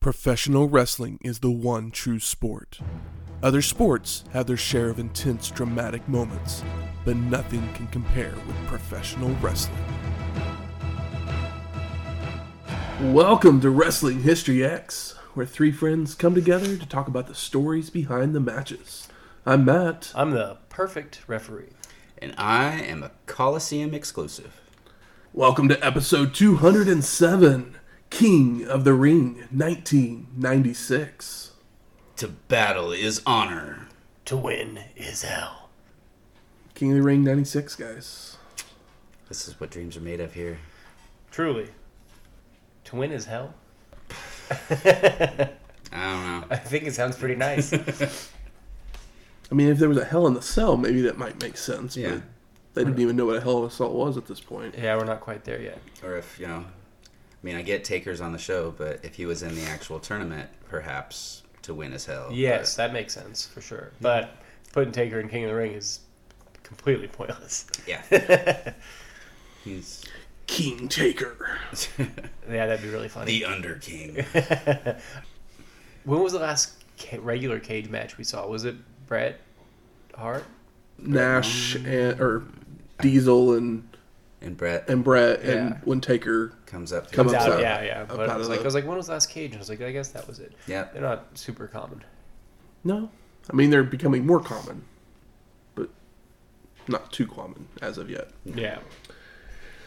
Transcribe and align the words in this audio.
Professional 0.00 0.66
wrestling 0.66 1.18
is 1.20 1.40
the 1.40 1.50
one 1.50 1.90
true 1.90 2.18
sport. 2.18 2.78
Other 3.42 3.60
sports 3.60 4.24
have 4.32 4.46
their 4.46 4.56
share 4.56 4.88
of 4.88 4.98
intense, 4.98 5.50
dramatic 5.50 6.08
moments, 6.08 6.64
but 7.04 7.16
nothing 7.16 7.70
can 7.74 7.86
compare 7.88 8.32
with 8.46 8.56
professional 8.66 9.28
wrestling. 9.42 9.76
Welcome 13.12 13.60
to 13.60 13.68
Wrestling 13.68 14.22
History 14.22 14.64
X, 14.64 15.16
where 15.34 15.44
three 15.44 15.70
friends 15.70 16.14
come 16.14 16.34
together 16.34 16.78
to 16.78 16.86
talk 16.86 17.06
about 17.06 17.26
the 17.26 17.34
stories 17.34 17.90
behind 17.90 18.34
the 18.34 18.40
matches. 18.40 19.06
I'm 19.44 19.66
Matt. 19.66 20.12
I'm 20.14 20.30
the 20.30 20.56
perfect 20.70 21.20
referee. 21.26 21.74
And 22.16 22.34
I 22.38 22.80
am 22.80 23.02
a 23.02 23.10
Coliseum 23.26 23.92
exclusive. 23.92 24.62
Welcome 25.34 25.68
to 25.68 25.84
episode 25.84 26.32
207 26.32 27.76
King 28.10 28.66
of 28.66 28.84
the 28.84 28.92
Ring 28.94 29.46
1996. 29.50 31.52
To 32.16 32.28
battle 32.28 32.92
is 32.92 33.22
honor. 33.24 33.88
To 34.26 34.36
win 34.36 34.80
is 34.96 35.22
hell. 35.22 35.70
King 36.74 36.90
of 36.90 36.96
the 36.98 37.02
Ring 37.02 37.24
96, 37.24 37.76
guys. 37.76 38.36
This 39.28 39.48
is 39.48 39.58
what 39.60 39.70
dreams 39.70 39.96
are 39.96 40.00
made 40.02 40.20
of 40.20 40.34
here. 40.34 40.58
Truly. 41.30 41.68
To 42.84 42.96
win 42.96 43.12
is 43.12 43.24
hell? 43.26 43.54
I 44.50 45.48
don't 45.92 45.92
know. 45.92 46.44
I 46.50 46.56
think 46.56 46.84
it 46.84 46.94
sounds 46.94 47.16
pretty 47.16 47.36
nice. 47.36 47.72
I 49.50 49.54
mean, 49.54 49.68
if 49.68 49.78
there 49.78 49.88
was 49.88 49.98
a 49.98 50.04
Hell 50.04 50.26
in 50.26 50.34
the 50.34 50.42
Cell, 50.42 50.76
maybe 50.76 51.00
that 51.02 51.16
might 51.18 51.40
make 51.42 51.56
sense. 51.56 51.96
Yeah. 51.96 52.10
But 52.10 52.22
they 52.74 52.84
didn't 52.84 53.00
even 53.00 53.16
know 53.16 53.26
what 53.26 53.36
a 53.36 53.40
Hell 53.40 53.58
of 53.58 53.64
a 53.64 53.70
Cell 53.74 53.92
was 53.92 54.16
at 54.16 54.26
this 54.26 54.40
point. 54.40 54.76
yeah, 54.78 54.96
we're 54.96 55.04
not 55.04 55.20
quite 55.20 55.44
there 55.44 55.60
yet. 55.60 55.78
Or 56.04 56.16
if, 56.16 56.38
you 56.38 56.46
know, 56.46 56.64
I 57.42 57.46
mean, 57.46 57.56
I 57.56 57.62
get 57.62 57.84
Taker's 57.84 58.20
on 58.20 58.32
the 58.32 58.38
show, 58.38 58.70
but 58.76 59.00
if 59.02 59.14
he 59.14 59.24
was 59.26 59.42
in 59.42 59.54
the 59.54 59.62
actual 59.64 59.98
tournament, 59.98 60.50
perhaps 60.68 61.42
to 61.62 61.72
win 61.74 61.92
as 61.92 62.04
hell. 62.04 62.28
Yes, 62.32 62.76
that 62.76 62.92
makes 62.92 63.14
sense 63.14 63.46
for 63.46 63.60
sure. 63.60 63.92
But 64.00 64.36
putting 64.72 64.92
Taker 64.92 65.20
in 65.20 65.28
King 65.28 65.44
of 65.44 65.50
the 65.50 65.56
Ring 65.56 65.72
is 65.72 66.00
completely 66.62 67.08
pointless. 67.08 67.66
Yeah. 67.86 68.02
He's 69.64 70.04
King 70.46 70.88
Taker. 70.88 71.58
Yeah, 72.50 72.66
that'd 72.66 72.82
be 72.82 72.88
really 72.88 73.08
funny. 73.08 73.26
the 73.38 73.44
Under 73.44 73.76
King. 73.76 74.24
When 76.04 76.20
was 76.22 76.32
the 76.32 76.38
last 76.38 76.72
regular 77.18 77.60
cage 77.60 77.88
match 77.88 78.16
we 78.18 78.24
saw? 78.24 78.46
Was 78.46 78.64
it 78.64 78.74
Bret 79.06 79.38
Hart? 80.16 80.44
Nash 80.98 81.74
and 81.76 82.20
or 82.20 82.42
Diesel 83.00 83.54
and 83.54 83.86
And 84.42 84.56
Bret 84.56 84.88
and 84.88 85.04
Bret 85.04 85.44
Yeah. 85.44 85.50
and 85.50 85.80
when 85.84 86.00
Taker 86.00 86.52
comes 86.66 86.92
up. 86.92 87.08
To 87.08 87.14
Comes 87.14 87.34
Out- 87.34 87.52
out- 87.52 87.60
yeah, 87.60 87.82
yeah. 87.82 88.04
But 88.04 88.30
I 88.30 88.36
was 88.38 88.48
like, 88.48 88.58
the- 88.60 88.64
I 88.64 88.66
was 88.66 88.74
like, 88.74 88.86
when 88.86 88.96
was 88.96 89.08
last 89.08 89.28
cage? 89.28 89.50
And 89.50 89.56
I 89.56 89.58
was 89.58 89.68
like, 89.68 89.82
I 89.82 89.92
guess 89.92 90.08
that 90.08 90.26
was 90.26 90.38
it. 90.38 90.52
Yeah. 90.66 90.86
They're 90.92 91.02
not 91.02 91.36
super 91.36 91.66
common. 91.66 92.02
No, 92.84 93.10
I 93.50 93.54
mean 93.54 93.68
they're 93.68 93.84
becoming 93.84 94.24
more 94.26 94.40
common, 94.40 94.84
but 95.74 95.90
not 96.88 97.12
too 97.12 97.26
common 97.26 97.68
as 97.82 97.98
of 97.98 98.08
yet. 98.08 98.30
Yeah. 98.46 98.78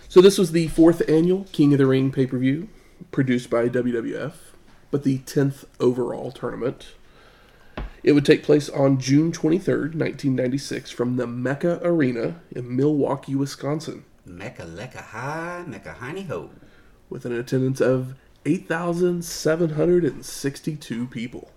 So 0.07 0.21
this 0.21 0.37
was 0.37 0.51
the 0.51 0.67
fourth 0.67 1.01
annual 1.09 1.47
King 1.51 1.73
of 1.73 1.79
the 1.79 1.87
Ring 1.87 2.11
pay 2.11 2.27
per 2.27 2.37
view, 2.37 2.69
produced 3.11 3.49
by 3.49 3.67
WWF, 3.67 4.33
but 4.91 5.03
the 5.03 5.17
tenth 5.19 5.65
overall 5.79 6.31
tournament. 6.31 6.93
It 8.03 8.11
would 8.11 8.25
take 8.25 8.43
place 8.43 8.69
on 8.69 8.99
June 8.99 9.31
twenty 9.31 9.57
third, 9.57 9.95
nineteen 9.95 10.35
ninety 10.35 10.59
six, 10.59 10.91
from 10.91 11.15
the 11.15 11.25
Mecca 11.25 11.79
Arena 11.83 12.41
in 12.51 12.75
Milwaukee, 12.75 13.33
Wisconsin, 13.33 14.03
Mecca 14.25 14.63
lecca 14.63 15.01
high, 15.01 15.63
mecca 15.67 15.95
hiney 15.99 16.27
ho. 16.27 16.49
with 17.09 17.25
an 17.25 17.33
attendance 17.33 17.81
of 17.81 18.15
eight 18.45 18.67
thousand 18.67 19.23
seven 19.25 19.71
hundred 19.71 20.03
and 20.05 20.25
sixty 20.25 20.75
two 20.75 21.07
people. 21.07 21.51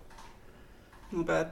Not 1.12 1.26
bad. 1.26 1.50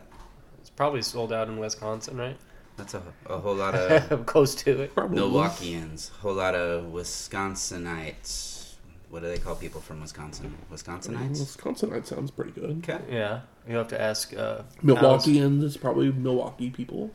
It's 0.61 0.71
probably 0.71 1.03
sold 1.03 1.33
out 1.33 1.49
in 1.49 1.59
Wisconsin, 1.59 2.17
right? 2.17 2.37
That's 2.77 2.95
a, 2.95 3.03
a 3.27 3.39
whole 3.39 3.55
lot 3.55 3.75
of 3.77 4.27
Close 4.27 4.55
to 4.57 4.81
it. 4.83 4.95
Probably. 4.95 5.19
Milwaukeeans, 5.21 6.11
whole 6.11 6.35
lot 6.35 6.55
of 6.57 6.87
Wisconsinites. 6.93 8.75
What 9.11 9.23
do 9.23 9.29
they 9.29 9.39
call 9.39 9.55
people 9.55 9.81
from 9.81 10.01
Wisconsin? 10.01 10.57
Wisconsinites? 10.73 11.39
Wisconsinite 11.41 12.07
sounds 12.07 12.33
pretty 12.33 12.51
good. 12.51 12.79
Okay. 12.89 12.99
Yeah. 13.09 13.43
You 13.69 13.77
have 13.77 13.87
to 13.89 14.01
ask 14.01 14.35
uh, 14.37 14.39
Alice, 14.39 14.67
Milwaukeeans 14.83 15.63
is 15.63 15.77
probably 15.77 16.11
Milwaukee 16.11 16.71
people. 16.71 17.13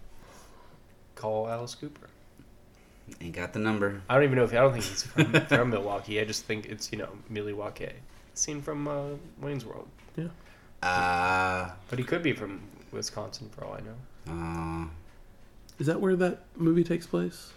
call 1.16 1.50
Alice 1.50 1.75
Cooper. 1.75 2.09
Ain't 3.22 3.36
got 3.36 3.53
the 3.53 3.59
number. 3.59 4.02
I 4.09 4.16
don't 4.16 4.24
even 4.24 4.38
know 4.38 4.44
if 4.44 4.52
I 4.52 4.56
don't 4.58 4.72
think 4.74 4.86
he's 4.86 5.03
from, 5.03 5.31
from 5.47 5.70
Milwaukee. 5.70 6.20
I 6.20 6.25
just 6.25 6.46
think 6.46 6.66
it's 6.68 6.92
you 6.92 6.97
know 6.97 7.09
Milwaukee. 7.30 7.92
Seen 8.34 8.62
from 8.62 8.88
uh, 8.88 9.03
Wayne's 9.42 9.66
World, 9.66 9.88
Yeah. 10.16 10.28
Uh, 10.81 11.72
but 11.90 12.00
he 12.00 12.06
could 12.06 12.24
be 12.24 12.31
from 12.34 12.62
Wisconsin 12.92 13.50
for 13.50 13.66
all 13.66 13.74
I 13.74 13.81
know. 13.81 14.86
uh, 14.86 14.88
Is 15.78 15.88
that 15.88 16.00
where 16.00 16.16
that 16.16 16.44
movie 16.56 16.84
takes 16.86 17.06
place? 17.06 17.52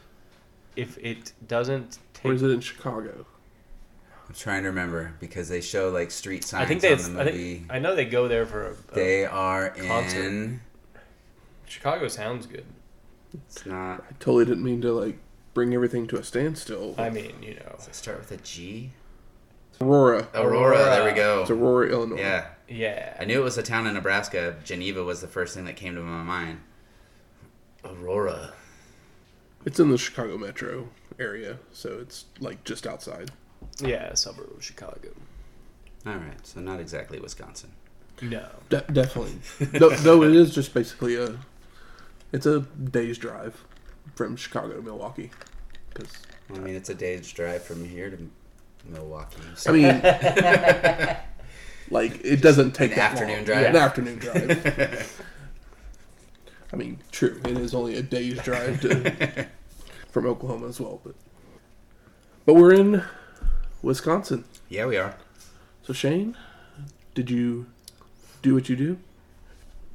If 0.75 0.99
it 0.99 1.33
doesn't 1.47 1.99
Or 2.25 2.31
take, 2.31 2.33
is 2.33 2.43
it 2.43 2.51
in 2.51 2.61
Chicago? 2.61 3.27
I'm 4.29 4.35
trying 4.35 4.63
to 4.63 4.69
remember 4.71 5.15
because 5.21 5.49
they 5.49 5.61
show 5.61 5.91
like 5.91 6.11
street 6.11 6.43
signs 6.43 6.65
I 6.65 6.67
think 6.67 6.81
they. 6.81 6.95
on 6.95 7.15
the 7.15 7.21
I, 7.21 7.31
think, 7.31 7.67
I 7.71 7.79
know 7.79 7.95
they 7.95 8.05
go 8.07 8.27
there 8.27 8.47
for. 8.47 8.69
A, 8.69 8.71
a- 8.73 8.95
they 8.95 9.25
are 9.27 9.71
concert. 9.71 10.25
in. 10.25 10.61
Chicago 11.67 12.09
sounds 12.09 12.47
good. 12.47 12.65
It's 13.35 13.65
not. 13.67 14.01
I 14.09 14.13
totally 14.19 14.45
didn't 14.47 14.65
mean 14.65 14.81
to 14.83 14.93
like 14.93 15.19
bring 15.55 15.75
everything 15.75 16.07
to 16.09 16.19
a 16.19 16.25
standstill. 16.25 16.95
I 16.99 17.11
mean, 17.11 17.35
you 17.43 17.55
know, 17.55 17.75
Does 17.77 17.89
it 17.89 17.95
start 17.95 18.19
with 18.19 18.33
a 18.33 18.37
G? 18.39 18.91
Aurora. 19.81 20.29
Aurora. 20.35 20.79
There 20.79 21.05
we 21.05 21.13
go. 21.13 21.43
It's 21.43 21.51
Aurora, 21.51 21.89
Illinois. 21.89 22.19
Yeah, 22.19 22.47
yeah. 22.69 23.17
I 23.19 23.25
knew 23.25 23.41
it 23.41 23.45
was 23.45 23.59
a 23.59 23.63
town 23.63 23.87
in 23.87 23.95
Nebraska. 23.95 24.57
Geneva 24.65 25.03
was 25.03 25.21
the 25.21 25.27
first 25.27 25.55
thing 25.55 25.65
that 25.65 25.77
came 25.77 25.95
to 25.95 26.01
my 26.01 26.23
mind. 26.23 26.61
Aurora. 27.85 28.53
It's 29.65 29.81
in 29.81 29.91
the 29.91 29.99
Chicago 29.99 30.39
metro 30.39 30.89
area, 31.19 31.59
so 31.73 31.99
it's 32.01 32.27
like 32.41 32.65
just 32.65 32.87
outside. 32.87 33.31
Yeah, 33.81 34.15
suburb 34.15 34.51
of 34.57 34.65
Chicago. 34.65 35.11
All 36.07 36.15
right, 36.15 36.45
so 36.47 36.61
not 36.61 36.81
exactly 36.81 37.19
Wisconsin. 37.21 37.71
No. 38.21 38.47
De- 38.69 38.85
definitely. 38.93 39.39
though, 39.79 39.91
though 39.91 40.23
it 40.23 40.35
is 40.35 40.55
just 40.55 40.75
basically 40.75 41.17
a, 41.17 41.39
it's 42.33 42.47
a 42.47 42.61
day's 42.61 43.19
drive 43.19 43.65
from 44.15 44.37
Chicago 44.37 44.75
to 44.75 44.83
Milwaukee. 44.83 45.31
Because 45.93 46.11
I 46.55 46.59
mean, 46.59 46.75
it's 46.75 46.91
a 46.91 46.95
day's 46.95 47.31
drive 47.33 47.63
from 47.63 47.85
here 47.85 48.11
to 48.11 48.31
Milwaukee. 48.89 49.41
So 49.57 49.71
I 49.71 49.75
mean, 49.75 49.87
like 51.91 52.21
it 52.25 52.41
doesn't 52.43 52.73
take 52.73 52.93
An 52.93 52.99
afternoon 53.01 53.37
long. 53.37 53.45
drive? 53.45 53.67
An 53.67 53.77
afternoon 53.77 54.19
drive. 54.19 55.23
I 56.73 56.77
mean, 56.77 56.99
true. 57.11 57.39
It 57.45 57.59
is 57.59 57.75
only 57.75 57.97
a 57.97 58.03
day's 58.03 58.41
drive 58.43 58.81
to, 58.81 59.47
from 60.11 60.27
Oklahoma 60.27 60.69
as 60.69 60.81
well, 60.81 61.01
but 61.05 61.15
but 62.47 62.55
we're 62.55 62.73
in 62.73 63.03
Wisconsin. 63.83 64.45
yeah, 64.69 64.87
we 64.87 64.97
are. 64.97 65.15
So 65.83 65.93
Shane, 65.93 66.37
did 67.15 67.31
you 67.31 67.67
do 68.41 68.55
what 68.55 68.69
you 68.71 68.77
do? 68.77 68.99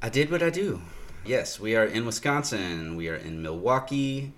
I 0.00 0.08
did 0.08 0.30
what 0.30 0.42
I 0.42 0.50
do. 0.50 0.80
Yes, 1.28 1.60
we 1.60 1.76
are 1.76 1.84
in 1.84 2.06
Wisconsin. 2.06 2.96
We 2.96 3.10
are 3.10 3.16
in 3.16 3.42
Milwaukee, 3.42 4.32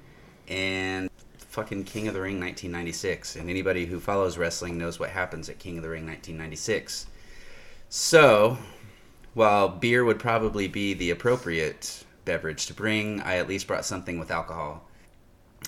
and 0.48 1.08
fucking 1.38 1.84
King 1.84 2.08
of 2.08 2.14
the 2.14 2.20
Ring 2.20 2.40
1996. 2.40 3.36
And 3.36 3.48
anybody 3.48 3.86
who 3.86 4.00
follows 4.00 4.36
wrestling 4.36 4.76
knows 4.76 4.98
what 4.98 5.10
happens 5.10 5.48
at 5.48 5.60
King 5.60 5.76
of 5.76 5.84
the 5.84 5.88
Ring 5.88 6.04
1996. 6.04 7.06
So, 7.88 8.58
while 9.34 9.68
beer 9.68 10.04
would 10.04 10.18
probably 10.18 10.66
be 10.66 10.92
the 10.94 11.12
appropriate 11.12 12.04
beverage 12.24 12.66
to 12.66 12.74
bring, 12.74 13.20
I 13.20 13.36
at 13.36 13.46
least 13.46 13.68
brought 13.68 13.84
something 13.84 14.18
with 14.18 14.32
alcohol. 14.32 14.88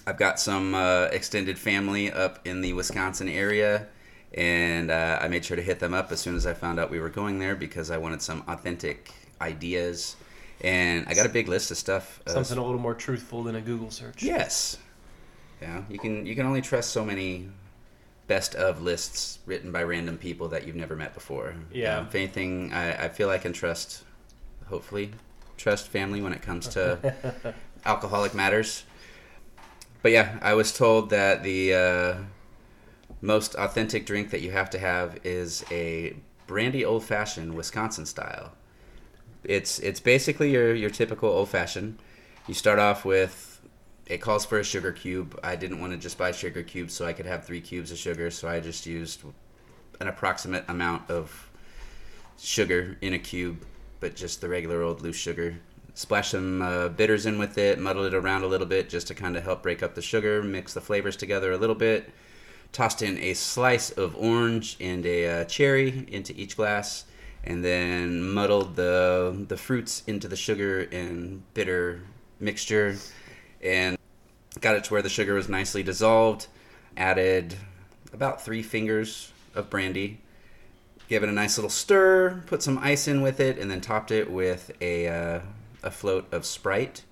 I've 0.04 0.18
got 0.18 0.40
some 0.40 0.74
uh, 0.74 1.04
extended 1.12 1.56
family 1.56 2.10
up 2.10 2.44
in 2.44 2.62
the 2.62 2.72
Wisconsin 2.72 3.28
area, 3.28 3.86
and 4.34 4.90
uh, 4.90 5.20
I 5.22 5.28
made 5.28 5.44
sure 5.44 5.56
to 5.56 5.62
hit 5.62 5.78
them 5.78 5.94
up 5.94 6.10
as 6.10 6.18
soon 6.18 6.34
as 6.34 6.48
I 6.48 6.54
found 6.54 6.80
out 6.80 6.90
we 6.90 6.98
were 6.98 7.10
going 7.10 7.38
there 7.38 7.54
because 7.54 7.92
I 7.92 7.98
wanted 7.98 8.22
some 8.22 8.42
authentic 8.48 9.12
ideas. 9.40 10.16
And 10.62 11.06
I 11.08 11.14
got 11.14 11.26
a 11.26 11.28
big 11.28 11.48
list 11.48 11.70
of 11.70 11.76
stuff. 11.76 12.20
uh, 12.26 12.30
Something 12.30 12.58
a 12.58 12.64
little 12.64 12.80
more 12.80 12.94
truthful 12.94 13.42
than 13.42 13.56
a 13.56 13.60
Google 13.60 13.90
search. 13.90 14.22
Yes. 14.22 14.78
Yeah, 15.60 15.82
you 15.88 15.98
can 15.98 16.26
you 16.26 16.34
can 16.34 16.46
only 16.46 16.60
trust 16.60 16.90
so 16.90 17.04
many 17.04 17.48
best 18.28 18.54
of 18.54 18.80
lists 18.82 19.40
written 19.46 19.72
by 19.72 19.82
random 19.82 20.16
people 20.18 20.48
that 20.48 20.66
you've 20.66 20.76
never 20.76 20.96
met 20.96 21.14
before. 21.14 21.54
Yeah. 21.72 21.98
Um, 21.98 22.06
if 22.06 22.14
anything, 22.14 22.72
I, 22.72 23.04
I 23.04 23.08
feel 23.08 23.28
I 23.30 23.38
can 23.38 23.52
trust, 23.52 24.04
hopefully, 24.66 25.10
trust 25.56 25.88
family 25.88 26.20
when 26.20 26.32
it 26.32 26.42
comes 26.42 26.68
to 26.68 27.14
alcoholic 27.84 28.34
matters. 28.34 28.84
But 30.02 30.12
yeah, 30.12 30.38
I 30.42 30.54
was 30.54 30.72
told 30.76 31.10
that 31.10 31.42
the 31.42 31.74
uh, 31.74 32.14
most 33.20 33.54
authentic 33.56 34.06
drink 34.06 34.30
that 34.30 34.40
you 34.40 34.50
have 34.52 34.70
to 34.70 34.78
have 34.78 35.18
is 35.24 35.64
a 35.70 36.16
brandy 36.46 36.84
old 36.84 37.04
fashioned 37.04 37.54
Wisconsin 37.54 38.06
style. 38.06 38.52
It's 39.44 39.78
it's 39.78 40.00
basically 40.00 40.52
your 40.52 40.74
your 40.74 40.90
typical 40.90 41.28
old 41.28 41.48
fashioned. 41.48 41.98
You 42.46 42.54
start 42.54 42.78
off 42.78 43.04
with 43.04 43.52
it 44.06 44.18
calls 44.20 44.44
for 44.44 44.58
a 44.58 44.64
sugar 44.64 44.92
cube. 44.92 45.38
I 45.42 45.56
didn't 45.56 45.80
want 45.80 45.92
to 45.92 45.98
just 45.98 46.18
buy 46.18 46.32
sugar 46.32 46.62
cubes 46.62 46.94
so 46.94 47.06
I 47.06 47.12
could 47.12 47.26
have 47.26 47.44
three 47.44 47.60
cubes 47.60 47.90
of 47.92 47.98
sugar, 47.98 48.30
so 48.30 48.48
I 48.48 48.60
just 48.60 48.84
used 48.84 49.22
an 50.00 50.08
approximate 50.08 50.64
amount 50.68 51.10
of 51.10 51.50
sugar 52.38 52.98
in 53.00 53.14
a 53.14 53.18
cube, 53.18 53.64
but 54.00 54.16
just 54.16 54.40
the 54.40 54.48
regular 54.48 54.82
old 54.82 55.02
loose 55.02 55.16
sugar. 55.16 55.58
Splash 55.94 56.30
some 56.30 56.62
uh, 56.62 56.88
bitters 56.88 57.26
in 57.26 57.38
with 57.38 57.58
it, 57.58 57.78
muddle 57.78 58.04
it 58.04 58.14
around 58.14 58.42
a 58.42 58.46
little 58.46 58.66
bit 58.66 58.88
just 58.88 59.06
to 59.08 59.14
kind 59.14 59.36
of 59.36 59.44
help 59.44 59.62
break 59.62 59.82
up 59.82 59.94
the 59.94 60.02
sugar, 60.02 60.42
mix 60.42 60.74
the 60.74 60.80
flavors 60.80 61.16
together 61.16 61.52
a 61.52 61.58
little 61.58 61.74
bit. 61.74 62.10
Tossed 62.72 63.02
in 63.02 63.18
a 63.18 63.34
slice 63.34 63.90
of 63.90 64.16
orange 64.16 64.78
and 64.80 65.04
a 65.04 65.42
uh, 65.42 65.44
cherry 65.44 66.06
into 66.08 66.34
each 66.34 66.56
glass, 66.56 67.04
and 67.44 67.64
then 67.64 68.22
muddled 68.22 68.76
the 68.76 69.44
the 69.48 69.56
fruits 69.56 70.02
into 70.06 70.28
the 70.28 70.36
sugar 70.36 70.80
and 70.92 71.42
bitter 71.54 72.02
mixture, 72.40 72.96
and 73.62 73.98
got 74.60 74.76
it 74.76 74.84
to 74.84 74.92
where 74.92 75.02
the 75.02 75.08
sugar 75.08 75.34
was 75.34 75.48
nicely 75.48 75.82
dissolved. 75.82 76.46
Added 76.96 77.56
about 78.12 78.44
three 78.44 78.62
fingers 78.62 79.32
of 79.54 79.70
brandy, 79.70 80.20
gave 81.08 81.22
it 81.22 81.28
a 81.28 81.32
nice 81.32 81.56
little 81.56 81.70
stir, 81.70 82.42
put 82.46 82.62
some 82.62 82.78
ice 82.78 83.08
in 83.08 83.22
with 83.22 83.40
it, 83.40 83.58
and 83.58 83.70
then 83.70 83.80
topped 83.80 84.10
it 84.10 84.30
with 84.30 84.70
a 84.80 85.08
uh, 85.08 85.40
a 85.82 85.90
float 85.90 86.32
of 86.32 86.44
Sprite, 86.44 87.04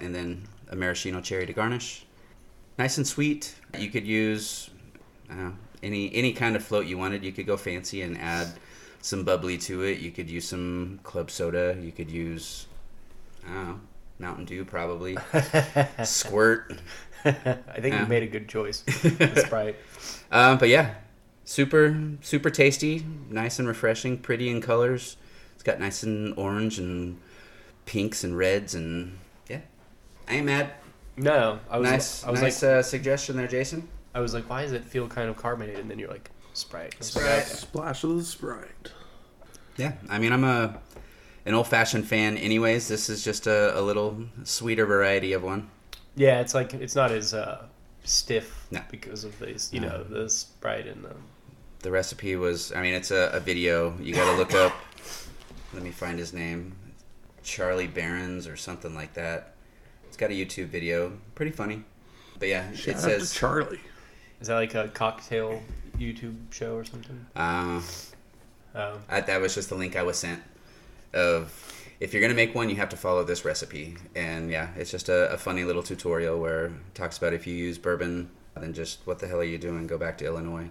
and 0.00 0.14
then 0.14 0.46
a 0.68 0.76
maraschino 0.76 1.20
cherry 1.20 1.46
to 1.46 1.52
garnish. 1.52 2.06
Nice 2.78 2.96
and 2.96 3.06
sweet. 3.06 3.56
You 3.76 3.90
could 3.90 4.06
use 4.06 4.70
uh, 5.30 5.50
any 5.82 6.14
any 6.14 6.32
kind 6.32 6.56
of 6.56 6.64
float 6.64 6.86
you 6.86 6.96
wanted. 6.96 7.24
You 7.24 7.32
could 7.32 7.46
go 7.46 7.56
fancy 7.56 8.02
and 8.02 8.16
add 8.18 8.48
some 9.00 9.24
bubbly 9.24 9.58
to 9.58 9.82
it. 9.82 9.98
You 10.00 10.10
could 10.10 10.28
use 10.30 10.46
some 10.48 11.00
club 11.02 11.30
soda. 11.30 11.76
You 11.80 11.92
could 11.92 12.10
use 12.10 12.66
I 13.48 13.52
don't 13.54 13.64
know, 13.66 13.80
Mountain 14.18 14.44
Dew 14.46 14.64
probably. 14.64 15.16
Squirt. 16.04 16.78
I 17.24 17.32
think 17.80 17.94
Yeah. 17.94 18.02
you 18.02 18.06
made 18.06 18.22
a 18.22 18.26
good 18.26 18.48
choice. 18.48 18.84
Sprite. 19.34 19.76
Um, 20.30 20.58
but 20.58 20.68
yeah, 20.68 20.94
super 21.44 22.00
super 22.22 22.50
tasty, 22.50 23.04
nice 23.30 23.58
and 23.58 23.66
refreshing, 23.68 24.18
pretty 24.18 24.48
in 24.50 24.60
colors. 24.60 25.16
It's 25.54 25.62
got 25.62 25.80
nice 25.80 26.02
and 26.02 26.34
orange 26.38 26.78
and 26.78 27.18
pinks 27.86 28.22
and 28.22 28.36
reds 28.36 28.74
and 28.74 29.18
yeah. 29.48 29.60
I 30.28 30.34
ain't 30.34 30.46
mad. 30.46 30.70
No, 31.16 31.58
I 31.68 31.78
was 31.78 31.90
nice 31.90 32.24
I 32.24 32.30
was 32.30 32.42
nice 32.42 32.62
like 32.62 32.70
uh, 32.72 32.82
suggestion 32.82 33.36
there, 33.36 33.48
Jason. 33.48 33.88
I 34.14 34.20
was 34.20 34.34
like, 34.34 34.48
why 34.48 34.62
does 34.62 34.72
it 34.72 34.84
feel 34.84 35.08
kind 35.08 35.28
of 35.28 35.36
carbonated? 35.36 35.80
And 35.80 35.90
then 35.90 35.98
you're 35.98 36.10
like, 36.10 36.30
Sprite. 36.58 36.94
I 36.94 36.98
was 36.98 37.16
like, 37.16 37.24
Sprite. 37.24 37.46
Splash 37.46 38.04
of 38.04 38.16
the 38.16 38.24
Sprite. 38.24 38.92
Yeah, 39.76 39.92
I 40.08 40.18
mean 40.18 40.32
I'm 40.32 40.44
a 40.44 40.78
an 41.46 41.54
old 41.54 41.66
fashioned 41.68 42.06
fan. 42.06 42.36
Anyways, 42.36 42.88
this 42.88 43.08
is 43.08 43.24
just 43.24 43.46
a, 43.46 43.78
a 43.78 43.80
little 43.80 44.24
sweeter 44.44 44.84
variety 44.86 45.32
of 45.32 45.42
one. 45.42 45.70
Yeah, 46.16 46.40
it's 46.40 46.54
like 46.54 46.74
it's 46.74 46.94
not 46.96 47.12
as 47.12 47.32
uh, 47.32 47.66
stiff 48.04 48.66
No. 48.70 48.80
because 48.90 49.24
of 49.24 49.38
these, 49.38 49.70
you 49.72 49.80
No. 49.80 49.88
know, 49.88 50.04
the 50.04 50.28
Sprite 50.28 50.86
and 50.86 51.04
the. 51.04 51.14
The 51.80 51.90
recipe 51.92 52.34
was 52.34 52.72
I 52.72 52.82
mean 52.82 52.94
it's 52.94 53.12
a, 53.12 53.30
a 53.32 53.40
video. 53.40 53.96
You 54.00 54.12
got 54.14 54.30
to 54.30 54.36
look 54.36 54.52
up. 54.54 54.72
Let 55.72 55.82
me 55.82 55.90
find 55.92 56.18
his 56.18 56.32
name. 56.32 56.74
Charlie 57.44 57.86
Barons 57.86 58.46
or 58.48 58.56
something 58.56 58.94
like 58.94 59.14
that. 59.14 59.54
It's 60.08 60.16
got 60.16 60.30
a 60.30 60.34
YouTube 60.34 60.66
video. 60.66 61.12
Pretty 61.36 61.52
funny. 61.52 61.84
But 62.38 62.48
yeah, 62.48 62.72
Shout 62.72 62.96
it 62.96 62.98
says 62.98 63.32
Charlie. 63.32 63.80
Is 64.40 64.48
that 64.48 64.54
like 64.54 64.74
a 64.74 64.88
cocktail 64.88 65.62
YouTube 65.98 66.36
show 66.52 66.76
or 66.76 66.84
something? 66.84 67.26
uh, 67.36 67.80
Um, 68.74 69.00
I, 69.08 69.20
that 69.22 69.40
was 69.40 69.54
just 69.54 69.68
the 69.70 69.74
link 69.74 69.96
I 69.96 70.02
was 70.02 70.18
sent 70.18 70.42
of 71.14 71.64
if 72.00 72.12
you're 72.12 72.22
gonna 72.22 72.34
make 72.34 72.54
one, 72.54 72.68
you 72.70 72.76
have 72.76 72.90
to 72.90 72.96
follow 72.96 73.24
this 73.24 73.44
recipe. 73.44 73.96
And 74.14 74.50
yeah, 74.50 74.68
it's 74.76 74.90
just 74.90 75.08
a, 75.08 75.32
a 75.32 75.38
funny 75.38 75.64
little 75.64 75.82
tutorial 75.82 76.38
where 76.38 76.66
it 76.66 76.72
talks 76.94 77.18
about 77.18 77.32
if 77.32 77.46
you 77.46 77.54
use 77.54 77.78
bourbon, 77.78 78.30
then 78.56 78.72
just 78.72 79.00
what 79.06 79.18
the 79.18 79.26
hell 79.26 79.38
are 79.40 79.44
you 79.44 79.58
doing? 79.58 79.86
Go 79.86 79.98
back 79.98 80.18
to 80.18 80.26
Illinois. 80.26 80.68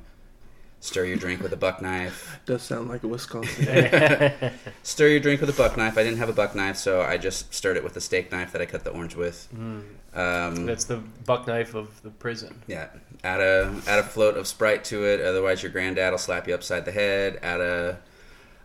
Stir 0.79 1.05
your 1.05 1.17
drink 1.17 1.41
with 1.41 1.51
a 1.51 1.57
buck 1.57 1.81
knife. 1.81 2.39
Does 2.45 2.61
sound 2.61 2.87
like 2.87 3.03
a 3.03 3.07
Wisconsin. 3.07 4.31
Stir 4.83 5.07
your 5.07 5.19
drink 5.19 5.41
with 5.41 5.49
a 5.49 5.53
buck 5.53 5.75
knife. 5.75 5.97
I 5.97 6.03
didn't 6.03 6.19
have 6.19 6.29
a 6.29 6.33
buck 6.33 6.55
knife, 6.55 6.77
so 6.77 7.01
I 7.01 7.17
just 7.17 7.51
stirred 7.53 7.77
it 7.77 7.83
with 7.83 7.97
a 7.97 8.01
steak 8.01 8.31
knife 8.31 8.51
that 8.51 8.61
I 8.61 8.65
cut 8.67 8.83
the 8.83 8.91
orange 8.91 9.15
with. 9.15 9.49
mm, 9.53 9.83
Um, 10.17 10.65
that's 10.65 10.85
the 10.85 10.97
buck 11.25 11.45
knife 11.45 11.75
of 11.75 12.01
the 12.01 12.09
prison. 12.09 12.59
Yeah, 12.65 12.87
add 13.23 13.39
a 13.39 13.73
add 13.85 13.99
a 13.99 14.03
float 14.03 14.35
of 14.35 14.47
Sprite 14.47 14.83
to 14.85 15.03
it. 15.05 15.21
Otherwise, 15.21 15.61
your 15.61 15.71
granddad 15.71 16.11
will 16.11 16.17
slap 16.17 16.47
you 16.47 16.55
upside 16.55 16.85
the 16.85 16.91
head. 16.91 17.39
Add 17.43 17.61
a 17.61 17.99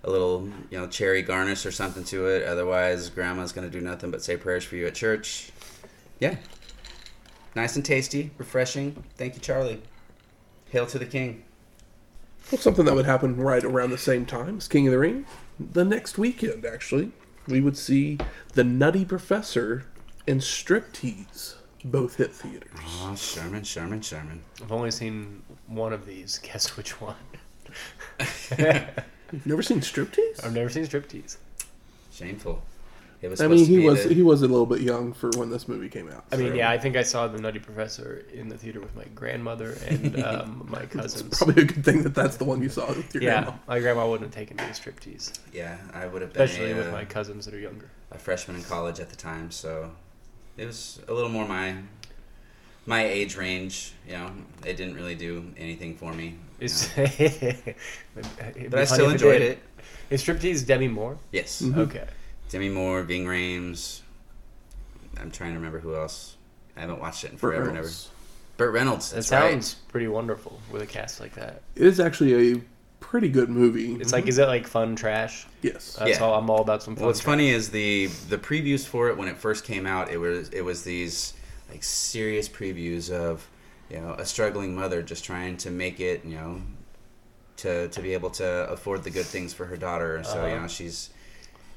a 0.02 0.10
little 0.10 0.48
you 0.70 0.78
know 0.78 0.86
cherry 0.86 1.20
garnish 1.20 1.66
or 1.66 1.70
something 1.70 2.04
to 2.04 2.26
it. 2.26 2.44
Otherwise, 2.44 3.10
grandma's 3.10 3.52
gonna 3.52 3.68
do 3.68 3.82
nothing 3.82 4.10
but 4.10 4.22
say 4.22 4.34
prayers 4.36 4.64
for 4.64 4.76
you 4.76 4.86
at 4.86 4.94
church. 4.94 5.52
Yeah, 6.20 6.36
nice 7.54 7.76
and 7.76 7.84
tasty, 7.84 8.30
refreshing. 8.38 9.04
Thank 9.18 9.34
you, 9.34 9.40
Charlie. 9.40 9.82
Hail 10.70 10.86
to 10.86 10.98
the 10.98 11.04
king. 11.04 11.44
well, 12.50 12.58
something 12.58 12.86
that 12.86 12.94
would 12.94 13.04
happen 13.04 13.36
right 13.36 13.62
around 13.62 13.90
the 13.90 13.98
same 13.98 14.24
time 14.24 14.56
as 14.56 14.68
King 14.68 14.86
of 14.86 14.92
the 14.92 14.98
Ring. 14.98 15.26
The 15.60 15.84
next 15.84 16.16
weekend, 16.16 16.64
actually, 16.64 17.12
we 17.46 17.60
would 17.60 17.76
see 17.76 18.16
The 18.54 18.64
Nutty 18.64 19.04
Professor 19.04 19.84
and 20.26 20.40
Striptease 20.40 21.54
both 21.84 22.16
hit 22.16 22.32
theaters. 22.32 22.70
Oh, 23.00 23.14
Sherman, 23.16 23.64
Sherman, 23.64 24.00
Sherman. 24.02 24.42
I've 24.62 24.72
only 24.72 24.90
seen 24.90 25.42
one 25.66 25.92
of 25.92 26.06
these. 26.06 26.38
Guess 26.42 26.76
which 26.76 27.00
one? 27.00 27.16
You've 28.50 29.46
never 29.46 29.62
seen 29.62 29.80
Striptease? 29.80 30.44
I've 30.44 30.52
never 30.54 30.68
seen 30.68 30.84
striptease. 30.84 31.36
Shameful. 32.12 32.62
It 33.22 33.28
was. 33.28 33.40
I 33.40 33.46
mean, 33.46 33.64
he 33.64 33.78
was 33.78 34.04
the- 34.04 34.12
he 34.14 34.22
was 34.22 34.42
a 34.42 34.48
little 34.48 34.66
bit 34.66 34.80
young 34.80 35.12
for 35.12 35.30
when 35.36 35.48
this 35.48 35.68
movie 35.68 35.88
came 35.88 36.10
out. 36.10 36.24
I 36.32 36.36
mean, 36.36 36.48
so 36.50 36.54
yeah, 36.54 36.70
I 36.70 36.76
think 36.76 36.96
I 36.96 37.02
saw 37.02 37.28
the 37.28 37.40
Nutty 37.40 37.60
Professor 37.60 38.24
in 38.34 38.48
the 38.48 38.58
theater 38.58 38.80
with 38.80 38.94
my 38.96 39.04
grandmother 39.14 39.76
and 39.88 40.22
um, 40.24 40.66
my 40.70 40.80
it's 40.80 40.92
cousins. 40.94 41.38
probably 41.38 41.62
a 41.62 41.66
good 41.66 41.84
thing 41.84 42.02
that 42.02 42.14
that's 42.16 42.36
the 42.36 42.44
one 42.44 42.60
you 42.62 42.68
saw 42.68 42.88
with 42.88 43.14
your 43.14 43.22
yeah, 43.22 43.42
grandma. 43.42 43.56
my 43.68 43.78
grandma 43.78 44.08
wouldn't 44.10 44.26
have 44.28 44.34
taken 44.34 44.56
me 44.56 44.64
to 44.64 44.70
striptease, 44.78 45.38
Yeah, 45.52 45.78
I 45.94 46.06
would 46.06 46.20
have 46.20 46.32
been 46.32 46.42
especially 46.42 46.72
a, 46.72 46.76
with 46.76 46.88
uh, 46.88 46.92
my 46.92 47.04
cousins 47.04 47.44
that 47.44 47.54
are 47.54 47.60
younger. 47.60 47.88
a 48.10 48.18
freshman 48.18 48.56
in 48.56 48.64
college 48.64 48.98
at 48.98 49.08
the 49.08 49.16
time, 49.16 49.52
so 49.52 49.92
it 50.56 50.66
was 50.66 51.00
a 51.08 51.12
little 51.12 51.30
more 51.30 51.46
my 51.46 51.76
my 52.86 53.04
age 53.04 53.36
range. 53.36 53.92
You 54.06 54.14
know, 54.14 54.30
it 54.66 54.76
didn't 54.76 54.94
really 54.94 55.14
do 55.14 55.44
anything 55.56 55.96
for 55.96 56.12
me. 56.12 56.36
you 56.58 56.64
Is, 56.66 56.88
know. 56.96 57.04
but 58.14 58.26
But 58.70 58.78
I 58.80 58.84
still 58.84 59.10
enjoyed 59.10 59.42
it. 59.42 59.58
Is 60.10 60.22
striptease 60.22 60.66
Demi 60.66 60.88
Moore? 60.88 61.16
Yes, 61.30 61.62
Mhm. 61.62 61.76
Okay. 61.78 62.04
Demi 62.50 62.68
Moore, 62.68 63.02
Ving 63.02 63.24
Rhames. 63.24 64.00
I'm 65.18 65.30
trying 65.30 65.50
to 65.52 65.56
remember 65.56 65.78
who 65.78 65.94
else. 65.94 66.36
I 66.76 66.80
haven't 66.80 67.00
watched 67.00 67.24
it 67.24 67.30
in 67.32 67.36
Burt 67.36 67.40
forever 67.54 67.68
and 67.68 67.78
ever. 67.78 67.86
Reynolds. 67.86 68.10
Burt 68.56 68.72
Reynolds. 68.74 69.10
That 69.10 69.16
That's 69.16 69.28
sounds 69.28 69.74
pretty 69.88 70.08
wonderful 70.08 70.58
with 70.70 70.82
a 70.82 70.86
cast 70.86 71.20
like 71.20 71.34
that. 71.34 71.62
It 71.76 71.86
is 71.86 71.98
actually 72.00 72.54
a 72.56 72.60
pretty 73.12 73.28
good 73.28 73.50
movie. 73.50 73.94
It's 74.00 74.10
like, 74.10 74.26
is 74.26 74.38
it 74.38 74.46
like 74.48 74.66
fun 74.66 74.96
trash? 74.96 75.46
yes. 75.60 75.96
That's 75.98 76.18
Yeah. 76.18 76.24
all. 76.24 76.34
I'm 76.34 76.48
all 76.48 76.62
about 76.62 76.82
some 76.82 76.96
fun. 76.96 77.04
What's 77.04 77.20
trash. 77.20 77.26
funny 77.32 77.50
is 77.50 77.68
the 77.68 78.06
the 78.30 78.38
previews 78.38 78.86
for 78.86 79.08
it 79.10 79.18
when 79.18 79.28
it 79.28 79.36
first 79.36 79.64
came 79.64 79.86
out. 79.86 80.10
It 80.10 80.16
was 80.16 80.48
it 80.48 80.62
was 80.62 80.82
these 80.82 81.34
like 81.70 81.84
serious 81.84 82.48
previews 82.48 83.10
of 83.12 83.46
you 83.90 84.00
know 84.00 84.14
a 84.14 84.24
struggling 84.24 84.74
mother 84.74 85.02
just 85.02 85.24
trying 85.26 85.58
to 85.58 85.70
make 85.70 86.00
it. 86.00 86.24
You 86.24 86.36
know, 86.36 86.62
to 87.58 87.88
to 87.88 88.00
be 88.00 88.14
able 88.14 88.30
to 88.30 88.46
afford 88.70 89.04
the 89.04 89.10
good 89.10 89.26
things 89.26 89.52
for 89.52 89.66
her 89.66 89.76
daughter. 89.76 90.22
So 90.24 90.34
you 90.46 90.52
Uh-huh. 90.52 90.62
know 90.62 90.68
she's 90.68 91.10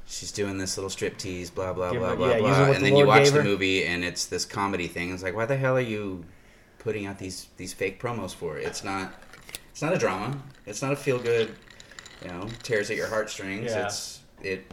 she's 0.08 0.32
doing 0.32 0.58
this 0.58 0.77
little 0.77 0.89
strip 0.89 1.18
tease, 1.18 1.50
blah 1.50 1.74
blah 1.74 1.92
Give 1.92 2.00
blah 2.00 2.10
her- 2.12 2.15
blah 2.15 2.27
yeah, 2.30 2.34
using 2.38 2.46
blah. 2.54 2.60
what 2.68 2.75
And 2.77 2.86
the 2.86 2.89
then 2.89 2.98
you 2.98 3.06
Lord 3.06 3.08
watch 3.10 3.24
gave 3.25 3.34
the 3.34 3.39
her. 3.44 3.44
movie 3.44 3.84
and 3.86 4.06
it's 4.06 4.25
this 4.25 4.46
comedy 4.46 4.88
thing. 4.88 5.13
It's 5.13 5.22
like 5.22 5.36
why 5.36 5.46
the 5.46 5.58
hell 5.58 5.75
are 5.75 5.82
you 5.96 6.24
putting 6.80 7.06
out 7.08 7.18
these 7.20 7.48
these 7.58 7.74
fake 7.74 8.01
promos 8.01 8.34
for? 8.34 8.58
It? 8.58 8.65
It's 8.68 8.84
not 8.86 9.13
it's 9.75 9.82
not 9.82 9.94
a 9.94 9.98
drama. 9.98 10.34
It's 10.65 10.82
not 10.82 10.94
a 10.94 10.96
feel 10.96 11.20
good. 11.20 11.53
You 12.22 12.29
know, 12.29 12.48
tears 12.63 12.89
at 12.89 12.96
your 12.96 13.10
heartstrings. 13.10 13.65
Yeah. 13.72 13.88
It's 13.88 14.22
it 14.41 14.72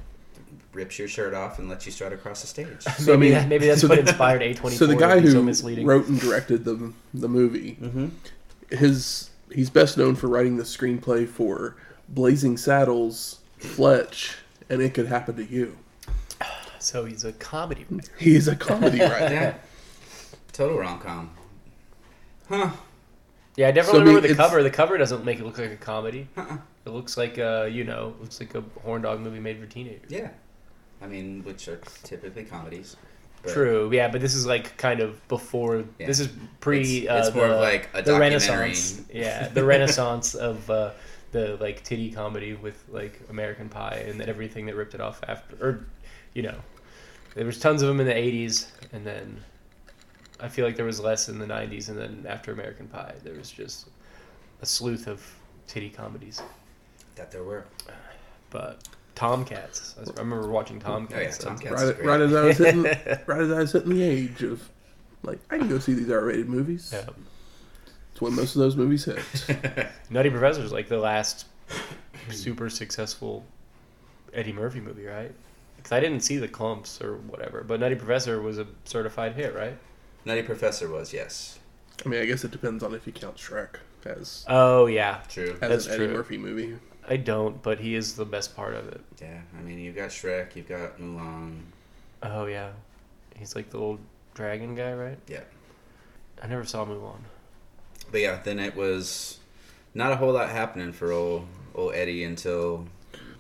rips 0.73 0.97
your 0.97 1.09
shirt 1.09 1.35
off 1.35 1.59
and 1.59 1.69
lets 1.69 1.85
you 1.87 1.91
strut 1.91 2.13
across 2.13 2.41
the 2.43 2.47
stage. 2.47 2.83
So, 2.83 3.15
I 3.15 3.17
maybe, 3.17 3.21
mean, 3.31 3.33
that- 3.33 3.49
maybe 3.49 3.67
that's 3.67 3.81
so 3.81 3.89
what 3.89 3.97
the- 3.97 4.03
inspired 4.03 4.43
A 4.43 4.55
twenty. 4.55 4.77
So 4.77 4.87
the 4.87 4.95
guy 4.95 5.19
be 5.19 5.27
so 5.29 5.43
who 5.43 5.85
wrote 5.85 6.07
and 6.07 6.21
directed 6.21 6.65
the 6.65 6.93
the 7.13 7.29
movie, 7.29 7.79
mm-hmm. 7.83 8.11
his 8.71 9.31
he's 9.53 9.71
best 9.71 9.99
known 9.99 10.15
for 10.15 10.29
writing 10.29 10.57
the 10.57 10.63
screenplay 10.63 11.29
for 11.29 11.75
Blazing 12.09 12.57
Saddles, 12.57 13.41
Fletch, 13.59 14.37
and 14.71 14.81
It 14.81 14.95
Could 14.95 15.07
Happen 15.09 15.35
to 15.35 15.45
You. 15.45 15.79
so 16.79 17.07
he's 17.07 17.25
a 17.25 17.33
comedy 17.33 17.87
writer. 17.91 18.13
He's 18.19 18.47
a 18.47 18.55
comedy 18.55 19.01
writer. 19.11 19.35
Yeah. 19.35 19.55
Total 20.53 20.79
rom 20.79 21.01
com. 21.01 21.31
Huh. 22.49 22.71
Yeah, 23.57 23.69
I 23.69 23.71
definitely 23.73 23.99
So, 23.99 24.03
I 24.03 24.05
mean, 24.05 24.15
remember 24.15 24.29
the 24.29 24.35
cover. 24.35 24.63
The 24.63 24.71
cover 24.71 24.99
doesn't 24.99 25.25
make 25.25 25.39
it 25.39 25.45
look 25.45 25.59
like 25.59 25.71
a 25.71 25.77
comedy. 25.77 26.29
Uh-uh. 26.37 26.57
It 26.87 26.91
looks 26.91 27.17
like 27.17 27.39
a, 27.39 27.69
you 27.71 27.85
know, 27.85 28.15
looks 28.21 28.41
like 28.41 28.55
a 28.55 28.63
horn 28.83 29.03
dog 29.03 29.21
movie 29.21 29.41
made 29.41 29.59
for 29.61 29.67
teenagers. 29.67 30.11
Yeah. 30.11 30.31
I 31.03 31.07
mean, 31.07 31.43
which 31.45 31.69
are 31.69 31.81
typically 32.03 32.45
comedies. 32.45 32.97
but 33.43 33.53
True, 33.53 33.91
yeah, 33.93 34.09
but 34.09 34.21
this 34.21 34.35
is 34.35 34.47
like 34.47 34.77
kind 34.79 35.01
of 35.01 35.27
before. 35.29 35.85
Yeah. 35.99 36.07
This 36.07 36.21
is 36.21 36.29
pre. 36.61 36.81
It's- 37.03 37.11
uh, 37.11 37.27
it's 37.27 37.35
more 37.37 37.49
the, 37.49 37.55
of 37.55 37.61
like 37.61 37.89
a 37.95 38.03
the. 38.03 38.19
Renaissance. 38.19 39.03
Yeah, 39.13 39.49
the 39.49 39.65
Renaissance 39.75 40.35
of 40.35 40.69
uh, 40.71 40.93
the 41.33 41.57
like 41.61 41.83
titty 41.83 42.11
comedy 42.13 42.55
with 42.55 42.83
like 42.89 43.21
American 43.31 43.69
Pie 43.69 44.05
and 44.09 44.19
then 44.21 44.29
everything 44.29 44.67
that 44.67 44.77
ripped 44.77 44.95
it 44.95 45.01
off 45.01 45.21
after, 45.27 45.57
or 45.61 45.87
you 46.35 46.43
know, 46.43 46.57
there 47.35 47.45
was 47.47 47.59
tons 47.59 47.83
of 47.83 47.89
them 47.89 48.01
in 48.01 48.07
the 48.07 48.15
'80s, 48.15 48.67
and 48.93 49.05
then 49.05 49.43
I 50.43 50.49
feel 50.49 50.67
like 50.67 50.77
there 50.77 50.85
was 50.85 51.01
less 51.01 51.29
in 51.29 51.39
the 51.39 51.47
'90s, 51.47 51.89
and 51.89 51.99
then 51.99 52.27
after 52.29 52.53
American 52.53 52.89
Pie, 52.89 53.15
there 53.23 53.35
was 53.35 53.51
just 53.51 53.89
a 54.61 54.67
sleuth 54.67 55.07
of 55.07 55.25
titty 55.67 55.89
comedies. 55.89 56.43
That 57.15 57.31
there 57.31 57.45
were. 57.45 57.65
But 58.51 58.83
Tomcats. 59.15 59.95
I 59.99 60.21
remember 60.21 60.49
watching 60.49 60.81
Tomcats. 60.81 61.45
Oh, 61.45 61.51
yeah, 61.51 61.57
Tomcats. 61.57 61.83
Right, 61.83 62.05
right 62.05 62.21
as 62.21 62.35
I 62.35 62.43
was 62.43 62.59
hitting, 62.59 62.83
right 62.83 63.41
as 63.41 63.51
I 63.51 63.59
was 63.61 63.73
hitting 63.73 63.95
the 63.95 64.03
age 64.03 64.43
of, 64.43 64.69
like, 65.23 65.39
I 65.51 65.59
can 65.59 65.69
go 65.69 65.79
see 65.79 65.95
these 65.95 66.11
R-rated 66.11 66.49
movies. 66.49 66.91
Yeah. 66.93 67.09
It's 68.11 68.21
when 68.21 68.35
most 68.35 68.57
of 68.57 68.61
those 68.61 68.77
movies 68.77 69.05
hit. 69.05 69.89
Nutty 70.11 70.31
Professor 70.31 70.63
is 70.63 70.73
like 70.73 70.89
the 70.89 70.99
last 70.99 71.47
super 72.31 72.69
successful 72.69 73.45
Eddie 74.35 74.53
Murphy 74.53 74.81
movie, 74.81 75.07
right? 75.07 75.33
Because 75.77 75.93
I 75.93 76.01
didn't 76.01 76.21
see 76.21 76.37
the 76.37 76.49
Klumps 76.49 77.03
or 77.03 77.17
whatever, 77.17 77.65
but 77.65 77.81
Nutty 77.81 77.95
Professor 77.95 78.41
was 78.41 78.59
a 78.59 78.67
certified 78.85 79.35
hit, 79.35 79.55
right? 79.55 79.77
Nutty 80.25 80.43
Professor 80.43 80.89
was 80.89 81.13
yes, 81.13 81.59
I 82.05 82.09
mean, 82.09 82.21
I 82.23 82.27
guess 82.27 82.45
it 82.45 82.51
depends 82.51 82.83
on 82.83 82.95
if 82.95 83.07
you 83.07 83.13
count 83.13 83.37
Shrek 83.37 83.77
as 84.05 84.45
Oh 84.49 84.87
yeah, 84.87 85.21
true. 85.29 85.57
as 85.61 85.69
That's 85.69 85.87
an 85.87 85.93
Eddie 85.93 86.07
true. 86.07 86.15
Murphy 86.17 86.39
movie. 86.39 86.77
I 87.09 87.17
don't, 87.17 87.61
but 87.63 87.81
he 87.81 87.95
is 87.97 88.15
the 88.15 88.25
best 88.25 88.55
part 88.55 88.75
of 88.75 88.89
it. 88.89 89.01
Yeah, 89.21 89.41
I 89.59 89.63
mean 89.63 89.79
you've 89.79 89.97
got 89.97 90.11
Shrek, 90.11 90.55
you've 90.57 90.69
got 90.69 90.99
Mulan. 90.99 91.61
Oh 92.23 92.47
yeah, 92.47 92.71
he's 93.37 93.57
like 93.57 93.71
the 93.71 93.79
old 93.79 93.99
dragon 94.35 94.75
guy, 94.75 94.93
right? 94.95 95.19
Yeah. 95.29 95.41
I 96.43 96.47
never 96.47 96.65
saw 96.65 96.85
Mulan. 96.85 97.19
But 98.11 98.21
yeah, 98.21 98.41
then 98.43 98.59
it 98.59 98.75
was 98.77 99.39
not 99.95 100.13
a 100.13 100.17
whole 100.17 100.33
lot 100.33 100.49
happening 100.51 100.93
for 100.93 101.13
old 101.13 101.47
old 101.75 101.95
Eddie 101.95 102.25
until 102.25 102.87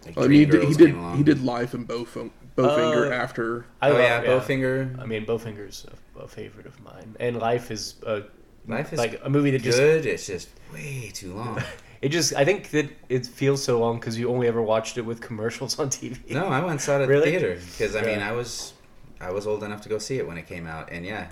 like, 0.05 0.17
I 0.19 0.23
mean, 0.23 0.31
he 0.33 0.47
did, 0.47 0.61
Dreamgirls 0.62 0.69
he 0.69 0.75
did 0.75 0.87
came 0.89 0.99
along. 0.99 1.17
he 1.19 1.23
did 1.23 1.43
Life 1.45 1.75
and 1.75 1.87
Bowf- 1.87 2.31
Bowfinger 2.56 3.11
Uh, 3.11 3.14
after. 3.14 3.64
I 3.80 3.90
oh 3.90 3.92
love, 3.92 4.02
yeah, 4.02 4.25
Bowfinger. 4.25 4.99
I 5.00 5.06
mean, 5.06 5.25
Bowfinger's 5.25 5.87
a, 6.16 6.21
a 6.25 6.28
favorite 6.28 6.66
of 6.66 6.78
mine, 6.82 7.16
and 7.21 7.38
Life 7.38 7.71
is 7.71 7.94
a 8.06 8.23
Life 8.68 8.92
is 8.92 8.99
like 8.99 9.21
a 9.25 9.30
movie 9.30 9.50
that 9.52 9.62
just 9.62 9.78
Good. 9.78 10.06
It's 10.06 10.26
just 10.26 10.49
way 10.73 11.11
too 11.12 11.35
long. 11.35 11.61
it 12.02 12.11
just 12.11 12.35
I 12.35 12.44
think 12.44 12.71
that 12.71 12.88
it 13.09 13.26
feels 13.26 13.62
so 13.62 13.78
long 13.80 13.99
because 13.99 14.18
you 14.18 14.28
only 14.28 14.47
ever 14.49 14.62
watched 14.62 14.99
it 14.99 15.02
with 15.02 15.21
commercials 15.21 15.78
on 15.78 15.88
TV. 15.88 16.30
no, 16.30 16.47
I 16.47 16.61
went 16.61 16.73
and 16.73 16.80
saw 16.80 16.99
it 16.99 17.02
at 17.02 17.09
Really? 17.09 17.30
the 17.32 17.38
theater 17.38 17.61
because 17.73 17.97
I 17.97 18.02
mean 18.02 18.21
I 18.21 18.32
was 18.32 18.75
I 19.21 19.30
was 19.30 19.47
old 19.47 19.62
enough 19.64 19.82
to 19.82 19.88
go 19.88 19.99
see 19.99 20.18
it 20.18 20.26
when 20.26 20.37
it 20.38 20.47
came 20.47 20.66
out, 20.66 20.90
and 20.92 21.04
yeah, 21.06 21.28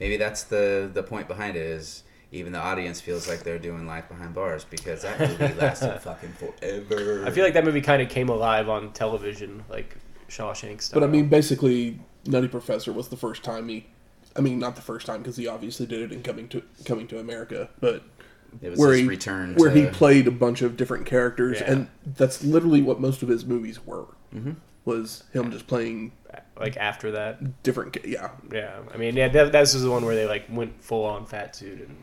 maybe 0.00 0.16
that's 0.16 0.44
the 0.44 0.90
the 0.92 1.02
point 1.02 1.28
behind 1.28 1.56
it 1.56 1.62
is 1.62 2.02
even 2.30 2.52
the 2.52 2.58
audience 2.60 3.00
feels 3.00 3.26
like 3.26 3.42
they're 3.42 3.58
doing 3.58 3.86
life 3.86 4.06
behind 4.08 4.34
bars 4.34 4.62
because 4.64 5.00
that 5.02 5.18
movie 5.18 5.54
lasted 5.60 5.98
fucking 6.00 6.32
forever. 6.34 7.24
I 7.26 7.30
feel 7.30 7.42
like 7.42 7.54
that 7.54 7.64
movie 7.64 7.80
kind 7.80 8.02
of 8.02 8.08
came 8.10 8.28
alive 8.28 8.68
on 8.68 8.92
television, 8.92 9.64
like 9.70 9.96
Shawshank 10.28 10.82
style. 10.82 11.00
But 11.00 11.06
I 11.06 11.10
mean, 11.10 11.28
basically, 11.28 11.98
Nutty 12.26 12.48
Professor 12.48 12.92
was 12.92 13.08
the 13.08 13.16
first 13.16 13.42
time 13.42 13.68
he. 13.68 13.86
I 14.36 14.40
mean, 14.40 14.58
not 14.58 14.76
the 14.76 14.82
first 14.82 15.06
time 15.06 15.18
because 15.22 15.36
he 15.36 15.46
obviously 15.48 15.86
did 15.86 16.00
it 16.02 16.12
in 16.12 16.22
coming 16.22 16.48
to 16.48 16.62
coming 16.84 17.06
to 17.08 17.18
America, 17.18 17.68
but 17.80 18.02
it 18.62 18.70
was 18.70 18.78
where 18.78 18.92
his 18.92 19.00
he 19.00 19.06
return 19.08 19.54
where 19.56 19.70
to, 19.72 19.80
he 19.80 19.86
played 19.86 20.26
a 20.28 20.30
bunch 20.30 20.62
of 20.62 20.76
different 20.76 21.06
characters, 21.06 21.58
Yeah. 21.60 21.72
and 21.72 21.88
that's 22.06 22.44
literally 22.44 22.80
what 22.82 23.00
most 23.00 23.22
of 23.22 23.28
his 23.28 23.44
movies 23.44 23.84
were. 23.84 24.06
Mhm. 24.34 24.56
Was 24.84 25.24
him 25.32 25.50
just 25.50 25.66
playing 25.66 26.12
like 26.58 26.76
after 26.76 27.10
that, 27.12 27.62
different? 27.62 27.96
Yeah, 28.04 28.30
yeah. 28.52 28.78
I 28.92 28.96
mean, 28.96 29.16
yeah, 29.16 29.28
that, 29.28 29.50
this 29.52 29.74
is 29.74 29.82
the 29.82 29.90
one 29.90 30.04
where 30.04 30.14
they 30.14 30.26
like 30.26 30.44
went 30.50 30.82
full 30.82 31.04
on 31.04 31.26
fat 31.26 31.56
suit, 31.56 31.80
and 31.80 31.96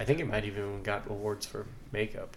I 0.00 0.04
think 0.04 0.18
it 0.18 0.26
might 0.26 0.44
even 0.44 0.82
got 0.82 1.08
awards 1.10 1.44
for 1.46 1.66
makeup. 1.92 2.36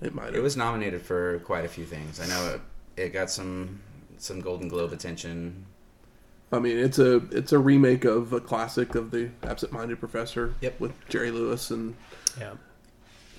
it 0.00 0.14
might 0.14 0.26
have. 0.26 0.34
It 0.36 0.42
was 0.42 0.56
nominated 0.56 1.02
for 1.02 1.40
quite 1.40 1.64
a 1.64 1.68
few 1.68 1.84
things. 1.84 2.20
I 2.20 2.26
know 2.26 2.54
it, 2.54 2.60
it 3.02 3.08
got 3.12 3.30
some 3.30 3.80
some 4.18 4.40
Golden 4.40 4.68
Globe 4.68 4.92
attention. 4.92 5.66
I 6.52 6.58
mean, 6.60 6.78
it's 6.78 6.98
a 6.98 7.16
it's 7.30 7.52
a 7.52 7.58
remake 7.58 8.04
of 8.04 8.32
a 8.32 8.40
classic 8.40 8.94
of 8.94 9.10
the 9.10 9.30
Absent-Minded 9.42 9.98
Professor. 9.98 10.54
Yep. 10.60 10.80
With 10.80 11.08
Jerry 11.08 11.30
Lewis 11.30 11.70
and 11.70 11.94
Yeah, 12.38 12.52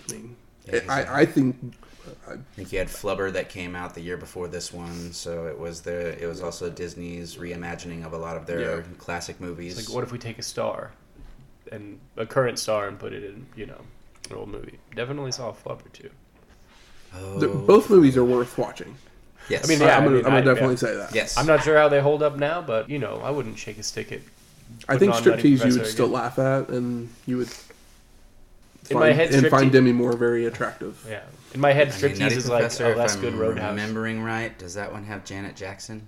I 0.10 0.12
mean, 0.13 0.36
Yeah, 0.65 0.79
he's 0.82 0.89
I, 0.89 1.01
a- 1.01 1.13
I 1.13 1.25
think 1.25 1.75
I 2.27 2.36
think 2.55 2.72
you 2.72 2.77
had 2.79 2.88
Flubber 2.88 3.32
that 3.34 3.50
came 3.50 3.75
out 3.75 3.96
the 3.96 4.01
year 4.01 4.17
before 4.17 4.48
this 4.48 4.72
one, 4.74 5.12
so 5.13 5.48
it 5.48 5.58
was 5.58 5.82
the 5.82 6.22
it 6.22 6.27
was 6.27 6.41
also 6.41 6.70
Disney's 6.70 7.36
reimagining 7.38 8.05
of 8.05 8.13
a 8.13 8.17
lot 8.17 8.38
of 8.38 8.46
their 8.46 8.77
Yeah. 8.79 8.84
classic 8.98 9.39
movies. 9.41 9.77
it's 9.79 9.88
like 9.89 9.96
what 9.96 10.03
if 10.03 10.12
we 10.12 10.17
take 10.20 10.38
a 10.38 10.44
star, 10.44 10.91
and 11.72 12.00
a 12.17 12.25
current 12.25 12.60
star, 12.60 12.88
and 12.88 13.00
put 13.00 13.13
it 13.13 13.24
in 13.24 13.46
you 13.55 13.65
know 13.65 13.82
an 14.29 14.36
old 14.36 14.50
movie? 14.50 14.77
Definitely 14.96 15.32
saw 15.32 15.51
Flubber 15.53 15.91
too. 15.94 16.10
oh, 17.15 17.39
the, 17.39 17.48
both 17.48 17.89
movies 17.89 18.17
are 18.17 18.25
worth 18.25 18.58
watching. 18.58 18.96
Yes, 19.49 19.65
I 19.65 19.67
mean, 19.67 19.81
I- 19.81 19.85
Yeah, 19.85 19.97
I'm 19.97 20.03
gonna, 20.05 20.15
mean, 20.15 20.23
gonna 20.23 20.43
definitely 20.43 20.73
yeah. 20.75 20.79
say 20.79 20.95
that. 20.95 21.15
yes. 21.15 21.37
I'm 21.37 21.45
not 21.45 21.63
sure 21.63 21.77
how 21.77 21.87
they 21.89 22.01
hold 22.01 22.23
up 22.23 22.37
now, 22.37 22.61
but 22.61 22.89
you 22.89 22.99
know, 22.99 23.21
I 23.23 23.29
wouldn't 23.29 23.57
shake 23.59 23.77
a 23.77 23.83
stick 23.83 24.11
at. 24.11 24.21
I 24.89 24.97
think 24.97 25.13
Putting 25.13 25.31
on 25.33 25.37
Striptease 25.39 25.43
you 25.51 25.57
Professor 25.57 25.79
would 25.79 25.87
still 25.87 26.07
laugh 26.07 26.39
at, 26.39 26.69
and 26.69 27.09
you 27.27 27.37
would 27.37 27.47
In 27.47 27.53
find, 28.97 28.99
my 28.99 29.11
head, 29.11 29.33
and 29.33 29.47
find 29.47 29.71
Demi 29.71 29.91
Moore 29.91 30.13
very 30.17 30.45
attractive. 30.45 31.03
Yeah, 31.07 31.21
in 31.53 31.59
my 31.59 31.71
head, 31.73 31.89
I 31.89 31.91
mean, 31.91 31.99
Striptease 31.99 32.19
Nutty 32.19 32.35
is 32.35 32.49
like 32.49 32.59
Professor, 32.61 32.85
oh, 32.85 32.87
a 32.87 32.91
if 32.91 32.97
less 32.97 33.15
I'm 33.15 33.21
good 33.21 33.33
Roadhouse. 33.35 33.69
Remembering 33.71 34.23
right, 34.23 34.57
does 34.57 34.73
that 34.73 34.91
one 34.91 35.03
have 35.05 35.23
Janet 35.25 35.55
Jackson? 35.55 36.07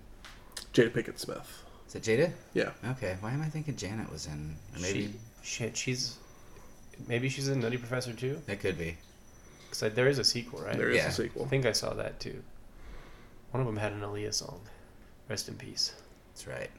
Jada 0.74 0.90
Pinkett 0.92 1.20
Smith. 1.20 1.64
Is 1.88 1.96
it 1.96 2.04
Jada? 2.04 2.32
Yeah. 2.54 2.72
Okay, 2.92 3.18
why 3.22 3.32
am 3.32 3.42
I 3.42 3.46
thinking 3.48 3.76
Janet 3.76 4.12
was 4.12 4.26
in? 4.26 4.56
Or 4.76 4.80
maybe 4.82 5.14
She- 5.44 5.56
shit, 5.58 5.78
she's 5.78 6.18
maybe 7.08 7.30
she's 7.30 7.48
in 7.48 7.60
Nutty 7.60 7.78
Professor 7.78 8.14
too. 8.14 8.42
it 8.48 8.60
could 8.60 8.78
be. 8.78 8.98
Because 9.70 9.94
there 9.94 10.08
is 10.08 10.18
a 10.18 10.24
sequel, 10.24 10.62
right? 10.62 10.76
There 10.78 10.90
is 10.90 10.98
Yeah. 10.98 11.10
a 11.10 11.12
sequel. 11.12 11.46
I 11.46 11.48
think 11.48 11.66
I 11.68 11.72
saw 11.74 11.94
that 11.94 12.20
too. 12.20 12.42
One 13.58 13.66
of 13.66 13.74
them 13.74 13.82
had 13.82 13.92
an 13.92 14.02
Aaliyah 14.02 14.36
song. 14.36 14.62
Rest 15.30 15.50
in 15.50 15.56
peace. 15.56 15.96
That's 16.30 16.46
right. 16.46 16.70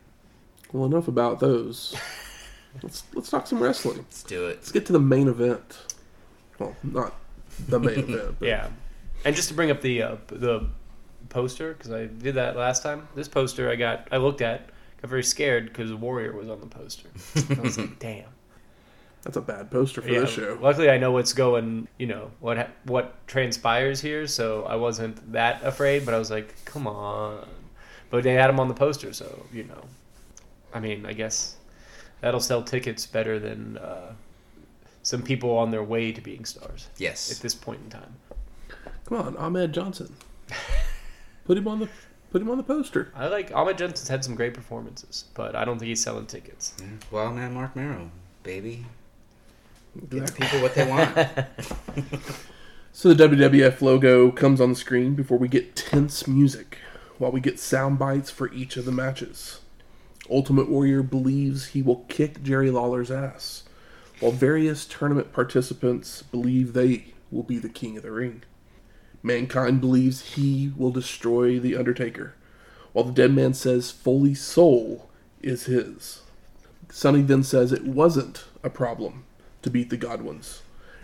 Well, 0.72 0.84
enough 0.84 1.08
about 1.08 1.40
those. 1.40 1.96
let's 2.84 3.02
let's 3.14 3.28
talk 3.28 3.48
some 3.48 3.60
wrestling. 3.60 3.96
Let's 3.96 4.22
do 4.22 4.46
it. 4.46 4.58
Let's 4.58 4.70
get 4.70 4.86
to 4.86 4.92
the 4.92 5.00
main 5.00 5.26
event. 5.26 5.76
Well, 6.60 6.76
not 6.84 7.14
the 7.68 7.80
main 7.80 7.98
event. 7.98 8.36
But 8.38 8.46
Yeah, 8.46 8.68
and 9.24 9.34
just 9.34 9.48
to 9.48 9.54
bring 9.54 9.72
up 9.72 9.80
the 9.80 10.02
uh, 10.02 10.16
the 10.28 10.68
poster 11.30 11.72
because 11.74 11.90
I 11.90 12.06
did 12.06 12.36
that 12.36 12.56
last 12.56 12.84
time. 12.84 13.08
This 13.16 13.26
poster 13.26 13.68
I 13.68 13.74
got, 13.74 14.06
I 14.12 14.18
looked 14.18 14.40
at, 14.40 14.68
got 15.02 15.10
very 15.10 15.24
scared 15.24 15.64
because 15.64 15.92
Warrior 15.92 16.36
was 16.36 16.48
on 16.48 16.60
the 16.60 16.66
poster. 16.66 17.08
I 17.34 17.60
was 17.60 17.76
like, 17.76 17.98
damn. 17.98 18.28
That's 19.28 19.36
a 19.36 19.42
bad 19.42 19.70
poster 19.70 20.00
for 20.00 20.08
Yeah, 20.08 20.20
this 20.20 20.30
show. 20.30 20.56
Luckily, 20.58 20.88
I 20.88 20.96
know 20.96 21.12
what's 21.12 21.34
going. 21.34 21.86
You 21.98 22.06
know 22.06 22.30
what 22.40 22.70
what 22.84 23.26
transpires 23.26 24.00
here, 24.00 24.26
so 24.26 24.64
I 24.64 24.74
wasn't 24.76 25.32
that 25.32 25.62
afraid. 25.62 26.06
But 26.06 26.14
I 26.14 26.18
was 26.18 26.30
like, 26.30 26.54
"Come 26.64 26.86
on!" 26.86 27.46
But 28.08 28.22
they 28.22 28.32
had 28.32 28.48
him 28.48 28.58
on 28.58 28.68
the 28.68 28.74
poster, 28.74 29.12
so 29.12 29.44
you 29.52 29.64
know. 29.64 29.84
I 30.72 30.80
mean, 30.80 31.04
I 31.04 31.12
guess 31.12 31.56
that'll 32.22 32.40
sell 32.40 32.62
tickets 32.62 33.04
better 33.04 33.38
than 33.38 33.76
uh, 33.76 34.14
some 35.02 35.20
people 35.20 35.58
on 35.58 35.70
their 35.72 35.82
way 35.84 36.10
to 36.10 36.22
being 36.22 36.46
stars 36.46 36.88
Yes. 36.96 37.30
at 37.30 37.36
this 37.42 37.54
point 37.54 37.80
in 37.84 37.90
time. 37.90 38.16
Come 39.04 39.18
on, 39.18 39.36
Ahmed 39.36 39.74
Johnson. 39.74 40.16
Put 41.44 41.58
him 41.58 41.68
on 41.68 41.80
the 41.80 41.88
put 42.30 42.40
him 42.40 42.48
on 42.48 42.56
the 42.56 42.62
poster. 42.62 43.12
I 43.14 43.26
like 43.28 43.52
Ahmed 43.54 43.76
Johnson's 43.76 44.08
had 44.08 44.24
some 44.24 44.34
great 44.34 44.54
performances, 44.54 45.24
but 45.34 45.54
I 45.54 45.66
don't 45.66 45.78
think 45.78 45.88
he's 45.90 46.02
selling 46.02 46.24
tickets. 46.24 46.72
Yeah. 46.80 46.86
Wild 47.10 47.34
Man 47.36 47.52
Marc 47.52 47.76
Mero, 47.76 48.10
baby. 48.42 48.86
Give 50.10 50.22
Exactly. 50.22 50.46
people 50.46 50.60
what 50.62 50.74
they 50.74 50.86
want. 50.88 51.18
So 52.90 53.14
the 53.14 53.28
WWF 53.28 53.80
logo 53.80 54.32
comes 54.32 54.60
on 54.60 54.70
the 54.70 54.74
screen 54.74 55.14
before 55.14 55.38
we 55.38 55.46
get 55.46 55.76
tense 55.76 56.26
music, 56.26 56.78
while 57.18 57.30
we 57.30 57.40
get 57.40 57.60
sound 57.60 57.96
bites 57.96 58.28
for 58.28 58.52
each 58.52 58.76
of 58.76 58.86
the 58.86 58.90
matches. 58.90 59.60
Ultimate 60.28 60.68
Warrior 60.68 61.04
believes 61.04 61.66
he 61.66 61.80
will 61.80 62.04
kick 62.08 62.42
Jerry 62.42 62.72
Lawler's 62.72 63.12
ass, 63.12 63.62
while 64.18 64.32
various 64.32 64.84
tournament 64.84 65.32
participants 65.32 66.22
believe 66.24 66.72
they 66.72 67.14
will 67.30 67.44
be 67.44 67.58
the 67.58 67.68
king 67.68 67.96
of 67.96 68.02
the 68.02 68.10
ring. 68.10 68.42
Mankind 69.22 69.80
believes 69.80 70.34
he 70.34 70.72
will 70.76 70.90
destroy 70.90 71.60
The 71.60 71.76
Undertaker, 71.76 72.34
while 72.92 73.04
the 73.04 73.12
dead 73.12 73.32
man 73.32 73.54
says 73.54 73.92
Foley's 73.92 74.40
soul 74.42 75.08
is 75.40 75.66
his. 75.66 76.22
Sunny 76.90 77.22
then 77.22 77.44
says 77.44 77.70
it 77.70 77.84
wasn't 77.84 78.42
a 78.64 78.70
problem 78.70 79.22
to 79.62 79.70
beat 79.70 79.90
the 79.90 79.96
Godwinns, 79.96 80.62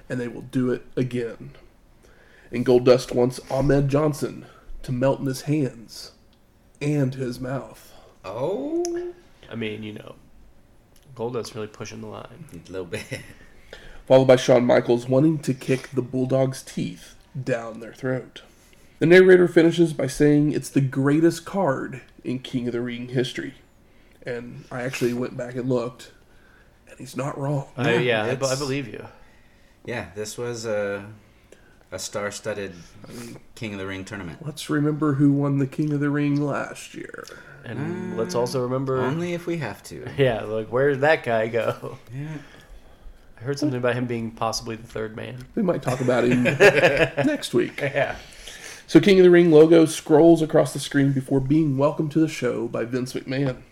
and 0.09 0.21
they 0.21 0.29
will 0.29 0.43
do 0.43 0.71
it 0.71 0.85
again. 0.97 1.53
And 2.51 2.65
Goldust 2.65 3.15
wants 3.15 3.41
Ahmed 3.51 3.89
Johnson 3.89 4.47
to 4.83 4.93
melt 4.93 5.21
in 5.21 5.27
his 5.27 5.43
hands 5.43 6.13
and 6.81 7.15
his 7.15 7.41
mouth. 7.41 7.93
oh, 8.25 9.13
I 9.51 9.55
mean, 9.57 9.83
you 9.83 9.93
know, 9.93 10.15
Goldust's 11.15 11.55
really 11.55 11.67
pushing 11.67 12.01
the 12.01 12.07
line. 12.07 12.45
a 12.53 12.71
little 12.71 12.87
bit. 12.87 13.05
Followed 14.07 14.27
by 14.27 14.37
Shawn 14.37 14.65
Michaels 14.65 15.09
wanting 15.09 15.39
to 15.41 15.55
kick 15.55 15.91
the 15.91 16.03
Bulldog's 16.03 16.63
teeth 16.63 17.15
down 17.41 17.81
their 17.81 17.95
throat. 17.95 18.43
The 18.99 19.07
narrator 19.07 19.49
finishes 19.49 19.93
by 19.93 20.07
saying 20.07 20.53
it's 20.53 20.69
the 20.71 20.81
greatest 20.81 21.45
card 21.45 22.03
in 22.23 22.39
King 22.39 22.67
of 22.67 22.73
the 22.73 22.81
Ring 22.81 23.09
history. 23.09 23.55
And 24.25 24.65
I 24.71 24.83
actually 24.83 25.13
went 25.13 25.37
back 25.37 25.55
and 25.57 25.69
looked, 25.69 26.13
and 26.99 27.01
he's 27.01 27.17
not 27.17 27.37
wrong. 27.39 27.67
I, 27.77 27.95
Yeah, 27.95 27.99
yeah, 28.01 28.23
I, 28.23 28.27
be- 28.27 28.31
I 28.31 28.33
it's- 28.53 28.59
believe 28.59 28.89
you. 28.89 29.05
Yeah, 29.85 30.07
this 30.15 30.39
was 30.39 30.65
a 30.65 31.05
a 31.93 31.99
star-studded 31.99 32.73
King 33.55 33.75
of 33.75 33.79
the 33.79 33.87
Ring 33.87 34.05
tournament. 34.05 34.45
Let's 34.45 34.69
remember 34.69 35.15
who 35.15 35.31
won 35.33 35.59
the 35.59 35.67
King 35.67 35.93
of 35.93 36.01
the 36.01 36.11
Ring 36.11 36.41
last 36.41 36.95
year. 36.95 37.25
And 37.65 38.17
let's 38.17 38.35
also 38.35 38.61
uh, 38.61 38.65
remember. 38.65 38.99
Only 38.99 39.33
if 39.35 39.47
we 39.47 39.59
have 39.59 39.83
to. 39.85 40.09
Yeah, 40.17 40.43
like 40.43 40.69
where'd 40.69 41.03
that 41.03 41.23
guy 41.23 41.47
go? 41.49 41.99
Yeah. 42.13 42.39
I 43.39 43.43
heard 43.43 43.59
something 43.59 43.79
about 43.79 43.95
him 43.95 44.07
being 44.07 44.31
possibly 44.33 44.75
the 44.77 44.87
third 44.87 45.15
man. 45.17 45.45
We 45.55 45.63
might 45.63 45.83
talk 45.83 46.01
about 46.01 46.25
him 46.25 46.43
next 47.27 47.53
week. 47.55 47.79
Yeah. 47.81 48.17
So 48.87 49.01
King 49.01 49.19
of 49.21 49.25
the 49.25 49.31
Ring 49.31 49.51
logo 49.51 49.85
scrolls 49.85 50.41
across 50.43 50.73
the 50.73 50.81
screen 50.81 51.13
before 51.13 51.41
being 51.41 51.77
welcomed 51.79 52.11
to 52.13 52.21
the 52.21 52.29
show 52.29 52.67
by 52.69 52.85
Vince 52.85 53.13
McMahon, 53.13 53.63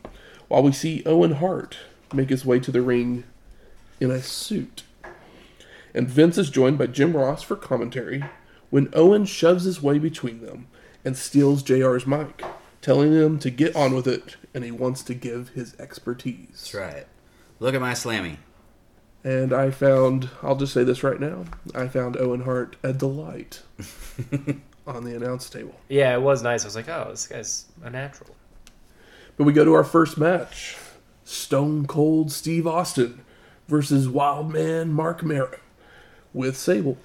while 0.49 0.63
we 0.63 0.73
see 0.73 1.03
Owen 1.07 1.33
Hart 1.33 1.77
make 2.15 2.31
his 2.31 2.45
way 2.45 2.61
to 2.61 2.71
the 2.71 2.83
ring 2.83 3.25
in 4.01 4.11
a 4.11 4.21
suit. 4.21 4.85
And 5.95 6.09
Vince 6.09 6.39
is 6.39 6.51
joined 6.51 6.79
by 6.79 6.87
Jim 6.87 7.17
Ross 7.17 7.43
for 7.43 7.57
commentary 7.57 8.25
when 8.71 8.89
Owen 8.95 9.27
shoves 9.27 9.65
his 9.65 9.83
way 9.83 9.99
between 9.99 10.45
them 10.45 10.67
and 11.05 11.17
steals 11.17 11.63
JR's 11.63 12.07
mic, 12.07 12.43
telling 12.81 13.13
him 13.13 13.39
to 13.39 13.51
get 13.51 13.77
on 13.77 13.95
with 13.95 14.07
it 14.07 14.37
and 14.55 14.65
he 14.65 14.71
wants 14.71 15.03
to 15.05 15.15
give 15.15 15.51
his 15.51 15.79
expertise. 15.79 16.49
That's 16.51 16.75
right. 16.75 17.07
Look 17.61 17.75
at 17.75 17.81
my 17.81 17.93
slammy. 17.93 18.39
And 19.25 19.53
I 19.53 19.71
found, 19.71 20.31
I'll 20.43 20.57
just 20.57 20.73
say 20.73 20.83
this 20.83 21.05
right 21.05 21.21
now, 21.21 21.45
I 21.75 21.87
found 21.87 22.17
Owen 22.17 22.43
Hart 22.43 22.77
a 22.83 22.93
delight 22.93 23.63
on 24.87 25.05
the 25.05 25.15
announce 25.15 25.49
table. 25.49 25.75
Yeah, 25.89 26.15
it 26.15 26.23
was 26.23 26.43
nice. 26.43 26.65
I 26.65 26.67
was 26.67 26.75
like, 26.75 26.89
oh, 26.89 27.09
this 27.11 27.29
guy's 27.29 27.67
a 27.85 27.91
natural. 27.91 28.35
But 29.37 29.45
we 29.45 29.53
go 29.53 29.65
to 29.65 29.75
our 29.75 29.85
first 29.85 30.19
match 30.19 30.77
Stone 31.25 31.87
Cold 31.87 32.33
Steve 32.33 32.67
Austin 32.67 33.23
versus 33.69 34.09
Wildman 34.09 34.93
Marc 34.93 35.23
Mero 35.23 35.59
with 36.33 36.57
Sable 36.57 36.99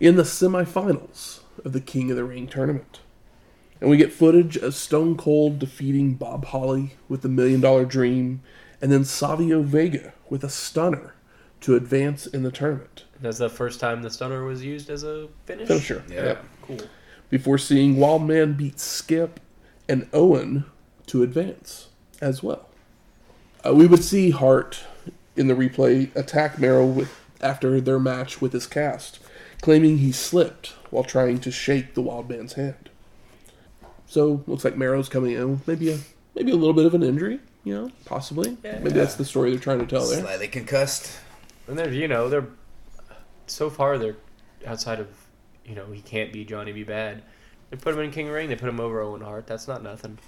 in 0.00 0.16
the 0.16 0.22
semifinals 0.22 1.40
of 1.64 1.72
the 1.72 1.80
King 1.80 2.10
of 2.10 2.16
the 2.16 2.24
Ring 2.24 2.46
tournament. 2.46 3.00
And 3.80 3.88
we 3.88 3.96
get 3.96 4.12
footage 4.12 4.56
of 4.56 4.74
Stone 4.74 5.16
Cold 5.16 5.58
defeating 5.58 6.14
Bob 6.14 6.46
Holly 6.46 6.96
with 7.08 7.22
the 7.22 7.28
Million 7.28 7.60
Dollar 7.60 7.84
Dream 7.84 8.42
and 8.80 8.90
then 8.92 9.04
Savio 9.04 9.62
Vega 9.62 10.12
with 10.28 10.44
a 10.44 10.50
stunner 10.50 11.14
to 11.60 11.74
advance 11.74 12.26
in 12.26 12.42
the 12.42 12.52
tournament. 12.52 13.04
That's 13.20 13.38
the 13.38 13.48
first 13.48 13.80
time 13.80 14.02
the 14.02 14.10
stunner 14.10 14.44
was 14.44 14.64
used 14.64 14.90
as 14.90 15.02
a 15.02 15.28
finish. 15.44 15.68
Finisher. 15.68 16.04
Yeah. 16.08 16.24
Yep. 16.24 16.44
Cool. 16.62 16.78
Before 17.30 17.58
seeing 17.58 17.96
Wildman 17.96 18.54
beat 18.54 18.78
Skip 18.78 19.40
and 19.88 20.08
Owen 20.12 20.64
to 21.06 21.22
advance 21.22 21.88
as 22.20 22.42
well. 22.42 22.67
Uh, 23.68 23.74
we 23.74 23.86
would 23.86 24.04
see 24.04 24.30
Hart 24.30 24.80
in 25.36 25.48
the 25.48 25.54
replay 25.54 26.14
attack 26.16 26.58
Mero 26.58 26.86
with, 26.86 27.14
after 27.40 27.80
their 27.80 27.98
match 27.98 28.40
with 28.40 28.52
his 28.52 28.66
cast, 28.66 29.18
claiming 29.60 29.98
he 29.98 30.12
slipped 30.12 30.68
while 30.90 31.04
trying 31.04 31.38
to 31.40 31.50
shake 31.50 31.94
the 31.94 32.02
wild 32.02 32.30
man's 32.30 32.54
hand. 32.54 32.88
So 34.06 34.42
looks 34.46 34.64
like 34.64 34.76
Mero's 34.76 35.08
coming 35.08 35.32
in 35.32 35.50
with 35.50 35.68
maybe 35.68 35.92
a 35.92 35.98
maybe 36.34 36.50
a 36.50 36.56
little 36.56 36.72
bit 36.72 36.86
of 36.86 36.94
an 36.94 37.02
injury, 37.02 37.40
you 37.64 37.74
know, 37.74 37.90
possibly. 38.06 38.56
Yeah. 38.64 38.78
Maybe 38.78 38.90
that's 38.90 39.16
the 39.16 39.24
story 39.24 39.50
they're 39.50 39.58
trying 39.58 39.80
to 39.80 39.86
tell 39.86 40.06
there. 40.06 40.20
Slightly 40.20 40.48
concussed. 40.48 41.18
And 41.66 41.78
they're, 41.78 41.92
you 41.92 42.08
know, 42.08 42.30
they're 42.30 42.46
so 43.46 43.68
far 43.68 43.98
they're 43.98 44.16
outside 44.66 44.98
of, 44.98 45.08
you 45.66 45.74
know, 45.74 45.86
he 45.92 46.00
can't 46.00 46.32
be 46.32 46.44
Johnny 46.44 46.72
B. 46.72 46.84
Badd. 46.84 47.20
They 47.70 47.76
put 47.76 47.92
him 47.92 48.00
in 48.00 48.10
King 48.10 48.26
of 48.26 48.30
the 48.30 48.36
Ring. 48.36 48.48
They 48.48 48.56
put 48.56 48.68
him 48.68 48.80
over 48.80 49.02
Owen 49.02 49.20
Hart. 49.20 49.46
That's 49.46 49.68
not 49.68 49.82
nothing. 49.82 50.18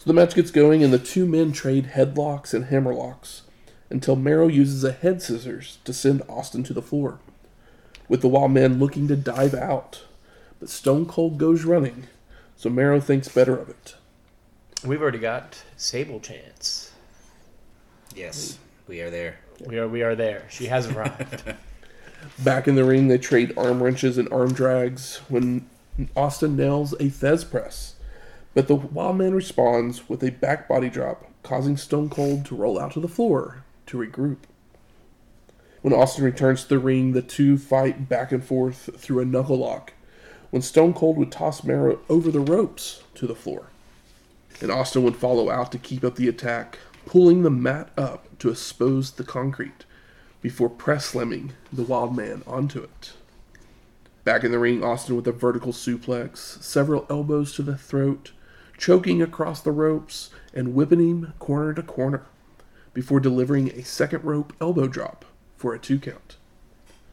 So 0.00 0.04
the 0.06 0.14
match 0.14 0.34
gets 0.34 0.50
going, 0.50 0.82
and 0.82 0.94
the 0.94 0.98
two 0.98 1.26
men 1.26 1.52
trade 1.52 1.90
headlocks 1.92 2.54
and 2.54 2.64
hammerlocks 2.64 3.42
until 3.90 4.16
Mero 4.16 4.48
uses 4.48 4.82
a 4.82 4.92
head 4.92 5.20
scissors 5.20 5.76
to 5.84 5.92
send 5.92 6.22
Austin 6.26 6.62
to 6.62 6.72
the 6.72 6.80
floor, 6.80 7.18
with 8.08 8.22
the 8.22 8.28
Wild 8.28 8.52
Man 8.52 8.78
looking 8.78 9.08
to 9.08 9.14
dive 9.16 9.52
out. 9.52 10.04
But 10.58 10.70
Stone 10.70 11.04
Cold 11.04 11.36
goes 11.36 11.64
running, 11.64 12.06
so 12.56 12.70
Mero 12.70 12.98
thinks 12.98 13.28
better 13.28 13.54
of 13.58 13.68
it. 13.68 13.94
We've 14.82 15.02
already 15.02 15.18
got 15.18 15.62
Sable 15.76 16.18
Chance. 16.18 16.92
Yes, 18.16 18.58
we 18.88 19.02
are 19.02 19.10
there. 19.10 19.40
We 19.66 19.76
are 19.76 19.86
we 19.86 20.02
are 20.02 20.14
there. 20.14 20.46
She 20.48 20.64
has 20.68 20.86
arrived. 20.86 21.44
Back 22.38 22.66
in 22.66 22.74
the 22.74 22.84
ring, 22.84 23.08
they 23.08 23.18
trade 23.18 23.52
arm 23.54 23.82
wrenches 23.82 24.16
and 24.16 24.32
arm 24.32 24.54
drags 24.54 25.18
when 25.28 25.68
Austin 26.16 26.56
nails 26.56 26.94
a 26.94 27.10
Thesz 27.10 27.44
press. 27.44 27.96
But 28.52 28.66
the 28.66 28.74
Wild 28.74 29.16
Man 29.16 29.34
responds 29.34 30.08
with 30.08 30.24
a 30.24 30.30
back 30.30 30.68
body 30.68 30.90
drop, 30.90 31.26
causing 31.42 31.76
Stone 31.76 32.10
Cold 32.10 32.44
to 32.46 32.56
roll 32.56 32.80
out 32.80 32.92
to 32.92 33.00
the 33.00 33.08
floor 33.08 33.64
to 33.86 33.96
regroup. 33.96 34.38
When 35.82 35.94
Austin 35.94 36.24
returns 36.24 36.62
to 36.62 36.68
the 36.68 36.78
ring, 36.78 37.12
the 37.12 37.22
two 37.22 37.56
fight 37.56 38.08
back 38.08 38.32
and 38.32 38.44
forth 38.44 38.90
through 38.98 39.20
a 39.20 39.24
knuckle 39.24 39.58
lock, 39.58 39.92
when 40.50 40.62
Stone 40.62 40.94
Cold 40.94 41.16
would 41.16 41.30
toss 41.30 41.64
Mero 41.64 42.00
over 42.08 42.30
the 42.30 42.40
ropes 42.40 43.04
to 43.14 43.26
the 43.26 43.36
floor. 43.36 43.66
And 44.60 44.70
Austin 44.70 45.04
would 45.04 45.16
follow 45.16 45.48
out 45.48 45.70
to 45.72 45.78
keep 45.78 46.04
up 46.04 46.16
the 46.16 46.28
attack, 46.28 46.78
pulling 47.06 47.42
the 47.42 47.50
mat 47.50 47.90
up 47.96 48.26
to 48.40 48.50
expose 48.50 49.12
the 49.12 49.24
concrete 49.24 49.84
before 50.42 50.68
press 50.68 51.06
slamming 51.06 51.52
the 51.72 51.82
wild 51.82 52.16
man 52.16 52.42
onto 52.46 52.82
it. 52.82 53.12
Back 54.24 54.44
in 54.44 54.50
the 54.50 54.58
ring, 54.58 54.82
Austin 54.82 55.16
with 55.16 55.26
a 55.28 55.32
vertical 55.32 55.72
suplex, 55.72 56.62
several 56.62 57.06
elbows 57.08 57.54
to 57.54 57.62
the 57.62 57.76
throat, 57.76 58.32
choking 58.80 59.20
across 59.20 59.60
the 59.60 59.70
ropes, 59.70 60.30
and 60.54 60.74
whipping 60.74 61.00
him 61.00 61.34
corner 61.38 61.74
to 61.74 61.82
corner 61.82 62.24
before 62.94 63.20
delivering 63.20 63.68
a 63.68 63.84
second 63.84 64.24
rope 64.24 64.54
elbow 64.60 64.88
drop 64.88 65.26
for 65.54 65.74
a 65.74 65.78
two 65.78 65.98
count. 65.98 66.36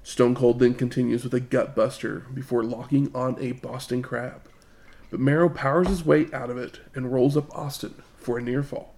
Stone 0.02 0.36
Cold 0.36 0.60
then 0.60 0.74
continues 0.74 1.26
with 1.26 1.34
a 1.34 1.42
gut 1.42 1.76
buster 1.76 2.26
before 2.34 2.64
locking 2.64 3.12
on 3.14 3.38
a 3.42 3.52
Boston 3.52 4.02
Crab. 4.02 4.50
But 5.12 5.20
Mero 5.20 5.50
powers 5.50 5.90
his 5.90 6.06
way 6.06 6.28
out 6.32 6.50
of 6.50 6.58
it 6.58 6.80
and 6.96 7.12
rolls 7.12 7.36
up 7.36 7.54
Austin 7.54 7.96
for 8.16 8.38
a 8.38 8.42
near 8.42 8.64
fall. 8.64 8.96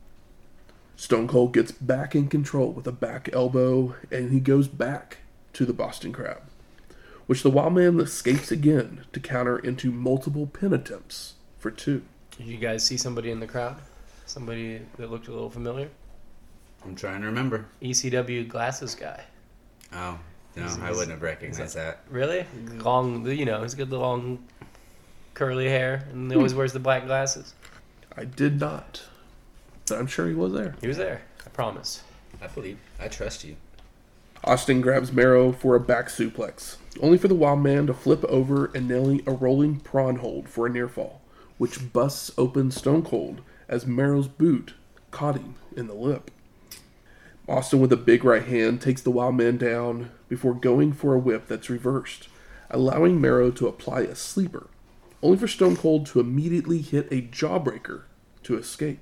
Stone 0.95 1.27
Cold 1.27 1.53
gets 1.53 1.71
back 1.71 2.13
in 2.13 2.27
control 2.27 2.71
with 2.71 2.85
a 2.85 2.91
back 2.91 3.29
elbow 3.33 3.95
and 4.11 4.31
he 4.31 4.39
goes 4.39 4.67
back 4.67 5.17
to 5.53 5.65
the 5.65 5.73
Boston 5.73 6.13
Crab, 6.13 6.43
which 7.25 7.41
the 7.41 7.49
Wild 7.49 7.73
Man 7.73 7.99
escapes 7.99 8.51
again 8.51 9.05
to 9.11 9.19
counter 9.19 9.57
into 9.57 9.91
multiple 9.91 10.45
pin 10.45 10.71
attempts 10.71 11.33
for 11.57 11.71
two. 11.71 12.03
Did 12.39 12.47
you 12.47 12.57
guys 12.57 12.85
see 12.85 12.95
somebody 12.95 13.31
in 13.31 13.41
the 13.41 13.47
crowd? 13.47 13.75
Somebody 14.25 14.81
that 14.97 15.11
looked 15.11 15.27
a 15.27 15.31
little 15.31 15.49
familiar? 15.49 15.89
I'm 16.85 16.95
trying 16.95 17.19
to 17.19 17.27
remember. 17.27 17.65
ECW 17.81 18.47
glasses 18.47 18.95
guy. 18.95 19.21
Oh, 19.91 20.17
no, 20.55 20.65
Is- 20.65 20.77
I 20.77 20.91
wouldn't 20.91 21.11
have 21.11 21.21
recognized 21.21 21.75
that. 21.75 21.99
Really? 22.09 22.45
Mm. 22.55 22.81
Long, 22.81 23.27
you 23.29 23.43
know, 23.43 23.61
he's 23.61 23.75
got 23.75 23.89
the 23.89 23.99
long 23.99 24.41
curly 25.33 25.67
hair, 25.67 26.07
and 26.11 26.31
he 26.31 26.37
always 26.37 26.53
hmm. 26.53 26.59
wears 26.59 26.71
the 26.71 26.79
black 26.79 27.05
glasses. 27.05 27.53
I 28.15 28.23
did 28.23 28.57
not, 28.57 29.03
but 29.89 29.99
I'm 29.99 30.07
sure 30.07 30.25
he 30.25 30.33
was 30.33 30.53
there. 30.53 30.75
He 30.79 30.87
was 30.87 30.97
there. 30.97 31.23
I 31.45 31.49
promise. 31.49 32.03
I 32.41 32.47
believe. 32.47 32.79
I 33.01 33.09
trust 33.09 33.43
you. 33.43 33.57
Austin 34.45 34.79
grabs 34.79 35.11
Mero 35.11 35.51
for 35.51 35.75
a 35.75 35.79
back 35.81 36.07
suplex, 36.07 36.77
only 37.01 37.17
for 37.17 37.27
the 37.27 37.35
Wild 37.35 37.59
Man 37.59 37.85
to 37.87 37.93
flip 37.93 38.23
over 38.23 38.67
and 38.73 38.87
nailing 38.87 39.23
a 39.27 39.31
rolling 39.31 39.81
prawn 39.81 40.15
hold 40.17 40.47
for 40.47 40.65
a 40.65 40.69
near 40.69 40.87
fall, 40.87 41.19
which 41.59 41.93
busts 41.93 42.31
open 42.37 42.71
Stone 42.71 43.03
Cold 43.03 43.41
as 43.67 43.85
Mero's 43.85 44.27
boot 44.27 44.73
caught 45.11 45.35
him 45.35 45.55
in 45.75 45.85
the 45.85 45.93
lip. 45.93 46.31
Austin, 47.47 47.79
with 47.79 47.91
a 47.91 47.97
big 47.97 48.23
right 48.23 48.45
hand, 48.45 48.81
takes 48.81 49.01
the 49.01 49.11
Wild 49.11 49.35
Man 49.35 49.57
down 49.57 50.09
before 50.27 50.53
going 50.53 50.93
for 50.93 51.13
a 51.13 51.19
whip 51.19 51.47
that's 51.47 51.69
reversed, 51.69 52.29
allowing 52.69 53.19
Mero 53.19 53.51
to 53.51 53.67
apply 53.67 54.01
a 54.01 54.15
sleeper, 54.15 54.67
only 55.21 55.37
for 55.37 55.47
Stone 55.47 55.75
Cold 55.75 56.05
to 56.07 56.19
immediately 56.19 56.79
hit 56.79 57.07
a 57.11 57.23
jawbreaker 57.23 58.03
to 58.43 58.57
escape. 58.57 58.99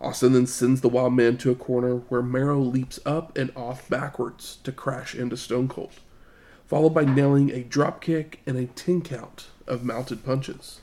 Austin 0.00 0.34
then 0.34 0.46
sends 0.46 0.82
the 0.82 0.90
Wild 0.90 1.14
Man 1.14 1.38
to 1.38 1.50
a 1.50 1.54
corner 1.54 1.96
where 2.08 2.22
Mero 2.22 2.58
leaps 2.58 3.00
up 3.06 3.36
and 3.38 3.50
off 3.56 3.88
backwards 3.88 4.58
to 4.64 4.72
crash 4.72 5.14
into 5.14 5.38
Stone 5.38 5.68
Cold, 5.68 6.00
followed 6.66 6.90
by 6.90 7.04
nailing 7.04 7.50
a 7.50 7.62
drop 7.62 8.02
kick 8.02 8.40
and 8.44 8.58
a 8.58 8.66
10 8.66 9.00
count 9.00 9.46
of 9.66 9.84
mounted 9.84 10.22
punches. 10.22 10.80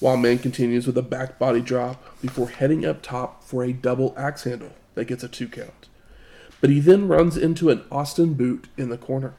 Wild 0.00 0.20
Man 0.20 0.38
continues 0.38 0.86
with 0.86 0.98
a 0.98 1.02
back 1.02 1.38
body 1.38 1.60
drop 1.60 2.20
before 2.20 2.48
heading 2.48 2.84
up 2.84 3.00
top 3.00 3.44
for 3.44 3.62
a 3.62 3.72
double 3.72 4.12
axe 4.16 4.42
handle 4.42 4.72
that 4.94 5.06
gets 5.06 5.22
a 5.22 5.28
2 5.28 5.48
count. 5.48 5.88
But 6.60 6.70
he 6.70 6.80
then 6.80 7.08
runs 7.08 7.36
into 7.36 7.70
an 7.70 7.84
Austin 7.92 8.34
boot 8.34 8.68
in 8.76 8.88
the 8.88 8.98
corner, 8.98 9.34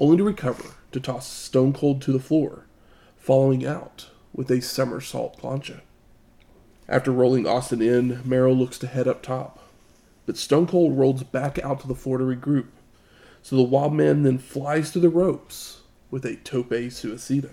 only 0.00 0.16
to 0.16 0.24
recover 0.24 0.64
to 0.92 1.00
toss 1.00 1.28
Stone 1.28 1.74
Cold 1.74 2.00
to 2.02 2.12
the 2.12 2.18
floor, 2.18 2.64
following 3.16 3.66
out 3.66 4.08
with 4.32 4.50
a 4.50 4.62
somersault 4.62 5.38
plancha. 5.38 5.80
After 6.88 7.10
rolling 7.10 7.46
Austin 7.46 7.82
in, 7.82 8.22
Mero 8.24 8.52
looks 8.52 8.78
to 8.78 8.86
head 8.86 9.06
up 9.06 9.22
top, 9.22 9.60
but 10.24 10.38
Stone 10.38 10.66
Cold 10.68 10.96
rolls 10.96 11.22
back 11.24 11.58
out 11.58 11.80
to 11.80 11.88
the 11.88 11.94
floor 11.94 12.18
to 12.18 12.24
regroup. 12.24 12.66
So 13.42 13.56
the 13.56 13.62
Wild 13.62 13.92
Man 13.92 14.22
then 14.22 14.38
flies 14.38 14.90
to 14.92 15.00
the 15.00 15.10
ropes 15.10 15.82
with 16.10 16.24
a 16.24 16.36
tope 16.36 16.70
suicida. 16.70 17.50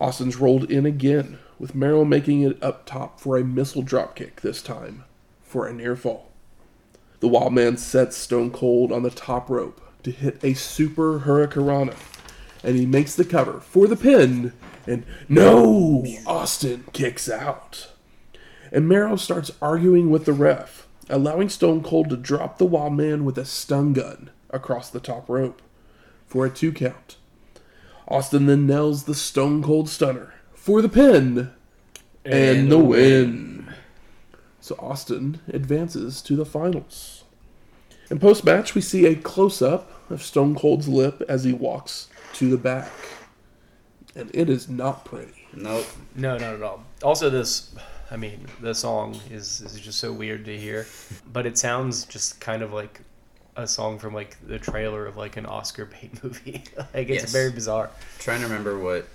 Austin's 0.00 0.36
rolled 0.36 0.70
in 0.70 0.86
again, 0.86 1.38
with 1.58 1.74
Mero 1.74 2.04
making 2.04 2.42
it 2.42 2.62
up 2.62 2.86
top 2.86 3.20
for 3.20 3.36
a 3.36 3.44
missile 3.44 3.82
dropkick 3.82 4.36
this 4.36 4.62
time 4.62 5.04
for 5.42 5.66
a 5.66 5.72
near 5.72 5.94
fall. 5.94 6.30
The 7.20 7.28
Wild 7.28 7.52
Man 7.52 7.76
sets 7.76 8.16
Stone 8.16 8.52
Cold 8.52 8.90
on 8.92 9.02
the 9.02 9.10
top 9.10 9.50
rope 9.50 9.80
to 10.02 10.10
hit 10.10 10.42
a 10.42 10.54
super 10.54 11.20
hurricanrana, 11.20 11.96
and 12.64 12.76
he 12.76 12.86
makes 12.86 13.14
the 13.14 13.24
cover 13.24 13.60
for 13.60 13.86
the 13.86 13.96
pin, 13.96 14.54
and 14.86 15.04
no! 15.28 16.04
Austin 16.26 16.84
kicks 16.92 17.28
out 17.28 17.90
and 18.72 18.88
Mero 18.88 19.16
starts 19.16 19.50
arguing 19.60 20.10
with 20.10 20.24
the 20.24 20.32
ref, 20.32 20.86
allowing 21.08 21.48
Stone 21.48 21.82
Cold 21.82 22.10
to 22.10 22.16
drop 22.16 22.58
the 22.58 22.64
Wild 22.64 22.94
Man 22.94 23.24
with 23.24 23.36
a 23.38 23.44
stun 23.44 23.92
gun 23.92 24.30
across 24.50 24.90
the 24.90 25.00
top 25.00 25.28
rope 25.28 25.60
for 26.26 26.46
a 26.46 26.50
two 26.50 26.72
count. 26.72 27.16
Austin 28.10 28.46
then 28.46 28.66
nails 28.66 29.04
the 29.04 29.14
Stone 29.14 29.62
Cold 29.62 29.88
Stunner 29.88 30.34
for 30.52 30.82
the 30.82 30.88
pin 30.88 31.50
and, 32.24 32.70
the 32.70 32.78
win. 32.78 33.72
So 34.60 34.74
Austin 34.78 35.40
advances 35.48 36.20
to 36.22 36.34
the 36.34 36.44
finals. 36.44 37.24
In 38.10 38.18
post 38.18 38.44
match, 38.44 38.74
we 38.74 38.80
see 38.80 39.06
a 39.06 39.14
close 39.14 39.62
up 39.62 40.10
of 40.10 40.22
Stone 40.22 40.56
Cold's 40.56 40.88
lip 40.88 41.22
as 41.28 41.44
he 41.44 41.52
walks 41.52 42.08
to 42.34 42.50
the 42.50 42.58
back. 42.58 42.90
And 44.16 44.28
it 44.34 44.50
is 44.50 44.68
not 44.68 45.04
pretty. 45.04 45.46
Nope. 45.54 45.86
No, 46.16 46.36
not 46.36 46.54
at 46.54 46.62
all. 46.62 46.84
Also, 47.04 47.30
this, 47.30 47.72
I 48.10 48.16
mean, 48.16 48.46
the 48.60 48.74
song 48.74 49.18
is, 49.30 49.60
is 49.60 49.78
just 49.78 50.00
so 50.00 50.12
weird 50.12 50.44
to 50.46 50.58
hear, 50.58 50.86
but 51.32 51.46
it 51.46 51.56
sounds 51.56 52.04
just 52.06 52.40
kind 52.40 52.62
of 52.62 52.72
like 52.72 53.00
a 53.56 53.66
song 53.66 53.98
from 53.98 54.14
like 54.14 54.36
the 54.46 54.58
trailer 54.58 55.06
of 55.06 55.16
like 55.16 55.36
an 55.36 55.46
Oscar 55.46 55.84
bait 56.00 56.22
movie. 56.22 56.64
like 56.94 57.08
it's 57.08 57.22
Yes. 57.24 57.32
very 57.32 57.50
bizarre. 57.50 57.90
Trying 58.18 58.40
to 58.40 58.46
remember 58.46 58.78
what 58.78 59.06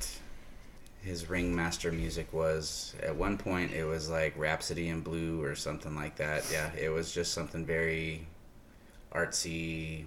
his 1.02 1.30
ringmaster 1.30 1.92
music 1.92 2.32
was. 2.34 2.96
At 3.04 3.16
one 3.16 3.38
point, 3.38 3.72
it 3.74 3.86
was 3.86 4.10
like 4.10 4.34
Rhapsody 4.38 4.90
in 4.90 5.02
Blue 5.02 5.42
or 5.44 5.56
something 5.56 5.96
like 5.96 6.16
that. 6.18 6.44
Yeah, 6.52 6.72
it 6.80 6.90
was 6.90 7.14
just 7.14 7.34
something 7.34 7.66
very 7.66 8.26
artsy, 9.14 10.06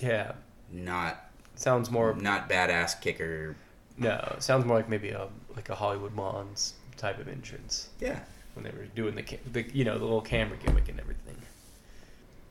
Yeah, 0.00 0.32
not 0.72 1.22
sounds 1.56 1.90
more 1.90 2.14
not 2.14 2.48
badass 2.48 3.00
kicker. 3.00 3.56
no, 3.98 4.36
sounds 4.38 4.64
more 4.64 4.76
like 4.76 4.88
maybe 4.88 5.10
a 5.10 5.28
like 5.54 5.68
a 5.68 5.74
Hollywood 5.74 6.14
Mons 6.14 6.74
type 6.96 7.18
of 7.18 7.28
entrance 7.28 7.88
Yeah. 8.00 8.20
when 8.54 8.64
they 8.64 8.70
were 8.70 8.86
doing 8.94 9.14
the 9.14 9.38
the 9.52 9.62
you 9.74 9.84
know 9.84 9.98
the 9.98 10.04
little 10.04 10.20
camera 10.22 10.56
gimmick 10.64 10.88
and 10.88 11.00
everything. 11.00 11.36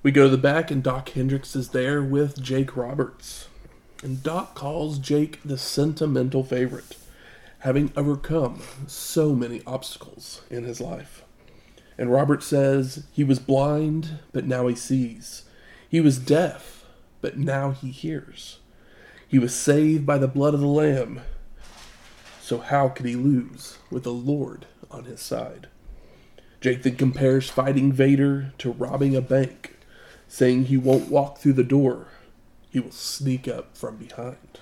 We 0.05 0.11
go 0.11 0.25
to 0.25 0.29
the 0.29 0.37
back, 0.37 0.69
and 0.69 0.83
Dok 0.83 1.09
Hendrix 1.09 1.55
is 1.55 1.69
there 1.69 2.03
with 2.03 2.39
Jake 2.39 2.77
Roberts. 2.77 3.47
And 4.03 4.21
Doc 4.21 4.53
calls 4.53 4.99
Jake 4.99 5.39
the 5.43 5.57
sentimental 5.57 6.43
favorite, 6.43 6.95
having 7.61 7.91
overcome 7.97 8.61
so 8.85 9.33
many 9.33 9.63
obstacles 9.65 10.43
in 10.51 10.63
his 10.63 10.79
life. 10.79 11.23
And 11.97 12.11
Robert 12.11 12.43
says 12.43 13.07
he 13.13 13.23
was 13.23 13.39
blind, 13.39 14.19
but 14.31 14.45
now 14.45 14.67
he 14.67 14.75
sees. 14.75 15.45
He 15.89 15.99
was 15.99 16.19
deaf, 16.19 16.85
but 17.19 17.39
now 17.39 17.71
he 17.71 17.89
hears. 17.89 18.59
He 19.27 19.39
was 19.39 19.55
saved 19.55 20.05
by 20.05 20.19
the 20.19 20.27
blood 20.27 20.53
of 20.53 20.59
the 20.59 20.67
Lamb. 20.67 21.21
So 22.39 22.59
how 22.59 22.89
could 22.89 23.07
he 23.07 23.15
lose 23.15 23.79
with 23.89 24.03
the 24.03 24.13
Lord 24.13 24.67
on 24.91 25.05
his 25.05 25.21
side? 25.21 25.67
Jake 26.61 26.83
then 26.83 26.95
compares 26.95 27.49
fighting 27.49 27.91
Vader 27.91 28.53
to 28.59 28.71
robbing 28.71 29.15
a 29.15 29.21
bank 29.21 29.74
saying 30.27 30.65
he 30.65 30.77
won't 30.77 31.09
walk 31.09 31.37
through 31.37 31.53
the 31.53 31.63
door. 31.63 32.07
He 32.69 32.79
will 32.79 32.91
sneak 32.91 33.47
up 33.47 33.75
from 33.77 33.97
behind. 33.97 34.59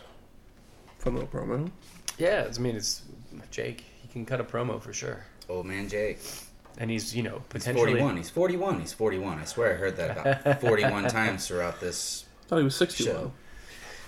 Fun 1.00 1.16
little 1.16 1.30
promo. 1.30 1.72
Yeah, 2.18 2.48
I 2.54 2.60
mean 2.60 2.76
it's 2.76 3.02
Jake. 3.52 3.84
He 4.02 4.08
can 4.08 4.26
cut 4.26 4.40
a 4.40 4.44
promo 4.44 4.82
for 4.82 4.94
sure, 4.94 5.26
Old 5.50 5.66
man 5.66 5.90
Jake. 5.90 6.20
and 6.78 6.92
he's 6.92 7.16
you 7.16 7.24
know 7.24 7.38
He's 7.52 7.64
potentially 7.64 7.86
41. 7.94 8.18
He's 8.18 8.30
41. 8.30 8.80
He's 8.80 8.94
41. 8.94 9.40
I 9.40 9.46
swear 9.46 9.74
I 9.74 9.78
heard 9.78 9.98
that 9.98 10.12
about 10.18 10.62
41 10.62 11.08
times 11.10 11.48
throughout 11.48 11.80
this. 11.80 12.26
I 12.44 12.48
thought 12.50 12.58
he 12.58 12.64
was 12.64 12.76
61. 12.76 13.16
Show. 13.16 13.32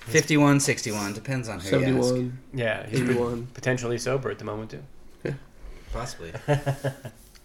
51, 0.01 0.59
61. 0.59 1.13
Depends 1.13 1.49
on 1.49 1.59
who 1.59 1.69
you 1.69 1.75
ask. 1.77 2.07
71, 2.09 2.39
yeah 2.53 2.85
he's 2.87 3.01
81. 3.01 3.47
potentially 3.55 3.97
sober 3.97 4.29
at 4.29 4.37
the 4.37 4.45
moment 4.45 4.69
too. 4.71 4.83
Yeah. 5.23 5.33
Possibly. 5.91 6.31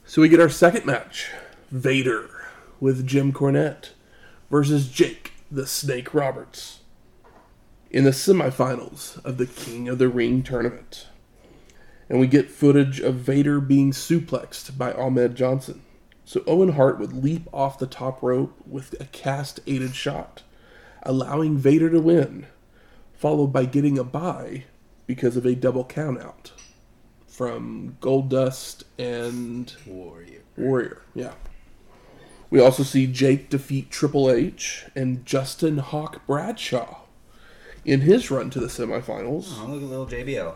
So 0.06 0.20
we 0.22 0.28
get 0.28 0.40
our 0.40 0.48
second 0.48 0.86
match 0.86 1.30
Vader 1.70 2.28
with 2.80 3.06
Jim 3.06 3.32
Cornette 3.32 3.90
versus 4.50 4.88
Jake 4.88 5.32
the 5.50 5.66
Snake 5.66 6.12
Roberts 6.12 6.80
in 7.90 8.04
the 8.04 8.10
semifinals 8.10 9.22
of 9.24 9.36
the 9.36 9.46
King 9.46 9.88
of 9.88 9.98
the 9.98 10.08
Ring 10.08 10.42
tournament. 10.42 11.08
And 12.08 12.20
we 12.20 12.26
get 12.26 12.50
footage 12.50 13.00
of 13.00 13.16
Vader 13.16 13.60
being 13.60 13.92
suplexed 13.92 14.76
by 14.76 14.92
Ahmed 14.92 15.36
Johnson. 15.36 15.82
So 16.24 16.42
Owen 16.46 16.72
Hart 16.72 16.98
would 16.98 17.12
leap 17.12 17.48
off 17.52 17.78
the 17.78 17.86
top 17.86 18.22
rope 18.22 18.56
with 18.66 19.00
a 19.00 19.06
cast 19.06 19.60
aided 19.66 19.94
shot, 19.94 20.42
allowing 21.02 21.56
Vader 21.56 21.90
to 21.90 22.00
win, 22.00 22.46
followed 23.14 23.48
by 23.48 23.64
getting 23.64 23.98
a 23.98 24.04
bye 24.04 24.64
because 25.06 25.36
of 25.36 25.44
a 25.44 25.56
double 25.56 25.84
countout 25.84 26.52
from 27.26 27.96
Goldust 28.00 28.84
and 28.98 29.74
Warrior. 29.86 30.42
Warrior, 30.56 31.02
yeah. 31.14 31.32
We 32.50 32.60
also 32.60 32.82
see 32.82 33.06
Jake 33.06 33.48
defeat 33.48 33.90
Triple 33.90 34.30
H 34.30 34.86
and 34.96 35.24
Justin 35.24 35.78
Hawk 35.78 36.26
Bradshaw 36.26 36.98
in 37.84 38.00
his 38.02 38.30
run 38.30 38.50
to 38.50 38.60
the 38.60 38.66
semifinals, 38.66 39.54
Oh, 39.60 39.66
look 39.66 39.82
at 39.82 39.88
little 39.88 40.06
JBL. 40.06 40.54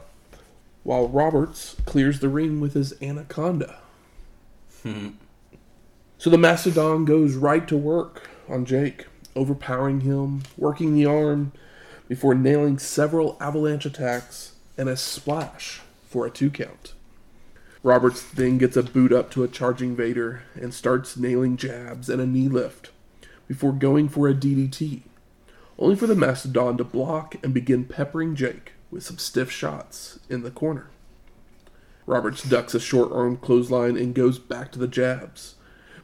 while 0.82 1.08
Roberts 1.08 1.76
clears 1.86 2.20
the 2.20 2.28
ring 2.28 2.60
with 2.60 2.74
his 2.74 2.94
Anaconda. 3.00 3.78
Hmm. 4.82 5.10
so 6.18 6.28
the 6.30 6.36
Mastodon 6.38 7.04
goes 7.06 7.34
right 7.36 7.66
to 7.68 7.76
work 7.76 8.28
on 8.48 8.64
Jake, 8.66 9.06
overpowering 9.36 10.00
him, 10.00 10.42
working 10.58 10.94
the 10.94 11.06
arm, 11.06 11.52
before 12.08 12.34
nailing 12.34 12.78
several 12.78 13.36
avalanche 13.40 13.86
attacks 13.86 14.52
and 14.76 14.88
a 14.88 14.96
splash 14.96 15.80
for 16.06 16.26
a 16.26 16.30
two 16.30 16.50
count. 16.50 16.93
Roberts 17.84 18.22
then 18.22 18.56
gets 18.56 18.78
a 18.78 18.82
boot 18.82 19.12
up 19.12 19.30
to 19.30 19.44
a 19.44 19.48
charging 19.48 19.94
Vader 19.94 20.42
and 20.54 20.72
starts 20.72 21.18
nailing 21.18 21.58
jabs 21.58 22.08
and 22.08 22.18
a 22.18 22.26
knee 22.26 22.48
lift 22.48 22.90
before 23.46 23.74
going 23.74 24.08
for 24.08 24.26
a 24.26 24.32
DDT, 24.32 25.02
only 25.78 25.94
for 25.94 26.06
the 26.06 26.14
Mastodon 26.14 26.78
to 26.78 26.84
block 26.84 27.36
and 27.44 27.52
begin 27.52 27.84
peppering 27.84 28.34
Jake 28.34 28.72
with 28.90 29.02
some 29.02 29.18
stiff 29.18 29.50
shots 29.50 30.18
in 30.30 30.42
the 30.42 30.50
corner. 30.50 30.88
Roberts 32.06 32.42
ducks 32.42 32.74
a 32.74 32.80
short 32.80 33.12
arm 33.12 33.36
clothesline 33.36 33.98
and 33.98 34.14
goes 34.14 34.38
back 34.38 34.72
to 34.72 34.78
the 34.78 34.88
jabs 34.88 35.56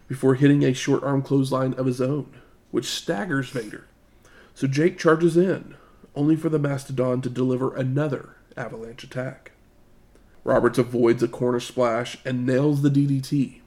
before 0.07 0.35
hitting 0.35 0.63
a 0.63 0.75
short 0.75 1.03
arm 1.03 1.23
clothesline 1.23 1.73
of 1.75 1.87
his 1.87 2.03
own, 2.03 2.31
which 2.71 2.91
staggers 2.91 3.49
Vader. 3.49 3.87
So 4.55 4.67
Jake 4.67 4.99
charges 4.99 5.35
in, 5.35 5.77
only 6.15 6.37
for 6.37 6.51
the 6.51 6.59
Mastodon 6.59 7.23
to 7.23 7.31
deliver 7.31 7.75
another 7.75 8.37
avalanche 8.55 9.03
attack. 9.03 9.50
Roberts 10.45 10.79
avoids 10.79 11.23
a 11.23 11.29
corner 11.29 11.61
splash 11.61 12.19
and 12.25 12.47
nails 12.47 12.83
the 12.83 12.91
DDT. 12.91 13.61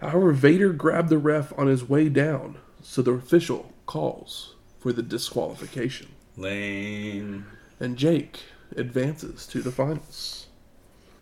However, 0.00 0.32
Vader 0.32 0.72
grabbed 0.72 1.08
the 1.08 1.18
ref 1.18 1.52
on 1.58 1.66
his 1.66 1.88
way 1.88 2.08
down, 2.08 2.58
so 2.82 3.02
the 3.02 3.12
official 3.12 3.72
calls 3.86 4.54
for 4.78 4.92
the 4.92 5.02
disqualification. 5.02 6.08
Lame. 6.36 7.46
And 7.80 7.96
Jake 7.96 8.40
advances 8.76 9.46
to 9.48 9.62
the 9.62 9.72
finals. 9.72 10.46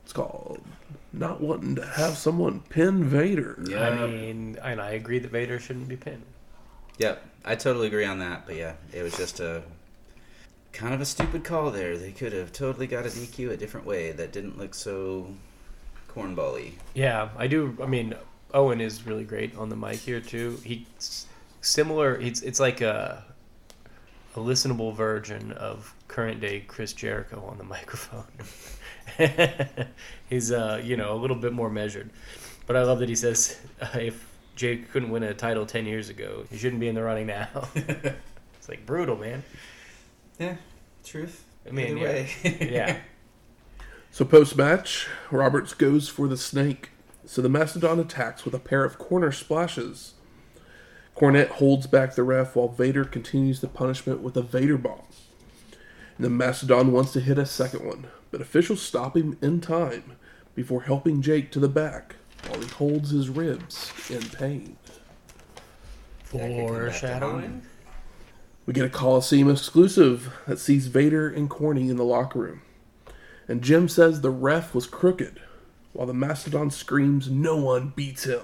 It's 0.03 0.13
called 0.13 0.61
not 1.13 1.41
wanting 1.41 1.77
to 1.77 1.87
have 1.87 2.17
someone 2.17 2.61
pin 2.69 3.05
Vader. 3.05 3.63
Yeah. 3.67 3.89
I 3.89 4.07
mean, 4.07 4.59
and 4.63 4.81
I 4.81 4.91
agree 4.91 5.19
that 5.21 5.31
Vader 5.31 5.59
shouldn't 5.59 5.89
be 5.89 5.97
pinned. 5.97 6.25
Yep, 6.99 7.25
I 7.45 7.55
totally 7.57 7.87
agree 7.87 8.05
on 8.05 8.19
that. 8.19 8.47
But 8.47 8.57
yeah, 8.57 8.75
it 8.93 9.03
was 9.03 9.17
just 9.17 9.41
a 9.41 9.63
kind 10.75 10.93
of 10.93 11.01
a 11.01 11.05
stupid 11.07 11.45
call 11.45 11.71
there. 11.71 11.97
They 11.97 12.11
could 12.11 12.33
have 12.33 12.53
totally 12.53 12.87
got 12.87 13.07
a 13.07 13.09
DQ 13.09 13.53
a 13.53 13.57
different 13.57 13.87
way 13.87 14.11
that 14.13 14.33
didn't 14.33 14.59
look 14.59 14.75
so 14.75 15.29
cornbally. 16.09 16.73
Yeah, 16.93 17.31
I 17.39 17.47
do. 17.47 17.79
I 17.83 17.87
mean, 17.87 18.15
Owen 18.53 18.81
is 18.81 19.07
really 19.07 19.25
great 19.25 19.57
on 19.57 19.69
the 19.69 19.77
mic 19.77 20.01
here 20.01 20.21
too. 20.21 20.61
He's 20.65 21.27
similar. 21.61 22.21
It's 22.21 22.43
it's 22.43 22.61
like 22.61 22.81
a 22.81 23.25
a 24.37 24.41
listenable 24.41 24.95
version 24.95 25.53
of 25.53 25.95
current 26.09 26.41
day 26.41 26.61
Chris 26.67 26.93
Jericho 26.93 27.43
on 27.49 27.57
the 27.57 27.65
microphone. 27.77 28.25
He's 30.29 30.51
uh 30.51 30.81
you 30.83 30.97
know 30.97 31.15
a 31.15 31.19
little 31.19 31.37
bit 31.37 31.53
more 31.53 31.71
measured, 31.71 32.11
but 32.67 32.77
I 32.77 32.83
love 32.83 32.99
that 32.99 33.09
he 33.09 33.15
says 33.15 33.61
uh, 33.81 33.99
if 33.99 34.29
Jake 34.57 34.91
couldn't 34.91 35.11
win 35.11 35.23
a 35.23 35.35
title 35.35 35.67
ten 35.67 35.87
years 35.87 36.09
ago, 36.09 36.45
he 36.51 36.59
shouldn't 36.59 36.81
be 36.81 36.89
in 36.89 36.97
the 36.97 37.03
running 37.03 37.29
now. 37.29 37.69
it's 37.75 38.69
like 38.69 38.85
brutal, 38.85 39.17
man. 39.17 39.45
Yeah, 40.39 40.57
truth. 41.05 41.45
I 41.67 41.71
mean, 41.71 41.99
Either 41.99 42.01
yeah. 42.01 42.07
way. 42.07 42.59
Yeah. 42.61 42.99
So 44.11 44.25
post 44.25 44.57
match, 44.57 45.09
Roberts 45.33 45.75
goes 45.75 46.09
for 46.09 46.29
the 46.29 46.37
snake. 46.37 46.91
So 47.27 47.43
the 47.43 47.49
Mastodon 47.49 47.99
attacks 47.99 48.45
with 48.45 48.55
a 48.55 48.61
pair 48.61 48.85
of 48.85 48.97
corner 48.97 49.33
splashes. 49.33 50.15
Cornette 51.17 51.49
holds 51.49 51.89
back 51.89 52.15
the 52.15 52.23
ref 52.23 52.55
while 52.55 52.69
Vader 52.69 53.05
continues 53.05 53.61
the 53.61 53.67
punishment 53.67 54.21
with 54.21 54.37
a 54.37 54.43
Vader 54.43 54.79
bomb. 54.79 55.03
And 56.17 56.25
the 56.25 56.31
Mastodon 56.31 56.93
wants 56.93 57.13
to 57.15 57.21
hit 57.21 57.39
a 57.39 57.45
second 57.47 57.85
one, 57.85 58.07
but 58.31 58.41
officials 58.41 58.81
stop 58.81 59.17
him 59.17 59.37
in 59.43 59.61
time 59.61 60.13
before 60.55 60.83
helping 60.83 61.21
Jake 61.21 61.51
to 61.51 61.59
the 61.59 61.69
back 61.69 62.15
while 62.47 62.61
he 62.61 62.69
holds 62.69 63.11
his 63.11 63.29
ribs 63.29 63.91
in 64.09 64.23
pain. 64.23 64.77
That 66.33 66.53
could 66.55 66.71
come 66.73 66.85
back 66.87 67.07
to 67.07 67.19
haunt 67.19 67.51
Foreshadowing. 67.51 67.63
We 68.67 68.73
get 68.73 68.87
a 68.87 68.91
Coliseum 68.91 69.51
exclusive 69.51 70.33
that 70.47 70.59
sees 70.59 70.87
Vader 70.87 71.29
and 71.29 71.51
Corny 71.51 71.91
in 71.91 71.97
the 71.97 72.05
locker 72.05 72.39
room. 72.39 72.63
And 73.47 73.63
Jim 73.63 73.89
says 73.89 74.21
the 74.21 74.31
ref 74.31 74.75
was 74.75 74.87
crooked, 74.87 75.41
while 75.93 76.07
the 76.07 76.15
Mastodon 76.15 76.71
screams 76.71 77.29
no 77.29 77.57
one 77.57 77.93
beats 77.95 78.25
him, 78.25 78.43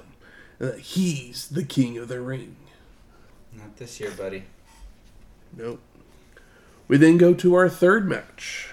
and 0.59 0.69
that 0.69 0.81
he's 0.81 1.49
the 1.49 1.65
king 1.65 1.97
of 1.97 2.09
the 2.09 2.21
ring. 2.21 2.57
Not 3.53 3.77
this 3.77 3.99
year, 3.99 4.11
buddy. 4.11 4.45
Nope. 5.57 5.81
We 6.87 6.99
then 6.99 7.17
go 7.17 7.33
to 7.35 7.55
our 7.55 7.69
third 7.69 8.07
match 8.07 8.73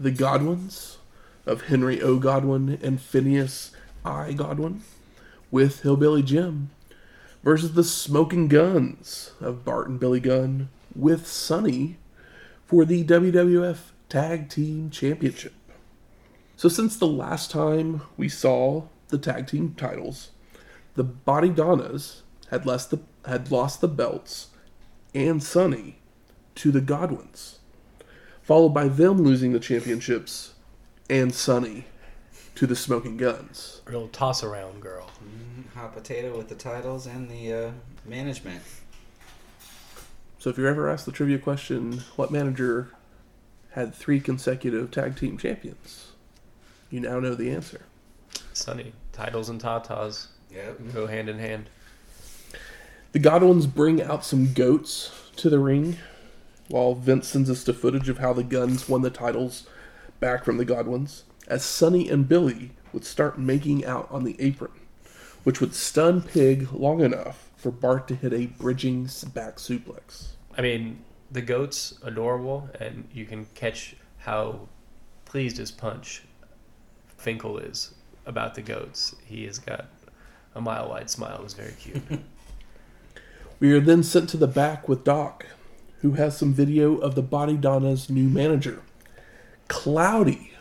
the 0.00 0.10
Godwinns 0.10 0.96
of 1.44 1.62
Henry 1.62 2.00
O. 2.00 2.18
Godwinn 2.18 2.78
and 2.82 3.00
Phineas 3.00 3.72
I. 4.04 4.32
Godwinn 4.32 4.82
with 5.50 5.82
Hillbilly 5.82 6.22
Jim 6.22 6.70
versus 7.42 7.74
the 7.74 7.84
Smoking 7.84 8.48
Gunns 8.48 9.32
of 9.40 9.64
Bart 9.64 9.88
and 9.88 10.00
Billy 10.00 10.20
Gunn 10.20 10.68
with 10.96 11.26
Sunny 11.26 11.98
for 12.64 12.84
the 12.84 13.04
WWF 13.04 13.78
Tag 14.08 14.48
Team 14.48 14.90
Championship. 14.90 15.52
So, 16.56 16.68
since 16.68 16.96
the 16.96 17.06
last 17.06 17.50
time 17.50 18.02
we 18.16 18.28
saw 18.28 18.84
the 19.08 19.18
tag 19.18 19.46
team 19.46 19.74
titles, 19.76 20.30
the 20.94 21.04
Body 21.04 21.50
Donnas 21.50 22.22
had, 22.50 22.64
lost 22.64 22.90
the, 22.90 23.00
had 23.26 23.50
lost 23.50 23.80
the 23.80 23.88
belts 23.88 24.48
and 25.14 25.42
Sunny 25.42 25.98
to 26.56 26.70
the 26.70 26.80
Godwinns, 26.80 27.58
followed 28.42 28.70
by 28.70 28.88
them 28.88 29.22
losing 29.22 29.52
the 29.52 29.60
championships 29.60 30.54
and 31.10 31.34
Sunny 31.34 31.84
to 32.54 32.66
the 32.66 32.76
Smoking 32.76 33.18
Gunns. 33.18 33.82
Real 33.84 34.08
toss 34.08 34.42
around 34.42 34.80
girl. 34.80 35.10
Hot 35.74 35.94
potato 35.94 36.36
with 36.36 36.48
the 36.48 36.54
titles 36.54 37.06
and 37.06 37.30
the 37.30 37.52
uh, 37.52 37.70
management. 38.06 38.62
So 40.38 40.50
if 40.50 40.58
you're 40.58 40.68
ever 40.68 40.88
asked 40.88 41.06
the 41.06 41.12
trivia 41.12 41.38
question, 41.38 42.02
what 42.16 42.30
manager 42.30 42.90
had 43.70 43.94
three 43.94 44.20
consecutive 44.20 44.90
tag 44.90 45.16
team 45.16 45.38
champions? 45.38 46.12
You 46.90 47.00
now 47.00 47.18
know 47.20 47.34
the 47.34 47.50
answer. 47.50 47.82
Sunny. 48.52 48.92
Titles 49.12 49.48
and 49.48 49.60
tatas 49.60 50.28
Yep. 50.52 50.92
go 50.92 51.06
hand 51.06 51.28
in 51.28 51.38
hand. 51.38 51.68
The 53.12 53.18
Godwinns 53.18 53.66
bring 53.66 54.02
out 54.02 54.24
some 54.24 54.52
goats 54.52 55.10
to 55.36 55.48
the 55.48 55.58
ring, 55.58 55.96
while 56.68 56.94
Vince 56.94 57.28
sends 57.28 57.50
us 57.50 57.64
to 57.64 57.72
footage 57.72 58.08
of 58.08 58.18
how 58.18 58.32
the 58.32 58.44
Guns 58.44 58.88
won 58.88 59.02
the 59.02 59.10
titles 59.10 59.66
back 60.20 60.44
from 60.44 60.58
the 60.58 60.64
Godwinns, 60.64 61.22
as 61.48 61.64
Sunny 61.64 62.08
and 62.08 62.28
Billy 62.28 62.72
would 62.92 63.04
start 63.04 63.38
making 63.38 63.84
out 63.84 64.06
on 64.10 64.24
the 64.24 64.36
apron, 64.38 64.72
which 65.44 65.60
would 65.60 65.74
stun 65.74 66.22
Pig 66.22 66.72
long 66.72 67.00
enough 67.00 67.45
for 67.56 67.70
Bart 67.70 68.06
to 68.08 68.14
hit 68.14 68.32
a 68.32 68.46
bridging 68.46 69.04
back 69.34 69.56
suplex. 69.56 70.28
I 70.56 70.62
mean, 70.62 71.00
the 71.30 71.42
goat's 71.42 71.98
adorable, 72.02 72.68
and 72.80 73.08
you 73.12 73.24
can 73.24 73.46
catch 73.54 73.96
how 74.18 74.68
pleased 75.24 75.58
as 75.58 75.70
punch 75.70 76.22
Finkel 77.16 77.58
is 77.58 77.94
about 78.26 78.54
the 78.54 78.62
goats. 78.62 79.14
He 79.24 79.44
has 79.46 79.58
got 79.58 79.86
a 80.54 80.60
mile 80.60 80.88
wide 80.88 81.10
smile. 81.10 81.36
It 81.36 81.44
was 81.44 81.54
very 81.54 81.72
cute. 81.72 82.02
We 83.58 83.72
are 83.72 83.80
then 83.80 84.02
sent 84.02 84.28
to 84.30 84.36
the 84.36 84.46
back 84.46 84.86
with 84.86 85.02
Dok, 85.04 85.46
who 86.02 86.12
has 86.12 86.36
some 86.36 86.52
video 86.52 86.98
of 86.98 87.14
the 87.14 87.22
Body 87.22 87.56
Donna's 87.56 88.10
new 88.10 88.28
manager, 88.28 88.82
Cloudy, 89.68 90.52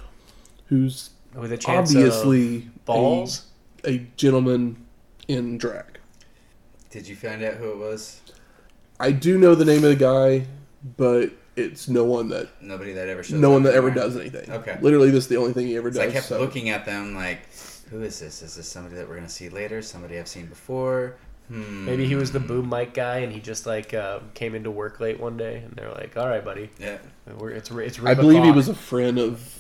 who's 0.68 1.10
With 1.34 1.52
a 1.52 1.58
chance 1.58 1.94
obviously 1.94 2.58
of 2.58 2.86
balls. 2.86 3.48
a, 3.84 3.90
a 3.96 4.08
gentleman 4.16 4.86
in 5.28 5.58
drag. 5.58 5.95
Did 6.96 7.10
you 7.10 7.16
find 7.18 7.44
out 7.44 7.56
who 7.56 7.72
it 7.72 7.78
was? 7.78 8.22
I 9.02 9.12
do 9.12 9.38
know 9.38 9.54
the 9.54 9.66
name 9.66 9.84
of 9.84 9.90
the 9.90 9.98
guy, 9.98 10.48
but 10.96 11.32
it's 11.58 11.90
no 11.90 12.06
one 12.06 12.30
that 12.30 12.48
Nobody 12.62 12.94
that 12.94 13.10
ever 13.10 13.22
shows 13.22 13.38
no 13.38 13.50
one 13.50 13.64
up 13.64 13.64
that 13.66 13.76
ever 13.76 13.88
anymore? 13.90 14.06
does 14.06 14.16
anything. 14.16 14.50
Okay. 14.50 14.78
literally, 14.82 15.12
this 15.12 15.26
is 15.26 15.28
the 15.28 15.36
only 15.36 15.52
thing 15.52 15.68
he 15.68 15.76
ever 15.76 15.90
does. 15.90 16.00
I 16.00 16.10
kept 16.10 16.28
so- 16.28 16.40
looking 16.40 16.70
at 16.70 16.86
them 16.86 17.14
like, 17.14 17.40
who 17.90 18.02
is 18.02 18.18
this? 18.22 18.42
Is 18.42 18.56
this 18.56 18.70
somebody 18.70 18.96
that 18.96 19.10
we're 19.10 19.16
gonna 19.18 19.28
see 19.28 19.50
later? 19.50 19.82
Somebody 19.82 20.18
I've 20.18 20.30
seen 20.30 20.46
before? 20.46 21.18
Hmm. 21.50 21.84
Maybe 21.86 22.08
he 22.08 22.16
was 22.16 22.32
the 22.32 22.40
boom 22.40 22.70
mic 22.70 22.94
guy, 22.94 23.18
and 23.18 23.34
he 23.34 23.42
just 23.42 23.66
like 23.66 23.94
uh, 23.94 24.20
came 24.34 24.56
into 24.56 24.72
work 24.72 25.02
late 25.02 25.20
one 25.20 25.36
day, 25.36 25.58
and 25.66 25.74
they're 25.76 25.92
like, 25.92 26.16
"All 26.16 26.30
right, 26.30 26.44
buddy, 26.46 26.70
Yeah. 26.80 26.98
we're, 27.38 27.52
it's 27.52 27.70
it's." 27.70 28.00
I 28.02 28.14
believe 28.14 28.42
he 28.46 28.52
was 28.52 28.70
a 28.70 28.74
friend 28.74 29.20
of 29.20 29.60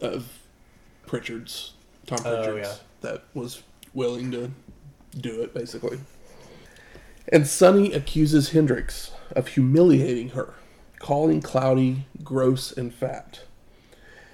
of 0.00 0.26
Pritchard's, 1.06 1.74
Tom 2.06 2.18
Oh, 2.24 2.36
Pritchard's, 2.36 2.68
yeah. 2.68 2.74
that 3.10 3.24
was 3.34 3.62
willing 3.92 4.30
to 4.32 4.50
do 5.20 5.42
it, 5.42 5.52
basically. 5.54 5.98
And 7.28 7.46
Sunny 7.46 7.92
accuses 7.92 8.50
Hendrix 8.50 9.10
of 9.32 9.48
humiliating 9.48 10.30
her, 10.30 10.54
calling 11.00 11.42
Cloudy 11.42 12.06
gross 12.22 12.70
and 12.70 12.94
fat. 12.94 13.40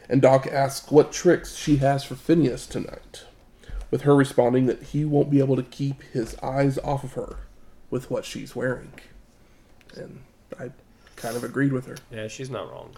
And 0.09 0.21
Dok 0.21 0.47
asks 0.47 0.91
what 0.91 1.13
tricks 1.13 1.57
she 1.57 1.77
has 1.77 2.05
for 2.05 2.17
Phineas 2.17 2.67
tonight, 2.67 3.25
with 3.91 4.03
her 4.03 4.15
responding 4.15 4.67
that 4.67 4.83
he 4.83 5.05
won't 5.07 5.31
be 5.31 5.39
able 5.39 5.57
to 5.57 5.63
keep 5.63 6.03
his 6.03 6.37
eyes 6.43 6.77
off 6.79 7.03
of 7.03 7.15
her 7.15 7.37
with 7.89 8.11
what 8.11 8.27
she's 8.27 8.55
wearing. 8.55 8.93
And 9.97 10.21
I 10.59 10.71
kind 11.17 11.37
of 11.37 11.45
agreed 11.45 11.73
with 11.73 11.87
her. 11.87 11.97
Yeah, 12.11 12.29
she's 12.29 12.51
not 12.51 12.71
wrong. 12.71 12.97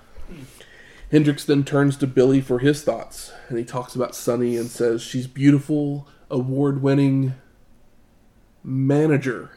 Hendrix 1.13 1.45
then 1.45 1.63
turns 1.63 1.97
to 1.99 2.07
Billy 2.09 2.41
for 2.41 2.59
his 2.59 2.83
thoughts, 2.83 3.33
and 3.49 3.59
he 3.59 3.65
talks 3.65 3.95
about 3.95 4.17
Sunny 4.17 4.57
and 4.57 4.69
says 4.69 5.03
she's 5.03 5.29
beautiful, 5.29 6.09
award-winning 6.31 7.35
manager. 8.65 9.51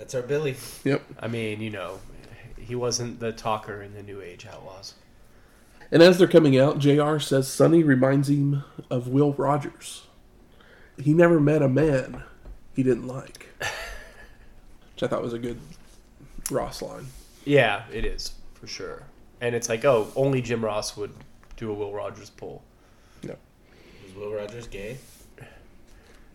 That's 0.00 0.14
our 0.14 0.22
Billy. 0.22 0.56
Yep. 0.84 1.02
I 1.20 1.28
mean, 1.28 1.60
you 1.60 1.68
know, 1.68 2.00
he 2.56 2.74
wasn't 2.74 3.20
the 3.20 3.32
talker 3.32 3.82
in 3.82 3.92
the 3.92 4.02
New 4.02 4.22
Age 4.22 4.46
Outlaws. 4.46 4.94
And 5.92 6.02
as 6.02 6.16
they're 6.16 6.26
coming 6.26 6.58
out, 6.58 6.78
JR 6.78 7.18
says 7.18 7.48
Sunny 7.48 7.82
reminds 7.82 8.30
him 8.30 8.64
of 8.88 9.08
Will 9.08 9.34
Rogers. 9.34 10.06
He 10.98 11.12
never 11.12 11.38
met 11.38 11.60
a 11.60 11.68
man 11.68 12.22
he 12.74 12.82
didn't 12.82 13.08
like. 13.08 13.48
Which 14.94 15.02
I 15.02 15.06
thought 15.06 15.20
was 15.20 15.34
a 15.34 15.38
good 15.38 15.60
Ross 16.50 16.80
line. 16.80 17.08
Yeah, 17.44 17.82
it 17.92 18.06
is 18.06 18.32
for 18.54 18.66
sure. 18.66 19.02
And 19.42 19.54
it's 19.54 19.68
like, 19.68 19.84
oh, 19.84 20.10
only 20.16 20.40
Jim 20.40 20.64
Ross 20.64 20.96
would 20.96 21.12
do 21.58 21.70
a 21.70 21.74
Will 21.74 21.92
Rogers 21.92 22.30
pull. 22.30 22.62
No. 23.22 23.36
Was 24.06 24.14
Will 24.14 24.32
Rogers 24.32 24.66
gay? 24.66 24.96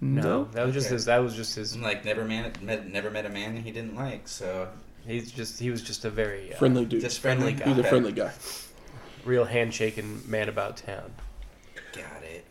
No, 0.01 0.45
that 0.53 0.65
was 0.65 0.73
just 0.73 0.87
Okay. 0.87 0.95
his. 0.95 1.05
That 1.05 1.19
was 1.19 1.35
just 1.35 1.55
his. 1.55 1.73
I'm 1.75 1.81
like 1.81 2.03
never 2.05 2.25
man 2.25 2.51
met 2.61 2.91
never 2.91 3.09
met 3.09 3.25
a 3.25 3.29
man 3.29 3.55
he 3.57 3.71
didn't 3.71 3.95
like. 3.95 4.27
So 4.27 4.67
He's 5.07 5.31
just. 5.31 5.59
He 5.59 5.69
was 5.69 5.81
just 5.83 6.03
a 6.05 6.09
very 6.09 6.53
uh, 6.53 6.57
Friendly 6.57 6.83
dude. 6.85 7.01
just 7.01 7.19
friendly 7.19 7.53
Friendly 7.53 7.63
guy. 7.65 7.69
He's 7.75 7.85
a 7.85 7.89
friendly 7.89 8.11
guy. 8.11 8.31
real 9.23 9.45
handshaking 9.45 10.23
man 10.27 10.49
about 10.49 10.77
town. 10.77 11.13
Got 11.93 12.23
it. 12.23 12.45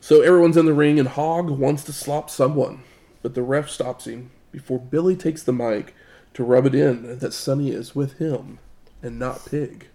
So 0.00 0.22
everyone's 0.22 0.56
in 0.56 0.66
the 0.66 0.72
ring, 0.74 0.98
and 0.98 1.08
Hog 1.08 1.50
wants 1.50 1.82
to 1.84 1.92
slop 1.92 2.30
someone, 2.30 2.82
but 3.22 3.34
the 3.34 3.42
ref 3.42 3.68
stops 3.68 4.06
him 4.06 4.30
before 4.52 4.78
Billy 4.78 5.16
takes 5.16 5.42
the 5.42 5.52
mic 5.52 5.94
to 6.34 6.44
rub 6.44 6.66
it 6.66 6.74
in 6.74 7.18
that 7.18 7.32
Sunny 7.34 7.70
is 7.70 7.94
with 7.94 8.18
him 8.18 8.58
and 9.02 9.18
not 9.18 9.44
Pig. 9.46 9.88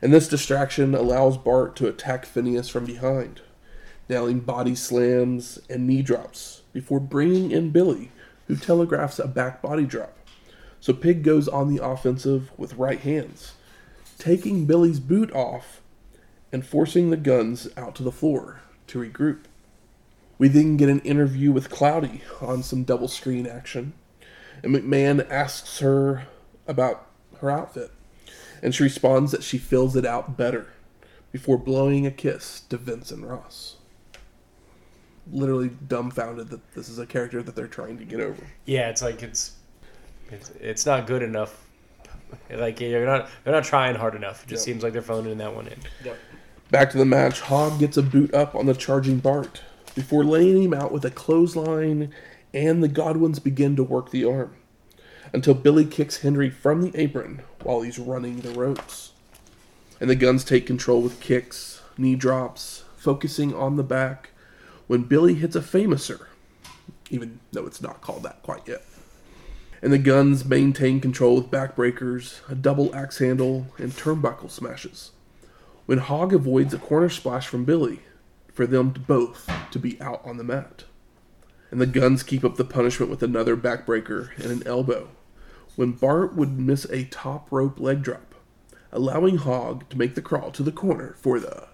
And 0.00 0.12
this 0.12 0.28
distraction 0.28 0.94
allows 0.94 1.36
Bart 1.36 1.76
to 1.76 1.86
attack 1.88 2.24
Phineas 2.24 2.68
from 2.68 2.84
behind, 2.86 3.40
nailing 4.08 4.40
body 4.40 4.74
slams 4.74 5.58
and 5.68 5.86
knee 5.86 6.02
drops 6.02 6.62
before 6.72 7.00
bringing 7.00 7.50
in 7.50 7.70
Billy, 7.70 8.10
who 8.46 8.56
telegraphs 8.56 9.18
a 9.18 9.26
back 9.26 9.60
body 9.60 9.84
drop. 9.84 10.16
So 10.80 10.92
Pig 10.92 11.22
goes 11.22 11.48
on 11.48 11.74
the 11.74 11.84
offensive 11.84 12.50
with 12.56 12.74
right 12.74 13.00
hands, 13.00 13.52
taking 14.18 14.64
Billy's 14.64 15.00
boot 15.00 15.32
off 15.32 15.80
and 16.52 16.64
forcing 16.64 17.10
the 17.10 17.16
guns 17.16 17.68
out 17.76 17.94
to 17.96 18.02
the 18.02 18.12
floor 18.12 18.60
to 18.86 18.98
regroup. 18.98 19.44
We 20.38 20.48
then 20.48 20.76
get 20.76 20.88
an 20.88 21.00
interview 21.00 21.50
with 21.50 21.68
Cloudy 21.68 22.22
on 22.40 22.62
some 22.62 22.84
double 22.84 23.08
screen 23.08 23.46
action, 23.46 23.92
and 24.62 24.74
McMahon 24.74 25.28
asks 25.28 25.80
her 25.80 26.28
about 26.66 27.06
her 27.40 27.50
outfit, 27.50 27.90
and 28.62 28.74
she 28.74 28.84
responds 28.84 29.32
that 29.32 29.42
she 29.42 29.58
fills 29.58 29.96
it 29.96 30.06
out 30.06 30.36
better 30.36 30.68
before 31.32 31.58
blowing 31.58 32.06
a 32.06 32.10
kiss 32.10 32.60
to 32.68 32.76
Vince 32.76 33.10
and 33.10 33.28
Ross. 33.28 33.77
Literally 35.32 35.70
dumbfounded 35.88 36.48
that 36.50 36.74
this 36.74 36.88
is 36.88 36.98
a 36.98 37.06
character 37.06 37.42
that 37.42 37.54
they're 37.54 37.66
trying 37.66 37.98
to 37.98 38.04
get 38.04 38.20
over. 38.20 38.42
Yeah, 38.66 38.88
it's 38.88 39.02
like 39.02 39.22
it's, 39.22 39.52
it's 40.30 40.50
it's 40.60 40.86
not 40.86 41.06
good 41.06 41.22
enough. 41.22 41.64
Like 42.50 42.80
you're 42.80 43.06
not 43.06 43.28
they're 43.44 43.54
not 43.54 43.64
trying 43.64 43.94
hard 43.96 44.14
enough. 44.14 44.42
It 44.44 44.48
just 44.48 44.66
Yep. 44.66 44.72
seems 44.74 44.82
like 44.82 44.92
they're 44.92 45.02
phoning 45.02 45.38
that 45.38 45.54
one 45.54 45.66
in. 45.66 45.78
Yep. 46.04 46.18
Back 46.70 46.90
to 46.90 46.98
the 46.98 47.04
match, 47.06 47.40
Hog 47.40 47.78
gets 47.78 47.96
a 47.96 48.02
boot 48.02 48.32
up 48.34 48.54
on 48.54 48.66
the 48.66 48.74
charging 48.74 49.18
Bart 49.18 49.62
before 49.94 50.22
laying 50.24 50.62
him 50.62 50.74
out 50.74 50.92
with 50.92 51.04
a 51.04 51.10
clothesline, 51.10 52.12
and 52.52 52.82
the 52.82 52.88
Godwinns 52.88 53.42
begin 53.42 53.74
to 53.76 53.82
work 53.82 54.10
the 54.10 54.24
arm 54.24 54.54
until 55.32 55.54
Billy 55.54 55.84
kicks 55.84 56.18
Henry 56.18 56.50
from 56.50 56.82
the 56.82 56.98
apron 56.98 57.42
while 57.62 57.80
he's 57.82 57.98
running 57.98 58.40
the 58.40 58.50
ropes. 58.50 59.12
And 60.00 60.08
the 60.08 60.14
guns 60.14 60.44
take 60.44 60.66
control 60.66 61.00
with 61.02 61.20
kicks, 61.20 61.82
knee 61.96 62.14
drops, 62.14 62.84
focusing 62.96 63.54
on 63.54 63.76
the 63.76 63.82
back 63.82 64.30
when 64.88 65.04
Billy 65.04 65.34
hits 65.34 65.54
a 65.54 65.60
famouser, 65.60 66.26
even 67.10 67.38
though 67.52 67.66
it's 67.66 67.80
not 67.80 68.00
called 68.00 68.24
that 68.24 68.42
quite 68.42 68.66
yet. 68.66 68.82
And 69.80 69.92
the 69.92 69.98
guns 69.98 70.44
maintain 70.44 71.00
control 71.00 71.36
with 71.36 71.52
backbreakers, 71.52 72.40
a 72.50 72.56
double 72.56 72.92
axe 72.94 73.18
handle, 73.18 73.68
and 73.78 73.92
turnbuckle 73.92 74.50
smashes 74.50 75.12
when 75.88 75.98
Hog 75.98 76.34
avoids 76.34 76.74
a 76.74 76.78
corner 76.78 77.08
splash 77.08 77.48
from 77.48 77.64
Billy 77.64 78.00
for 78.52 78.66
them 78.66 78.92
to 78.92 79.00
both 79.00 79.50
to 79.70 79.78
be 79.78 79.98
out 80.02 80.20
on 80.22 80.36
the 80.36 80.44
mat. 80.44 80.84
And 81.70 81.80
the 81.80 81.86
guns 81.86 82.22
keep 82.22 82.44
up 82.44 82.56
the 82.56 82.64
punishment 82.64 83.10
with 83.10 83.22
another 83.22 83.56
backbreaker 83.56 84.36
and 84.36 84.52
an 84.52 84.66
elbow 84.66 85.08
when 85.76 85.92
Bart 85.92 86.34
would 86.34 86.58
miss 86.58 86.84
a 86.90 87.04
top 87.04 87.50
rope 87.50 87.80
leg 87.80 88.02
drop, 88.02 88.34
allowing 88.92 89.38
Hog 89.38 89.88
to 89.88 89.96
make 89.96 90.14
the 90.14 90.20
crawl 90.20 90.50
to 90.50 90.62
the 90.62 90.72
corner 90.72 91.16
for 91.20 91.40
the 91.40 91.68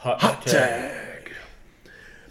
Hot, 0.00 0.20
hot 0.20 0.46
tag. 0.46 1.13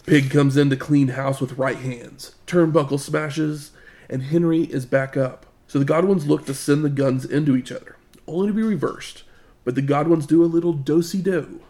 Pig 0.06 0.30
comes 0.30 0.58
in 0.58 0.70
to 0.70 0.76
clean 0.76 1.10
house 1.10 1.40
with 1.40 1.58
right 1.58 1.78
hands. 1.78 2.36
Turnbuckle 2.46 3.00
smashes, 3.00 3.72
and 4.10 4.24
Henry 4.24 4.64
is 4.64 4.86
back 4.86 5.16
up. 5.16 5.46
So 5.68 5.80
the 5.80 5.86
Godwinns 5.86 6.28
look 6.28 6.46
to 6.46 6.54
send 6.54 6.84
the 6.84 6.90
Gunns 6.90 7.26
into 7.26 7.56
each 7.56 7.72
other, 7.72 7.96
only 8.28 8.48
to 8.48 8.54
be 8.54 8.64
reversed. 8.64 9.24
But 9.64 9.76
the 9.76 9.82
Godwinns 9.82 10.28
do 10.28 10.44
a 10.44 10.46
little 10.46 10.74
do-si 10.74 11.22
do 11.22 11.62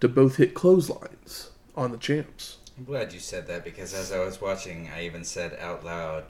to 0.00 0.08
both 0.08 0.36
hit 0.36 0.54
clotheslines 0.54 1.50
on 1.76 1.92
the 1.92 1.98
champs. 1.98 2.56
I'm 2.78 2.84
glad 2.84 3.12
you 3.12 3.20
said 3.20 3.46
that 3.48 3.62
because 3.62 3.92
as 3.92 4.10
I 4.10 4.24
was 4.24 4.40
watching, 4.40 4.88
I 4.94 5.04
even 5.04 5.22
said 5.22 5.56
out 5.60 5.84
loud, 5.84 6.24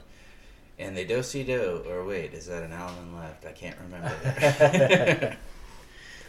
and 0.77 0.97
they 0.97 1.05
do 1.05 1.23
see 1.23 1.43
do. 1.43 1.83
Or 1.87 2.03
wait, 2.03 2.33
is 2.33 2.47
that 2.47 2.63
an 2.63 2.73
Allen 2.73 3.15
left? 3.15 3.45
I 3.45 3.53
can't 3.53 3.77
remember. 3.79 5.37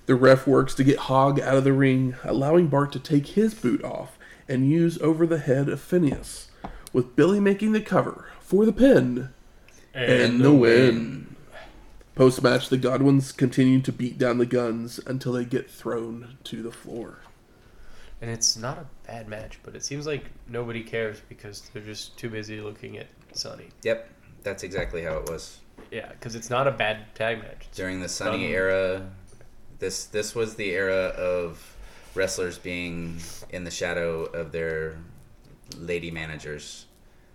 The 0.06 0.14
ref 0.14 0.46
works 0.46 0.74
to 0.74 0.84
get 0.84 0.98
Hog 0.98 1.40
out 1.40 1.56
of 1.56 1.64
the 1.64 1.72
ring, 1.72 2.14
allowing 2.24 2.66
Bart 2.66 2.92
to 2.92 2.98
take 2.98 3.28
his 3.28 3.54
boot 3.54 3.82
off 3.82 4.18
and 4.48 4.68
use 4.70 5.00
over 5.00 5.26
the 5.26 5.38
head 5.38 5.68
of 5.68 5.80
Phineas, 5.80 6.48
with 6.92 7.16
Billy 7.16 7.40
making 7.40 7.72
the 7.72 7.80
cover 7.80 8.28
for 8.40 8.64
the 8.66 8.72
pin 8.72 9.30
and, 9.94 10.40
the 10.40 10.52
win. 10.52 11.36
Post 12.14 12.42
match, 12.42 12.68
the 12.68 12.78
Godwinns 12.78 13.36
continue 13.36 13.80
to 13.80 13.90
beat 13.92 14.18
down 14.18 14.38
the 14.38 14.46
Gunns 14.46 15.00
until 15.06 15.32
they 15.32 15.44
get 15.44 15.68
thrown 15.68 16.38
to 16.44 16.62
the 16.62 16.70
floor. 16.70 17.18
And 18.20 18.30
it's 18.30 18.56
not 18.56 18.78
a 18.78 18.86
bad 19.06 19.28
match, 19.28 19.58
but 19.64 19.74
it 19.74 19.84
seems 19.84 20.06
like 20.06 20.26
nobody 20.48 20.82
cares 20.82 21.20
because 21.28 21.68
they're 21.72 21.82
just 21.82 22.16
too 22.16 22.30
busy 22.30 22.60
looking 22.60 22.96
at 22.98 23.08
Sunny. 23.32 23.68
yep, 23.82 24.08
that's 24.44 24.62
exactly 24.62 25.02
how 25.02 25.16
it 25.16 25.28
was 25.28 25.58
Yeah, 25.90 26.08
because 26.10 26.34
it's 26.36 26.50
not 26.50 26.68
a 26.68 26.70
bad 26.70 27.12
tag 27.14 27.38
match. 27.38 27.48
It's- 27.62 27.76
during 27.76 28.00
the 28.00 28.08
Sunny 28.08 28.46
era. 28.52 29.10
This 29.80 30.04
this 30.04 30.34
was 30.36 30.54
the 30.54 30.70
era 30.70 31.08
of 31.16 31.73
wrestlers 32.14 32.58
being 32.58 33.18
in 33.50 33.64
the 33.64 33.70
shadow 33.70 34.24
of 34.24 34.52
their 34.52 34.96
lady 35.78 36.10
managers. 36.10 36.86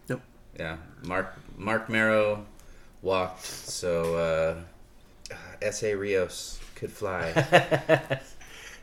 Yep. 0.07 0.21
Yeah, 0.59 0.77
Marc 1.03 1.33
Marc 1.57 1.89
Mero 1.89 2.45
walked 3.01 3.45
so 3.45 4.15
uh, 5.31 5.35
Essa 5.61 5.95
Rios 5.97 6.59
could 6.75 6.91
fly. 6.91 7.31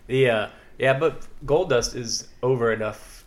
the 0.06 0.30
uh, 0.30 0.48
yeah, 0.78 0.98
but 0.98 1.26
Goldust 1.44 1.94
is 1.96 2.28
over 2.42 2.72
enough, 2.72 3.24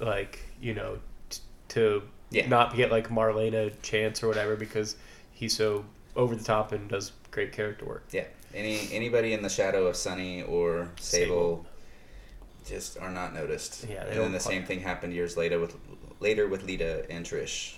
like 0.00 0.40
you 0.60 0.74
know, 0.74 0.98
t- 1.30 1.40
to 1.68 2.02
Yeah. 2.30 2.48
not 2.48 2.76
get 2.76 2.90
like 2.90 3.08
Marlena 3.08 3.72
chance 3.82 4.22
or 4.22 4.28
whatever 4.28 4.56
because 4.56 4.96
he's 5.32 5.56
so 5.56 5.84
over 6.14 6.34
the 6.34 6.44
top 6.44 6.72
and 6.72 6.88
does 6.88 7.12
great 7.30 7.52
character 7.52 7.84
work. 7.84 8.04
yeah, 8.10 8.24
any 8.54 8.88
anybody 8.92 9.32
in 9.34 9.42
the 9.42 9.48
shadow 9.50 9.86
of 9.86 9.96
Sunny 9.96 10.42
or 10.42 10.88
Sable, 11.00 11.26
Sable. 11.26 11.66
Just 12.66 12.98
are 12.98 13.10
not 13.10 13.32
noticed. 13.34 13.86
Yeah, 13.88 14.04
and 14.06 14.18
then 14.18 14.32
the 14.32 14.40
same 14.40 14.64
thing 14.64 14.80
happened 14.80 15.12
years 15.12 15.36
later 15.36 15.60
with 15.60 15.76
later 16.20 16.48
with 16.48 16.64
Lita 16.64 17.06
and 17.08 17.24
Trish. 17.24 17.76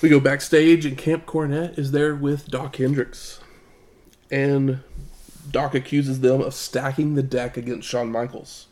We 0.00 0.08
go 0.08 0.20
backstage, 0.20 0.86
and 0.86 0.96
Camp 0.96 1.26
Cornette 1.26 1.78
is 1.78 1.92
there 1.92 2.14
with 2.14 2.48
Dok 2.48 2.76
Hendrix. 2.76 3.40
And 4.30 4.80
Dok 5.50 5.74
accuses 5.74 6.20
them 6.20 6.40
of 6.40 6.54
stacking 6.54 7.14
the 7.14 7.22
deck 7.22 7.56
against 7.56 7.88
Shawn 7.88 8.10
Michaels, 8.10 8.66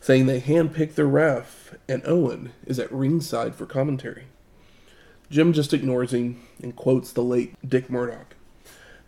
saying 0.00 0.26
they 0.26 0.40
handpicked 0.40 0.94
the 0.94 1.04
ref, 1.04 1.74
and 1.88 2.02
Owen 2.04 2.52
is 2.66 2.80
at 2.80 2.90
ringside 2.90 3.54
for 3.54 3.66
commentary. 3.66 4.24
Jim 5.30 5.52
just 5.52 5.72
ignores 5.72 6.12
him 6.12 6.42
and 6.60 6.74
quotes 6.74 7.12
the 7.12 7.22
late 7.22 7.54
Dick 7.66 7.88
Murdoch 7.88 8.34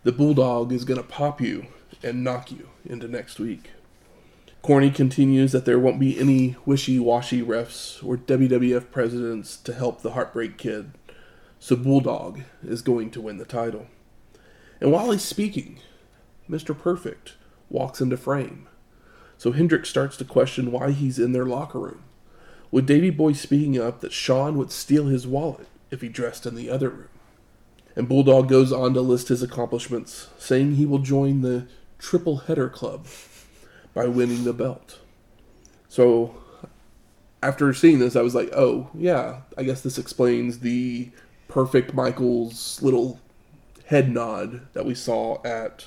The 0.03 0.13
Bulldog 0.13 0.71
is 0.71 0.85
going 0.85 1.01
to 1.01 1.05
pop 1.05 1.41
you 1.41 1.67
and 2.01 2.23
knock 2.23 2.51
you 2.51 2.69
into 2.85 3.09
next 3.09 3.39
week. 3.39 3.71
Corny 4.63 4.91
continues 4.91 5.51
that 5.51 5.65
there 5.65 5.77
won't 5.77 5.99
be 5.99 6.17
any 6.17 6.55
wishy 6.65 6.97
washy 6.97 7.41
refs 7.41 8.01
or 8.01 8.15
WWF 8.15 8.91
presidents 8.91 9.57
to 9.57 9.73
help 9.73 10.01
the 10.01 10.11
Heartbreak 10.11 10.57
Kid 10.57 10.93
so 11.59 11.75
Bulldog 11.75 12.43
is 12.65 12.81
going 12.81 13.11
to 13.11 13.21
win 13.21 13.37
the 13.37 13.45
title. 13.45 13.87
And 14.79 14.89
while 14.89 15.11
he's 15.11 15.21
speaking, 15.21 15.79
Mr. 16.49 16.77
Perfect 16.77 17.33
walks 17.69 17.99
into 17.99 18.15
frame. 18.15 18.69
So 19.37 19.51
Hendrix 19.51 19.89
starts 19.89 20.15
to 20.17 20.25
question 20.25 20.71
why 20.71 20.91
he's 20.91 21.19
in 21.19 21.33
their 21.33 21.45
locker 21.45 21.79
room. 21.79 22.03
With 22.71 22.87
Davey 22.87 23.09
Boy 23.09 23.33
speaking 23.33 23.77
up 23.77 23.99
that 23.99 24.13
Shawn 24.13 24.57
would 24.57 24.71
steal 24.71 25.07
his 25.07 25.27
wallet 25.27 25.67
if 25.91 25.99
he 25.99 26.07
dressed 26.07 26.45
in 26.45 26.55
the 26.55 26.69
other 26.69 26.89
room. 26.89 27.09
And 27.97 28.07
Bulldog 28.07 28.47
goes 28.47 28.71
on 28.71 28.93
to 28.93 29.01
list 29.01 29.27
his 29.27 29.43
accomplishments, 29.43 30.29
saying 30.37 30.75
he 30.75 30.85
will 30.85 30.99
join 30.99 31.41
the 31.41 31.67
Triple 31.99 32.37
Header 32.37 32.69
Club 32.69 33.07
by 33.93 34.07
winning 34.07 34.43
the 34.43 34.53
belt. 34.53 34.99
So 35.87 36.35
after 37.41 37.73
seeing 37.73 37.99
this, 37.99 38.15
I 38.15 38.21
was 38.21 38.33
like, 38.33 38.49
oh, 38.55 38.89
yeah, 38.93 39.41
I 39.57 39.63
guess 39.63 39.81
this 39.81 39.97
explains 39.97 40.59
the 40.59 41.11
perfect 41.47 41.93
Michaels 41.93 42.81
little 42.81 43.19
head 43.85 44.09
nod 44.09 44.61
that 44.73 44.85
we 44.85 44.95
saw 44.95 45.41
at 45.43 45.85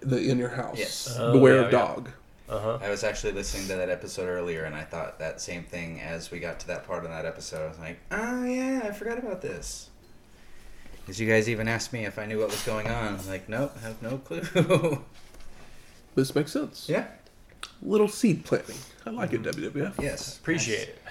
the 0.00 0.18
In 0.18 0.38
Your 0.38 0.50
House. 0.50 0.78
Yes. 0.78 1.16
Oh, 1.18 1.32
Beware 1.32 1.56
yeah, 1.56 1.60
of 1.66 1.72
yeah. 1.72 1.78
Dog. 1.78 2.10
Uh 2.48 2.58
huh. 2.58 2.78
I 2.82 2.90
was 2.90 3.04
actually 3.04 3.32
listening 3.32 3.68
to 3.68 3.76
that 3.76 3.90
episode 3.90 4.28
earlier, 4.28 4.64
and 4.64 4.74
I 4.74 4.82
thought 4.82 5.20
that 5.20 5.40
same 5.40 5.62
thing 5.62 6.00
as 6.00 6.32
we 6.32 6.40
got 6.40 6.58
to 6.60 6.66
that 6.68 6.84
part 6.84 7.04
of 7.04 7.10
that 7.10 7.24
episode. 7.24 7.64
I 7.64 7.68
was 7.68 7.78
like, 7.78 8.00
"Oh 8.10 8.44
yeah, 8.44 8.80
I 8.84 8.90
forgot 8.90 9.18
about 9.18 9.40
this." 9.40 9.88
Because 11.00 11.20
you 11.20 11.28
guys 11.28 11.48
even 11.48 11.68
asked 11.68 11.92
me 11.92 12.06
if 12.06 12.18
I 12.18 12.26
knew 12.26 12.40
what 12.40 12.50
was 12.50 12.62
going 12.62 12.88
on. 12.88 13.18
I'm 13.18 13.28
like, 13.28 13.48
nope, 13.48 13.72
I 13.76 13.86
have 13.86 14.02
no 14.02 14.18
clue. 14.18 14.42
This 16.14 16.34
makes 16.34 16.52
sense. 16.52 16.88
yeah. 16.88 17.06
Little 17.82 18.08
seed 18.08 18.44
planting. 18.44 18.76
I 19.06 19.10
like 19.10 19.32
it, 19.32 19.42
mm-hmm. 19.42 19.78
WWF. 19.78 20.02
Yes. 20.02 20.38
Appreciate 20.38 20.78
nice, 20.78 20.88
it. 20.88 21.02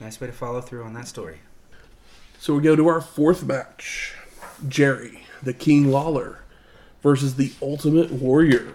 Nice 0.00 0.20
way 0.20 0.26
to 0.26 0.32
follow 0.32 0.60
through 0.60 0.84
on 0.84 0.94
that 0.94 1.08
story. 1.08 1.38
So 2.38 2.54
we 2.54 2.62
go 2.62 2.76
to 2.76 2.88
our 2.88 3.00
fourth 3.00 3.44
match 3.44 4.14
Jerry, 4.68 5.24
the 5.42 5.54
King 5.54 5.90
Lawler, 5.90 6.40
versus 7.02 7.36
the 7.36 7.52
Ultimate 7.60 8.10
Warrior. 8.10 8.74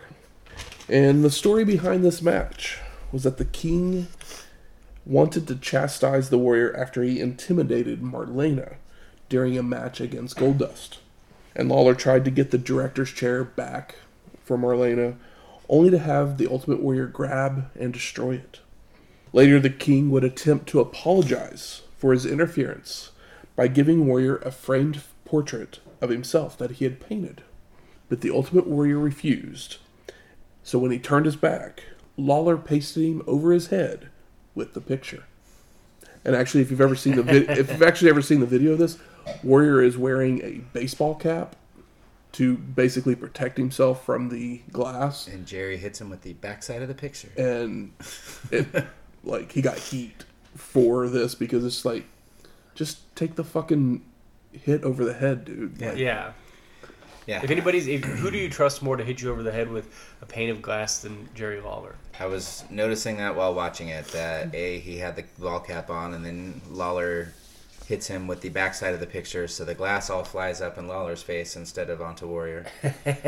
And 0.87 1.23
the 1.23 1.31
story 1.31 1.63
behind 1.63 2.03
this 2.03 2.21
match 2.21 2.79
was 3.11 3.23
that 3.23 3.37
the 3.37 3.45
King 3.45 4.07
wanted 5.05 5.47
to 5.47 5.55
chastise 5.55 6.29
the 6.29 6.37
Warrior 6.37 6.75
after 6.75 7.03
he 7.03 7.19
intimidated 7.19 8.01
Marlena 8.01 8.75
during 9.27 9.57
a 9.57 9.63
match 9.63 9.99
against 9.99 10.37
Goldust. 10.37 10.97
And 11.55 11.69
Lawler 11.69 11.95
tried 11.95 12.25
to 12.25 12.31
get 12.31 12.51
the 12.51 12.57
director's 12.57 13.11
chair 13.11 13.43
back 13.43 13.95
for 14.43 14.57
Marlena, 14.57 15.15
only 15.69 15.89
to 15.91 15.99
have 15.99 16.37
the 16.37 16.47
Ultimate 16.47 16.81
Warrior 16.81 17.05
grab 17.05 17.69
and 17.79 17.93
destroy 17.93 18.35
it. 18.35 18.59
Later, 19.31 19.59
the 19.59 19.69
king 19.69 20.09
would 20.09 20.23
attempt 20.23 20.67
to 20.67 20.79
apologize 20.79 21.83
for 21.97 22.11
his 22.11 22.25
interference 22.25 23.11
by 23.55 23.67
giving 23.67 24.07
Warrior 24.07 24.37
a 24.37 24.51
framed 24.51 25.01
portrait 25.25 25.79
of 26.01 26.09
himself 26.09 26.57
that 26.57 26.71
he 26.71 26.85
had 26.85 26.99
painted. 26.99 27.43
But 28.07 28.21
the 28.21 28.31
Ultimate 28.31 28.65
Warrior 28.65 28.97
refused. 28.97 29.77
So 30.63 30.79
when 30.79 30.91
he 30.91 30.97
turned 30.97 31.25
his 31.25 31.35
back, 31.35 31.83
Lawler 32.17 32.57
pasted 32.57 33.03
him 33.03 33.21
over 33.27 33.51
his 33.51 33.67
head 33.67 34.09
with 34.55 34.73
the 34.73 34.81
picture. 34.81 35.25
And 36.25 36.35
actually, 36.35 36.61
if 36.61 36.71
you've 36.71 36.81
ever 36.81 36.95
seen 36.95 37.15
the 37.15 37.23
vid- 37.23 37.49
if 37.49 37.69
you've 37.69 37.83
actually 37.83 38.09
ever 38.09 38.21
seen 38.21 38.39
the 38.39 38.45
video 38.45 38.73
of 38.73 38.79
this, 38.79 38.97
Warrior 39.43 39.81
is 39.81 39.97
wearing 39.97 40.41
a 40.41 40.61
baseball 40.73 41.15
cap 41.15 41.55
to 42.33 42.57
basically 42.57 43.15
protect 43.15 43.57
himself 43.57 44.05
from 44.05 44.29
the 44.29 44.61
glass 44.71 45.27
And 45.27 45.45
Jerry 45.45 45.77
hits 45.77 45.99
him 45.99 46.09
with 46.09 46.21
the 46.21 46.33
backside 46.33 46.81
of 46.81 46.87
the 46.87 46.93
picture. 46.93 47.29
and 47.37 47.91
it 48.51 48.67
like 49.23 49.51
he 49.51 49.61
got 49.61 49.77
heat 49.77 50.25
for 50.55 51.07
this 51.07 51.35
because 51.35 51.65
it's 51.65 51.85
like 51.85 52.05
just 52.75 53.13
take 53.15 53.35
the 53.35 53.43
fucking 53.43 54.03
hit 54.51 54.83
over 54.83 55.03
the 55.05 55.13
head, 55.13 55.45
dude. 55.45 55.81
Like, 55.81 55.97
Yeah. 55.97 56.31
Yeah. 57.27 57.43
If 57.43 57.51
anybody's, 57.51 57.87
if, 57.87 58.03
who 58.03 58.31
do 58.31 58.39
you 58.39 58.49
trust 58.49 58.81
more 58.81 58.97
to 58.97 59.03
hit 59.03 59.21
you 59.21 59.29
over 59.31 59.43
the 59.43 59.51
head 59.51 59.69
with 59.69 59.93
a 60.21 60.25
pane 60.25 60.49
of 60.49 60.63
glass 60.63 60.99
than 60.99 61.29
Jerry 61.35 61.61
Lawler? 61.61 61.93
I 62.19 62.25
was 62.25 62.63
noticing 62.71 63.17
that 63.17 63.35
while 63.35 63.53
watching 63.53 63.89
it 63.89 64.07
that 64.07 64.55
a 64.55 64.79
he 64.79 64.97
had 64.97 65.15
the 65.15 65.25
ball 65.37 65.59
cap 65.59 65.91
on, 65.91 66.15
and 66.15 66.25
then 66.25 66.59
Lawler 66.71 67.31
hits 67.89 68.05
him 68.05 68.27
with 68.27 68.41
the 68.41 68.49
backside 68.49 68.93
of 68.93 68.99
the 68.99 69.07
picture, 69.07 69.47
so 69.47 69.65
the 69.65 69.73
glass 69.73 70.11
all 70.11 70.23
flies 70.23 70.61
up 70.61 70.77
in 70.77 70.87
Lawler's 70.87 71.23
face 71.23 71.55
instead 71.55 71.89
of 71.89 72.03
onto 72.03 72.27
Warrior. 72.27 72.67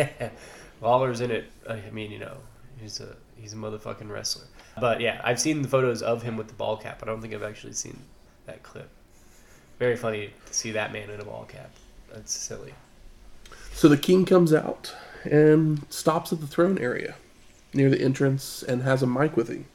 Lawler's 0.81 1.19
in 1.19 1.31
it. 1.31 1.51
I 1.67 1.81
mean, 1.91 2.11
you 2.11 2.19
know, 2.19 2.37
he's 2.79 2.99
a 2.99 3.15
he's 3.35 3.53
a 3.53 3.55
motherfucking 3.55 4.07
wrestler. 4.07 4.45
But 4.79 5.01
yeah, 5.01 5.19
I've 5.23 5.39
seen 5.39 5.63
the 5.63 5.67
photos 5.67 6.03
of 6.03 6.21
him 6.21 6.37
with 6.37 6.47
the 6.47 6.53
ball 6.53 6.77
cap. 6.77 6.99
But 6.99 7.09
I 7.09 7.11
don't 7.11 7.21
think 7.21 7.33
I've 7.33 7.41
actually 7.41 7.73
seen 7.73 7.99
that 8.45 8.61
clip. 8.61 8.87
Very 9.79 9.97
funny 9.97 10.31
to 10.45 10.53
see 10.53 10.69
that 10.73 10.93
man 10.93 11.09
in 11.09 11.19
a 11.19 11.25
ball 11.25 11.45
cap. 11.45 11.71
That's 12.13 12.31
silly. 12.31 12.75
So 13.73 13.87
the 13.87 13.97
king 13.97 14.25
comes 14.25 14.53
out 14.53 14.93
and 15.23 15.87
stops 15.89 16.31
at 16.31 16.39
the 16.39 16.45
throne 16.45 16.77
area 16.77 17.15
near 17.73 17.89
the 17.89 17.99
entrance 17.99 18.61
and 18.61 18.83
has 18.83 19.01
a 19.01 19.07
mic 19.07 19.35
with 19.35 19.47
him. 19.47 19.65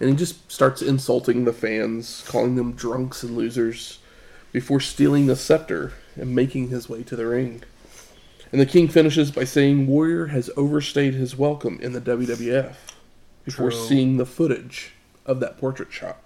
And 0.00 0.10
he 0.10 0.16
just 0.16 0.50
starts 0.50 0.82
insulting 0.82 1.44
the 1.44 1.52
fans, 1.52 2.24
calling 2.26 2.56
them 2.56 2.72
drunks 2.72 3.22
and 3.22 3.36
losers, 3.36 3.98
before 4.52 4.80
stealing 4.80 5.26
the 5.26 5.36
scepter 5.36 5.92
and 6.16 6.34
making 6.34 6.68
his 6.68 6.88
way 6.88 7.02
to 7.04 7.16
the 7.16 7.26
ring. 7.26 7.62
And 8.52 8.60
the 8.60 8.66
king 8.66 8.88
finishes 8.88 9.30
by 9.30 9.44
saying 9.44 9.86
Warrior 9.86 10.26
has 10.26 10.50
overstayed 10.56 11.14
his 11.14 11.36
welcome 11.36 11.78
in 11.80 11.92
the 11.92 12.00
WWF 12.00 12.74
before 13.44 13.70
True. 13.70 13.78
seeing 13.86 14.16
the 14.16 14.26
footage 14.26 14.92
of 15.26 15.40
that 15.40 15.58
portrait 15.58 15.92
shot. 15.92 16.24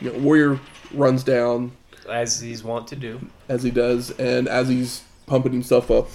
You 0.00 0.12
know, 0.12 0.18
Warrior 0.20 0.60
runs 0.92 1.24
down 1.24 1.72
As 2.08 2.40
he's 2.40 2.62
wont 2.62 2.86
to 2.88 2.96
do. 2.96 3.20
as 3.48 3.62
he 3.62 3.70
does, 3.70 4.10
and 4.12 4.48
as 4.48 4.68
he's 4.68 5.02
pumping 5.26 5.52
himself 5.52 5.90
up, 5.90 6.08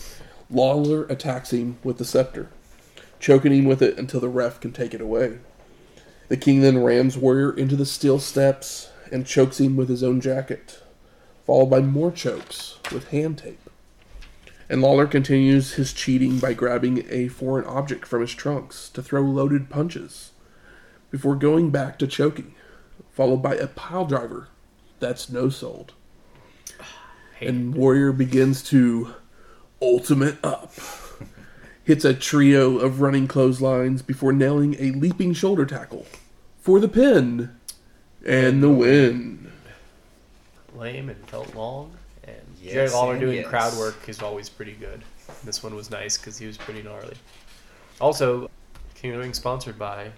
Lawler 0.49 1.03
attacks 1.05 1.51
him 1.51 1.77
with 1.83 1.97
the 1.97 2.05
scepter, 2.05 2.49
choking 3.19 3.51
him 3.53 3.65
with 3.65 3.81
it 3.81 3.97
until 3.97 4.19
the 4.19 4.29
ref 4.29 4.59
can 4.59 4.71
take 4.71 4.93
it 4.93 5.01
away. 5.01 5.39
The 6.27 6.37
king 6.37 6.61
then 6.61 6.83
rams 6.83 7.17
Warrior 7.17 7.51
into 7.51 7.75
the 7.75 7.85
steel 7.85 8.19
steps 8.19 8.89
and 9.11 9.27
chokes 9.27 9.59
him 9.59 9.75
with 9.75 9.89
his 9.89 10.03
own 10.03 10.21
jacket, 10.21 10.81
followed 11.45 11.67
by 11.67 11.81
more 11.81 12.11
chokes 12.11 12.79
with 12.91 13.09
hand 13.09 13.37
tape. 13.37 13.69
And 14.67 14.81
Lawler 14.81 15.05
continues 15.05 15.73
his 15.73 15.93
cheating 15.93 16.39
by 16.39 16.53
grabbing 16.53 17.05
a 17.09 17.27
foreign 17.27 17.65
object 17.65 18.07
from 18.07 18.21
his 18.21 18.33
trunks 18.33 18.89
to 18.89 19.03
throw 19.03 19.21
loaded 19.21 19.69
punches, 19.69 20.31
before 21.11 21.35
going 21.35 21.69
back 21.69 21.99
to 21.99 22.07
choking, 22.07 22.55
followed 23.11 23.43
by 23.43 23.55
a 23.55 23.67
pile 23.67 24.05
driver 24.05 24.47
that's 24.99 25.29
no 25.29 25.49
sold. 25.49 25.93
And 27.41 27.75
Warrior 27.75 28.13
begins 28.13 28.63
to 28.69 29.13
ultimate 29.81 30.37
up. 30.41 30.73
Hits 31.85 32.03
a 32.03 32.13
trio 32.15 32.79
of 32.79 32.99
running 32.99 33.27
clotheslines 33.27 34.01
before 34.01 34.33
nailing 34.33 34.75
a 34.79 34.91
leaping 34.91 35.33
shoulder 35.33 35.65
tackle 35.65 36.05
for 36.59 36.79
the 36.79 36.87
pin 36.87 37.55
and 38.25 38.61
the 38.63 38.69
win. 38.71 39.51
lame 40.75 41.09
and 41.09 41.29
felt 41.29 41.53
long. 41.55 41.91
And 42.23 42.35
Yes, 42.59 42.73
Jerry 42.73 42.89
Lawler 42.89 43.19
doing 43.19 43.37
yes. 43.37 43.47
crowd 43.47 43.77
work 43.77 44.09
is 44.09 44.21
always 44.23 44.49
pretty 44.49 44.73
good. 44.73 45.03
This 45.43 45.61
one 45.61 45.75
was 45.75 45.91
nice 45.91 46.17
because 46.17 46.39
he 46.39 46.47
was 46.47 46.57
pretty 46.57 46.81
gnarly. 46.81 47.13
Also, 48.01 48.49
King 48.95 49.11
of 49.11 49.17
the 49.17 49.23
Ring 49.23 49.33
sponsored 49.35 49.77
by 49.77 50.09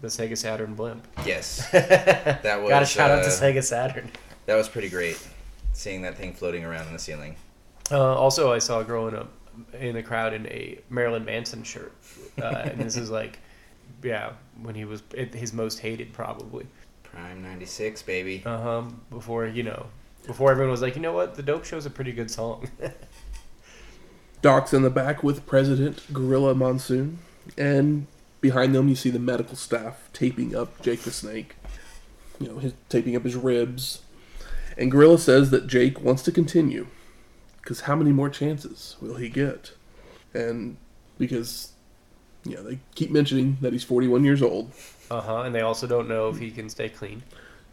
the 0.00 0.06
Sega 0.06 0.38
Saturn 0.38 0.74
blimp. 0.74 1.04
Yes, 1.26 1.68
that 1.72 2.60
was. 2.62 2.70
Got 2.70 2.84
a 2.84 2.86
shout 2.86 3.10
out 3.10 3.24
to 3.24 3.28
uh, 3.28 3.32
Sega 3.32 3.64
Saturn. 3.64 4.12
That 4.46 4.54
was 4.54 4.68
pretty 4.68 4.88
great. 4.88 5.20
Seeing 5.72 6.02
that 6.02 6.16
thing 6.16 6.32
floating 6.34 6.64
around 6.64 6.86
in 6.86 6.92
the 6.92 6.98
ceiling. 7.00 7.34
Uh, 7.90 8.14
also, 8.14 8.52
I 8.52 8.58
saw 8.58 8.82
growing 8.84 9.16
up 9.16 9.28
in 9.78 9.94
the 9.94 10.02
crowd 10.02 10.32
in 10.32 10.46
a 10.46 10.78
Marilyn 10.88 11.24
Manson 11.24 11.62
shirt, 11.62 11.92
uh, 12.40 12.46
and 12.46 12.80
this 12.80 12.96
is 12.96 13.10
like, 13.10 13.38
yeah, 14.02 14.32
when 14.62 14.74
he 14.74 14.84
was 14.84 15.02
his 15.12 15.52
most 15.52 15.80
hated, 15.80 16.12
probably. 16.12 16.66
Prime 17.02 17.42
'96, 17.42 18.02
baby. 18.02 18.42
Uh 18.44 18.58
huh. 18.58 18.82
Before 19.10 19.46
you 19.46 19.62
know, 19.62 19.86
before 20.26 20.50
everyone 20.50 20.70
was 20.70 20.82
like, 20.82 20.96
you 20.96 21.02
know 21.02 21.12
what, 21.12 21.34
the 21.34 21.42
Dope 21.42 21.64
Show's 21.64 21.86
a 21.86 21.90
pretty 21.90 22.12
good 22.12 22.30
song. 22.30 22.68
Dok's 24.42 24.72
in 24.72 24.82
the 24.82 24.90
back 24.90 25.22
with 25.22 25.46
President 25.46 26.02
Gorilla 26.12 26.54
Monsoon, 26.54 27.18
and 27.58 28.06
behind 28.40 28.74
them 28.74 28.88
you 28.88 28.94
see 28.94 29.10
the 29.10 29.18
medical 29.18 29.56
staff 29.56 30.08
taping 30.12 30.54
up 30.54 30.80
Jake 30.82 31.00
the 31.00 31.10
Snake. 31.10 31.56
You 32.38 32.48
know, 32.48 32.58
his, 32.58 32.72
taping 32.88 33.16
up 33.16 33.24
his 33.24 33.36
ribs. 33.36 34.00
And 34.78 34.90
Gorilla 34.90 35.18
says 35.18 35.50
that 35.50 35.66
Jake 35.66 36.00
wants 36.00 36.22
to 36.22 36.32
continue, 36.32 36.86
because 37.62 37.80
how 37.82 37.94
many 37.96 38.12
more 38.12 38.28
chances 38.30 38.96
will 39.00 39.16
he 39.16 39.28
get? 39.28 39.72
And 40.34 40.76
because, 41.18 41.72
you 42.44 42.54
know, 42.56 42.62
they 42.62 42.78
keep 42.94 43.10
mentioning 43.10 43.58
that 43.60 43.72
he's 43.72 43.84
41 43.84 44.24
years 44.24 44.42
old, 44.42 44.72
Uh 45.10 45.20
huh. 45.20 45.42
And 45.42 45.54
they 45.54 45.60
also 45.62 45.86
don't 45.86 46.08
know 46.08 46.28
if 46.28 46.38
he 46.38 46.50
can 46.50 46.68
stay 46.70 46.88
clean. 46.88 47.22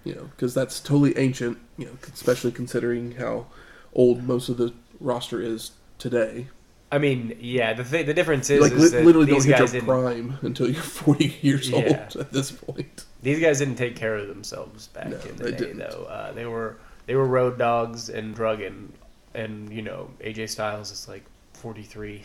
you 0.03 0.15
know, 0.15 0.23
because 0.35 0.53
that's 0.53 0.79
totally 0.79 1.17
ancient, 1.17 1.57
you 1.77 1.85
know, 1.85 1.91
especially 2.13 2.51
considering 2.51 3.13
how 3.13 3.45
old 3.93 4.23
most 4.23 4.47
of 4.49 4.57
the 4.57 4.73
roster 4.99 5.41
is 5.41 5.71
today. 5.99 6.47
I 6.91 6.97
mean, 6.99 7.35
yeah. 7.41 7.73
The 7.73 7.83
th- 7.83 8.05
the 8.05 8.13
difference 8.13 8.49
is, 8.49 8.61
like 8.61 8.71
is 8.71 8.93
li- 8.93 9.03
literally 9.03 9.27
don't 9.27 9.43
hit 9.43 9.51
guys 9.57 9.73
your 9.73 9.81
didn't 9.81 9.87
prime 9.87 10.37
until 10.41 10.69
you're 10.69 10.81
40 10.81 11.37
years 11.41 11.73
old 11.73 11.83
at 11.85 12.31
this 12.31 12.51
point. 12.51 13.03
these 13.21 13.39
guys 13.41 13.59
didn't 13.59 13.75
take 13.75 13.95
care 13.97 14.15
of 14.15 14.27
themselves 14.29 14.87
back 14.87 15.07
No, 15.09 15.17
in 15.17 15.35
the 15.35 15.51
day, 15.51 15.57
didn't. 15.57 15.79
though. 15.79 16.05
Uh, 16.09 16.31
they 16.31 16.45
were 16.45 16.77
they 17.05 17.15
were 17.15 17.25
road 17.25 17.57
dogs 17.57 18.07
and 18.09 18.33
drugging, 18.33 18.93
and 19.37 19.71
you 19.71 19.81
know 19.81 20.09
AJ 20.19 20.49
Styles 20.49 20.91
is 20.91 21.07
like 21.07 21.23
forty 21.53 21.83
three. 21.83 22.23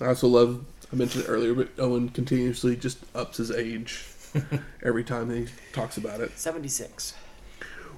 I 0.00 0.06
also 0.06 0.26
love, 0.26 0.64
I 0.92 0.96
mentioned 0.96 1.24
it 1.24 1.28
earlier, 1.28 1.54
but 1.54 1.68
Owen 1.78 2.08
continuously 2.08 2.74
just 2.74 2.98
ups 3.14 3.36
his 3.36 3.52
age 3.52 4.04
every 4.82 5.04
time 5.04 5.30
he 5.30 5.46
talks 5.72 5.96
about 5.96 6.20
it. 6.20 6.36
Seventy 6.36 6.68
six. 6.68 7.14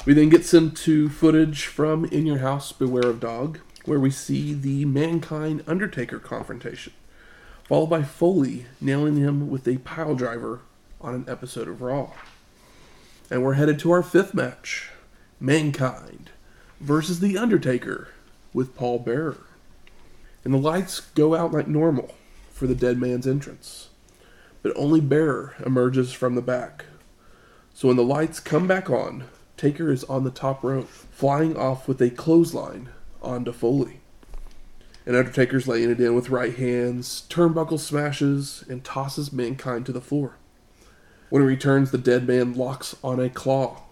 We 0.05 0.13
then 0.13 0.29
get 0.29 0.45
sent 0.45 0.77
to 0.79 1.09
footage 1.09 1.65
from 1.67 2.05
In 2.05 2.27
Your 2.27 2.39
House, 2.39 2.71
Beware 2.71 3.09
of 3.09 3.19
Dog, 3.19 3.61
where 3.87 3.99
we 3.99 4.11
see 4.11 4.53
the 4.53 4.85
Mankind 4.85 5.65
Undertaker 5.67 6.19
confrontation, 6.19 6.93
followed 7.65 7.87
by 7.87 8.03
Foley 8.03 8.67
nailing 8.81 9.17
him 9.17 9.49
with 9.49 9.67
a 9.67 9.79
pile 9.79 10.15
driver 10.15 10.61
on 11.01 11.15
an 11.15 11.25
episode 11.27 11.67
of 11.67 11.81
Raw. 11.81 12.13
And 13.31 13.43
we're 13.43 13.55
headed 13.55 13.79
to 13.81 13.91
our 13.91 14.03
fifth 14.03 14.35
match 14.35 14.91
Mankind 15.41 16.31
versus 16.79 17.19
The 17.21 17.39
Undertaker 17.39 18.09
with 18.57 18.75
Paul 18.75 18.99
Bearer. 19.01 19.37
And 20.43 20.55
the 20.55 20.59
lights 20.59 21.01
go 21.01 21.35
out 21.35 21.53
like 21.53 21.69
normal 21.69 22.15
for 22.51 22.67
the 22.67 22.75
dead 22.75 22.97
man's 22.97 23.27
entrance, 23.27 23.91
but 24.63 24.73
only 24.77 24.99
Bearer 24.99 25.55
emerges 25.65 26.15
from 26.15 26.35
the 26.35 26.43
back. 26.43 26.87
So 27.75 27.89
when 27.89 27.99
the 27.99 28.03
lights 28.03 28.41
come 28.41 28.67
back 28.67 28.89
on, 28.89 29.25
Taker 29.59 29.93
is 29.93 30.05
on 30.05 30.25
the 30.25 30.31
top 30.31 30.65
rope, 30.65 30.89
flying 30.89 31.55
off 31.55 31.87
with 31.87 32.01
a 32.01 32.09
clothesline 32.09 32.89
onto 33.21 33.53
Foley. 33.53 34.01
And 35.05 35.15
Undertaker's 35.15 35.69
laying 35.69 35.91
it 35.91 36.01
in 36.01 36.15
with 36.15 36.31
right 36.31 36.57
hands, 36.57 37.27
turnbuckle 37.29 37.79
smashes, 37.79 38.65
and 38.71 38.83
tosses 38.83 39.35
Mankind 39.35 39.85
to 39.85 39.93
the 39.93 40.01
floor. 40.01 40.37
When 41.29 41.43
he 41.43 41.49
returns, 41.49 41.91
the 41.91 41.99
dead 41.99 42.27
man 42.27 42.55
locks 42.55 42.97
on 43.05 43.21
a 43.21 43.29
claw, 43.29 43.83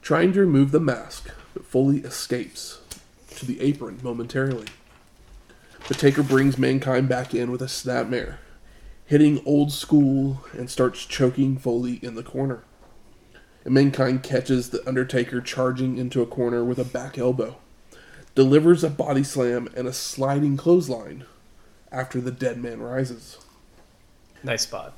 trying 0.00 0.32
to 0.32 0.40
remove 0.40 0.70
the 0.70 0.80
mask, 0.80 1.30
but 1.52 1.66
Foley 1.66 1.98
escapes 1.98 2.80
to 3.36 3.46
the 3.46 3.60
apron 3.60 4.00
momentarily. 4.02 4.66
But 5.88 5.98
Taker 5.98 6.22
brings 6.22 6.58
Mankind 6.58 7.08
back 7.08 7.34
in 7.34 7.50
with 7.50 7.62
a 7.62 7.66
snapmare, 7.66 8.36
hitting 9.04 9.42
old 9.46 9.72
school 9.72 10.44
and 10.52 10.68
starts 10.68 11.04
choking 11.06 11.58
Foley 11.58 12.00
in 12.02 12.14
the 12.14 12.22
corner 12.22 12.64
and 13.66 13.74
Mankind 13.74 14.22
catches 14.22 14.70
the 14.70 14.86
Undertaker 14.86 15.40
charging 15.40 15.98
into 15.98 16.22
a 16.22 16.26
corner 16.26 16.64
with 16.64 16.78
a 16.78 16.84
back 16.84 17.18
elbow, 17.18 17.56
delivers 18.36 18.84
a 18.84 18.88
body 18.88 19.24
slam 19.24 19.68
and 19.76 19.88
a 19.88 19.92
sliding 19.92 20.56
clothesline 20.56 21.24
after 21.90 22.20
the 22.20 22.30
dead 22.30 22.62
man 22.62 22.80
rises. 22.80 23.38
Nice 24.44 24.62
spot. 24.62 24.94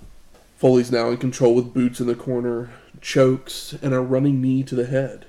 Foley's 0.58 0.92
now 0.92 1.08
in 1.08 1.16
control 1.16 1.54
with 1.54 1.72
boots 1.72 1.98
in 1.98 2.06
the 2.06 2.14
corner, 2.14 2.68
chokes, 3.00 3.72
and 3.80 3.94
a 3.94 4.00
running 4.00 4.42
knee 4.42 4.62
to 4.64 4.74
the 4.74 4.84
head, 4.84 5.24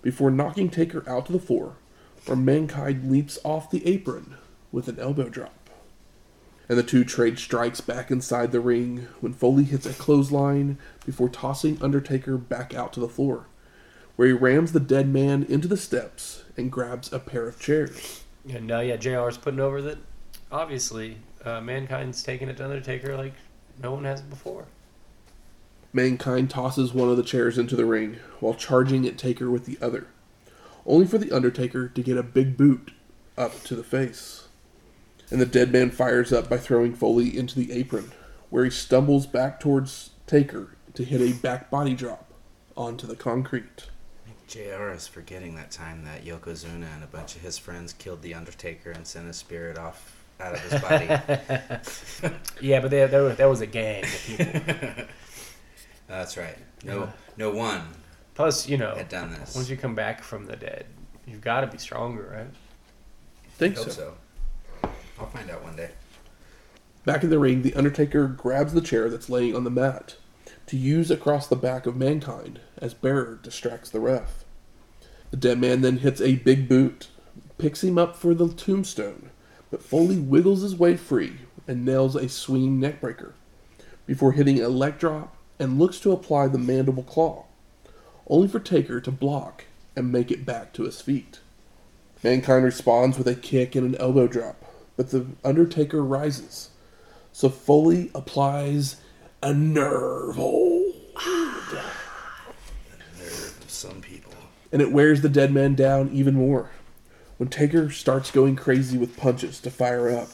before 0.00 0.30
knocking 0.30 0.70
Taker 0.70 1.02
out 1.08 1.26
to 1.26 1.32
the 1.32 1.40
floor, 1.40 1.74
where 2.28 2.36
Mankind 2.36 3.10
leaps 3.10 3.38
off 3.42 3.70
the 3.70 3.86
apron 3.86 4.36
with 4.70 4.88
an 4.88 4.98
elbow 4.98 5.28
drop. 5.28 5.70
And 6.68 6.78
the 6.78 6.82
two 6.82 7.02
trade 7.04 7.38
strikes 7.38 7.80
back 7.80 8.10
inside 8.10 8.52
the 8.52 8.60
ring 8.60 9.08
when 9.20 9.32
Foley 9.32 9.64
hits 9.64 9.86
a 9.86 9.94
clothesline 9.94 10.78
before 11.06 11.30
tossing 11.30 11.82
Undertaker 11.82 12.36
back 12.36 12.74
out 12.74 12.92
to 12.92 13.00
the 13.00 13.08
floor, 13.08 13.46
where 14.16 14.28
he 14.28 14.34
rams 14.34 14.72
the 14.72 14.80
dead 14.80 15.08
man 15.08 15.44
into 15.44 15.66
the 15.66 15.78
steps 15.78 16.44
and 16.56 16.70
grabs 16.70 17.10
a 17.12 17.18
pair 17.18 17.48
of 17.48 17.58
chairs. 17.58 18.22
And 18.48 18.70
uh, 18.70 18.80
yeah, 18.80 18.96
JR's 18.96 19.38
putting 19.38 19.60
over 19.60 19.80
that. 19.82 19.98
Obviously, 20.52 21.16
uh, 21.44 21.60
mankind's 21.62 22.22
taking 22.22 22.48
it 22.48 22.58
to 22.58 22.64
Undertaker 22.64 23.16
like 23.16 23.34
no 23.82 23.92
one 23.92 24.04
has 24.04 24.20
before. 24.20 24.66
Mankind 25.92 26.50
tosses 26.50 26.92
one 26.92 27.08
of 27.08 27.16
the 27.16 27.22
chairs 27.22 27.56
into 27.56 27.74
the 27.74 27.86
ring 27.86 28.18
while 28.40 28.54
charging 28.54 29.06
at 29.06 29.16
Taker 29.16 29.50
with 29.50 29.64
the 29.64 29.78
other, 29.80 30.06
only 30.88 31.06
for 31.06 31.18
the 31.18 31.30
Undertaker 31.30 31.88
to 31.88 32.02
get 32.02 32.16
a 32.16 32.22
big 32.22 32.56
boot 32.56 32.90
up 33.36 33.62
to 33.64 33.76
the 33.76 33.84
face. 33.84 34.48
And 35.30 35.40
the 35.40 35.46
dead 35.46 35.70
man 35.72 35.90
fires 35.90 36.32
up 36.32 36.48
by 36.48 36.56
throwing 36.56 36.94
Foley 36.94 37.36
into 37.36 37.54
the 37.54 37.70
apron, 37.72 38.12
where 38.50 38.64
he 38.64 38.70
stumbles 38.70 39.26
back 39.26 39.60
towards 39.60 40.10
Taker 40.26 40.70
to 40.94 41.04
hit 41.04 41.20
a 41.20 41.34
back 41.38 41.70
body 41.70 41.94
drop 41.94 42.32
onto 42.76 43.06
the 43.06 43.14
concrete. 43.16 43.88
JR 44.48 44.88
is 44.94 45.06
forgetting 45.06 45.54
that 45.56 45.70
time 45.70 46.04
that 46.04 46.24
Yokozuna 46.24 46.86
and 46.94 47.04
a 47.04 47.06
bunch 47.06 47.36
of 47.36 47.42
his 47.42 47.58
friends 47.58 47.92
killed 47.92 48.22
the 48.22 48.32
Undertaker 48.32 48.90
and 48.90 49.06
sent 49.06 49.26
his 49.26 49.36
spirit 49.36 49.76
off 49.76 50.24
out 50.40 50.54
of 50.54 50.60
his 50.60 50.80
body. 50.80 51.06
Yeah, 52.60 52.80
but 52.80 52.90
they, 52.90 53.06
there, 53.06 53.22
was- 53.24 53.36
there 53.36 53.48
was 53.48 53.60
a 53.60 53.66
gang 53.66 54.04
of 54.04 54.10
people. 54.26 54.60
That's 56.08 56.36
right. 56.38 56.56
No, 56.84 57.00
Yeah. 57.00 57.10
no 57.36 57.50
one 57.50 57.82
Plus, 58.38 58.68
you 58.68 58.78
know, 58.78 58.94
had 58.94 59.08
done 59.08 59.32
this. 59.32 59.56
once 59.56 59.68
you 59.68 59.76
come 59.76 59.96
back 59.96 60.22
from 60.22 60.46
the 60.46 60.54
dead, 60.54 60.86
you've 61.26 61.40
got 61.40 61.62
to 61.62 61.66
be 61.66 61.76
stronger, 61.76 62.32
right? 62.32 62.46
Think 63.56 63.76
Hope 63.76 63.86
so. 63.86 63.90
so. 63.90 64.90
I'll 65.18 65.26
find 65.26 65.50
out 65.50 65.64
one 65.64 65.74
day. 65.74 65.90
Back 67.04 67.24
in 67.24 67.30
the 67.30 67.40
ring, 67.40 67.62
the 67.62 67.74
Undertaker 67.74 68.28
grabs 68.28 68.74
the 68.74 68.80
chair 68.80 69.10
that's 69.10 69.28
laying 69.28 69.56
on 69.56 69.64
the 69.64 69.70
mat 69.70 70.18
to 70.66 70.76
use 70.76 71.10
across 71.10 71.48
the 71.48 71.56
back 71.56 71.84
of 71.84 71.96
Mankind 71.96 72.60
as 72.76 72.94
Bearer 72.94 73.40
distracts 73.42 73.90
the 73.90 73.98
ref. 73.98 74.44
The 75.32 75.36
dead 75.36 75.58
man 75.58 75.80
then 75.80 75.98
hits 75.98 76.20
a 76.20 76.36
big 76.36 76.68
boot, 76.68 77.08
picks 77.58 77.82
him 77.82 77.98
up 77.98 78.14
for 78.14 78.34
the 78.34 78.52
tombstone, 78.52 79.30
but 79.68 79.82
Foley 79.82 80.20
wiggles 80.20 80.62
his 80.62 80.76
way 80.76 80.96
free 80.96 81.38
and 81.66 81.84
nails 81.84 82.14
a 82.14 82.28
swinging 82.28 82.80
neckbreaker 82.80 83.32
before 84.06 84.30
hitting 84.30 84.60
a 84.62 84.68
leg 84.68 84.96
drop 84.96 85.34
and 85.58 85.80
looks 85.80 85.98
to 85.98 86.12
apply 86.12 86.46
the 86.46 86.56
mandible 86.56 87.02
claw, 87.02 87.44
only 88.28 88.48
for 88.48 88.60
Taker 88.60 89.00
to 89.00 89.10
block 89.10 89.64
and 89.96 90.12
make 90.12 90.30
it 90.30 90.46
back 90.46 90.72
to 90.74 90.84
his 90.84 91.00
feet. 91.00 91.40
Mankind 92.22 92.64
responds 92.64 93.16
with 93.16 93.28
a 93.28 93.34
kick 93.34 93.74
and 93.74 93.86
an 93.86 94.00
elbow 94.00 94.26
drop, 94.26 94.64
but 94.96 95.10
the 95.10 95.26
Undertaker 95.44 96.02
rises. 96.02 96.70
So 97.32 97.48
Foley 97.48 98.10
applies 98.14 98.96
a 99.42 99.54
nerve 99.54 100.36
hold, 100.36 100.94
Nerve 103.18 103.64
some 103.68 104.00
people. 104.00 104.32
and 104.72 104.82
it 104.82 104.90
wears 104.92 105.20
the 105.20 105.28
dead 105.28 105.52
man 105.52 105.74
down 105.74 106.10
even 106.12 106.34
more 106.34 106.70
when 107.36 107.48
Taker 107.48 107.90
starts 107.90 108.32
going 108.32 108.56
crazy 108.56 108.98
with 108.98 109.16
punches 109.16 109.60
to 109.60 109.70
fire 109.70 110.10
up, 110.10 110.28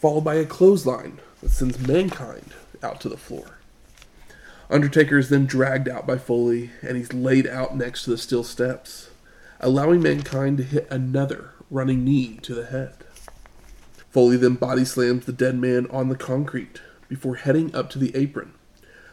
followed 0.00 0.24
by 0.24 0.34
a 0.34 0.44
clothesline 0.44 1.20
that 1.40 1.50
sends 1.50 1.78
Mankind 1.86 2.52
out 2.82 3.00
to 3.00 3.08
the 3.08 3.16
floor. 3.16 3.57
Undertaker 4.70 5.16
is 5.16 5.30
then 5.30 5.46
dragged 5.46 5.88
out 5.88 6.06
by 6.06 6.18
Foley, 6.18 6.70
and 6.82 6.96
he's 6.96 7.14
laid 7.14 7.46
out 7.46 7.74
next 7.74 8.04
to 8.04 8.10
the 8.10 8.18
steel 8.18 8.44
steps, 8.44 9.08
allowing 9.60 10.02
Mankind 10.02 10.58
to 10.58 10.62
hit 10.62 10.86
another 10.90 11.52
running 11.70 12.04
knee 12.04 12.38
to 12.42 12.54
the 12.54 12.66
head. 12.66 12.94
Foley 14.10 14.36
then 14.36 14.54
body 14.54 14.84
slams 14.84 15.24
the 15.24 15.32
dead 15.32 15.56
man 15.56 15.86
on 15.90 16.08
the 16.08 16.16
concrete 16.16 16.82
before 17.08 17.36
heading 17.36 17.74
up 17.74 17.88
to 17.90 17.98
the 17.98 18.14
apron, 18.14 18.52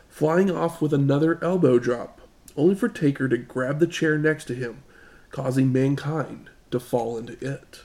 flying 0.10 0.52
off 0.52 0.82
with 0.82 0.94
another 0.94 1.42
elbow 1.42 1.80
drop, 1.80 2.20
only 2.58 2.76
for 2.76 2.90
Taker 2.90 3.30
to 3.30 3.38
grab 3.38 3.80
the 3.80 3.88
chair 3.88 4.18
next 4.18 4.46
to 4.46 4.56
him, 4.56 4.84
causing 5.32 5.72
Mankind 5.72 6.50
to 6.72 6.82
fall 6.82 7.18
into 7.18 7.34
it. 7.46 7.82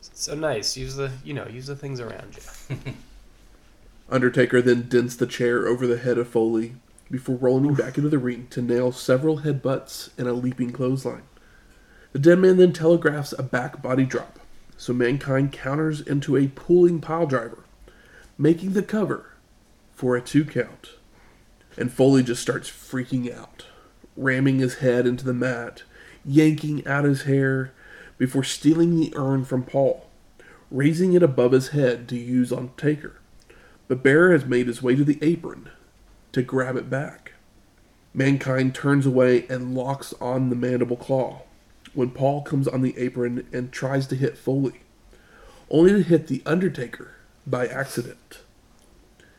So 0.00 0.34
nice. 0.34 0.76
Use 0.76 0.96
the 0.96 1.12
you 1.24 1.34
know 1.34 1.46
use 1.46 1.66
the 1.66 1.76
things 1.76 1.98
around 1.98 2.36
you. 2.36 2.76
Undertaker 4.10 4.62
then 4.62 4.88
dents 4.88 5.16
the 5.16 5.26
chair 5.26 5.66
over 5.66 5.86
the 5.86 5.98
head 5.98 6.18
of 6.18 6.28
Foley 6.28 6.74
before 7.10 7.36
rolling 7.36 7.74
back 7.74 7.96
into 7.96 8.08
the 8.08 8.18
ring 8.18 8.46
to 8.50 8.62
nail 8.62 8.92
several 8.92 9.40
headbutts 9.40 10.10
and 10.16 10.28
a 10.28 10.32
leaping 10.32 10.72
clothesline. 10.72 11.22
The 12.12 12.18
dead 12.18 12.38
man 12.38 12.56
then 12.56 12.72
telegraphs 12.72 13.32
a 13.32 13.42
back 13.42 13.82
body 13.82 14.04
drop, 14.04 14.38
so 14.76 14.92
Mankind 14.92 15.52
counters 15.52 16.00
into 16.00 16.36
a 16.36 16.48
pulling 16.48 17.00
pile 17.00 17.26
driver, 17.26 17.64
making 18.38 18.72
the 18.72 18.82
cover 18.82 19.32
for 19.92 20.16
a 20.16 20.20
two 20.20 20.44
count. 20.44 20.90
And 21.76 21.92
Foley 21.92 22.22
just 22.22 22.42
starts 22.42 22.68
freaking 22.68 23.32
out, 23.34 23.66
ramming 24.16 24.58
his 24.58 24.76
head 24.76 25.06
into 25.06 25.24
the 25.24 25.34
mat, 25.34 25.82
yanking 26.24 26.86
out 26.86 27.04
his 27.04 27.22
hair 27.22 27.72
before 28.18 28.44
stealing 28.44 28.98
the 28.98 29.12
urn 29.16 29.44
from 29.44 29.62
Paul, 29.62 30.08
raising 30.70 31.12
it 31.12 31.22
above 31.22 31.52
his 31.52 31.68
head 31.68 32.08
to 32.08 32.16
use 32.16 32.52
on 32.52 32.72
Taker 32.76 33.20
but 33.90 34.04
Bear 34.04 34.30
has 34.30 34.44
made 34.44 34.68
his 34.68 34.80
way 34.80 34.94
to 34.94 35.02
the 35.02 35.18
apron 35.20 35.68
to 36.32 36.42
grab 36.42 36.76
it 36.76 36.88
back. 36.88 37.32
Mankind 38.12 38.74
turns 38.74 39.06
away 39.06 39.46
and 39.48 39.74
locks 39.74 40.12
on 40.20 40.50
the 40.50 40.56
mandible 40.56 40.96
claw 40.96 41.42
when 41.94 42.10
Paul 42.10 42.42
comes 42.42 42.68
on 42.68 42.82
the 42.82 42.96
apron 42.98 43.46
and 43.52 43.72
tries 43.72 44.06
to 44.08 44.16
hit 44.16 44.38
Foley, 44.38 44.80
only 45.70 45.92
to 45.92 46.02
hit 46.02 46.26
the 46.26 46.42
Undertaker 46.46 47.14
by 47.46 47.66
accident. 47.66 48.40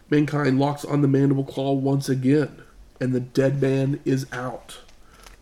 Mankind 0.09 0.59
locks 0.59 0.83
on 0.83 1.01
the 1.01 1.07
mandible 1.07 1.45
claw 1.45 1.71
once 1.71 2.09
again, 2.09 2.61
and 2.99 3.13
the 3.13 3.19
dead 3.21 3.61
man 3.61 3.99
is 4.03 4.25
out, 4.33 4.79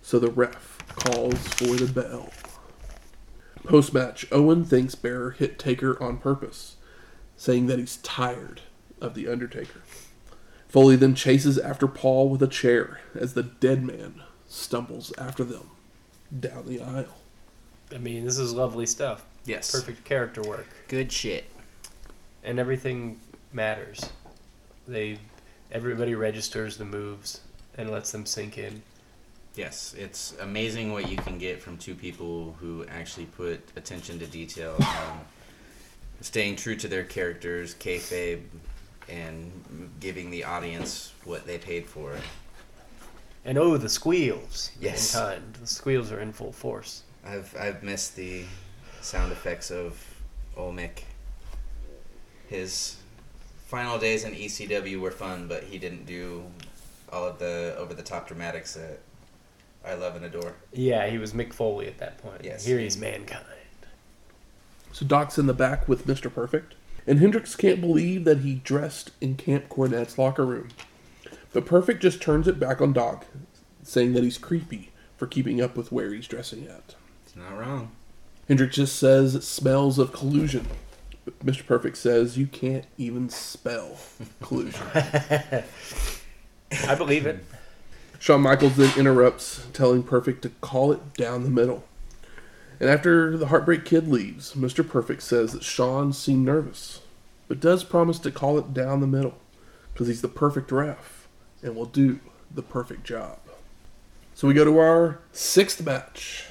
so 0.02 0.20
the 0.20 0.30
ref 0.30 0.78
calls 0.88 1.40
for 1.54 1.76
the 1.76 1.92
bell. 1.92 2.32
Post 3.64 3.94
match, 3.94 4.26
Owen 4.32 4.64
thinks 4.64 4.96
Bear 4.96 5.32
hit 5.32 5.60
Taker 5.60 6.02
on 6.02 6.18
purpose, 6.18 6.76
saying 7.38 7.68
that 7.68 7.80
he's 7.80 7.98
tired 7.98 8.62
of 9.02 9.16
The 9.16 9.28
Undertaker. 9.28 9.82
Foley 10.70 10.96
then 10.96 11.16
chases 11.16 11.58
after 11.58 11.88
Paul 11.88 12.30
with 12.30 12.42
a 12.44 12.48
chair 12.48 13.02
as 13.16 13.34
the 13.34 13.44
dead 13.44 13.84
man 13.84 14.22
stumbles 14.48 15.12
after 15.18 15.44
them 15.44 15.70
down 16.40 16.66
the 16.68 16.82
aisle. 16.82 17.18
I 17.94 17.98
mean, 17.98 18.24
this 18.24 18.38
is 18.38 18.54
lovely 18.54 18.86
stuff. 18.86 19.26
Yes. 19.46 19.72
Perfect 19.72 20.04
character 20.06 20.44
work, 20.44 20.68
Good 20.88 21.12
shit. 21.12 21.46
and 22.44 22.60
everything 22.60 23.20
matters. 23.52 24.10
They 24.88 25.18
everybody 25.72 26.14
registers 26.14 26.78
the 26.78 26.86
moves 26.86 27.42
and 27.78 27.90
lets 27.90 28.12
them 28.12 28.26
sink 28.28 28.58
in. 28.60 28.82
Yes, 29.56 29.96
it's 29.98 30.36
amazing 30.40 30.92
what 30.94 31.10
you 31.10 31.18
can 31.18 31.40
get 31.40 31.62
from 31.62 31.78
two 31.78 31.96
people 31.96 32.56
who 32.60 32.86
actually 32.88 33.26
put 33.26 33.62
attention 33.76 34.20
to 34.20 34.28
detail 34.28 34.76
on 34.80 35.20
staying 36.22 36.56
true 36.58 36.76
to 36.76 36.88
their 36.88 37.04
characters, 37.04 37.74
kayfabe, 37.74 38.42
and 39.10 39.92
giving 40.00 40.30
the 40.30 40.44
audience 40.44 41.14
what 41.26 41.46
they 41.46 41.58
paid 41.58 41.86
for. 41.86 42.16
And 43.46 43.58
oh, 43.58 43.78
the 43.78 43.90
squeals! 43.90 44.72
Yes. 44.80 45.16
Mankind. 45.16 45.58
The 45.62 45.68
squeals 45.68 46.12
are 46.12 46.20
in 46.20 46.34
full 46.34 46.52
force. 46.52 47.04
I've 47.26 47.56
I've 47.60 47.84
missed 47.84 48.16
the 48.16 48.44
sound 49.02 49.32
effects 49.32 49.72
of 49.72 50.04
Olmec. 50.58 51.04
His 52.48 52.98
final 53.68 53.98
days 53.98 54.24
in 54.24 54.34
ECW 54.34 55.00
were 55.00 55.12
fun, 55.12 55.48
but 55.48 55.64
he 55.64 55.78
didn't 55.78 56.06
do 56.06 56.44
all 57.12 57.26
of 57.26 57.40
the 57.40 57.76
over 57.78 57.94
the 57.94 58.04
top 58.04 58.28
dramatics 58.28 58.74
that 58.74 59.00
I 59.86 59.94
love 59.94 60.16
and 60.16 60.26
adore. 60.26 60.54
Yeah, 60.74 61.08
he 61.08 61.18
was 61.18 61.34
Mick 61.34 61.54
Foley 61.54 61.88
at 61.88 61.98
that 62.00 62.18
point. 62.18 62.42
Yes. 62.44 62.66
Here 62.66 62.80
he's 62.80 62.98
mankind. 62.98 63.46
So 64.92 65.06
Dok's 65.06 65.38
in 65.38 65.46
the 65.46 65.54
back 65.54 65.88
with 65.88 66.08
Mr. 66.08 66.34
Perfect, 66.34 66.74
and 67.10 67.18
Hendrix 67.18 67.56
can't 67.56 67.82
believe 67.82 68.24
that 68.26 68.42
he 68.42 68.62
dressed 68.64 69.10
in 69.20 69.36
Camp 69.36 69.68
Cornette's 69.68 70.20
locker 70.20 70.46
room. 70.46 70.70
But 71.52 71.66
Perfect 71.66 72.04
just 72.04 72.22
turns 72.22 72.48
it 72.48 72.60
back 72.60 72.82
on 72.82 72.94
Dok, 72.94 73.26
saying 73.82 74.14
that 74.14 74.24
he's 74.24 74.38
creepy 74.38 74.92
for 75.18 75.26
keeping 75.26 75.60
up 75.60 75.76
with 75.76 75.92
where 75.92 76.14
he's 76.14 76.28
dressing 76.28 76.68
at. 76.68 76.94
It's 77.26 77.36
not 77.36 77.58
wrong. 77.58 77.94
Hendrix 78.48 78.76
just 78.76 78.96
says 78.98 79.34
it 79.34 79.42
smells 79.42 79.98
of 79.98 80.14
collusion. 80.14 80.68
But 81.26 81.40
Mr. 81.40 81.66
Perfect 81.66 81.98
says 81.98 82.38
you 82.38 82.46
can't 82.46 82.86
even 83.00 83.30
spell 83.30 83.98
collusion. 84.40 84.86
I 84.94 85.66
believe 86.96 87.26
it. 87.26 87.44
Shawn 88.20 88.42
Michaels 88.42 88.76
then 88.76 88.96
interrupts, 89.00 89.66
telling 89.74 90.04
Perfect 90.04 90.44
to 90.44 90.50
call 90.62 90.92
it 90.92 91.16
down 91.16 91.44
the 91.44 91.50
middle. 91.50 91.84
And 92.80 92.90
after 92.90 93.38
the 93.38 93.48
Heartbreak 93.48 93.84
Kid 93.84 94.08
leaves, 94.08 94.54
Mr. 94.54 94.88
Perfect 94.88 95.22
says 95.22 95.52
that 95.52 95.64
Shawn 95.64 96.14
seemed 96.14 96.46
nervous, 96.46 97.02
but 97.48 97.60
does 97.60 97.84
promise 97.84 98.20
to 98.20 98.32
call 98.32 98.58
it 98.58 98.74
down 98.74 99.02
the 99.02 99.08
middle 99.08 99.38
because 99.94 100.08
he's 100.08 100.22
the 100.22 100.30
perfect 100.30 100.72
ref 100.72 101.28
and 101.62 101.76
will 101.76 101.86
do 101.86 102.22
the 102.54 102.62
perfect 102.62 103.04
job. 103.04 103.40
So 104.34 104.48
we 104.48 104.54
go 104.54 104.64
to 104.64 104.80
our 104.80 105.20
sixth 105.34 105.84
match 105.84 106.46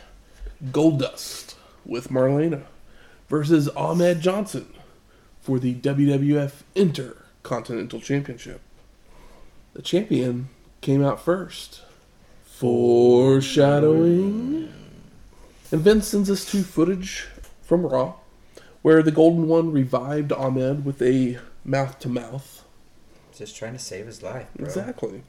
Goldust 0.67 1.55
with 1.87 2.11
Marlena 2.11 2.65
versus 3.29 3.71
Ahmed 3.71 4.21
Johnson 4.21 4.69
for 5.41 5.59
the 5.59 5.77
WWF 5.77 6.61
Intercontinental 6.75 8.01
Championship. 8.01 8.61
The 9.73 9.81
champion 9.81 10.51
came 10.83 11.03
out 11.03 11.25
first. 11.25 11.81
Foreshadowing. 12.45 14.69
And 15.71 15.81
Vince 15.83 16.09
sends 16.09 16.31
us 16.31 16.45
to 16.53 16.63
footage 16.63 17.27
from 17.63 17.85
Raw, 17.87 18.15
where 18.83 19.03
the 19.03 19.11
Golden 19.11 19.47
One 19.47 19.71
revived 19.71 20.33
Ahmed 20.33 20.85
with 20.85 21.03
a 21.03 21.39
mouth 21.65 21.99
to 22.01 22.09
mouth. 22.09 22.65
Just 23.37 23.57
trying 23.57 23.75
to 23.75 23.79
save 23.79 24.07
his 24.07 24.23
life, 24.23 24.49
bro. 24.57 24.65
Exactly. 24.65 25.23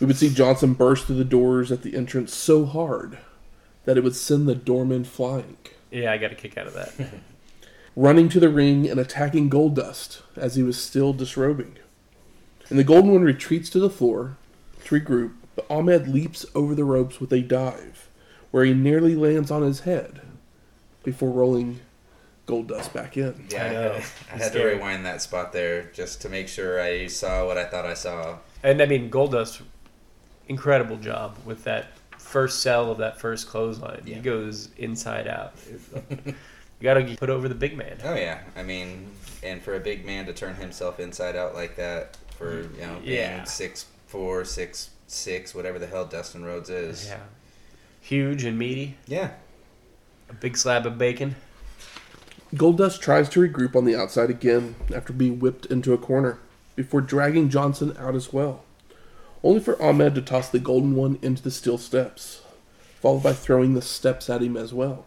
We 0.00 0.06
would 0.06 0.16
see 0.16 0.32
Johnson 0.32 0.74
burst 0.74 1.06
through 1.06 1.16
the 1.16 1.24
doors 1.24 1.70
at 1.70 1.82
the 1.82 1.96
entrance 1.96 2.34
so 2.34 2.64
hard 2.64 3.18
that 3.84 3.96
it 3.96 4.04
would 4.04 4.16
send 4.16 4.48
the 4.48 4.54
doorman 4.54 5.04
flying, 5.04 5.56
Yeah, 5.90 6.12
I 6.12 6.18
got 6.18 6.32
a 6.32 6.34
kick 6.34 6.58
out 6.58 6.66
of 6.66 6.74
that. 6.74 6.92
running 7.96 8.28
to 8.28 8.38
the 8.38 8.48
ring 8.48 8.88
and 8.88 9.00
attacking 9.00 9.50
Goldust 9.50 10.20
as 10.36 10.54
he 10.54 10.62
was 10.62 10.80
still 10.80 11.12
disrobing. 11.12 11.76
And 12.70 12.78
the 12.78 12.84
Golden 12.84 13.12
One 13.12 13.22
retreats 13.22 13.70
to 13.70 13.80
the 13.80 13.90
floor 13.90 14.36
to 14.84 15.00
regroup, 15.00 15.32
but 15.56 15.66
Ahmed 15.68 16.06
leaps 16.06 16.46
over 16.54 16.74
the 16.74 16.84
ropes 16.84 17.20
with 17.20 17.32
a 17.32 17.40
dive, 17.40 18.07
where 18.50 18.64
he 18.64 18.72
nearly 18.74 19.14
lands 19.14 19.50
on 19.50 19.62
his 19.62 19.80
head 19.80 20.20
before 21.04 21.30
rolling 21.30 21.80
Goldust 22.46 22.92
back 22.94 23.16
in. 23.16 23.46
Yeah, 23.50 23.64
I 23.64 23.72
know. 23.72 23.92
I, 23.92 23.96
It's 23.96 24.44
had 24.44 24.52
to 24.54 24.64
rewind 24.64 25.04
that 25.04 25.20
spot 25.20 25.52
there 25.52 25.90
just 25.92 26.22
to 26.22 26.28
make 26.28 26.48
sure 26.48 26.80
I 26.80 27.06
saw 27.06 27.46
what 27.46 27.58
I 27.58 27.64
thought 27.64 27.84
I 27.84 27.94
saw. 27.94 28.38
and 28.62 28.80
I 28.80 28.86
mean, 28.86 29.10
Goldust, 29.10 29.60
incredible 30.48 30.96
job 30.96 31.36
with 31.44 31.64
that 31.64 31.88
first 32.18 32.60
sell 32.62 32.90
of 32.90 32.98
that 32.98 33.18
first 33.20 33.48
clothesline. 33.48 34.02
Yeah. 34.06 34.16
He 34.16 34.20
goes 34.22 34.70
inside 34.78 35.26
out. 35.28 35.54
you 36.10 36.34
got 36.82 36.94
to 36.94 37.16
put 37.16 37.28
over 37.30 37.48
the 37.48 37.54
big 37.54 37.76
man. 37.76 37.98
Oh 38.04 38.14
yeah, 38.14 38.40
I 38.56 38.62
mean, 38.62 39.10
and 39.42 39.62
for 39.62 39.74
a 39.74 39.80
big 39.80 40.04
man 40.06 40.24
to 40.26 40.32
turn 40.32 40.54
himself 40.56 41.00
inside 41.00 41.36
out 41.36 41.54
like 41.54 41.76
that, 41.76 42.16
for 42.36 42.62
you 42.62 42.80
know 42.80 42.98
being 43.04 43.14
Yeah. 43.18 43.44
six 43.44 43.86
four, 44.06 44.44
six 44.44 44.90
six, 45.06 45.54
whatever 45.54 45.78
the 45.78 45.86
hell 45.86 46.04
Dustin 46.06 46.44
Rhodes 46.44 46.70
is. 46.70 47.06
Yeah. 47.08 47.18
Huge 48.08 48.44
and 48.44 48.58
meaty. 48.58 48.96
Yeah. 49.06 49.32
A 50.30 50.32
big 50.32 50.56
slab 50.56 50.86
of 50.86 50.96
bacon. 50.96 51.36
Goldust 52.54 53.02
tries 53.02 53.28
to 53.28 53.40
regroup 53.40 53.76
on 53.76 53.84
the 53.84 53.94
outside 53.94 54.30
again 54.30 54.76
after 54.94 55.12
being 55.12 55.38
whipped 55.38 55.66
into 55.66 55.92
a 55.92 55.98
corner 55.98 56.38
before 56.74 57.02
dragging 57.02 57.50
Johnson 57.50 57.94
out 57.98 58.14
as 58.14 58.32
well, 58.32 58.64
only 59.44 59.60
for 59.60 59.80
Ahmed 59.82 60.14
to 60.14 60.22
toss 60.22 60.48
the 60.48 60.58
golden 60.58 60.94
one 60.94 61.18
into 61.20 61.42
the 61.42 61.50
steel 61.50 61.76
steps, 61.76 62.40
followed 62.98 63.24
by 63.24 63.34
throwing 63.34 63.74
the 63.74 63.82
steps 63.82 64.30
at 64.30 64.40
him 64.40 64.56
as 64.56 64.72
well. 64.72 65.04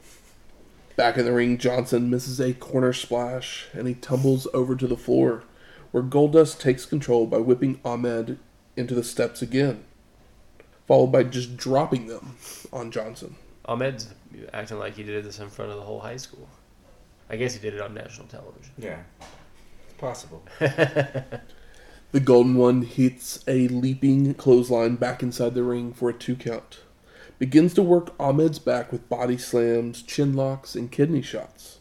Back 0.95 1.17
in 1.17 1.25
the 1.25 1.33
ring, 1.33 1.57
Johnson 1.57 2.07
misses 2.07 2.39
a 2.39 2.53
corner 2.53 2.93
splash 2.93 3.65
and 3.73 3.87
he 3.87 3.95
tumbles 3.95 4.47
over 4.53 4.75
to 4.75 4.85
the 4.85 4.95
floor, 4.95 5.43
where 5.89 6.03
Goldust 6.03 6.59
takes 6.59 6.85
control 6.85 7.25
by 7.25 7.37
whipping 7.37 7.79
Ahmed 7.83 8.37
into 8.77 8.93
the 8.93 9.03
steps 9.03 9.41
again, 9.41 9.85
followed 10.91 11.07
by 11.07 11.23
just 11.23 11.55
dropping 11.55 12.07
them 12.07 12.35
on 12.73 12.91
Johnson. 12.91 13.33
Ahmed's 13.63 14.09
acting 14.51 14.77
like 14.77 14.93
he 14.93 15.03
did 15.03 15.23
this 15.23 15.39
in 15.39 15.49
front 15.49 15.71
of 15.71 15.77
the 15.77 15.83
whole 15.83 16.01
high 16.01 16.17
school. 16.17 16.49
I 17.29 17.37
guess 17.37 17.53
he 17.53 17.61
did 17.61 17.73
it 17.73 17.79
on 17.79 17.93
national 17.93 18.27
television. 18.27 18.73
Yeah. 18.77 18.99
It's 19.85 19.97
possible. 19.97 20.43
The 22.11 22.19
golden 22.19 22.55
one 22.55 22.81
hits 22.81 23.41
a 23.47 23.69
leaping 23.69 24.33
clothesline 24.33 24.97
back 24.97 25.23
inside 25.23 25.53
the 25.53 25.63
ring 25.63 25.93
for 25.93 26.09
a 26.09 26.13
two 26.13 26.35
count. 26.35 26.81
Begins 27.39 27.73
to 27.75 27.81
work 27.81 28.13
Ahmed's 28.19 28.59
back 28.59 28.91
with 28.91 29.07
body 29.07 29.37
slams, 29.37 30.01
chin 30.01 30.33
locks, 30.33 30.75
and 30.75 30.91
kidney 30.91 31.21
shots. 31.21 31.79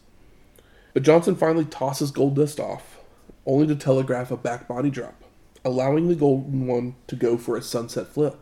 But 0.93 1.03
Johnson 1.03 1.35
finally 1.35 1.65
tosses 1.65 2.13
Goldust 2.13 2.61
off, 2.61 2.99
only 3.45 3.67
to 3.67 3.75
telegraph 3.75 4.31
a 4.31 4.37
back 4.37 4.69
body 4.69 4.89
drop, 4.89 5.21
allowing 5.65 6.07
the 6.07 6.15
golden 6.15 6.65
one 6.65 6.95
to 7.07 7.17
go 7.17 7.37
for 7.37 7.57
a 7.57 7.61
sunset 7.61 8.07
flip. 8.07 8.39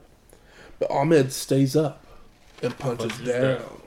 But 0.80 0.92
Ahmed 0.92 1.32
stays 1.34 1.76
up 1.76 2.06
and 2.64 2.78
punches, 2.78 3.12
Punches 3.12 3.28
down. 3.28 3.58
down. 3.58 3.82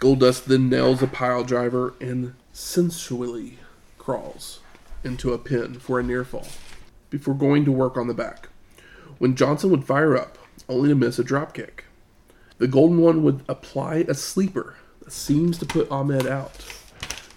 Goldust 0.00 0.44
then 0.44 0.68
nails 0.68 1.02
a 1.02 1.06
pile 1.06 1.44
driver 1.44 1.94
and 2.00 2.34
sensually 2.52 3.58
crawls 3.98 4.60
into 5.02 5.32
a 5.32 5.38
pin 5.38 5.74
for 5.74 5.98
a 5.98 6.02
near 6.02 6.24
fall 6.24 6.46
before 7.10 7.34
going 7.34 7.64
to 7.64 7.72
work 7.72 7.96
on 7.96 8.06
the 8.06 8.14
back. 8.14 8.48
When 9.18 9.36
Johnson 9.36 9.70
would 9.70 9.84
fire 9.84 10.16
up, 10.16 10.38
only 10.68 10.88
to 10.88 10.94
miss 10.94 11.18
a 11.18 11.24
dropkick. 11.24 11.80
The 12.58 12.68
Golden 12.68 12.98
One 12.98 13.22
would 13.22 13.44
apply 13.48 14.04
a 14.08 14.14
sleeper 14.14 14.76
that 15.00 15.12
seems 15.12 15.58
to 15.58 15.66
put 15.66 15.90
Ahmed 15.90 16.26
out. 16.26 16.64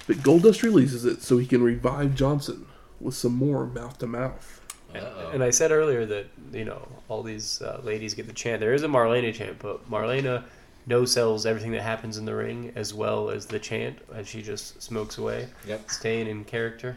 But 0.06 0.18
Goldust 0.18 0.64
releases 0.64 1.06
it 1.06 1.22
so 1.22 1.38
he 1.38 1.46
can 1.46 1.62
revive 1.62 2.16
Johnson 2.16 2.66
with 3.00 3.16
some 3.16 3.34
more 3.34 3.66
mouth 3.66 3.98
to 4.00 4.08
mouth. 4.08 4.57
Uh-oh. 5.00 5.30
And 5.34 5.44
I 5.44 5.50
said 5.50 5.72
earlier 5.72 6.06
that 6.06 6.26
you 6.54 6.66
know 6.66 6.88
all 7.10 7.24
these 7.24 7.62
uh, 7.62 7.80
ladies 7.84 8.14
get 8.14 8.28
the 8.28 8.34
chant. 8.34 8.60
There 8.60 8.74
is 8.74 8.84
a 8.84 8.88
Marlena 8.88 9.34
chant, 9.34 9.60
but 9.60 9.90
Marlena 9.90 10.44
no 10.86 11.04
sells 11.06 11.46
everything 11.46 11.72
that 11.74 11.82
happens 11.82 12.18
in 12.18 12.26
the 12.26 12.34
ring 12.36 12.72
as 12.76 12.94
well 12.94 13.30
as 13.30 13.46
the 13.46 13.60
chant 13.60 14.00
as 14.14 14.28
she 14.28 14.42
just 14.42 14.82
smokes 14.82 15.18
away, 15.18 15.48
Yep. 15.68 15.90
staying 15.92 16.28
in 16.28 16.46
character. 16.46 16.96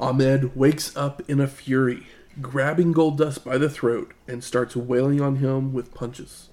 Ahmed 0.00 0.56
wakes 0.56 0.96
up 0.96 1.22
in 1.28 1.40
a 1.40 1.46
fury, 1.46 2.06
grabbing 2.40 2.92
Goldust 2.92 3.44
by 3.44 3.56
the 3.58 3.68
throat 3.68 4.12
and 4.26 4.42
starts 4.42 4.74
wailing 4.76 5.20
on 5.20 5.36
him 5.36 5.72
with 5.72 5.94
punches, 5.94 6.48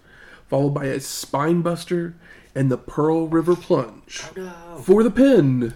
followed 0.47 0.71
by 0.75 0.85
a 0.85 0.99
spine 0.99 1.61
buster 1.61 2.15
and 2.53 2.71
the 2.71 2.77
Pearl 2.77 3.27
River 3.27 3.55
plunge 3.55 4.23
No. 4.35 4.51
for 4.83 5.01
the 5.03 5.11
pin 5.11 5.73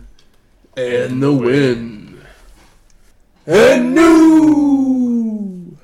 and 0.77 1.21
the 1.21 1.33
win. 1.33 2.18
And 3.51 3.95
new 3.95 5.77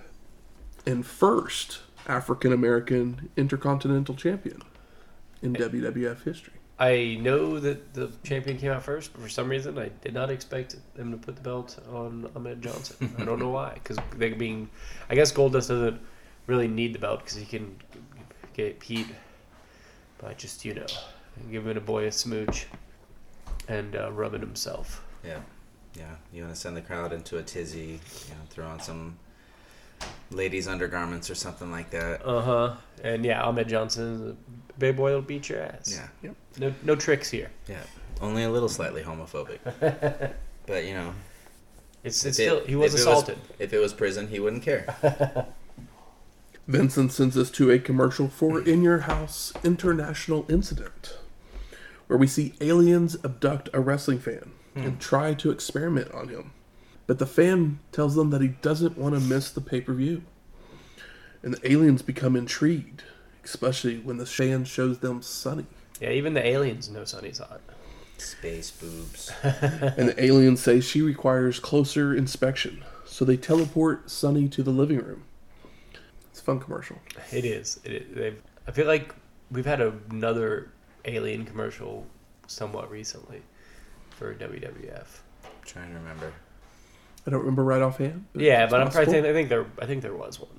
and 0.86 1.03
first 1.03 1.80
African 2.07 2.53
American 2.53 3.32
Intercontinental 3.36 4.13
Champion 4.13 4.61
in 5.41 5.55
WWF 5.55 6.24
history. 6.24 6.53
I 6.78 7.18
know 7.20 7.59
that 7.59 7.95
the 7.95 8.11
champion 8.24 8.59
came 8.59 8.70
out 8.70 8.84
first, 8.84 9.13
but 9.13 9.22
for 9.24 9.30
some 9.30 9.49
reason 9.49 9.80
I 9.80 9.89
did 10.03 10.13
not 10.13 10.30
expect 10.30 10.76
them 10.93 11.09
to 11.09 11.18
put 11.18 11.38
the 11.38 11.41
belt 11.41 11.80
on 11.91 12.30
Ahmed 12.36 12.61
Johnson. 12.61 13.16
I 13.18 13.26
don't 13.26 13.39
know 13.39 13.49
why, 13.49 13.74
because 13.74 13.97
they 14.16 14.30
being, 14.30 14.70
I 15.09 15.16
guess 15.16 15.32
Goldust 15.32 15.70
doesn't 15.70 15.99
really 16.45 16.68
need 16.68 16.93
the 16.93 16.99
belt 16.99 17.22
because 17.22 17.36
he 17.36 17.45
can 17.45 17.78
get 18.53 18.84
heat 18.84 19.07
by 20.22 20.36
just 20.36 20.63
you 20.63 20.76
know 20.76 20.86
giving 21.51 21.78
a 21.78 21.82
boy 21.82 22.05
a 22.05 22.11
smooch 22.11 22.68
and 23.68 23.95
uh, 23.95 24.11
rubbing 24.11 24.41
himself. 24.41 25.03
Yeah. 25.24 25.39
Yeah. 25.98 26.06
You 26.34 26.43
want 26.43 26.54
to 26.56 26.60
send 26.60 26.76
the 26.78 26.82
crowd 26.82 27.14
into 27.14 27.38
a 27.38 27.43
tizzy, 27.43 28.00
you 28.28 28.34
know, 28.34 28.41
throw 28.50 28.66
on 28.68 28.80
some 28.82 29.18
ladies' 30.32 30.68
undergarments 30.68 31.30
or 31.30 31.36
something 31.36 31.72
like 31.72 31.89
that. 31.91 32.26
Uh 32.26 32.41
huh. 32.41 32.74
And 33.04 33.24
yeah, 33.26 33.41
Ahmed 33.43 33.68
Johnson, 33.70 34.28
the 34.28 34.36
big 34.78 34.98
boy 34.98 35.12
will 35.14 35.22
beat 35.22 35.48
your 35.50 35.62
ass. 35.62 35.91
Yeah. 35.93 36.08
Yep. 36.24 36.36
No, 36.60 36.74
no 36.84 36.96
tricks 36.96 37.30
here. 37.30 37.50
Yeah. 37.68 37.82
Only 38.22 38.43
a 38.43 38.50
little 38.50 38.70
slightly 38.70 39.04
homophobic. 39.04 39.60
but, 40.66 40.86
you 40.86 40.93
know, 40.93 41.14
It's, 42.04 42.24
if 42.26 42.30
it's 42.30 42.39
it- 42.39 42.43
still 42.43 42.66
he 42.66 42.76
was 42.76 42.93
if 42.93 43.00
it 43.00 43.02
assaulted. 43.04 43.38
if 43.60 43.72
it 43.74 43.80
was 43.80 43.93
prison, 43.93 44.28
he 44.28 44.39
wouldn't 44.39 44.64
care. 44.64 44.96
Vincent 46.68 47.12
sends 47.12 47.38
us 47.38 47.52
to 47.52 47.70
a 47.72 47.78
commercial 47.78 48.28
for 48.28 48.60
In 48.60 48.82
Your 48.82 49.00
House 49.02 49.54
International 49.64 50.46
Incident, 50.50 51.18
where 52.08 52.18
we 52.18 52.26
see 52.26 52.54
aliens 52.60 53.16
abduct 53.24 53.70
a 53.72 53.80
wrestling 53.80 54.18
fan 54.20 54.52
and 54.76 54.93
hmm. 54.93 54.99
try 54.99 55.34
to 55.34 55.51
experiment 55.51 56.11
on 56.11 56.28
him. 56.28 56.51
But 57.07 57.19
the 57.19 57.26
fan 57.26 57.80
tells 57.91 58.15
them 58.15 58.32
that 58.32 58.41
he 58.41 58.49
doesn't 58.49 58.97
want 58.97 59.15
to 59.15 59.21
miss 59.21 59.49
the 59.51 59.61
pay 59.61 59.82
per 59.82 59.93
view. 59.93 60.23
And 61.43 61.53
the 61.53 61.71
aliens 61.71 62.01
become 62.01 62.36
intrigued, 62.36 63.03
especially 63.43 63.99
when 63.99 64.17
the 64.17 64.26
fan 64.26 64.65
shows 64.65 64.99
them 64.99 65.21
Sunny. 65.21 65.67
Yeah, 66.01 66.09
even 66.09 66.34
the 66.34 66.45
aliens 66.45 66.89
know 66.89 67.05
Sunny's 67.05 67.38
hot. 67.38 67.61
Space 68.17 68.71
boobs. 68.71 69.32
And 69.43 70.09
the 70.09 70.23
aliens 70.23 70.61
say 70.61 70.80
she 70.80 71.01
requires 71.01 71.59
closer 71.59 72.15
inspection, 72.15 72.84
so 73.05 73.23
they 73.23 73.38
teleport 73.38 74.09
Sunny 74.09 74.47
to 74.49 74.63
the 74.63 74.71
living 74.71 74.97
room. 74.97 75.23
It's 76.32 76.39
a 76.39 76.43
fun 76.43 76.59
commercial. 76.59 76.97
It 77.32 77.45
is. 77.45 77.80
It 77.84 77.91
is. 77.91 78.15
They've, 78.15 78.41
I 78.67 78.71
feel 78.71 78.88
like 78.88 79.13
we've 79.51 79.65
had 79.65 79.82
another 79.82 80.71
alien 81.05 81.45
commercial 81.45 82.07
somewhat 82.47 82.89
recently 82.89 83.41
for 84.16 84.34
WWF. 84.34 85.20
I'm 85.43 85.51
trying 85.66 85.91
to 85.91 85.99
remember. 85.99 86.34
I 87.28 87.32
don't 87.32 87.39
remember 87.39 87.63
right 87.63 87.82
offhand. 87.82 88.26
Yeah, 88.36 88.63
it's 88.63 88.72
but 88.72 88.82
I'm 88.82 88.88
possible. 88.88 89.05
probably 89.05 89.30
I 89.30 89.34
think 89.34 89.49
there 89.49 89.66
I 89.82 89.86
think 89.86 90.01
there 90.01 90.13
was 90.13 90.39
one. 90.39 90.49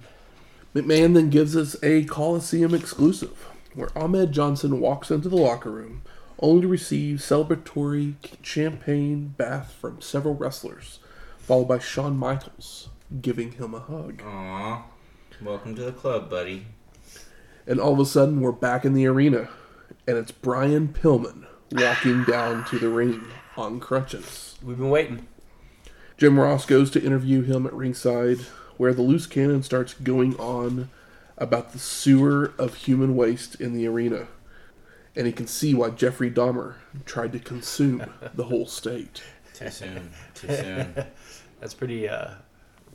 McMahon 0.74 1.14
then 1.14 1.30
gives 1.30 1.56
us 1.56 1.76
a 1.82 2.04
Coliseum 2.04 2.74
exclusive, 2.74 3.46
where 3.74 3.96
Ahmed 3.96 4.32
Johnson 4.32 4.78
walks 4.80 5.10
into 5.10 5.28
the 5.28 5.36
locker 5.36 5.70
room, 5.70 6.02
only 6.38 6.62
to 6.62 6.68
receive 6.68 7.18
celebratory 7.18 8.14
champagne 8.42 9.34
bath 9.38 9.74
from 9.80 10.02
several 10.02 10.34
wrestlers, 10.34 10.98
followed 11.38 11.68
by 11.68 11.78
Shawn 11.78 12.16
Michaels 12.18 12.90
giving 13.22 13.52
him 13.52 13.74
a 13.74 13.80
hug. 13.80 14.20
Aw. 14.24 14.84
Welcome 15.42 15.74
to 15.76 15.82
the 15.82 15.92
club, 15.92 16.28
buddy. 16.28 16.66
And 17.66 17.80
all 17.80 17.94
of 17.94 18.00
a 18.00 18.06
sudden, 18.06 18.40
we're 18.40 18.52
back 18.52 18.84
in 18.84 18.94
the 18.94 19.06
arena, 19.06 19.48
and 20.06 20.16
it's 20.16 20.32
Brian 20.32 20.88
Pillman 20.88 21.46
walking 21.72 22.24
down 22.24 22.64
to 22.66 22.78
the 22.78 22.88
ring 22.88 23.22
on 23.58 23.80
crutches. 23.80 24.56
We've 24.62 24.78
been 24.78 24.90
waiting. 24.90 25.26
Jim 26.16 26.38
Ross 26.38 26.64
goes 26.64 26.90
to 26.92 27.02
interview 27.02 27.42
him 27.42 27.66
at 27.66 27.74
ringside, 27.74 28.38
where 28.76 28.94
the 28.94 29.02
loose 29.02 29.26
cannon 29.26 29.62
starts 29.62 29.94
going 29.94 30.34
on 30.36 30.90
about 31.36 31.72
the 31.72 31.78
sewer 31.78 32.54
of 32.58 32.74
human 32.74 33.14
waste 33.16 33.60
in 33.60 33.74
the 33.74 33.86
arena. 33.86 34.28
And 35.14 35.26
he 35.26 35.32
can 35.32 35.46
see 35.46 35.74
why 35.74 35.90
Jeffrey 35.90 36.30
Dahmer 36.30 36.74
tried 37.04 37.32
to 37.32 37.38
consume 37.38 38.10
the 38.34 38.44
whole 38.44 38.66
state. 38.66 39.22
Too 39.54 39.70
soon. 39.70 40.10
Too 40.34 40.48
soon. 40.48 40.94
That's 41.60 41.74
pretty 41.74 42.08
uh 42.08 42.32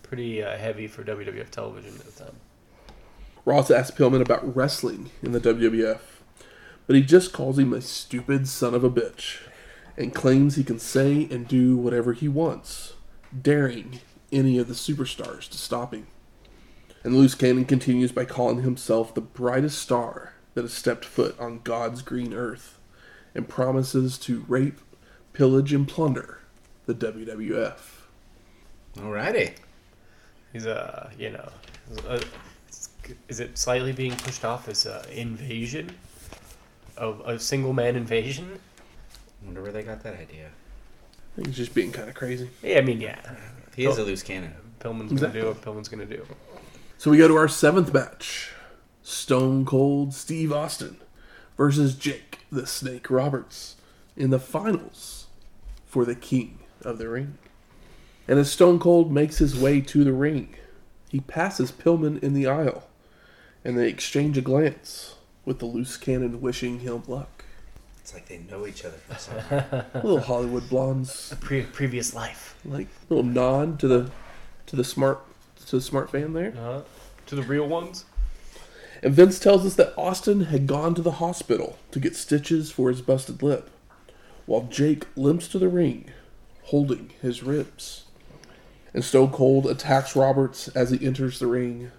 pretty 0.04 0.44
uh, 0.44 0.58
heavy 0.58 0.88
for 0.88 1.04
WWF 1.04 1.50
television 1.52 1.94
at 1.96 2.06
the 2.06 2.26
time. 2.26 2.36
Ross 3.46 3.72
asks 3.72 3.98
Pillman 3.98 4.22
about 4.22 4.56
wrestling 4.56 5.10
in 5.24 5.32
the 5.32 5.40
WWF, 5.40 6.02
but 6.86 6.96
he 6.96 7.02
just 7.02 7.32
calls 7.32 7.58
him 7.58 7.72
a 7.72 7.80
stupid 7.82 8.48
son 8.48 8.76
of 8.76 8.84
a 8.84 8.90
bitch 8.90 9.40
and 10.02 10.16
claims 10.16 10.56
he 10.56 10.64
can 10.64 10.80
say 10.80 11.28
and 11.30 11.48
do 11.48 11.78
whatever 11.78 12.14
he 12.14 12.28
wants, 12.28 12.94
daring 13.40 14.00
any 14.32 14.58
of 14.58 14.68
the 14.68 14.74
superstars 14.74 15.48
to 15.48 15.58
stop 15.58 15.94
him. 15.94 16.08
And 17.04 17.16
Loose 17.16 17.36
Cannon 17.36 17.66
continues 17.66 18.12
by 18.12 18.26
calling 18.26 18.64
himself 18.64 19.14
the 19.14 19.22
brightest 19.22 19.80
star 19.80 20.34
that 20.56 20.64
has 20.64 20.74
stepped 20.74 21.06
foot 21.06 21.40
on 21.40 21.62
God's 21.64 22.02
green 22.02 22.34
earth 22.34 22.80
and 23.36 23.48
promises 23.48 24.18
to 24.20 24.44
rape, 24.48 24.80
pillage, 25.34 25.72
and 25.72 25.88
plunder 25.88 26.40
the 26.88 26.96
WWF. 26.96 27.78
Alrighty. 28.98 29.54
He's 30.52 30.66
uh 30.66 31.12
you 31.18 31.30
know, 31.30 31.50
uh, 32.08 32.20
is 33.30 33.40
it 33.40 33.58
slightly 33.58 33.94
being 33.94 34.16
pushed 34.16 34.44
off 34.44 34.68
as 34.68 34.86
an 34.86 35.10
invasion 35.12 35.92
of 36.98 37.22
a 37.24 37.40
single 37.40 37.74
man 37.74 37.96
invasion? 37.96 38.60
Wonder 39.44 39.62
where 39.62 39.72
they 39.72 39.84
got 39.84 40.04
that 40.04 40.16
idea. 40.16 40.50
He's 41.36 41.56
just 41.56 41.74
being 41.74 41.92
kind 41.92 42.10
of 42.10 42.16
crazy. 42.16 42.50
Yeah, 42.62 42.80
I 42.80 42.82
mean 42.82 43.02
yeah. 43.02 43.20
He 43.76 43.86
is 43.86 43.98
a 43.98 44.04
loose 44.04 44.24
cannon. 44.24 44.54
Pillman's 44.80 45.20
gonna 45.20 45.34
do 45.34 45.48
what 45.48 45.62
Pillman's 45.62 45.90
gonna 45.90 46.06
do. 46.06 46.26
So 46.98 47.10
we 47.10 47.18
go 47.18 47.28
to 47.28 47.36
our 47.36 47.48
seventh 47.48 47.94
match 47.94 48.52
Stone 49.02 49.66
Cold 49.66 50.14
Steve 50.14 50.52
Austin 50.52 50.98
versus 51.58 51.96
Jake 51.96 52.40
the 52.52 52.68
Snake 52.68 53.10
Roberts 53.10 53.76
in 54.18 54.30
the 54.30 54.40
finals 54.40 55.28
for 55.86 56.06
the 56.06 56.16
King 56.16 56.60
of 56.82 56.98
the 56.98 57.10
Ring. 57.10 57.38
And 58.28 58.40
as 58.40 58.52
Stone 58.52 58.80
Cold 58.80 59.12
makes 59.12 59.40
his 59.40 59.60
way 59.60 59.82
to 59.82 60.04
the 60.04 60.14
ring, 60.14 60.56
he 61.10 61.20
passes 61.20 61.72
Pillman 61.72 62.22
in 62.24 62.34
the 62.34 62.48
aisle, 62.48 62.88
and 63.66 63.78
they 63.78 63.90
exchange 63.90 64.38
a 64.38 64.42
glance, 64.42 65.16
with 65.44 65.60
the 65.60 65.66
loose 65.66 65.98
cannon 65.98 66.40
wishing 66.40 66.80
him 66.80 67.04
luck. 67.08 67.41
It's 68.02 68.14
like 68.14 68.28
they 68.28 68.40
know 68.50 68.66
each 68.66 68.84
other 68.84 68.98
from 68.98 69.18
somewhere. 69.18 69.86
Little 69.96 70.20
Hollywood 70.22 70.68
blondes, 70.70 71.34
Pre- 71.40 71.62
previous 71.64 72.14
life. 72.16 72.56
like 72.66 72.88
little 73.10 73.24
nod 73.24 73.80
to 73.80 73.88
the 73.88 74.12
to 74.68 74.76
the 74.76 74.84
smart 74.84 75.22
to 75.68 75.76
the 75.76 75.82
smart 75.82 76.10
fan 76.12 76.34
there. 76.34 76.54
Uh, 76.58 76.82
to 77.28 77.36
the 77.36 77.44
real 77.44 77.68
ones. 77.68 78.06
And 79.04 79.14
Vince 79.14 79.40
tells 79.40 79.66
us 79.66 79.76
that 79.76 79.94
Austin 79.98 80.46
had 80.46 80.68
gone 80.68 80.94
to 80.96 81.02
the 81.02 81.14
hospital 81.14 81.78
to 81.92 82.00
get 82.00 82.16
stitches 82.16 82.72
for 82.72 82.90
his 82.90 83.02
busted 83.02 83.42
lip, 83.42 83.70
while 84.46 84.64
Jake 84.64 85.06
limps 85.16 85.48
to 85.50 85.60
the 85.60 85.70
ring, 85.70 86.12
holding 86.66 87.12
his 87.22 87.42
ribs. 87.44 88.04
And 88.94 89.04
Stone 89.04 89.32
Cold 89.32 89.66
attacks 89.68 90.16
Roberts 90.16 90.68
as 90.70 90.90
he 90.92 91.04
enters 91.06 91.40
the 91.40 91.48
ring, 91.48 91.92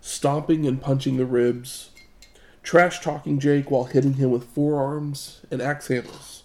stomping 0.00 0.66
and 0.66 0.80
punching 0.80 1.16
the 1.16 1.26
ribs, 1.26 1.90
trash 2.62 3.00
talking 3.00 3.38
Jake 3.38 3.70
while 3.70 3.84
hitting 3.84 4.14
him 4.14 4.30
with 4.30 4.44
forearms 4.44 5.42
and 5.50 5.60
axe 5.60 5.88
handles, 5.88 6.42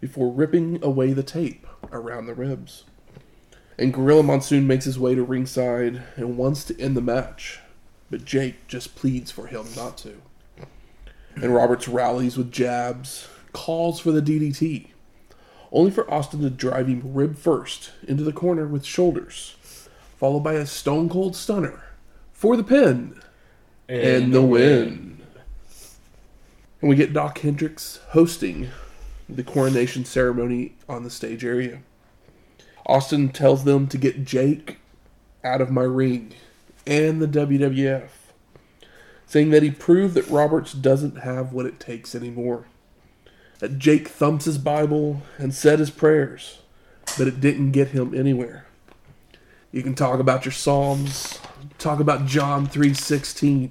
before 0.00 0.32
ripping 0.32 0.82
away 0.82 1.12
the 1.12 1.22
tape 1.22 1.66
around 1.92 2.26
the 2.26 2.34
ribs. 2.34 2.84
And 3.78 3.92
Gorilla 3.92 4.22
Monsoon 4.22 4.66
makes 4.66 4.84
his 4.84 4.98
way 4.98 5.14
to 5.14 5.22
ringside 5.22 6.02
and 6.16 6.36
wants 6.36 6.64
to 6.64 6.80
end 6.80 6.96
the 6.96 7.00
match, 7.00 7.60
but 8.10 8.24
Jake 8.24 8.66
just 8.66 8.94
pleads 8.94 9.30
for 9.30 9.46
him 9.46 9.64
not 9.76 9.96
to. 9.98 10.20
And 11.34 11.54
Roberts 11.54 11.88
rallies 11.88 12.36
with 12.36 12.52
jabs, 12.52 13.28
calls 13.52 14.00
for 14.00 14.12
the 14.12 14.20
DDT, 14.20 14.88
only 15.72 15.90
for 15.90 16.10
Austin 16.12 16.42
to 16.42 16.50
drive 16.50 16.86
him 16.86 17.00
rib 17.04 17.38
first 17.38 17.92
into 18.06 18.22
the 18.22 18.32
corner 18.32 18.66
with 18.66 18.84
shoulders, 18.84 19.56
followed 20.18 20.40
by 20.40 20.54
a 20.54 20.66
stone 20.66 21.08
cold 21.08 21.34
stunner 21.34 21.82
for 22.32 22.56
the 22.56 22.64
pin 22.64 23.18
and, 23.88 24.34
the 24.34 24.42
win. 24.42 25.21
And 26.82 26.88
we 26.90 26.96
get 26.96 27.12
Dok 27.12 27.38
Hendrix 27.38 28.00
hosting 28.08 28.68
the 29.28 29.44
coronation 29.44 30.04
ceremony 30.04 30.74
on 30.88 31.04
the 31.04 31.10
stage 31.10 31.44
area. 31.44 31.80
Austin 32.84 33.28
tells 33.28 33.62
them 33.62 33.86
to 33.86 33.96
get 33.96 34.24
Jake 34.24 34.78
out 35.44 35.60
of 35.60 35.70
my 35.70 35.82
ring 35.82 36.34
and 36.84 37.22
the 37.22 37.28
WWF, 37.28 38.08
saying 39.26 39.50
that 39.50 39.62
he 39.62 39.70
proved 39.70 40.14
that 40.14 40.28
Roberts 40.28 40.72
doesn't 40.72 41.20
have 41.20 41.52
what 41.52 41.66
it 41.66 41.78
takes 41.78 42.16
anymore. 42.16 42.66
That 43.60 43.78
Jake 43.78 44.08
thumps 44.08 44.46
his 44.46 44.58
Bible 44.58 45.22
and 45.38 45.54
said 45.54 45.78
his 45.78 45.90
prayers, 45.90 46.62
but 47.16 47.28
it 47.28 47.40
didn't 47.40 47.70
get 47.70 47.88
him 47.88 48.12
anywhere. 48.12 48.66
You 49.70 49.84
can 49.84 49.94
talk 49.94 50.18
about 50.18 50.44
your 50.44 50.52
Psalms, 50.52 51.38
talk 51.78 52.00
about 52.00 52.26
John 52.26 52.66
3:16, 52.66 53.70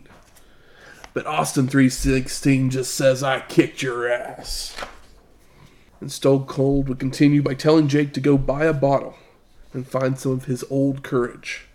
but 1.14 1.26
Austin 1.26 1.68
3:16 1.68 2.70
just 2.70 2.94
says 2.94 3.24
I 3.24 3.42
kicked 3.42 3.82
your 3.82 4.12
ass. 4.12 4.76
And 6.00 6.12
Stone 6.12 6.46
Cold 6.46 6.90
would 6.90 7.00
continue 7.00 7.44
by 7.44 7.54
telling 7.54 7.88
Jake 7.88 8.14
to 8.14 8.20
go 8.20 8.38
buy 8.38 8.66
a 8.66 8.74
bottle 8.74 9.16
and 9.74 9.88
find 9.88 10.18
some 10.18 10.32
of 10.32 10.46
his 10.46 10.64
old 10.70 11.04
courage 11.04 11.68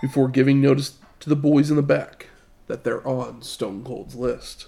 before 0.00 0.28
giving 0.28 0.60
notice 0.60 0.94
to 1.20 1.28
the 1.28 1.36
boys 1.36 1.70
in 1.70 1.76
the 1.76 1.82
back 1.82 2.28
that 2.66 2.84
they're 2.84 3.06
on 3.06 3.42
Stone 3.42 3.84
Cold's 3.84 4.14
list. 4.14 4.66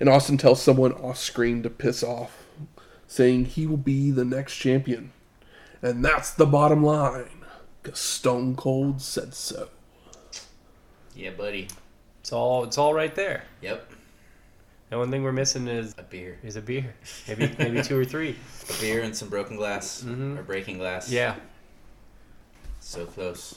And 0.00 0.08
Austin 0.08 0.36
tells 0.36 0.60
someone 0.60 0.92
off 0.92 1.18
screen 1.18 1.62
to 1.62 1.70
piss 1.70 2.02
off, 2.02 2.46
saying 3.06 3.44
he 3.44 3.66
will 3.66 3.76
be 3.76 4.10
the 4.10 4.24
next 4.24 4.56
champion. 4.56 5.12
And 5.80 6.04
that's 6.04 6.30
the 6.30 6.46
bottom 6.46 6.82
line, 6.82 7.44
because 7.82 8.00
Stone 8.00 8.56
Cold 8.56 9.00
said 9.00 9.34
so. 9.34 9.68
yeah, 11.14 11.30
buddy. 11.30 11.68
It's 12.24 12.32
all 12.32 12.64
it's 12.64 12.78
all 12.78 12.94
right 12.94 13.14
there. 13.14 13.44
Yep. 13.60 13.90
The 14.88 14.96
one 14.96 15.10
thing 15.10 15.22
we're 15.22 15.30
missing 15.32 15.68
is 15.68 15.94
A 15.98 16.02
beer. 16.02 16.38
is 16.42 16.56
a 16.56 16.62
beer. 16.62 16.94
Maybe 17.28 17.54
maybe 17.58 17.82
two 17.82 17.98
or 17.98 18.04
three. 18.06 18.34
A 18.70 18.80
beer 18.80 19.02
and 19.02 19.14
some 19.14 19.28
broken 19.28 19.56
glass. 19.58 20.02
Mhm. 20.02 20.38
Or 20.38 20.42
breaking 20.42 20.78
glass. 20.78 21.10
Yeah. 21.10 21.34
So 22.80 23.04
close. 23.04 23.56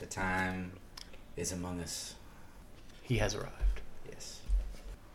The 0.00 0.06
time 0.06 0.72
is 1.36 1.52
among 1.52 1.82
us. 1.82 2.14
He 3.02 3.18
has 3.18 3.34
arrived. 3.34 3.82
Yes. 4.10 4.40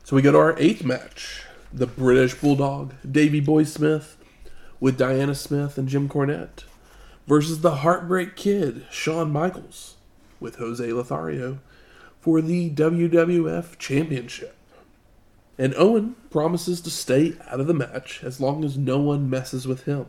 So 0.03 0.15
we 0.15 0.21
go 0.21 0.31
to 0.31 0.37
our 0.37 0.55
eighth 0.59 0.83
match 0.83 1.41
the 1.73 1.87
British 1.87 2.35
Bulldog, 2.35 2.93
Davey 3.11 3.39
Boy 3.39 3.63
Smith, 3.63 4.15
with 4.79 4.95
Diana 4.95 5.33
Smith 5.33 5.75
and 5.79 5.89
Jim 5.89 6.07
Cornette, 6.07 6.65
versus 7.25 7.61
the 7.61 7.77
Heartbreak 7.77 8.35
Kid, 8.35 8.85
Shawn 8.91 9.31
Michaels, 9.31 9.95
with 10.39 10.57
Jose 10.57 10.85
Lothario, 10.93 11.57
for 12.19 12.41
the 12.41 12.69
WWF 12.69 13.77
Championship. 13.77 14.55
And 15.57 15.73
Owen 15.75 16.15
promises 16.29 16.81
to 16.81 16.89
stay 16.89 17.35
out 17.47 17.59
of 17.59 17.67
the 17.67 17.73
match 17.73 18.21
as 18.23 18.39
long 18.39 18.63
as 18.63 18.77
no 18.77 18.99
one 18.99 19.29
messes 19.29 19.67
with 19.67 19.83
him. 19.83 20.05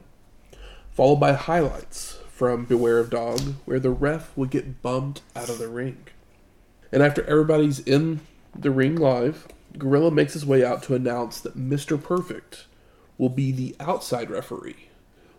Followed 0.93 1.17
by 1.17 1.33
highlights 1.33 2.19
from 2.29 2.65
Beware 2.65 2.99
of 2.99 3.11
Dog, 3.11 3.41
where 3.65 3.81
the 3.81 3.91
ref 3.91 4.37
would 4.37 4.51
get 4.51 4.83
bumped 4.83 5.23
out 5.37 5.49
of 5.49 5.59
the 5.59 5.69
ring. 5.69 6.07
And 6.93 7.03
after 7.03 7.25
everybody's 7.25 7.81
in 7.81 8.21
the 8.59 8.71
ring 8.71 8.97
live, 8.97 9.47
Gorilla 9.79 10.11
makes 10.11 10.33
his 10.33 10.47
way 10.47 10.65
out 10.65 10.83
to 10.85 10.95
announce 10.95 11.41
that 11.41 11.57
Mr. 11.57 12.03
Perfect 12.03 12.65
will 13.19 13.29
be 13.29 13.53
the 13.53 13.77
outside 13.79 14.31
referee, 14.31 14.89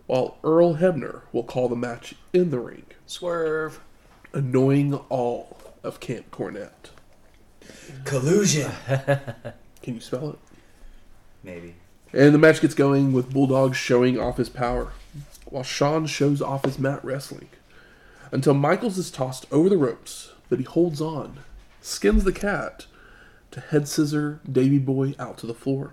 while 0.06 0.38
Earl 0.44 0.76
Hebner 0.76 1.22
will 1.32 1.42
call 1.42 1.68
the 1.68 1.76
match 1.76 2.14
in 2.32 2.50
the 2.50 2.60
ring, 2.60 2.84
Swerve. 3.06 3.80
Annoying 4.34 4.94
all 5.10 5.58
of 5.82 6.00
Camp 6.00 6.30
Cornette. 6.30 6.90
Collusion. 8.04 8.70
Can 9.82 9.94
you 9.94 10.00
spell 10.00 10.30
it? 10.30 10.38
Maybe. 11.42 11.74
And 12.14 12.34
the 12.34 12.38
match 12.38 12.62
gets 12.62 12.72
going 12.72 13.12
with 13.12 13.32
Bulldog 13.32 13.74
showing 13.74 14.18
off 14.18 14.38
his 14.38 14.48
power, 14.48 14.92
while 15.44 15.62
Shawn 15.62 16.06
shows 16.06 16.40
off 16.40 16.64
his 16.64 16.78
mat 16.78 17.04
wrestling, 17.04 17.48
until 18.30 18.54
Michaels 18.54 18.96
is 18.96 19.10
tossed 19.10 19.44
over 19.52 19.68
the 19.68 19.76
ropes, 19.76 20.32
but 20.48 20.58
he 20.58 20.64
holds 20.64 21.02
on, 21.02 21.40
skins 21.82 22.24
the 22.24 22.32
cat, 22.32 22.86
to 23.50 23.60
head 23.60 23.86
scissor 23.86 24.40
Davey 24.50 24.78
Boy 24.78 25.14
out 25.18 25.36
to 25.38 25.46
the 25.46 25.52
floor. 25.52 25.92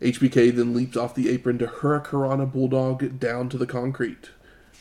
HBK 0.00 0.54
then 0.54 0.74
leaps 0.74 0.96
off 0.96 1.16
the 1.16 1.28
apron 1.28 1.58
to 1.58 1.66
Hurricanrana 1.66 2.52
Bulldog 2.52 3.18
down 3.18 3.48
to 3.48 3.58
the 3.58 3.66
concrete, 3.66 4.30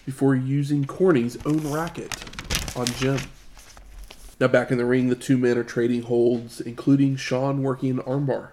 before 0.05 0.35
using 0.35 0.85
Corny's 0.85 1.37
own 1.43 1.71
racket 1.71 2.23
on 2.75 2.85
Jim. 2.85 3.19
Now 4.39 4.47
back 4.47 4.71
in 4.71 4.77
the 4.77 4.85
ring, 4.85 5.09
the 5.09 5.15
two 5.15 5.37
men 5.37 5.57
are 5.57 5.63
trading 5.63 6.03
holds, 6.03 6.59
including 6.61 7.15
Shawn 7.15 7.61
working 7.61 7.91
an 7.91 7.99
armbar. 7.99 8.49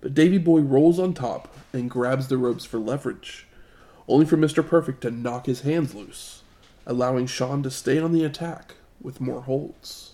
But 0.00 0.14
Davey 0.14 0.38
Boy 0.38 0.60
rolls 0.60 0.98
on 0.98 1.14
top 1.14 1.54
and 1.72 1.90
grabs 1.90 2.28
the 2.28 2.36
ropes 2.36 2.64
for 2.64 2.78
leverage, 2.78 3.46
only 4.06 4.26
for 4.26 4.36
Mr. 4.36 4.66
Perfect 4.66 5.00
to 5.02 5.10
knock 5.10 5.46
his 5.46 5.62
hands 5.62 5.94
loose, 5.94 6.42
allowing 6.86 7.26
Shawn 7.26 7.62
to 7.62 7.70
stay 7.70 7.98
on 7.98 8.12
the 8.12 8.24
attack 8.24 8.74
with 9.00 9.20
more 9.20 9.42
holds. 9.42 10.12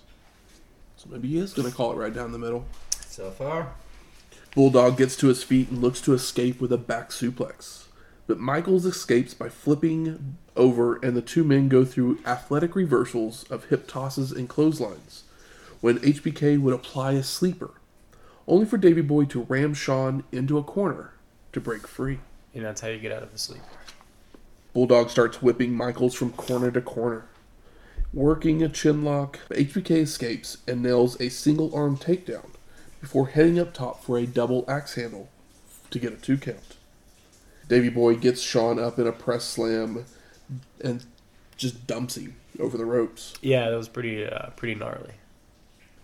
So 0.97 1.09
maybe 1.11 1.29
he 1.29 1.39
is 1.39 1.53
going 1.53 1.69
to 1.69 1.75
call 1.75 1.93
it 1.93 1.97
right 1.97 2.15
down 2.15 2.33
the 2.33 2.39
middle. 2.39 2.65
So 3.07 3.31
far. 3.31 3.75
Bulldog 4.55 4.97
gets 4.97 5.17
to 5.17 5.27
his 5.27 5.43
feet 5.43 5.71
and 5.71 5.83
looks 5.83 6.01
to 6.03 6.15
escape 6.15 6.61
with 6.61 6.73
a 6.73 6.79
back 6.79 7.11
suplex. 7.11 7.84
But 8.27 8.41
Michaels 8.41 8.87
escapes 8.87 9.35
by 9.35 9.49
flipping 9.49 10.37
over, 10.57 10.97
and 10.97 11.17
the 11.17 11.23
two 11.23 11.45
men 11.45 11.69
go 11.69 11.85
through 11.85 12.21
athletic 12.25 12.75
reversals 12.75 13.45
of 13.51 13.67
hip 13.67 13.87
tosses 13.87 14.33
and 14.33 14.49
clotheslines, 14.49 15.25
when 15.81 15.99
HBK 15.99 16.59
would 16.59 16.75
apply 16.75 17.13
a 17.13 17.23
sleeper, 17.23 17.73
only 18.49 18.65
for 18.65 18.79
Davey 18.79 19.03
Boy 19.03 19.25
to 19.27 19.43
ram 19.43 19.75
Shawn 19.75 20.25
into 20.33 20.57
a 20.57 20.63
corner 20.63 21.13
to 21.53 21.61
break 21.61 21.87
free. 21.87 22.21
And 22.55 22.65
that's 22.65 22.81
how 22.81 22.89
you 22.89 22.99
get 22.99 23.13
out 23.13 23.23
of 23.23 23.33
the 23.33 23.39
sleeper. 23.39 23.65
Bulldog 24.73 25.11
starts 25.11 25.43
whipping 25.43 25.73
Michaels 25.73 26.15
from 26.15 26.33
corner 26.33 26.71
to 26.71 26.81
corner. 26.81 27.27
Working 28.13 28.63
a 28.63 28.69
chin 28.69 29.05
lock, 29.05 29.41
HBK 29.51 29.99
escapes 29.99 30.59
and 30.67 30.83
nails 30.83 31.21
a 31.21 31.29
single 31.29 31.75
arm 31.75 31.97
takedown 31.97 32.51
before 33.01 33.29
heading 33.29 33.59
up 33.59 33.75
top 33.75 34.03
for 34.03 34.17
a 34.17 34.27
double 34.27 34.65
axe 34.67 34.95
handle 34.95 35.29
to 35.91 35.99
get 35.99 36.13
a 36.13 36.17
two 36.17 36.39
count. 36.39 36.74
Davey 37.69 37.89
Boy 37.89 38.17
gets 38.17 38.41
Shawn 38.41 38.79
up 38.79 38.99
in 38.99 39.07
a 39.07 39.13
press 39.13 39.45
slam 39.45 40.05
and 40.83 41.05
just 41.57 41.87
dumps 41.87 42.17
him 42.17 42.37
over 42.61 42.77
the 42.77 42.85
ropes. 42.85 43.35
Yeah, 43.41 43.71
that 43.71 43.77
was 43.77 43.89
pretty 43.89 44.27
uh, 44.27 44.51
pretty 44.51 44.75
gnarly. 44.75 45.13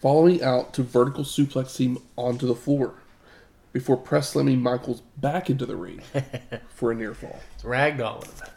Following 0.00 0.42
out 0.42 0.72
to 0.74 0.82
vertical 0.82 1.24
suplex 1.24 1.76
him 1.78 1.98
onto 2.16 2.46
the 2.46 2.54
floor 2.54 2.94
before 3.72 3.96
press 3.96 4.30
slamming 4.30 4.62
Michaels 4.62 5.02
back 5.18 5.50
into 5.50 5.66
the 5.66 5.76
ring 5.76 6.00
for 6.68 6.90
a 6.90 6.94
near 6.94 7.14
fall. 7.14 7.40
Ragdolling 7.62 8.40
him. 8.40 8.48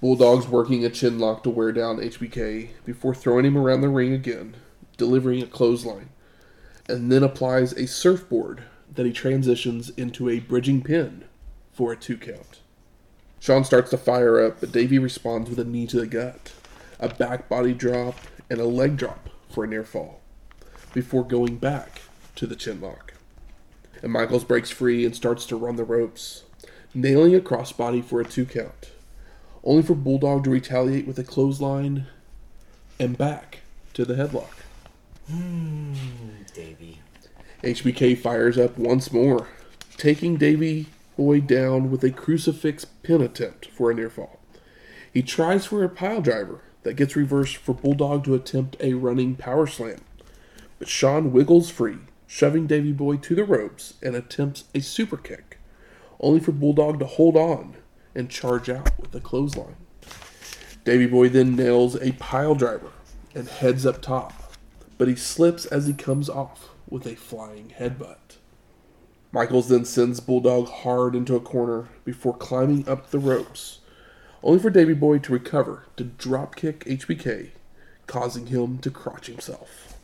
Bulldog's 0.00 0.46
working 0.46 0.84
a 0.84 0.90
chin 0.90 1.18
lock 1.18 1.42
to 1.44 1.50
wear 1.50 1.72
down 1.72 1.96
HBK 1.96 2.70
before 2.84 3.14
throwing 3.14 3.46
him 3.46 3.56
around 3.56 3.80
the 3.80 3.88
ring 3.88 4.12
again, 4.12 4.54
delivering 4.98 5.42
a 5.42 5.46
clothesline, 5.46 6.10
and 6.86 7.10
then 7.10 7.22
applies 7.22 7.72
a 7.72 7.86
surfboard 7.86 8.64
that 8.94 9.06
he 9.06 9.12
transitions 9.12 9.88
into 9.90 10.28
a 10.28 10.40
bridging 10.40 10.82
pin 10.82 11.24
for 11.74 11.92
a 11.92 11.96
two 11.96 12.16
count. 12.16 12.60
Shawn 13.40 13.64
starts 13.64 13.90
to 13.90 13.98
fire 13.98 14.42
up, 14.42 14.60
but 14.60 14.72
Davey 14.72 14.98
responds 14.98 15.50
with 15.50 15.58
a 15.58 15.64
knee 15.64 15.86
to 15.88 16.00
the 16.00 16.06
gut, 16.06 16.52
a 16.98 17.08
back 17.08 17.48
body 17.48 17.74
drop, 17.74 18.16
and 18.48 18.58
a 18.58 18.64
leg 18.64 18.96
drop 18.96 19.28
for 19.50 19.64
a 19.64 19.66
near 19.66 19.84
fall, 19.84 20.20
before 20.94 21.24
going 21.24 21.56
back 21.56 22.00
to 22.36 22.46
the 22.46 22.56
chin 22.56 22.80
lock. 22.80 23.12
And 24.02 24.12
Michaels 24.12 24.44
breaks 24.44 24.70
free 24.70 25.04
and 25.04 25.14
starts 25.14 25.44
to 25.46 25.56
run 25.56 25.76
the 25.76 25.84
ropes, 25.84 26.44
nailing 26.94 27.34
a 27.34 27.40
crossbody 27.40 28.02
for 28.02 28.20
a 28.20 28.24
two 28.24 28.46
count, 28.46 28.92
only 29.62 29.82
for 29.82 29.94
Bulldog 29.94 30.44
to 30.44 30.50
retaliate 30.50 31.06
with 31.06 31.18
a 31.18 31.24
clothesline 31.24 32.06
and 32.98 33.18
back 33.18 33.60
to 33.94 34.04
the 34.04 34.14
headlock. 34.14 34.62
Hmm, 35.30 35.94
Davey. 36.54 37.00
HBK 37.62 38.18
fires 38.18 38.58
up 38.58 38.76
once 38.78 39.10
more, 39.10 39.48
taking 39.96 40.36
Davey 40.36 40.86
Boy 41.16 41.40
down 41.40 41.90
with 41.90 42.02
a 42.02 42.10
crucifix 42.10 42.84
pin 42.84 43.20
attempt 43.20 43.66
for 43.66 43.90
a 43.90 43.94
near 43.94 44.10
fall. 44.10 44.40
He 45.12 45.22
tries 45.22 45.66
for 45.66 45.84
a 45.84 45.88
pile 45.88 46.20
driver 46.20 46.62
that 46.82 46.94
gets 46.94 47.14
reversed 47.14 47.56
for 47.56 47.72
Bulldog 47.72 48.24
to 48.24 48.34
attempt 48.34 48.76
a 48.80 48.94
running 48.94 49.36
power 49.36 49.66
slam, 49.66 50.00
but 50.78 50.88
Shawn 50.88 51.32
wiggles 51.32 51.70
free, 51.70 51.98
shoving 52.26 52.66
Davey 52.66 52.92
Boy 52.92 53.16
to 53.18 53.34
the 53.34 53.44
ropes 53.44 53.94
and 54.02 54.16
attempts 54.16 54.64
a 54.74 54.80
super 54.80 55.16
kick, 55.16 55.58
only 56.18 56.40
for 56.40 56.52
Bulldog 56.52 56.98
to 56.98 57.06
hold 57.06 57.36
on 57.36 57.76
and 58.14 58.28
charge 58.28 58.68
out 58.68 58.90
with 59.00 59.14
a 59.14 59.20
clothesline. 59.20 59.76
Davey 60.84 61.06
Boy 61.06 61.28
then 61.28 61.54
nails 61.54 61.94
a 61.96 62.12
pile 62.12 62.54
driver 62.54 62.90
and 63.34 63.48
heads 63.48 63.86
up 63.86 64.02
top, 64.02 64.52
but 64.98 65.08
he 65.08 65.16
slips 65.16 65.64
as 65.64 65.86
he 65.86 65.92
comes 65.92 66.28
off 66.28 66.70
with 66.88 67.06
a 67.06 67.14
flying 67.14 67.72
headbutt. 67.78 68.38
Michaels 69.34 69.68
then 69.68 69.84
sends 69.84 70.20
Bulldog 70.20 70.68
hard 70.68 71.16
into 71.16 71.34
a 71.34 71.40
corner 71.40 71.88
before 72.04 72.36
climbing 72.36 72.88
up 72.88 73.10
the 73.10 73.18
ropes, 73.18 73.80
only 74.44 74.60
for 74.60 74.70
Davey 74.70 74.94
Boy 74.94 75.18
to 75.18 75.32
recover 75.32 75.86
to 75.96 76.04
dropkick 76.04 76.84
HBK, 76.84 77.50
causing 78.06 78.46
him 78.46 78.78
to 78.78 78.92
crotch 78.92 79.26
himself. 79.26 79.98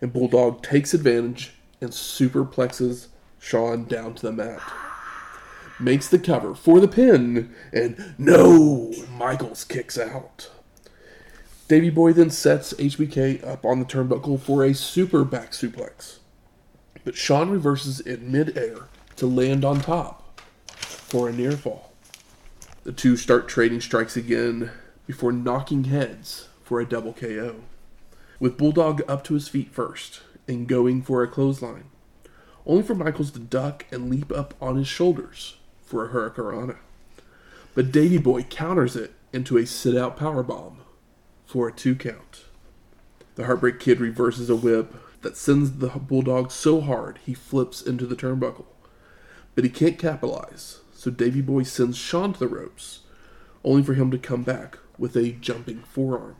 And 0.00 0.12
Bulldog 0.12 0.60
takes 0.60 0.92
advantage 0.92 1.52
and 1.80 1.92
superplexes 1.92 3.06
Shawn 3.38 3.84
down 3.84 4.14
to 4.14 4.22
the 4.22 4.32
mat. 4.32 4.60
Makes 5.78 6.08
the 6.08 6.18
cover 6.18 6.56
for 6.56 6.80
the 6.80 6.88
pin, 6.88 7.54
and 7.72 8.16
no! 8.18 8.92
Michaels 9.16 9.62
kicks 9.62 9.96
out. 9.96 10.50
Davey 11.68 11.90
Boy 11.90 12.12
then 12.12 12.30
sets 12.30 12.72
HBK 12.72 13.46
up 13.46 13.64
on 13.64 13.78
the 13.78 13.84
turnbuckle 13.84 14.40
for 14.40 14.64
a 14.64 14.74
super 14.74 15.22
back 15.22 15.52
suplex. 15.52 16.18
But 17.04 17.16
Shawn 17.16 17.50
reverses 17.50 18.00
in 18.00 18.30
midair 18.30 18.88
to 19.16 19.26
land 19.26 19.64
on 19.64 19.80
top 19.80 20.40
for 20.68 21.28
a 21.28 21.32
near 21.32 21.52
fall. 21.52 21.92
The 22.84 22.92
two 22.92 23.16
start 23.16 23.48
trading 23.48 23.80
strikes 23.80 24.16
again 24.16 24.70
before 25.06 25.32
knocking 25.32 25.84
heads 25.84 26.48
for 26.62 26.80
a 26.80 26.88
double 26.88 27.12
KO. 27.12 27.56
With 28.40 28.56
Bulldog 28.56 29.02
up 29.08 29.22
to 29.24 29.34
his 29.34 29.48
feet 29.48 29.70
first 29.70 30.22
and 30.48 30.66
going 30.66 31.02
for 31.02 31.22
a 31.22 31.28
clothesline, 31.28 31.84
only 32.66 32.82
for 32.82 32.94
Michaels 32.94 33.30
to 33.32 33.38
duck 33.38 33.86
and 33.90 34.10
leap 34.10 34.32
up 34.32 34.54
on 34.60 34.76
his 34.76 34.88
shoulders 34.88 35.56
for 35.84 36.04
a 36.04 36.08
Hurricanrana. 36.08 36.76
But 37.74 37.92
Davey 37.92 38.18
Boy 38.18 38.42
counters 38.44 38.96
it 38.96 39.12
into 39.32 39.56
a 39.56 39.66
sit 39.66 39.96
out 39.96 40.18
powerbomb 40.18 40.76
for 41.46 41.68
a 41.68 41.72
two 41.72 41.94
count. 41.94 42.44
The 43.34 43.46
Heartbreak 43.46 43.80
Kid 43.80 44.00
reverses 44.00 44.50
a 44.50 44.56
whip 44.56 44.94
that 45.22 45.36
sends 45.36 45.72
the 45.78 45.88
Bulldog 45.88 46.50
so 46.50 46.80
hard 46.80 47.18
he 47.24 47.34
flips 47.34 47.80
into 47.82 48.06
the 48.06 48.16
turnbuckle. 48.16 48.66
But 49.54 49.64
he 49.64 49.70
can't 49.70 49.98
capitalize, 49.98 50.80
so 50.92 51.10
Davey 51.10 51.40
Boy 51.40 51.62
sends 51.62 51.96
Shawn 51.96 52.32
to 52.34 52.38
the 52.38 52.48
ropes, 52.48 53.00
only 53.64 53.82
for 53.82 53.94
him 53.94 54.10
to 54.10 54.18
come 54.18 54.42
back 54.42 54.78
with 54.98 55.16
a 55.16 55.32
jumping 55.32 55.80
forearm. 55.80 56.36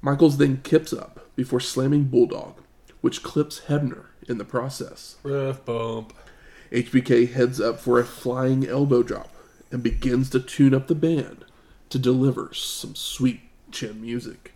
Michaels 0.00 0.36
then 0.38 0.60
kips 0.62 0.92
up 0.92 1.26
before 1.34 1.60
slamming 1.60 2.04
Bulldog, 2.04 2.62
which 3.00 3.22
clips 3.22 3.62
Hebner 3.68 4.06
in 4.28 4.38
the 4.38 4.44
process. 4.44 5.16
Ref 5.22 5.64
bump. 5.64 6.12
HBK 6.70 7.32
heads 7.32 7.60
up 7.60 7.80
for 7.80 7.98
a 7.98 8.04
flying 8.04 8.66
elbow 8.66 9.02
drop 9.02 9.30
and 9.70 9.82
begins 9.82 10.28
to 10.30 10.40
tune 10.40 10.74
up 10.74 10.86
the 10.86 10.94
band 10.94 11.44
to 11.90 11.98
deliver 11.98 12.52
some 12.52 12.94
sweet 12.94 13.40
chin 13.70 14.00
music. 14.00 14.52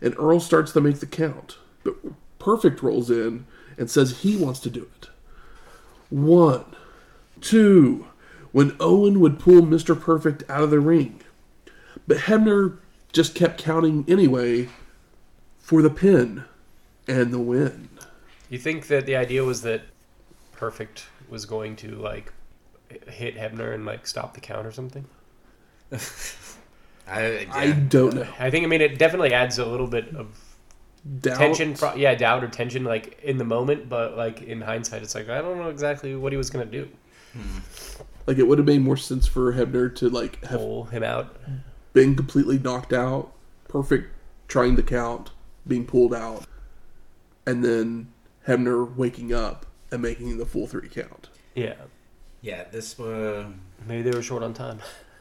And 0.00 0.14
Earl 0.18 0.40
starts 0.40 0.72
to 0.72 0.80
make 0.80 1.00
the 1.00 1.06
count, 1.06 1.56
but 2.02 2.12
Perfect 2.38 2.82
rolls 2.82 3.10
in 3.10 3.46
and 3.76 3.90
says 3.90 4.20
he 4.20 4.36
wants 4.36 4.60
to 4.60 4.70
do 4.70 4.88
it. 4.96 5.08
One, 6.08 6.64
two, 7.40 8.06
when 8.52 8.76
Owen 8.80 9.20
would 9.20 9.38
pull 9.38 9.62
Mr. 9.62 9.98
Perfect 10.00 10.42
out 10.48 10.62
of 10.62 10.70
the 10.70 10.80
ring. 10.80 11.20
But 12.06 12.18
Hebner 12.18 12.78
just 13.12 13.34
kept 13.34 13.62
counting 13.62 14.04
anyway 14.08 14.68
for 15.58 15.82
the 15.82 15.90
pin 15.90 16.44
and 17.06 17.32
the 17.32 17.38
win. 17.38 17.88
You 18.48 18.58
think 18.58 18.86
that 18.86 19.04
the 19.04 19.16
idea 19.16 19.44
was 19.44 19.62
that 19.62 19.82
Perfect 20.52 21.06
was 21.28 21.44
going 21.44 21.76
to 21.76 21.94
like 21.96 22.32
hit 23.06 23.36
Hebner 23.36 23.74
and 23.74 23.84
like 23.84 24.06
stop 24.06 24.34
the 24.34 24.40
count 24.40 24.66
or 24.66 24.72
something? 24.72 25.04
I, 27.06 27.46
I 27.50 27.70
don't 27.72 28.14
know. 28.14 28.26
I 28.38 28.50
think 28.50 28.64
I 28.64 28.68
mean 28.68 28.80
it 28.80 28.98
definitely 28.98 29.32
adds 29.32 29.58
a 29.58 29.66
little 29.66 29.86
bit 29.86 30.14
of 30.14 30.47
Doubt. 31.20 31.38
tension. 31.38 31.74
Pro- 31.74 31.94
yeah, 31.94 32.14
doubt 32.14 32.44
or 32.44 32.48
tension 32.48 32.84
like 32.84 33.20
in 33.22 33.38
the 33.38 33.44
moment, 33.44 33.88
but 33.88 34.16
like 34.16 34.42
in 34.42 34.60
hindsight, 34.60 35.02
it's 35.02 35.14
like 35.14 35.28
I 35.28 35.40
don't 35.40 35.58
know 35.58 35.68
exactly 35.70 36.14
what 36.16 36.32
he 36.32 36.36
was 36.38 36.50
gonna 36.50 36.64
do. 36.64 36.88
Like 38.26 38.38
it 38.38 38.46
would 38.46 38.58
have 38.58 38.66
made 38.66 38.82
more 38.82 38.96
sense 38.96 39.26
for 39.26 39.52
Hebner 39.52 39.94
to 39.96 40.08
like 40.10 40.44
have 40.44 40.58
Pull 40.58 40.84
him 40.84 41.02
out. 41.02 41.36
been 41.92 42.14
completely 42.14 42.58
knocked 42.58 42.92
out, 42.92 43.32
perfect 43.68 44.08
trying 44.48 44.76
to 44.76 44.82
count, 44.82 45.30
being 45.66 45.86
pulled 45.86 46.14
out, 46.14 46.44
and 47.46 47.64
then 47.64 48.08
Hebner 48.46 48.94
waking 48.96 49.32
up 49.32 49.66
and 49.90 50.02
making 50.02 50.36
the 50.38 50.46
full 50.46 50.66
three 50.66 50.88
count. 50.88 51.28
Yeah, 51.54 51.74
yeah, 52.42 52.64
this 52.70 52.98
uh, 53.00 53.46
maybe 53.86 54.02
they 54.02 54.16
were 54.16 54.22
short 54.22 54.42
on 54.42 54.52
time. 54.52 54.80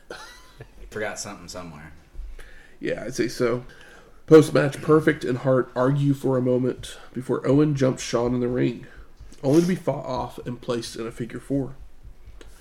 forgot 0.89 1.19
something 1.19 1.47
somewhere. 1.47 1.93
Yeah, 2.79 3.03
I'd 3.05 3.15
say 3.15 3.27
so. 3.27 3.63
Post 4.27 4.53
match, 4.53 4.81
Perfect 4.81 5.23
and 5.23 5.37
Hart 5.37 5.71
argue 5.73 6.13
for 6.13 6.37
a 6.37 6.41
moment 6.41 6.97
before 7.13 7.47
Owen 7.47 7.75
jumps 7.75 8.03
Shawn 8.03 8.33
in 8.33 8.41
the 8.41 8.49
ring, 8.49 8.85
only 9.41 9.61
to 9.61 9.67
be 9.67 9.75
fought 9.75 10.05
off 10.05 10.37
and 10.45 10.59
placed 10.59 10.97
in 10.97 11.07
a 11.07 11.13
figure 11.13 11.39
four. 11.39 11.75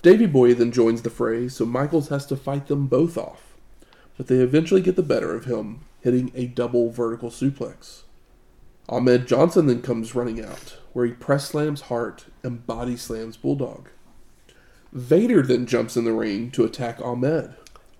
Davey 0.01 0.27
Boy 0.27 0.53
then 0.53 0.71
joins 0.71 1.01
the 1.01 1.09
fray, 1.09 1.49
so 1.49 1.65
Michaels 1.65 2.07
has 2.07 2.25
to 2.27 2.37
fight 2.37 2.67
them 2.67 2.87
both 2.87 3.17
off, 3.17 3.53
but 4.15 4.27
they 4.27 4.37
eventually 4.37 4.79
get 4.79 4.95
the 4.95 5.03
better 5.03 5.35
of 5.35 5.43
him, 5.43 5.81
hitting 5.99 6.31
a 6.33 6.47
double 6.47 6.89
vertical 6.89 7.29
suplex. 7.29 8.03
Ahmed 8.87 9.27
Johnson 9.27 9.65
then 9.65 9.81
comes 9.81 10.15
running 10.15 10.41
out, 10.41 10.77
where 10.93 11.05
he 11.05 11.11
press 11.11 11.49
slams 11.49 11.81
Hart 11.81 12.27
and 12.43 12.65
body 12.65 12.95
slams 12.95 13.35
Bulldog. 13.35 13.89
Vader 14.93 15.41
then 15.41 15.65
jumps 15.65 15.97
in 15.97 16.05
the 16.05 16.13
ring 16.13 16.49
to 16.51 16.63
attack 16.63 17.01
Ahmed, 17.01 17.55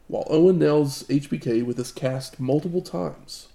while 0.07 0.25
Owen 0.29 0.57
nails 0.57 1.03
HBK 1.09 1.65
with 1.65 1.77
his 1.77 1.91
cast 1.91 2.39
multiple 2.39 2.81
times. 2.81 3.49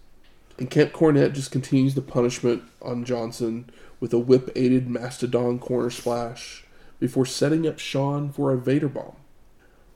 And 0.62 0.70
Camp 0.70 0.92
Cornette 0.92 1.34
just 1.34 1.50
continues 1.50 1.96
the 1.96 2.00
punishment 2.00 2.62
on 2.80 3.04
Johnson 3.04 3.68
with 3.98 4.12
a 4.12 4.18
whip 4.20 4.48
aided 4.54 4.88
Mastodon 4.88 5.58
corner 5.58 5.90
splash 5.90 6.64
before 7.00 7.26
setting 7.26 7.66
up 7.66 7.80
Shawn 7.80 8.30
for 8.30 8.52
a 8.52 8.56
Vader 8.56 8.88
bomb. 8.88 9.16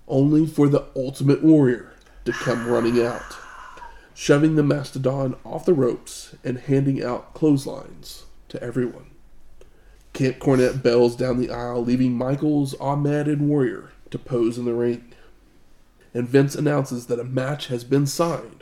Only 0.09 0.45
for 0.45 0.67
the 0.67 0.87
Ultimate 0.97 1.45
Warrior 1.45 1.93
to 2.25 2.33
come 2.33 2.67
running 2.67 3.01
out, 3.01 3.37
shoving 4.13 4.57
the 4.57 4.65
Mastodon 4.65 5.37
off 5.45 5.67
the 5.67 5.73
ropes 5.73 6.35
and 6.43 6.59
handing 6.59 7.01
out 7.01 7.33
clotheslines 7.33 8.25
to 8.49 8.61
everyone. 8.61 9.13
Camp 10.15 10.41
Cornette 10.41 10.83
bells 10.83 11.15
down 11.15 11.39
the 11.39 11.53
aisle, 11.53 11.85
leaving 11.85 12.19
Michaels, 12.19 12.75
Ahmed, 12.81 13.29
and 13.29 13.49
Warrior 13.49 13.93
to 14.11 14.19
pose 14.19 14.59
in 14.59 14.65
the 14.65 14.75
ring 14.75 15.13
and 16.17 16.27
Vince 16.27 16.55
announces 16.55 17.09
that 17.09 17.21
a 17.21 17.25
match 17.25 17.67
has 17.67 17.85
been 17.85 18.07
signed 18.07 18.56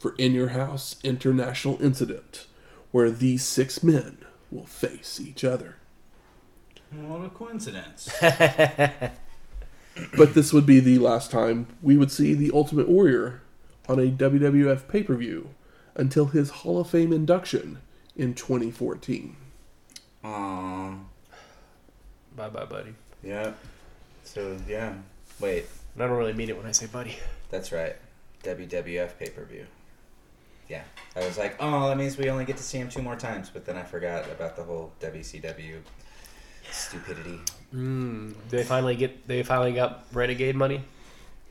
for 0.00 0.16
In 0.18 0.32
Your 0.32 0.48
House 0.48 0.96
International 1.04 1.80
Incident, 1.80 2.46
where 2.90 3.10
these 3.10 3.44
six 3.44 3.84
men 3.84 4.18
will 4.50 4.66
face 4.66 5.20
each 5.20 5.44
other. 5.44 5.76
What 6.90 7.24
a 7.24 7.28
coincidence. 7.28 8.10
But 10.16 10.34
this 10.34 10.52
would 10.52 10.66
be 10.66 10.80
the 10.80 10.98
last 10.98 11.30
time 11.30 11.66
we 11.82 11.96
would 11.96 12.10
see 12.10 12.34
the 12.34 12.50
Ultimate 12.54 12.88
Warrior 12.88 13.42
on 13.88 13.98
a 13.98 14.10
WWF 14.10 14.88
pay 14.88 15.02
per 15.02 15.14
view 15.14 15.50
until 15.94 16.26
his 16.26 16.50
Hall 16.50 16.80
of 16.80 16.88
Fame 16.88 17.12
induction 17.12 17.78
in 18.16 18.34
2014. 18.34 19.36
Aww. 20.24 20.98
Bye 22.36 22.48
bye, 22.48 22.64
buddy. 22.64 22.94
Yeah. 23.22 23.52
So, 24.24 24.56
yeah. 24.68 24.94
Wait, 25.40 25.66
I 25.96 26.06
don't 26.06 26.16
really 26.16 26.32
mean 26.32 26.48
it 26.48 26.56
when 26.56 26.66
I 26.66 26.72
say 26.72 26.86
buddy. 26.86 27.16
that's 27.50 27.72
right. 27.72 27.96
WWF 28.44 29.18
pay 29.18 29.30
per 29.30 29.44
view. 29.44 29.66
Yeah. 30.70 30.82
I 31.16 31.26
was 31.26 31.36
like, 31.36 31.56
oh, 31.58 31.88
that 31.88 31.96
means 31.96 32.16
we 32.16 32.30
only 32.30 32.44
get 32.44 32.56
to 32.56 32.62
see 32.62 32.78
him 32.78 32.88
two 32.88 33.02
more 33.02 33.16
times, 33.16 33.50
but 33.52 33.66
then 33.66 33.76
I 33.76 33.82
forgot 33.82 34.30
about 34.30 34.54
the 34.54 34.62
whole 34.62 34.92
WCW 35.00 35.78
Stupidity. 36.70 37.40
Mm, 37.74 38.34
they 38.48 38.62
finally 38.62 38.94
get. 38.94 39.26
They 39.26 39.42
finally 39.42 39.72
got 39.72 40.04
renegade 40.12 40.54
money. 40.54 40.84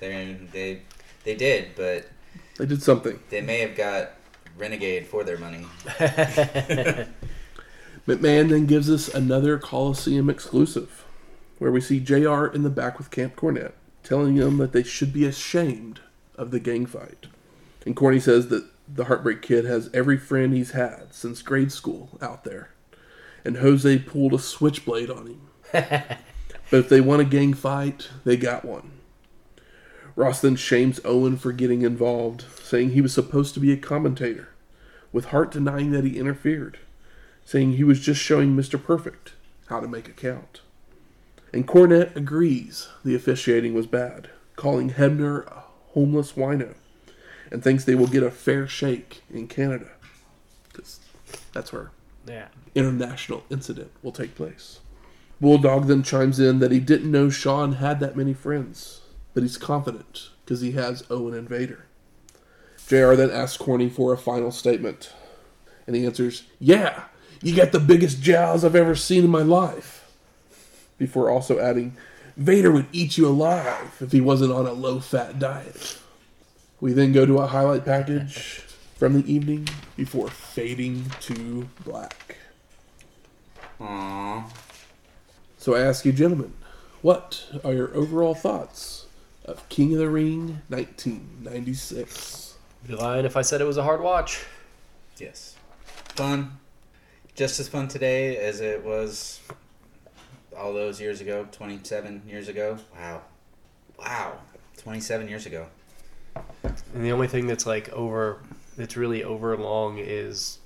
they 0.00 0.36
they 0.52 0.82
they 1.22 1.36
did, 1.36 1.76
but 1.76 2.08
They 2.58 2.66
did 2.66 2.82
something. 2.82 3.20
they 3.30 3.40
may 3.40 3.60
have 3.60 3.76
got 3.76 4.10
renegade 4.58 5.06
for 5.06 5.22
their 5.22 5.38
money. 5.38 5.64
McMahon 8.08 8.48
then 8.48 8.66
gives 8.66 8.90
us 8.90 9.06
another 9.14 9.56
Coliseum 9.56 10.28
exclusive, 10.28 11.04
where 11.58 11.70
we 11.70 11.80
see 11.80 12.00
JR 12.00 12.46
in 12.46 12.64
the 12.64 12.70
back 12.70 12.98
with 12.98 13.12
Camp 13.12 13.36
Cornette, 13.36 13.74
telling 14.02 14.34
them 14.34 14.56
that 14.56 14.72
they 14.72 14.82
should 14.82 15.12
be 15.12 15.24
ashamed 15.26 16.00
of 16.34 16.50
the 16.50 16.58
gang 16.58 16.86
fight. 16.86 17.26
And 17.86 17.96
Corny 17.96 18.20
says 18.20 18.48
that 18.48 18.66
the 18.88 19.04
Heartbreak 19.04 19.42
Kid 19.42 19.64
has 19.64 19.90
every 19.94 20.18
friend 20.18 20.52
he's 20.52 20.72
had 20.72 21.14
since 21.14 21.42
grade 21.42 21.72
school 21.72 22.18
out 22.20 22.44
there. 22.44 22.70
And 23.44 23.58
Jose 23.58 23.98
pulled 24.00 24.34
a 24.34 24.38
switchblade 24.38 25.10
on 25.10 25.26
him. 25.26 25.48
but 25.72 26.78
if 26.78 26.88
they 26.88 27.00
want 27.00 27.22
a 27.22 27.24
gang 27.24 27.54
fight, 27.54 28.08
they 28.24 28.36
got 28.36 28.64
one. 28.64 28.90
Ross 30.16 30.40
then 30.40 30.56
shames 30.56 31.00
Owen 31.04 31.36
for 31.38 31.52
getting 31.52 31.82
involved, 31.82 32.44
saying 32.62 32.90
he 32.90 33.00
was 33.00 33.14
supposed 33.14 33.54
to 33.54 33.60
be 33.60 33.72
a 33.72 33.76
commentator, 33.76 34.48
with 35.12 35.26
Hart 35.26 35.52
denying 35.52 35.92
that 35.92 36.04
he 36.04 36.18
interfered 36.18 36.78
saying 37.50 37.72
he 37.72 37.82
was 37.82 37.98
just 37.98 38.20
showing 38.20 38.56
Mr. 38.56 38.80
Perfect 38.80 39.32
how 39.66 39.80
to 39.80 39.88
make 39.88 40.08
a 40.08 40.12
count. 40.12 40.60
And 41.52 41.66
Cornette 41.66 42.14
agrees 42.14 42.88
the 43.04 43.16
officiating 43.16 43.74
was 43.74 43.88
bad, 43.88 44.30
calling 44.54 44.90
Hebner 44.90 45.46
a 45.48 45.64
homeless 45.88 46.34
wino, 46.34 46.74
and 47.50 47.62
thinks 47.62 47.84
they 47.84 47.94
will 47.94 48.06
get 48.06 48.22
a 48.22 48.30
fair 48.30 48.66
shake 48.66 49.22
in 49.32 49.48
Canada. 49.48 49.90
Because 50.68 51.00
that's 51.52 51.72
where 51.72 51.90
yeah. 52.26 52.48
international 52.74 53.44
incident 53.50 53.90
will 54.02 54.12
take 54.12 54.34
place. 54.34 54.80
Bulldog 55.40 55.86
then 55.86 56.02
chimes 56.02 56.38
in 56.38 56.58
that 56.58 56.70
he 56.70 56.80
didn't 56.80 57.10
know 57.10 57.30
Shawn 57.30 57.74
had 57.74 57.98
that 58.00 58.16
many 58.16 58.34
friends, 58.34 59.00
but 59.32 59.42
he's 59.42 59.56
confident 59.56 60.28
because 60.44 60.60
he 60.60 60.72
has 60.72 61.04
Owen 61.10 61.34
and 61.34 61.48
Vader. 61.48 61.86
JR 62.86 63.14
then 63.14 63.30
asks 63.30 63.56
Corny 63.56 63.88
for 63.88 64.12
a 64.12 64.18
final 64.18 64.50
statement, 64.50 65.12
and 65.86 65.96
he 65.96 66.04
answers, 66.04 66.42
Yeah, 66.58 67.04
you 67.40 67.54
got 67.54 67.72
the 67.72 67.80
biggest 67.80 68.20
jowls 68.20 68.64
I've 68.64 68.74
ever 68.74 68.94
seen 68.94 69.24
in 69.24 69.30
my 69.30 69.42
life. 69.42 70.12
Before 70.98 71.30
also 71.30 71.58
adding, 71.58 71.96
Vader 72.36 72.70
would 72.70 72.86
eat 72.92 73.16
you 73.16 73.26
alive 73.28 73.96
if 74.00 74.12
he 74.12 74.20
wasn't 74.20 74.52
on 74.52 74.66
a 74.66 74.72
low 74.72 75.00
fat 75.00 75.38
diet. 75.38 75.99
We 76.80 76.92
then 76.94 77.12
go 77.12 77.26
to 77.26 77.38
a 77.38 77.46
highlight 77.46 77.84
package 77.84 78.62
from 78.96 79.20
the 79.20 79.32
evening 79.32 79.68
before 79.96 80.28
fading 80.28 81.04
to 81.20 81.68
black. 81.84 82.38
Aww. 83.78 84.44
So 85.58 85.74
I 85.74 85.80
ask 85.80 86.06
you, 86.06 86.12
gentlemen, 86.12 86.54
what 87.02 87.46
are 87.62 87.74
your 87.74 87.94
overall 87.94 88.34
thoughts 88.34 89.06
of 89.44 89.68
King 89.68 89.92
of 89.92 89.98
the 89.98 90.08
Ring 90.08 90.62
1996? 90.68 92.54
Be 92.86 92.94
lying 92.94 93.26
if 93.26 93.36
I 93.36 93.42
said 93.42 93.60
it 93.60 93.66
was 93.66 93.76
a 93.76 93.82
hard 93.82 94.00
watch. 94.00 94.44
Yes. 95.18 95.56
Fun. 96.14 96.58
Just 97.34 97.60
as 97.60 97.68
fun 97.68 97.88
today 97.88 98.38
as 98.38 98.62
it 98.62 98.82
was 98.84 99.40
all 100.56 100.72
those 100.72 100.98
years 100.98 101.20
ago, 101.20 101.46
27 101.52 102.22
years 102.26 102.48
ago. 102.48 102.78
Wow. 102.96 103.22
Wow. 103.98 104.38
27 104.78 105.28
years 105.28 105.44
ago. 105.44 105.66
And 106.34 107.04
the 107.04 107.12
only 107.12 107.28
thing 107.28 107.46
that's 107.46 107.66
like 107.66 107.88
over, 107.90 108.40
that's 108.76 108.96
really 108.96 109.24
over 109.24 109.56
long 109.56 109.98
is 109.98 110.58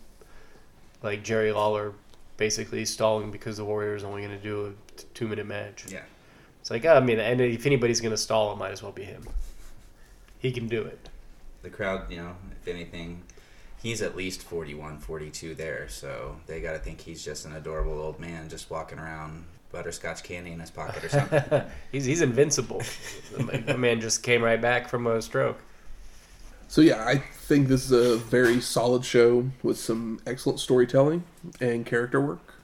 like 1.02 1.22
Jerry 1.22 1.52
Lawler 1.52 1.92
basically 2.36 2.84
stalling 2.84 3.30
because 3.30 3.56
the 3.56 3.64
Warriors 3.64 4.04
only 4.04 4.22
going 4.22 4.36
to 4.36 4.42
do 4.42 4.66
a 4.66 4.98
t- 4.98 5.06
two 5.14 5.28
minute 5.28 5.46
match. 5.46 5.86
Yeah. 5.88 6.02
It's 6.60 6.70
like, 6.70 6.86
I 6.86 7.00
mean, 7.00 7.18
and 7.20 7.40
if 7.40 7.66
anybody's 7.66 8.00
going 8.00 8.12
to 8.12 8.16
stall, 8.16 8.52
it 8.52 8.56
might 8.56 8.72
as 8.72 8.82
well 8.82 8.92
be 8.92 9.04
him. 9.04 9.22
He 10.38 10.50
can 10.50 10.66
do 10.66 10.82
it. 10.82 11.08
The 11.62 11.70
crowd, 11.70 12.10
you 12.10 12.16
know, 12.16 12.36
if 12.60 12.68
anything, 12.68 13.22
he's 13.82 14.00
at 14.00 14.16
least 14.16 14.42
41, 14.42 14.98
42 14.98 15.54
there. 15.54 15.88
So 15.88 16.36
they 16.46 16.60
got 16.60 16.72
to 16.72 16.78
think 16.78 17.00
he's 17.00 17.24
just 17.24 17.44
an 17.44 17.54
adorable 17.54 18.00
old 18.00 18.18
man 18.18 18.48
just 18.48 18.70
walking 18.70 18.98
around 18.98 19.44
butterscotch 19.74 20.22
candy 20.22 20.52
in 20.52 20.60
his 20.60 20.70
pocket 20.70 21.02
or 21.04 21.08
something. 21.08 21.62
he's 21.92 22.04
he's 22.04 22.22
invincible. 22.22 22.80
the 23.36 23.76
man 23.76 24.00
just 24.00 24.22
came 24.22 24.42
right 24.42 24.60
back 24.60 24.88
from 24.88 25.06
a 25.06 25.20
stroke. 25.20 25.58
So 26.68 26.80
yeah, 26.80 27.04
I 27.06 27.16
think 27.18 27.68
this 27.68 27.84
is 27.84 27.92
a 27.92 28.16
very 28.16 28.60
solid 28.60 29.04
show 29.04 29.50
with 29.62 29.78
some 29.78 30.20
excellent 30.26 30.60
storytelling 30.60 31.24
and 31.60 31.84
character 31.84 32.20
work, 32.20 32.54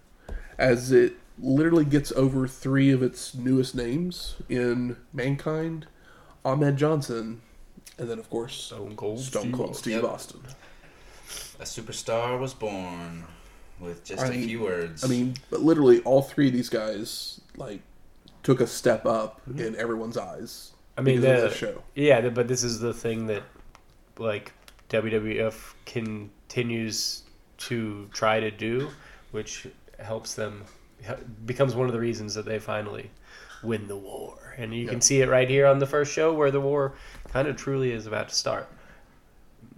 as 0.56 0.90
it 0.92 1.14
literally 1.38 1.84
gets 1.84 2.12
over 2.12 2.46
three 2.46 2.90
of 2.90 3.02
its 3.02 3.34
newest 3.34 3.74
names 3.74 4.36
in 4.48 4.96
Mankind, 5.12 5.86
Ahmed 6.44 6.76
Johnson, 6.76 7.40
and 7.98 8.08
then 8.08 8.18
of 8.18 8.30
course 8.30 8.54
Stone 8.54 8.96
Cold. 8.96 9.18
Stone 9.20 9.42
Steve 9.42 9.52
Cold 9.54 9.70
Austin. 9.70 9.82
Steve 9.82 10.02
Yep. 10.02 10.04
Austin. 10.04 10.40
a 11.58 11.64
superstar 11.64 12.38
was 12.40 12.54
born 12.54 13.24
with 13.80 14.04
just 14.04 14.22
I 14.22 14.28
a 14.28 14.30
mean- 14.30 14.46
few 14.48 14.60
words. 14.60 15.04
I 15.04 15.08
mean, 15.08 15.34
but 15.50 15.60
literally 15.60 16.00
all 16.02 16.22
three 16.22 16.48
of 16.48 16.52
these 16.52 16.68
guys 16.68 17.40
like 17.56 17.80
took 18.42 18.60
a 18.60 18.66
step 18.66 19.06
up 19.06 19.40
mhm. 19.48 19.60
in 19.60 19.76
everyone's 19.76 20.16
eyes. 20.16 20.72
I 20.96 21.02
mean, 21.02 21.20
because 21.20 21.44
of 21.44 21.50
the, 21.50 21.56
show. 21.56 21.82
yeah, 21.94 22.28
but 22.28 22.48
this 22.48 22.62
is 22.62 22.80
the 22.80 22.92
thing 22.92 23.26
that 23.28 23.42
like 24.18 24.52
WWF 24.90 25.74
continues 25.86 27.22
to 27.58 28.08
try 28.12 28.40
to 28.40 28.50
do, 28.50 28.88
which 29.30 29.66
helps 29.98 30.34
them 30.34 30.64
becomes 31.46 31.74
one 31.74 31.86
of 31.86 31.92
the 31.92 32.00
reasons 32.00 32.34
that 32.34 32.44
they 32.44 32.58
finally 32.58 33.10
win 33.62 33.86
the 33.88 33.96
war. 33.96 34.54
And 34.58 34.74
you 34.74 34.84
Yeah. 34.84 34.90
can 34.90 35.00
see 35.00 35.22
it 35.22 35.28
right 35.28 35.48
here 35.48 35.66
on 35.66 35.78
the 35.78 35.86
first 35.86 36.12
show 36.12 36.32
where 36.34 36.50
the 36.50 36.60
war 36.60 36.92
kind 37.32 37.48
of 37.48 37.56
truly 37.56 37.92
is 37.92 38.06
about 38.06 38.28
to 38.28 38.34
start. 38.34 38.68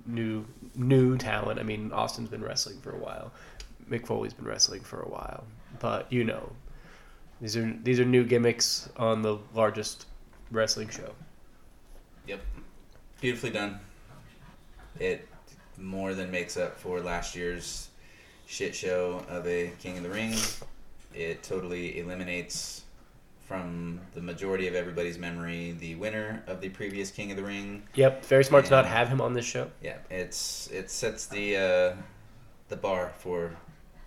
New 0.07 0.45
new 0.75 1.17
talent. 1.19 1.61
I 1.61 1.63
mean, 1.63 1.93
Austin's 1.93 2.31
been 2.31 2.43
wrestling 2.43 2.81
for 2.81 2.91
a 2.91 2.99
while. 2.99 3.31
Mick 3.93 4.07
Foley's 4.07 4.33
been 4.33 4.47
wrestling 4.47 4.81
for 4.81 5.01
a 5.03 5.09
while. 5.09 5.45
But 5.79 6.11
you 6.13 6.25
know, 6.25 6.51
these 7.41 7.57
are 7.57 7.77
these 7.83 8.01
are 8.01 8.05
new 8.05 8.25
gimmicks 8.25 8.89
on 8.97 9.23
the 9.23 9.39
largest 9.55 10.07
wrestling 10.51 10.89
show. 10.89 11.13
Yep. 12.27 12.41
Beautifully 13.21 13.51
done. 13.51 13.79
It 14.99 15.29
more 15.79 16.15
than 16.15 16.31
makes 16.31 16.57
up 16.57 16.79
for 16.79 17.01
last 17.01 17.35
year's 17.35 17.89
shit 18.47 18.75
show 18.75 19.25
of 19.29 19.47
a 19.47 19.73
King 19.81 19.99
of 19.99 20.03
the 20.03 20.11
Ring. 20.11 20.35
It 21.15 21.43
totally 21.43 21.99
eliminates 21.99 22.83
from 23.47 24.01
the 24.15 24.21
majority 24.21 24.69
of 24.69 24.75
everybody's 24.75 25.19
memory 25.19 25.77
the 25.79 25.95
winner 25.97 26.43
of 26.47 26.61
the 26.61 26.69
previous 26.71 27.11
King 27.11 27.31
of 27.31 27.37
the 27.37 27.43
Ring. 27.43 27.83
Yep, 27.95 28.25
very 28.25 28.45
smart 28.45 28.65
to 28.67 28.71
not 28.71 28.87
have 28.87 29.09
him 29.09 29.21
on 29.21 29.35
this 29.35 29.45
show. 29.45 29.71
Yeah, 29.83 29.99
it's 30.11 30.69
it 30.71 30.91
sets 30.91 31.27
the 31.27 31.57
uh, 31.57 31.97
the 32.69 32.77
bar 32.77 33.13
for 33.19 33.55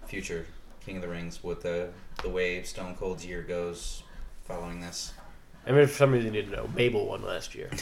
future 0.07 0.45
King 0.85 0.97
of 0.97 1.01
the 1.01 1.07
Rings 1.07 1.43
with 1.43 1.63
the 1.63 1.89
the 2.21 2.29
way 2.29 2.63
Stone 2.63 2.95
Cold's 2.95 3.25
year 3.25 3.41
goes 3.41 4.03
following 4.43 4.79
this. 4.81 5.13
I 5.67 5.71
mean, 5.71 5.87
for 5.87 5.93
some 5.93 6.11
reason 6.11 6.33
you 6.33 6.41
didn't 6.41 6.55
know, 6.55 6.69
Mabel 6.75 7.07
won 7.07 7.23
last 7.23 7.55
year. 7.55 7.69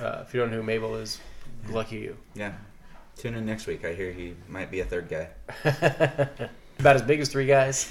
Uh, 0.00 0.22
if 0.26 0.32
you 0.34 0.40
don't 0.40 0.50
know 0.50 0.58
who 0.58 0.62
Mabel 0.62 0.94
is, 0.96 1.20
lucky 1.70 1.96
you. 1.96 2.16
Yeah. 2.34 2.52
Tune 3.16 3.34
in 3.34 3.46
next 3.46 3.66
week. 3.66 3.84
I 3.84 3.94
hear 3.94 4.12
he 4.12 4.34
might 4.46 4.70
be 4.70 4.80
a 4.80 4.84
third 4.84 5.08
guy. 5.08 5.28
About 6.78 6.96
as 6.96 7.02
big 7.02 7.18
as 7.20 7.30
three 7.30 7.46
guys. 7.46 7.90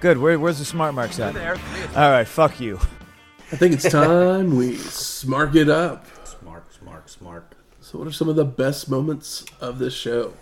Good. 0.00 0.18
Where, 0.18 0.38
where's 0.38 0.60
the 0.60 0.64
smart 0.64 0.94
marks 0.94 1.18
at? 1.18 1.36
All 1.96 2.10
right. 2.10 2.26
Fuck 2.26 2.60
you. 2.60 2.78
I 3.52 3.56
think 3.56 3.74
it's 3.74 3.90
time 3.90 4.56
we 4.56 4.76
smart 4.76 5.56
it 5.56 5.68
up. 5.68 6.06
Smart, 6.24 6.72
smart, 6.72 7.10
smart. 7.10 7.54
So, 7.80 7.98
what 7.98 8.06
are 8.06 8.12
some 8.12 8.28
of 8.28 8.36
the 8.36 8.44
best 8.44 8.88
moments 8.88 9.44
of 9.60 9.80
this 9.80 9.92
show? 9.94 10.32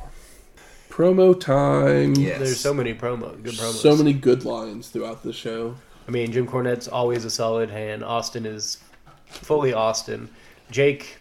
Promo 0.98 1.38
time. 1.38 2.16
Yes. 2.16 2.38
There's 2.40 2.58
so 2.60 2.74
many 2.74 2.92
promo, 2.92 3.40
good 3.40 3.54
promos. 3.54 3.74
So 3.74 3.94
many 3.94 4.12
good 4.12 4.44
lines 4.44 4.88
throughout 4.88 5.22
the 5.22 5.32
show. 5.32 5.76
I 6.08 6.10
mean, 6.10 6.32
Jim 6.32 6.44
Cornette's 6.44 6.88
always 6.88 7.24
a 7.24 7.30
solid 7.30 7.70
hand. 7.70 8.02
Austin 8.02 8.44
is 8.44 8.78
fully 9.26 9.72
Austin. 9.72 10.28
Jake, 10.72 11.18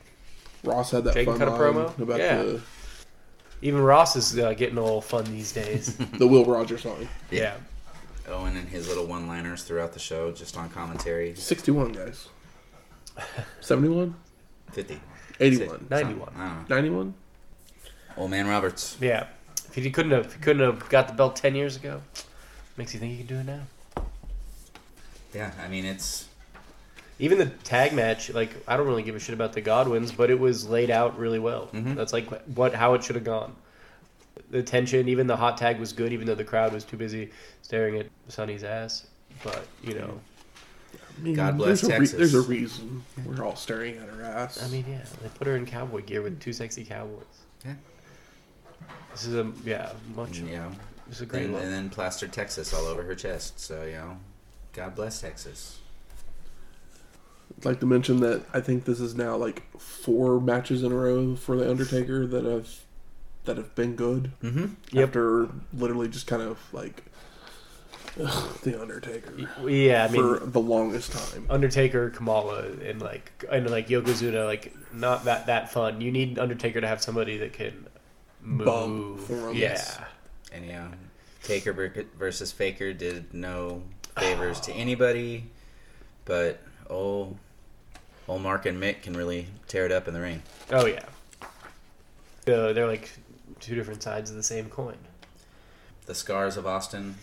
Ross 0.64 0.90
had 0.90 1.04
that 1.04 1.14
Jake 1.14 1.28
fun 1.28 1.38
cut 1.38 1.48
a 1.48 1.52
line 1.52 1.60
promo? 1.76 2.00
about 2.00 2.18
Yeah. 2.20 2.38
the, 2.42 2.62
even 3.62 3.80
Ross 3.80 4.16
is 4.16 4.40
uh, 4.40 4.54
getting 4.54 4.80
a 4.80 4.82
little 4.84 5.00
fun 5.00 5.26
these 5.26 5.52
days. 5.52 5.96
the 6.18 6.26
Will 6.26 6.44
Rogers 6.44 6.84
line. 6.84 7.08
yeah. 7.30 7.58
Owen 8.28 8.58
and 8.58 8.68
his 8.68 8.88
little 8.88 9.06
one-liners 9.06 9.62
throughout 9.64 9.94
the 9.94 10.00
show, 10.00 10.32
just 10.32 10.58
on 10.58 10.70
commentary. 10.72 11.36
61, 11.36 11.92
guys. 11.92 12.30
71? 13.62 14.16
50. 14.72 15.00
81. 15.40 15.86
91. 15.88 16.30
I 16.36 16.48
don't 16.48 16.70
know. 16.70 16.76
91? 16.76 17.14
Old 18.18 18.32
man 18.32 18.48
Roberts. 18.48 18.98
Yeah. 19.00 19.28
If 19.78 19.84
he 19.84 19.92
couldn't 19.92 20.12
have, 20.12 20.34
he 20.34 20.40
couldn't 20.40 20.64
have 20.64 20.90
got 20.90 21.08
the 21.08 21.14
belt 21.14 21.36
ten 21.36 21.54
years 21.54 21.76
ago, 21.76 22.02
makes 22.78 22.96
you 22.96 23.00
think 23.00 23.12
he 23.12 23.20
can 23.20 23.28
do 23.28 23.36
it 23.36 23.46
now. 23.46 23.62
Yeah, 25.36 25.52
I 25.64 25.68
mean 25.68 25.86
it's 25.86 26.28
Even 27.20 27.38
the 27.38 27.46
tag 27.46 27.94
match, 27.94 28.32
like 28.32 28.50
I 28.68 28.76
don't 28.76 28.88
really 28.88 29.04
give 29.04 29.16
a 29.16 29.20
shit 29.20 29.34
about 29.36 29.54
the 29.54 29.62
Godwinns, 29.62 30.12
but 30.16 30.32
it 30.32 30.40
was 30.40 30.68
laid 30.68 30.90
out 30.90 31.18
really 31.20 31.38
well. 31.40 31.70
Mhm. 31.74 31.96
That's 31.96 32.12
like 32.12 32.28
what 32.48 32.74
how 32.74 32.96
it 32.96 33.04
should 33.04 33.16
have 33.16 33.24
gone. 33.24 33.56
the 34.50 34.64
tension. 34.64 35.10
Even 35.10 35.28
the 35.28 35.36
hot 35.36 35.58
tag 35.58 35.78
was 35.80 35.92
good, 35.94 36.14
even 36.14 36.26
though 36.26 36.36
the 36.36 36.44
crowd 36.44 36.72
was 36.74 36.84
too 36.86 36.96
busy 36.98 37.32
staring 37.62 38.00
at 38.00 38.08
Sunny's 38.30 38.64
ass. 38.64 39.06
But 39.44 39.68
you 39.84 39.94
know, 39.96 40.20
I 40.96 41.22
mean, 41.22 41.36
God 41.36 41.58
bless 41.58 41.82
there's 41.82 41.84
a 41.84 41.88
Texas. 41.90 42.18
there's 42.18 42.34
a 42.34 42.42
reason 42.42 43.04
we're 43.26 43.44
all 43.44 43.56
staring 43.56 43.98
at 43.98 44.08
her 44.10 44.24
ass. 44.24 44.64
I 44.64 44.70
mean, 44.70 44.86
yeah, 44.90 45.04
they 45.22 45.30
put 45.30 45.46
her 45.48 45.56
in 45.56 45.66
cowboy 45.68 46.02
gear 46.04 46.22
with 46.24 46.40
two 46.40 46.54
sexy 46.54 46.84
cowboys. 46.86 47.26
Yeah. 47.66 47.74
This 49.12 49.26
is 49.26 49.36
a 49.36 49.52
yeah 49.66 49.92
much. 50.16 50.38
And, 50.40 50.50
you 50.50 50.58
know, 50.58 50.72
It's 51.10 51.22
a 51.22 51.26
great 51.26 51.46
and, 51.46 51.54
look. 51.54 51.64
and 51.64 51.72
then 51.74 51.90
plastered 51.90 52.32
Texas 52.34 52.74
all 52.74 52.86
over 52.86 53.04
her 53.04 53.16
chest. 53.16 53.60
So 53.60 53.84
you 53.84 53.94
know, 53.94 54.18
God 54.74 54.96
bless 54.96 55.22
Texas. 55.22 55.80
I'd 57.58 57.66
like 57.66 57.80
to 57.80 57.86
mention 57.86 58.20
that 58.20 58.44
I 58.54 58.60
think 58.62 58.86
this 58.86 59.00
is 59.00 59.16
now 59.16 59.36
like 59.36 59.64
four 59.80 60.40
matches 60.40 60.84
in 60.84 60.92
a 60.92 60.96
row 60.96 61.36
for 61.36 61.56
the 61.56 61.70
Undertaker 61.70 62.28
that 62.28 62.44
have 62.46 62.70
that 63.46 63.58
have 63.58 63.74
been 63.76 63.96
good. 63.96 64.32
Mm-hmm. 64.44 64.66
Yep. 64.92 65.08
After 65.08 65.50
literally 65.74 66.10
just 66.10 66.28
kind 66.28 66.42
of 66.44 66.60
like 66.74 67.04
ugh, 68.22 68.60
the 68.64 68.80
Undertaker 68.80 69.34
Yeah, 69.68 70.06
I 70.08 70.12
mean, 70.12 70.22
for 70.22 70.46
the 70.46 70.60
longest 70.60 71.14
time. 71.14 71.48
Undertaker, 71.50 72.10
Kamala, 72.12 72.66
and 72.86 73.02
like 73.02 73.44
and 73.50 73.70
like 73.70 73.88
Yokozuna, 73.88 74.46
like 74.46 74.74
not 74.94 75.24
that 75.26 75.48
that 75.48 75.72
fun. 75.72 76.02
You 76.02 76.12
need 76.12 76.38
Undertaker 76.38 76.82
to 76.82 76.88
have 76.88 77.02
somebody 77.02 77.38
that 77.38 77.54
can 77.54 77.88
move. 78.48 79.20
For 79.26 79.50
him. 79.50 79.56
yeah, 79.56 80.06
And 80.52 80.66
yeah, 80.66 80.88
know, 80.88 80.92
Taker 81.44 81.74
versus 82.18 82.52
Faker 82.52 82.94
did 82.94 83.34
no 83.34 83.84
favors 84.18 84.60
to 84.62 84.74
anybody, 84.74 85.46
but 86.26 86.60
old 86.90 87.38
old 88.28 88.42
Mark 88.42 88.66
and 88.66 88.82
Mick 88.82 89.02
can 89.04 89.14
really 89.14 89.48
tear 89.68 89.86
it 89.86 89.92
up 89.92 90.08
in 90.08 90.14
the 90.14 90.22
ring. 90.22 90.42
oh 90.72 90.86
yeah. 90.86 91.04
Uh, 92.48 92.72
they're 92.72 92.88
like 92.88 93.12
two 93.60 93.76
different 93.76 94.02
sides 94.02 94.30
of 94.30 94.38
the 94.38 94.44
same 94.44 94.70
coin. 94.70 94.98
The 96.06 96.16
scars 96.16 96.56
of 96.56 96.66
Austin, 96.66 97.16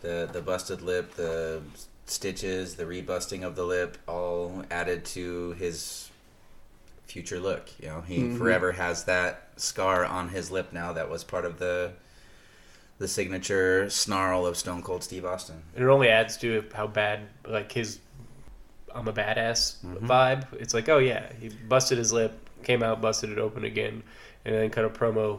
the 0.00 0.28
the 0.32 0.40
busted 0.42 0.82
lip, 0.82 1.14
the 1.14 1.62
stitches, 2.06 2.74
the 2.74 2.84
rebusting 2.84 3.44
of 3.44 3.54
the 3.54 3.64
lip, 3.64 3.96
all 4.08 4.64
added 4.70 5.04
to 5.04 5.52
his 5.52 6.07
future 7.08 7.40
look. 7.40 7.68
You 7.80 7.88
know, 7.88 8.00
he 8.02 8.18
Mhm. 8.20 8.38
forever 8.38 8.72
has 8.72 9.04
that 9.04 9.48
scar 9.56 10.04
on 10.04 10.28
his 10.28 10.50
lip 10.50 10.72
now. 10.72 10.92
That 10.92 11.10
was 11.10 11.24
part 11.24 11.44
of 11.44 11.58
the 11.58 11.92
the 12.98 13.06
signature 13.08 13.88
snarl 13.88 14.44
of 14.44 14.56
Stone 14.56 14.82
Cold 14.82 15.04
Steve 15.04 15.24
Austin. 15.24 15.62
And 15.76 15.84
it 15.84 15.88
only 15.88 16.08
adds 16.08 16.36
to 16.38 16.64
how 16.74 16.88
bad 16.88 17.20
like 17.46 17.70
his 17.72 18.00
I'm 18.94 19.06
a 19.06 19.12
badass 19.12 19.76
vibe. 19.84 20.46
It's 20.54 20.74
like, 20.74 20.88
oh 20.88 20.98
yeah, 20.98 21.32
he 21.40 21.48
busted 21.48 21.98
his 21.98 22.12
lip, 22.12 22.32
came 22.64 22.82
out, 22.82 23.00
busted 23.00 23.30
it 23.30 23.38
open 23.38 23.64
again, 23.64 24.02
and 24.44 24.54
then 24.54 24.70
cut 24.70 24.84
a 24.84 24.88
promo 24.90 25.38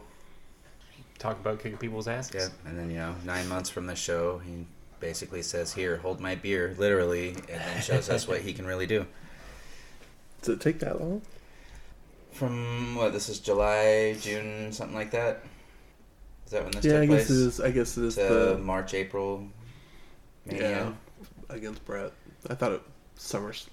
talking 1.18 1.42
about 1.42 1.60
kicking 1.62 1.78
people's 1.78 2.08
asses. 2.08 2.34
Yeah, 2.36 2.70
and 2.70 2.78
then 2.80 2.90
you 2.90 2.98
know, 2.98 3.16
nine 3.26 3.48
months 3.50 3.70
from 3.70 3.88
the 3.88 3.96
show, 3.96 4.38
he 4.40 4.66
basically 5.02 5.42
says, 5.42 5.74
"Here, 5.74 5.98
hold 5.98 6.22
my 6.22 6.36
beer," 6.36 6.76
literally, 6.78 7.32
and 7.50 7.60
then 7.62 7.82
shows 7.82 8.10
us 8.10 8.28
what 8.28 8.42
he 8.42 8.54
can 8.54 8.66
really 8.66 8.88
do. 8.88 9.06
Does 10.42 10.50
it 10.56 10.62
take 10.62 10.80
that 10.80 11.02
long? 11.02 11.22
From 12.40 12.96
what? 12.96 13.14
This 13.14 13.30
is 13.30 13.40
July, 13.40 14.16
June, 14.20 14.72
something 14.72 14.96
like 14.96 15.12
that. 15.12 15.44
Is 16.46 16.52
that 16.54 16.64
when 16.64 16.72
this 16.72 16.86
yeah, 16.86 16.94
took 16.94 17.02
I 17.04 17.08
place? 17.08 17.28
guess 17.28 17.30
it 17.30 17.48
is. 17.48 17.62
I 17.62 17.72
guess 17.72 17.98
it 17.98 18.04
is 18.06 18.16
To 18.16 18.22
the 18.22 18.58
March, 18.58 18.94
April. 18.94 19.46
Mania. 20.46 20.70
yeah 20.70 20.92
against 21.50 21.84
Bret. 21.86 22.12
I 22.50 22.56
thought 22.56 22.72
it 22.74 22.82
Summers. 23.16 23.70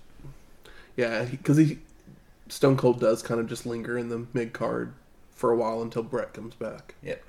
Yeah, 0.96 1.24
because 1.24 1.56
he, 1.56 1.78
Stone 2.48 2.76
Cold 2.76 3.00
does 3.00 3.22
kind 3.22 3.38
of 3.38 3.48
just 3.48 3.66
linger 3.66 3.96
in 3.96 4.08
the 4.08 4.26
mid 4.32 4.52
card 4.52 4.94
for 5.30 5.52
a 5.52 5.56
while 5.56 5.82
until 5.82 6.02
Bret 6.02 6.32
comes 6.32 6.54
back. 6.54 6.94
Yep. 7.02 7.22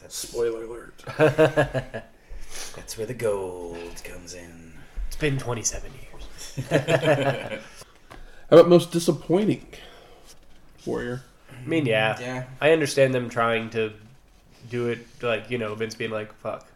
That's, 0.00 0.14
Spoiler 0.14 0.64
alert. 0.64 1.02
that's 1.16 2.96
where 2.98 3.06
the 3.06 3.14
gold 3.14 4.02
comes 4.04 4.34
in. 4.34 4.74
It's 5.06 5.16
been 5.16 5.38
27 5.38 5.90
years. 5.92 6.68
How 8.50 8.56
about 8.56 8.68
most 8.68 8.92
disappointing 8.92 9.66
Warrior? 10.86 11.22
I 11.50 11.66
mean, 11.68 11.86
yeah, 11.86 12.18
Yeah. 12.20 12.44
I 12.60 12.72
understand 12.72 13.14
them 13.14 13.28
trying 13.28 13.70
to 13.70 13.92
do 14.70 14.88
it 14.88 14.98
like 15.22 15.50
you 15.50 15.58
know 15.58 15.74
Vince 15.74 15.94
being 15.94 16.10
like 16.10 16.32
fuck, 16.40 16.66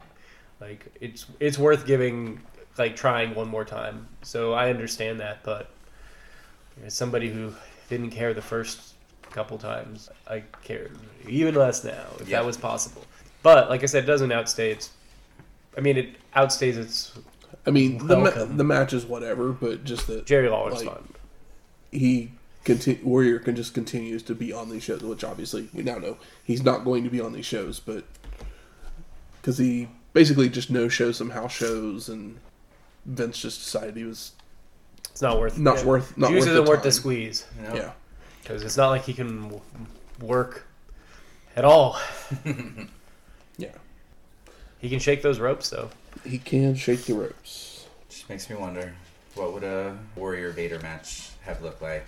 like 0.61 0.87
it's 1.01 1.27
it's 1.41 1.59
worth 1.59 1.87
giving 1.87 2.41
like 2.79 2.97
trying 2.97 3.35
one 3.35 3.49
more 3.49 3.65
time. 3.65 4.07
So 4.23 4.53
I 4.55 4.71
understand 4.71 5.21
that, 5.21 5.43
but 5.45 5.71
as 6.87 6.95
somebody 6.95 7.29
who 7.31 7.53
didn't 7.91 8.11
care 8.11 8.33
the 8.35 8.43
first 8.43 8.95
couple 9.31 9.59
times, 9.59 10.09
I 10.27 10.43
care 10.63 10.91
even 11.29 11.55
less 11.55 11.85
now 11.85 12.05
if 12.21 12.29
Yeah. 12.29 12.39
that 12.39 12.47
was 12.47 12.57
possible. 12.57 13.05
But 13.43 13.69
like 13.69 13.83
I 13.83 13.87
said, 13.87 14.05
it 14.05 14.07
doesn't 14.07 14.33
outstay 14.33 14.71
its. 14.73 14.91
I 15.77 15.81
mean, 15.81 15.97
it 15.97 16.17
outstays 16.35 16.77
its. 16.77 17.13
I 17.67 17.71
mean, 17.71 18.07
the, 18.07 18.17
ma- 18.19 18.31
the 18.31 18.65
match 18.65 18.93
is 18.93 19.05
whatever, 19.07 19.53
but 19.53 19.85
just 19.85 20.07
that 20.09 20.27
Jerry 20.27 20.49
Lawler's 20.49 20.85
Like- 20.85 20.95
fun. 20.95 21.09
he 21.93 22.31
conti- 22.65 23.01
Warrior 23.03 23.39
can 23.39 23.57
just 23.57 23.75
continues 23.75 24.23
to 24.25 24.35
be 24.35 24.53
on 24.53 24.71
these 24.71 24.83
shows, 24.83 25.03
which 25.03 25.25
obviously 25.25 25.69
we 25.73 25.83
now 25.83 25.99
know 25.99 26.17
he's 26.45 26.63
not 26.63 26.85
going 26.85 27.05
to 27.05 27.11
be 27.11 27.21
on 27.21 27.33
these 27.33 27.47
shows, 27.47 27.81
but 27.81 28.05
because 29.41 29.59
he 29.59 29.89
basically 30.13 30.49
just 30.49 30.71
no 30.71 30.89
shows 30.89 31.17
some 31.17 31.31
house 31.31 31.53
shows, 31.53 32.09
and 32.09 32.39
Vince 33.07 33.39
just 33.41 33.61
decided 33.61 33.97
he 33.97 34.05
was 34.05 34.33
It's 35.11 35.23
not 35.23 35.39
worth. 35.41 35.59
not 35.59 35.79
yeah. 35.79 35.85
worth 35.85 36.17
not 36.17 36.31
Juice 36.31 36.41
worth 36.41 36.49
isn't 36.51 36.65
the 36.65 36.71
worth 36.71 36.83
the 36.83 36.93
squeeze 36.93 37.45
You 37.61 37.69
know? 37.69 37.75
Yeah, 37.75 37.93
because 38.43 38.63
it's 38.63 38.77
not 38.77 38.91
like 38.91 39.05
he 39.05 39.13
can 39.15 39.43
w- 39.45 39.61
work 40.21 40.67
at 41.57 41.65
all. 41.65 41.99
yeah, 43.59 43.69
He 44.79 44.89
can 44.89 44.99
shake 45.01 45.23
those 45.23 45.39
ropes 45.41 45.71
though. 45.71 45.91
he 46.25 46.39
can 46.39 46.75
shake 46.77 47.05
the 47.05 47.15
ropes. 47.15 47.87
Just 48.09 48.29
makes 48.29 48.49
me 48.49 48.57
wonder, 48.57 48.93
what 49.35 49.53
would 49.53 49.65
a 49.65 49.97
Warrior 50.17 50.51
Vader 50.53 50.79
match 50.81 51.31
have 51.43 51.61
looked 51.63 51.83
like? 51.83 52.07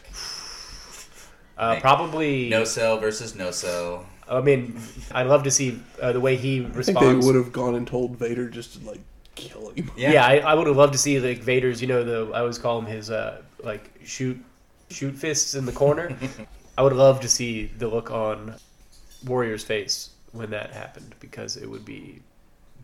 Uh, 1.59 1.69
Like, 1.75 1.81
probably. 1.81 2.49
No 2.49 2.65
sell 2.65 2.99
versus 2.99 3.35
no 3.35 3.51
sell. 3.51 4.07
I 4.29 4.41
mean, 4.41 4.81
I'd 5.13 5.27
love 5.27 5.43
to 5.45 5.51
see 5.51 5.79
uh, 6.01 6.13
the 6.13 6.21
way 6.21 6.37
he 6.37 6.61
I 6.61 6.63
think 6.63 6.73
they 6.73 6.79
responds. 6.79 7.27
would 7.27 7.35
have 7.37 7.53
gone 7.53 7.75
and 7.75 7.87
told 7.87 8.17
Vader 8.17 8.49
just 8.49 8.81
to 8.81 8.87
like 8.87 9.01
kill 9.35 9.71
him. 9.71 9.91
yeah, 9.97 10.25
I, 10.27 10.39
I 10.39 10.55
would 10.55 10.67
have 10.67 10.77
loved 10.77 10.93
to 10.95 10.99
see 10.99 11.21
like 11.21 11.39
Vader's. 11.41 11.81
You 11.83 11.89
know, 11.89 12.03
the 12.05 12.33
I 12.33 12.41
always 12.41 12.59
call 12.59 12.79
him 12.79 12.87
his 12.87 13.11
uh, 13.11 13.43
like 13.63 13.91
shoot 14.05 14.43
shoot 14.91 15.15
fists 15.15 15.55
in 15.55 15.67
the 15.67 15.73
corner. 15.73 16.17
I 16.79 16.83
would 16.83 16.93
love 16.95 17.21
to 17.21 17.29
see 17.29 17.67
the 17.79 17.87
look 17.87 18.11
on 18.11 18.57
Warrior's 19.27 19.63
face 19.63 20.11
when 20.33 20.51
that 20.51 20.73
happened 20.73 21.15
because 21.21 21.57
it 21.57 21.71
would 21.71 21.85
be 21.85 22.21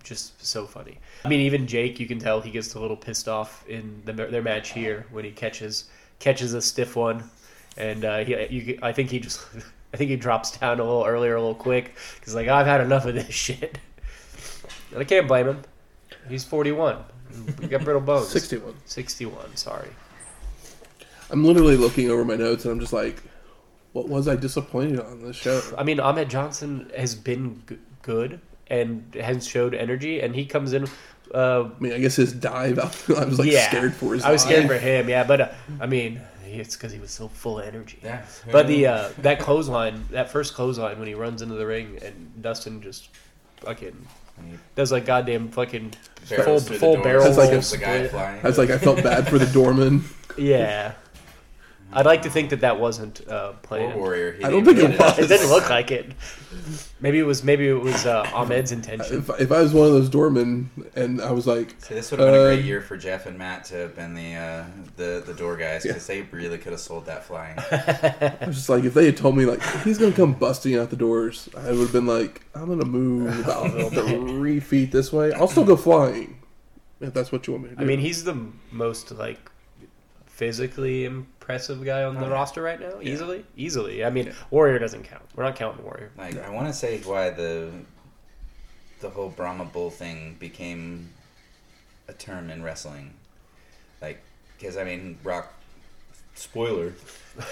just 0.04 0.44
so 0.44 0.66
funny. 0.66 0.98
I 1.24 1.28
mean, 1.28 1.40
even 1.40 1.66
Jake, 1.66 1.98
you 1.98 2.06
can 2.06 2.18
tell 2.18 2.40
he 2.40 2.50
gets 2.50 2.74
a 2.74 2.80
little 2.80 2.96
pissed 2.96 3.28
off 3.28 3.66
in 3.68 4.00
the, 4.04 4.12
their 4.12 4.42
match 4.42 4.70
here 4.70 5.06
when 5.10 5.24
he 5.24 5.30
catches 5.30 5.84
catches 6.20 6.54
a 6.54 6.60
stiff 6.62 6.96
one, 6.96 7.24
and 7.76 8.04
uh, 8.04 8.18
he, 8.24 8.46
you, 8.48 8.78
I 8.82 8.92
think 8.92 9.10
he 9.10 9.20
just, 9.20 9.40
I 9.94 9.96
think 9.96 10.10
he 10.10 10.16
drops 10.16 10.56
down 10.56 10.80
a 10.80 10.84
little 10.84 11.04
earlier, 11.04 11.36
a 11.36 11.40
little 11.40 11.54
quick, 11.54 11.94
because 12.18 12.34
like 12.34 12.48
I've 12.48 12.66
had 12.66 12.80
enough 12.80 13.06
of 13.06 13.14
this 13.14 13.30
shit, 13.34 13.78
and 14.90 15.00
I 15.00 15.04
can't 15.04 15.28
blame 15.28 15.48
him. 15.48 15.62
He's 16.28 16.44
forty 16.44 16.72
one. 16.72 16.98
He 17.60 17.68
got 17.68 17.84
brittle 17.84 18.02
bones. 18.02 18.28
Sixty-one. 18.30 18.74
Sixty 18.86 19.26
one. 19.26 19.56
Sorry. 19.56 19.88
I'm 21.30 21.44
literally 21.44 21.76
looking 21.76 22.10
over 22.10 22.24
my 22.24 22.34
notes 22.34 22.64
and 22.64 22.72
I'm 22.72 22.80
just 22.80 22.92
like, 22.92 23.22
what 23.92 24.08
was 24.08 24.28
I 24.28 24.36
disappointed 24.36 25.00
on 25.00 25.22
this 25.22 25.36
show? 25.36 25.60
I 25.78 25.84
mean, 25.84 26.00
Ahmed 26.00 26.28
Johnson 26.28 26.90
has 26.96 27.14
been 27.14 27.62
g- 27.68 27.78
good 28.02 28.40
and 28.68 29.14
has 29.14 29.46
showed 29.46 29.74
energy, 29.74 30.20
and 30.20 30.34
he 30.34 30.46
comes 30.46 30.72
in. 30.72 30.86
Uh, 31.34 31.64
I 31.76 31.80
mean, 31.80 31.92
I 31.92 31.98
guess 31.98 32.16
his 32.16 32.32
dive. 32.32 32.78
I 32.78 33.24
was 33.24 33.38
like 33.38 33.50
yeah, 33.50 33.68
scared 33.68 33.94
for 33.94 34.14
his. 34.14 34.24
I 34.24 34.30
was 34.30 34.42
scared 34.42 34.66
for 34.68 34.78
him. 34.78 35.08
Yeah, 35.08 35.24
but 35.24 35.40
uh, 35.40 35.48
I 35.80 35.86
mean, 35.86 36.20
it's 36.58 36.76
because 36.76 36.92
he 36.92 36.98
was 36.98 37.10
so 37.10 37.28
full 37.28 37.58
of 37.60 37.66
energy. 37.66 37.98
Yeah. 38.02 38.24
But 38.50 38.66
the 38.66 38.86
uh, 38.86 39.08
that 39.18 39.38
clothesline, 39.40 40.04
that 40.10 40.30
first 40.30 40.54
clothesline 40.54 40.98
when 40.98 41.08
he 41.08 41.14
runs 41.14 41.42
into 41.42 41.54
the 41.54 41.66
ring 41.66 41.98
and 42.02 42.42
Dustin 42.42 42.82
just 42.82 43.08
fucking 43.58 44.06
When 44.36 44.58
does 44.74 44.90
like 44.92 45.04
goddamn 45.06 45.48
fucking 45.50 45.92
full 46.24 46.36
barrels 46.38 46.64
through 46.66 46.76
the 46.76 46.80
full 46.80 47.02
barrel 47.02 47.24
That's 47.24 47.36
like 47.36 47.48
a- 47.52 47.60
the 47.60 47.76
guy 47.78 48.06
split. 48.06 48.22
I 48.22 48.40
was 48.42 48.58
like, 48.58 48.70
I 48.70 48.78
felt 48.78 49.02
bad 49.02 49.28
for 49.28 49.38
the 49.38 49.46
doorman. 49.46 50.04
Yeah, 50.38 50.92
I'd 51.92 52.06
like 52.06 52.22
to 52.22 52.30
think 52.30 52.50
that 52.50 52.60
that 52.60 52.78
wasn't 52.78 53.26
uh, 53.28 53.52
Poor 53.52 53.78
planned. 53.78 53.98
Warrior. 53.98 54.32
He 54.32 54.44
I 54.44 54.50
don't 54.50 54.64
think 54.64 54.78
it 54.78 54.96
get 54.96 55.18
It 55.18 55.26
didn't 55.28 55.48
look 55.48 55.68
like 55.68 55.90
it. 55.90 56.12
Maybe 57.00 57.18
it 57.18 57.24
was. 57.24 57.42
Maybe 57.42 57.68
it 57.68 57.74
was 57.80 58.06
uh, 58.06 58.28
Ahmed's 58.32 58.70
intention. 58.72 59.18
If, 59.18 59.30
if 59.40 59.50
I 59.50 59.60
was 59.62 59.72
one 59.72 59.86
of 59.86 59.92
those 59.92 60.08
doormen 60.08 60.70
and 60.94 61.20
I 61.20 61.32
was 61.32 61.46
like, 61.46 61.74
See, 61.82 61.94
this 61.94 62.10
would 62.10 62.20
have 62.20 62.28
been 62.28 62.40
a 62.40 62.44
great 62.44 62.60
Uh, 62.60 62.66
year 62.66 62.80
for 62.80 62.96
Jeff 62.96 63.26
and 63.26 63.36
Matt 63.38 63.64
to 63.66 63.74
have 63.76 63.96
been 63.96 64.14
the 64.14 64.34
uh, 64.36 64.64
the 64.96 65.22
the 65.26 65.34
door 65.34 65.56
guys 65.56 65.82
because 65.82 66.06
they 66.06 66.22
really 66.30 66.58
could 66.58 66.72
have 66.72 66.80
sold 66.80 67.06
that 67.06 67.24
flying. 67.24 67.58
I 67.70 68.46
was 68.46 68.56
just 68.56 68.68
like, 68.68 68.84
if 68.84 68.94
they 68.94 69.06
had 69.06 69.16
told 69.16 69.36
me 69.36 69.44
like 69.46 69.62
he's 69.82 69.98
gonna 69.98 70.12
come 70.12 70.32
busting 70.34 70.76
out 70.76 70.90
the 70.90 70.96
doors, 70.96 71.48
I 71.56 71.70
would 71.70 71.80
have 71.80 71.92
been 71.92 72.06
like, 72.06 72.42
I'm 72.54 72.66
gonna 72.66 72.84
move 72.84 73.40
about 73.40 73.70
three 73.92 74.60
feet 74.60 74.92
this 74.92 75.12
way. 75.12 75.32
I'll 75.32 75.48
still 75.48 75.64
go 75.64 75.76
flying 75.76 76.36
if 77.00 77.14
that's 77.14 77.32
what 77.32 77.46
you 77.46 77.54
want 77.54 77.64
me 77.64 77.70
to 77.70 77.76
do. 77.76 77.82
I 77.82 77.84
mean, 77.86 77.98
he's 77.98 78.24
the 78.24 78.36
most 78.70 79.10
like 79.12 79.38
physically 80.40 81.04
impressive 81.04 81.84
guy 81.84 82.02
on 82.02 82.14
the 82.14 82.24
Oh, 82.24 82.30
roster 82.30 82.62
right 82.62 82.80
now. 82.80 82.98
Yeah. 82.98 83.12
Easily, 83.12 83.44
easily. 83.58 84.02
I 84.02 84.08
mean, 84.08 84.28
Yeah. 84.28 84.32
Warrior 84.50 84.78
doesn't 84.78 85.02
count. 85.02 85.22
We're 85.36 85.44
not 85.44 85.54
counting 85.54 85.84
Warrior. 85.84 86.10
Like 86.16 86.42
I 86.42 86.48
want 86.48 86.66
to 86.66 86.72
say 86.72 86.98
why 87.00 87.28
the 87.28 87.70
the 89.00 89.10
whole 89.10 89.28
Brahma 89.28 89.66
Bull 89.66 89.90
thing 89.90 90.36
became 90.40 91.10
a 92.08 92.14
term 92.14 92.48
in 92.48 92.62
wrestling, 92.62 93.12
like 94.00 94.22
because 94.56 94.78
I 94.78 94.84
mean 94.84 95.18
Rock. 95.22 95.52
Spoiler: 96.34 96.94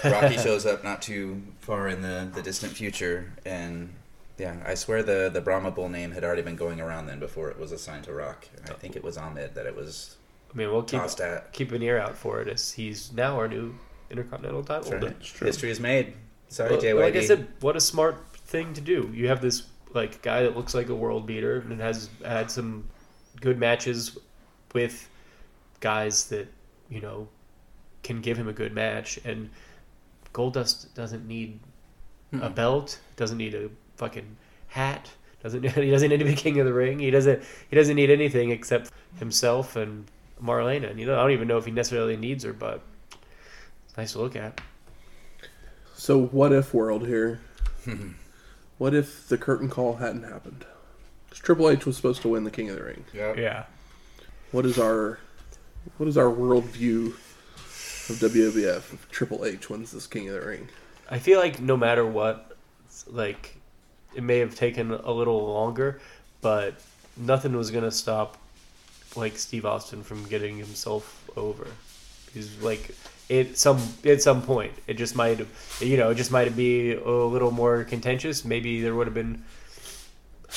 Rocky 0.03 0.37
shows 0.47 0.65
up 0.65 0.83
not 0.83 1.03
too 1.03 1.43
far 1.59 1.89
in 1.89 2.01
the, 2.01 2.31
the 2.33 2.41
distant 2.41 2.71
future, 2.73 3.31
and 3.45 3.93
yeah, 4.39 4.55
I 4.65 4.73
swear 4.73 5.03
the 5.03 5.29
the 5.31 5.41
Brahma 5.41 5.69
Bull 5.69 5.89
name 5.89 6.09
had 6.09 6.23
already 6.23 6.41
been 6.41 6.55
going 6.55 6.81
around 6.81 7.05
then 7.05 7.19
before 7.19 7.51
it 7.51 7.59
was 7.59 7.71
assigned 7.71 8.05
to 8.05 8.13
Rock. 8.13 8.47
I 8.67 8.73
think 8.73 8.95
it 8.95 9.03
was 9.03 9.15
Ahmed 9.15 9.53
that 9.53 9.67
it 9.67 9.75
was 9.75 10.15
I 10.53 10.57
mean, 10.57 10.71
we'll 10.71 10.83
keep 10.83 10.99
tossed 11.01 11.21
at. 11.21 11.53
keep 11.53 11.71
an 11.71 11.81
ear 11.83 11.99
out 11.99 12.15
for 12.17 12.41
it 12.41 12.47
as 12.47 12.71
he's 12.71 13.11
now 13.13 13.35
our 13.37 13.47
new 13.47 13.75
Intercontinental 14.09 14.63
title. 14.63 14.81
That's 14.81 14.89
holder. 14.89 15.05
right. 15.07 15.15
It's 15.19 15.29
true. 15.31 15.45
History 15.45 15.69
is 15.69 15.79
made. 15.79 16.13
Sorry, 16.47 16.71
Well, 16.71 16.81
JYD. 16.81 16.99
like 17.01 17.15
I 17.15 17.23
said, 17.23 17.47
what 17.59 17.75
a 17.75 17.79
smart 17.81 18.25
thing 18.35 18.73
to 18.73 18.81
do. 18.81 19.11
You 19.13 19.27
have 19.27 19.39
this 19.41 19.63
like 19.93 20.21
guy 20.23 20.41
that 20.43 20.57
looks 20.57 20.73
like 20.73 20.89
a 20.89 20.95
world 20.95 21.27
beater 21.27 21.59
and 21.59 21.79
has 21.79 22.09
had 22.25 22.49
some 22.49 22.85
good 23.41 23.59
matches 23.59 24.17
with 24.73 25.07
guys 25.79 26.25
that 26.29 26.47
you 26.89 27.01
know 27.01 27.27
can 28.01 28.19
give 28.21 28.35
him 28.37 28.47
a 28.47 28.53
good 28.53 28.73
match. 28.73 29.19
And 29.25 29.51
Goldust 30.33 30.93
doesn't 30.95 31.27
need 31.27 31.59
a 32.41 32.49
belt, 32.49 32.99
doesn't 33.15 33.37
need 33.37 33.53
a 33.55 33.69
fucking 33.97 34.35
hat, 34.69 35.09
doesn't 35.43 35.63
he 35.75 35.91
doesn't 35.91 36.09
need 36.09 36.17
to 36.17 36.25
be 36.25 36.35
king 36.35 36.59
of 36.59 36.65
the 36.65 36.73
ring. 36.73 36.97
He 36.97 37.11
doesn't 37.11 37.43
he 37.69 37.75
doesn't 37.75 37.95
need 37.95 38.09
anything 38.09 38.49
except 38.49 38.89
himself 39.19 39.75
and 39.75 40.05
Marlena. 40.41 40.89
And 40.89 40.99
you 40.99 41.05
know, 41.05 41.13
I 41.17 41.21
don't 41.21 41.31
even 41.31 41.47
know 41.47 41.57
if 41.57 41.65
he 41.65 41.71
necessarily 41.71 42.17
needs 42.17 42.43
her, 42.43 42.53
but 42.53 42.81
it's 43.87 43.97
nice 43.97 44.11
to 44.13 44.19
look 44.19 44.35
at. 44.35 44.59
So 45.95 46.17
what 46.17 46.51
if 46.53 46.73
world 46.73 47.05
here? 47.07 47.41
Hmm. 47.85 48.11
what 48.77 48.93
if 48.93 49.27
the 49.27 49.37
curtain 49.37 49.69
call 49.69 49.97
hadn't 49.97 50.23
happened? 50.23 50.65
'Cause 51.29 51.39
Triple 51.39 51.69
H 51.69 51.85
was 51.85 51.95
supposed 51.95 52.21
to 52.23 52.27
win 52.29 52.43
the 52.43 52.51
King 52.51 52.69
of 52.69 52.77
the 52.77 52.83
Ring. 52.83 53.05
Yep. 53.13 53.37
Yeah. 53.37 53.65
What 54.51 54.65
is 54.65 54.79
our 54.79 55.19
what 55.97 56.09
is 56.09 56.17
our 56.17 56.29
world 56.29 56.65
view 56.65 57.15
of 58.09 58.17
WWF 58.19 58.93
if 58.93 59.07
Triple 59.11 59.45
H 59.45 59.69
wins 59.69 59.91
this 59.91 60.07
King 60.07 60.27
of 60.27 60.33
the 60.35 60.41
Ring? 60.47 60.67
I 61.09 61.19
feel 61.19 61.39
like 61.39 61.59
no 61.59 61.77
matter 61.77 62.05
what, 62.05 62.57
like 63.07 63.57
it 64.15 64.23
may 64.23 64.39
have 64.39 64.55
taken 64.55 64.91
a 64.91 65.11
little 65.11 65.45
longer, 65.53 66.01
but 66.41 66.81
nothing 67.15 67.55
was 67.55 67.69
gonna 67.69 67.91
stop 67.91 68.37
like 69.15 69.37
Steve 69.37 69.65
Austin 69.65 70.03
from 70.03 70.25
getting 70.25 70.57
himself 70.57 71.29
over. 71.35 71.67
He's 72.33 72.61
like 72.61 72.95
it 73.27 73.57
some 73.57 73.79
at 74.05 74.21
some 74.21 74.41
point 74.41 74.73
it 74.87 74.95
just 74.95 75.15
might 75.15 75.37
have 75.37 75.77
you 75.81 75.97
know 75.97 76.09
it 76.09 76.15
just 76.15 76.31
might 76.31 76.55
be 76.55 76.93
a 76.93 77.09
little 77.09 77.51
more 77.51 77.83
contentious. 77.83 78.45
Maybe 78.45 78.81
there 78.81 78.95
would 78.95 79.07
have 79.07 79.13
been 79.13 79.43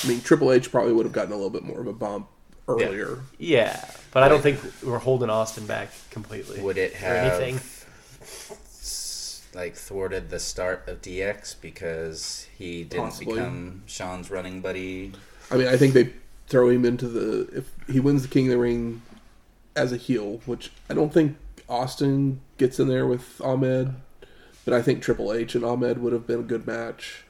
I 0.04 0.08
mean, 0.08 0.20
Triple 0.22 0.52
H 0.52 0.70
probably 0.70 0.92
would 0.92 1.06
have 1.06 1.12
gotten 1.12 1.32
a 1.32 1.36
little 1.36 1.50
bit 1.50 1.64
more 1.64 1.80
of 1.80 1.86
a 1.86 1.92
bump 1.92 2.28
earlier. 2.66 3.18
yeah, 3.38 3.84
but 4.10 4.22
I 4.22 4.28
don't 4.28 4.40
think 4.40 4.58
we're 4.82 4.98
holding 4.98 5.28
Austin 5.28 5.66
back 5.66 5.90
completely. 6.10 6.60
Would 6.60 6.78
it 6.78 6.94
have 6.94 7.32
anything? 7.32 7.60
like 9.54 9.74
thwarted 9.74 10.30
the 10.30 10.38
start 10.38 10.88
of 10.88 11.02
DX 11.02 11.56
because 11.60 12.46
he 12.56 12.84
didn't 12.84 13.04
Possibly. 13.04 13.34
become 13.34 13.82
Shawn's 13.86 14.30
running 14.30 14.60
buddy? 14.60 15.12
I 15.50 15.56
mean, 15.56 15.68
I 15.68 15.76
think 15.76 15.92
they 15.92 16.10
throw 16.52 16.68
him 16.68 16.84
into 16.84 17.08
the 17.08 17.48
if 17.56 17.72
he 17.90 17.98
wins 17.98 18.20
the 18.22 18.28
King 18.28 18.46
of 18.46 18.50
the 18.52 18.58
Ring 18.58 19.00
as 19.74 19.90
a 19.90 19.96
heel, 19.96 20.40
which 20.44 20.70
I 20.90 20.94
don't 20.94 21.12
think 21.12 21.36
Austin 21.68 22.40
gets 22.58 22.78
in 22.78 22.88
there 22.88 23.06
with 23.06 23.40
Ahmed, 23.40 23.94
but 24.66 24.74
I 24.74 24.82
think 24.82 25.02
Triple 25.02 25.32
H 25.32 25.54
and 25.54 25.64
Ahmed 25.64 25.98
would 25.98 26.12
have 26.12 26.26
been 26.26 26.40
a 26.40 26.44
good 26.44 26.66
match. 26.66 27.24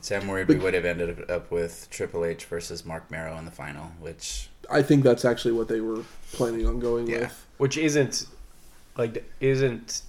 So 0.00 0.16
I'm 0.16 0.28
worried 0.28 0.46
we 0.46 0.54
would 0.56 0.74
have 0.74 0.84
ended 0.84 1.28
up 1.28 1.50
with 1.50 1.88
Triple 1.90 2.24
H 2.24 2.44
versus 2.44 2.84
Marc 2.86 3.10
Mero 3.10 3.36
in 3.36 3.44
the 3.46 3.50
final, 3.50 3.86
which 3.98 4.48
I 4.70 4.80
think 4.82 5.02
that's 5.02 5.24
actually 5.24 5.52
what 5.52 5.66
they 5.66 5.80
were 5.80 6.04
planning 6.32 6.64
on 6.66 6.78
going 6.78 7.08
Yeah. 7.08 7.18
with. 7.22 7.46
which 7.58 7.76
isn't 7.76 8.26
like 8.96 9.28
isn't 9.40 10.02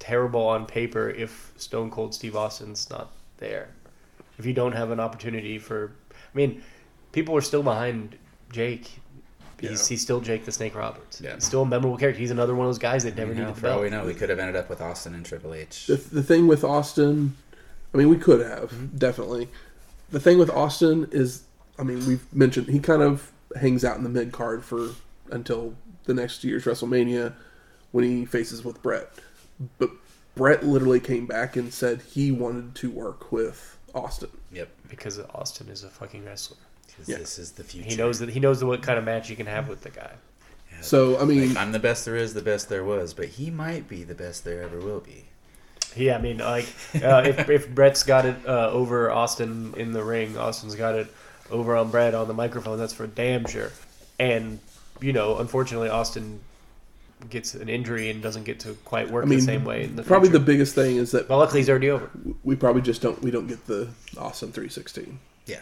terrible 0.00 0.42
on 0.48 0.66
paper 0.66 1.08
if 1.10 1.52
Stone 1.56 1.90
Cold 1.92 2.12
Steve 2.12 2.34
Austin's 2.34 2.90
not 2.90 3.12
there. 3.38 3.68
If 4.36 4.46
you 4.46 4.52
don't 4.52 4.72
have 4.72 4.90
an 4.90 4.98
opportunity 4.98 5.58
for, 5.60 5.92
I 6.12 6.36
mean, 6.36 6.62
people 7.12 7.36
are 7.36 7.40
still 7.40 7.62
behind 7.62 8.16
Jake. 8.52 8.98
He's, 9.60 9.70
Yeah. 9.70 9.88
he's 9.88 10.00
still 10.02 10.20
Jake 10.20 10.44
the 10.46 10.52
Snake 10.52 10.74
Roberts. 10.74 11.20
Yeah. 11.20 11.34
He's 11.34 11.44
still 11.44 11.62
a 11.62 11.66
memorable 11.66 11.98
character. 11.98 12.18
He's 12.20 12.30
another 12.30 12.54
one 12.54 12.66
of 12.66 12.68
those 12.70 12.78
guys 12.78 13.04
that 13.04 13.16
never 13.16 13.32
you 13.32 13.38
know, 13.40 13.44
needed 13.48 13.56
the 13.56 13.60
for 13.60 13.68
all 13.70 13.80
we 13.82 13.90
know, 13.90 14.04
we 14.04 14.14
could 14.14 14.30
have 14.30 14.38
ended 14.38 14.56
up 14.56 14.68
with 14.70 14.80
Austin 14.80 15.14
and 15.14 15.24
Triple 15.24 15.52
H. 15.54 15.86
The, 15.86 15.96
the 15.96 16.22
thing 16.22 16.46
with 16.46 16.64
Austin, 16.64 17.36
I 17.92 17.98
mean, 17.98 18.08
we 18.08 18.16
could 18.16 18.40
have 18.40 18.70
Mm-hmm. 18.70 18.96
definitely. 18.98 19.48
The 20.10 20.20
thing 20.20 20.38
with 20.38 20.50
Austin 20.50 21.08
is, 21.12 21.42
I 21.78 21.82
mean, 21.82 22.04
we've 22.06 22.24
mentioned 22.34 22.68
he 22.68 22.80
kind 22.80 23.02
of 23.02 23.30
hangs 23.60 23.84
out 23.84 23.96
in 23.96 24.02
the 24.02 24.08
mid 24.08 24.32
card 24.32 24.64
for 24.64 24.90
until 25.30 25.74
the 26.04 26.14
next 26.14 26.42
year's 26.42 26.64
WrestleMania 26.64 27.32
when 27.92 28.04
he 28.04 28.24
faces 28.24 28.64
with 28.64 28.82
Bret. 28.82 29.10
But 29.78 29.90
Bret 30.36 30.64
literally 30.64 31.00
came 31.00 31.26
back 31.26 31.56
and 31.56 31.72
said 31.72 32.00
he 32.02 32.32
wanted 32.32 32.74
to 32.76 32.90
work 32.90 33.30
with 33.30 33.76
Austin. 33.94 34.30
Yep, 34.52 34.68
because 34.88 35.18
Austin 35.34 35.68
is 35.68 35.84
a 35.84 35.90
fucking 35.90 36.24
wrestler. 36.24 36.56
'Cause 36.96 37.08
Yeah. 37.08 37.18
this 37.18 37.38
is 37.38 37.52
the 37.52 37.64
future. 37.64 37.88
He 37.88 37.96
knows 37.96 38.18
that 38.18 38.28
he 38.30 38.40
knows 38.40 38.62
what 38.64 38.82
kind 38.82 38.98
of 38.98 39.04
match 39.04 39.28
he 39.28 39.36
can 39.36 39.46
have 39.46 39.68
with 39.68 39.82
the 39.82 39.90
guy. 39.90 40.12
Yeah. 40.72 40.80
So 40.82 41.18
I 41.20 41.24
mean, 41.24 41.48
Like, 41.50 41.56
I'm 41.58 41.72
the 41.72 41.78
best 41.78 42.04
there 42.04 42.16
is, 42.16 42.34
the 42.34 42.42
best 42.42 42.68
there 42.68 42.84
was, 42.84 43.14
but 43.14 43.26
he 43.26 43.50
might 43.50 43.88
be 43.88 44.04
the 44.04 44.14
best 44.14 44.44
there 44.44 44.62
ever 44.62 44.78
will 44.78 45.00
be. 45.00 45.24
Yeah, 45.96 46.16
I 46.16 46.20
mean, 46.20 46.38
like 46.38 46.66
uh, 47.02 47.22
if 47.26 47.48
if 47.50 47.68
Bret's 47.74 48.02
got 48.04 48.24
it 48.24 48.36
uh, 48.46 48.70
over 48.70 49.10
Austin 49.10 49.74
in 49.76 49.92
the 49.92 50.04
ring, 50.04 50.36
Austin's 50.38 50.74
got 50.76 50.94
it 50.94 51.08
over 51.50 51.74
on 51.76 51.90
Brett 51.90 52.14
on 52.14 52.28
the 52.28 52.34
microphone. 52.34 52.78
That's 52.78 52.92
for 52.92 53.06
damn 53.08 53.44
sure. 53.46 53.72
And 54.18 54.60
you 55.00 55.12
know, 55.12 55.38
unfortunately, 55.38 55.88
Austin 55.88 56.40
gets 57.28 57.54
an 57.54 57.68
injury 57.68 58.08
and 58.08 58.22
doesn't 58.22 58.44
get 58.44 58.60
to 58.60 58.74
quite 58.84 59.10
work 59.10 59.24
I 59.24 59.28
mean, 59.28 59.40
the 59.40 59.44
same 59.44 59.64
way 59.64 59.84
in 59.84 59.96
the 59.96 60.02
probably 60.02 60.28
future. 60.28 60.38
the 60.38 60.44
biggest 60.46 60.74
thing 60.74 60.96
is 60.96 61.10
that 61.10 61.26
But 61.28 61.36
luckily, 61.38 61.60
he's 61.60 61.68
already 61.68 61.90
over. 61.90 62.08
we 62.44 62.54
probably 62.56 62.80
just 62.82 63.02
don't 63.02 63.20
we 63.20 63.30
don't 63.30 63.46
get 63.48 63.66
the 63.66 63.88
Austin 64.16 64.52
316, 64.52 65.18
Yeah. 65.46 65.60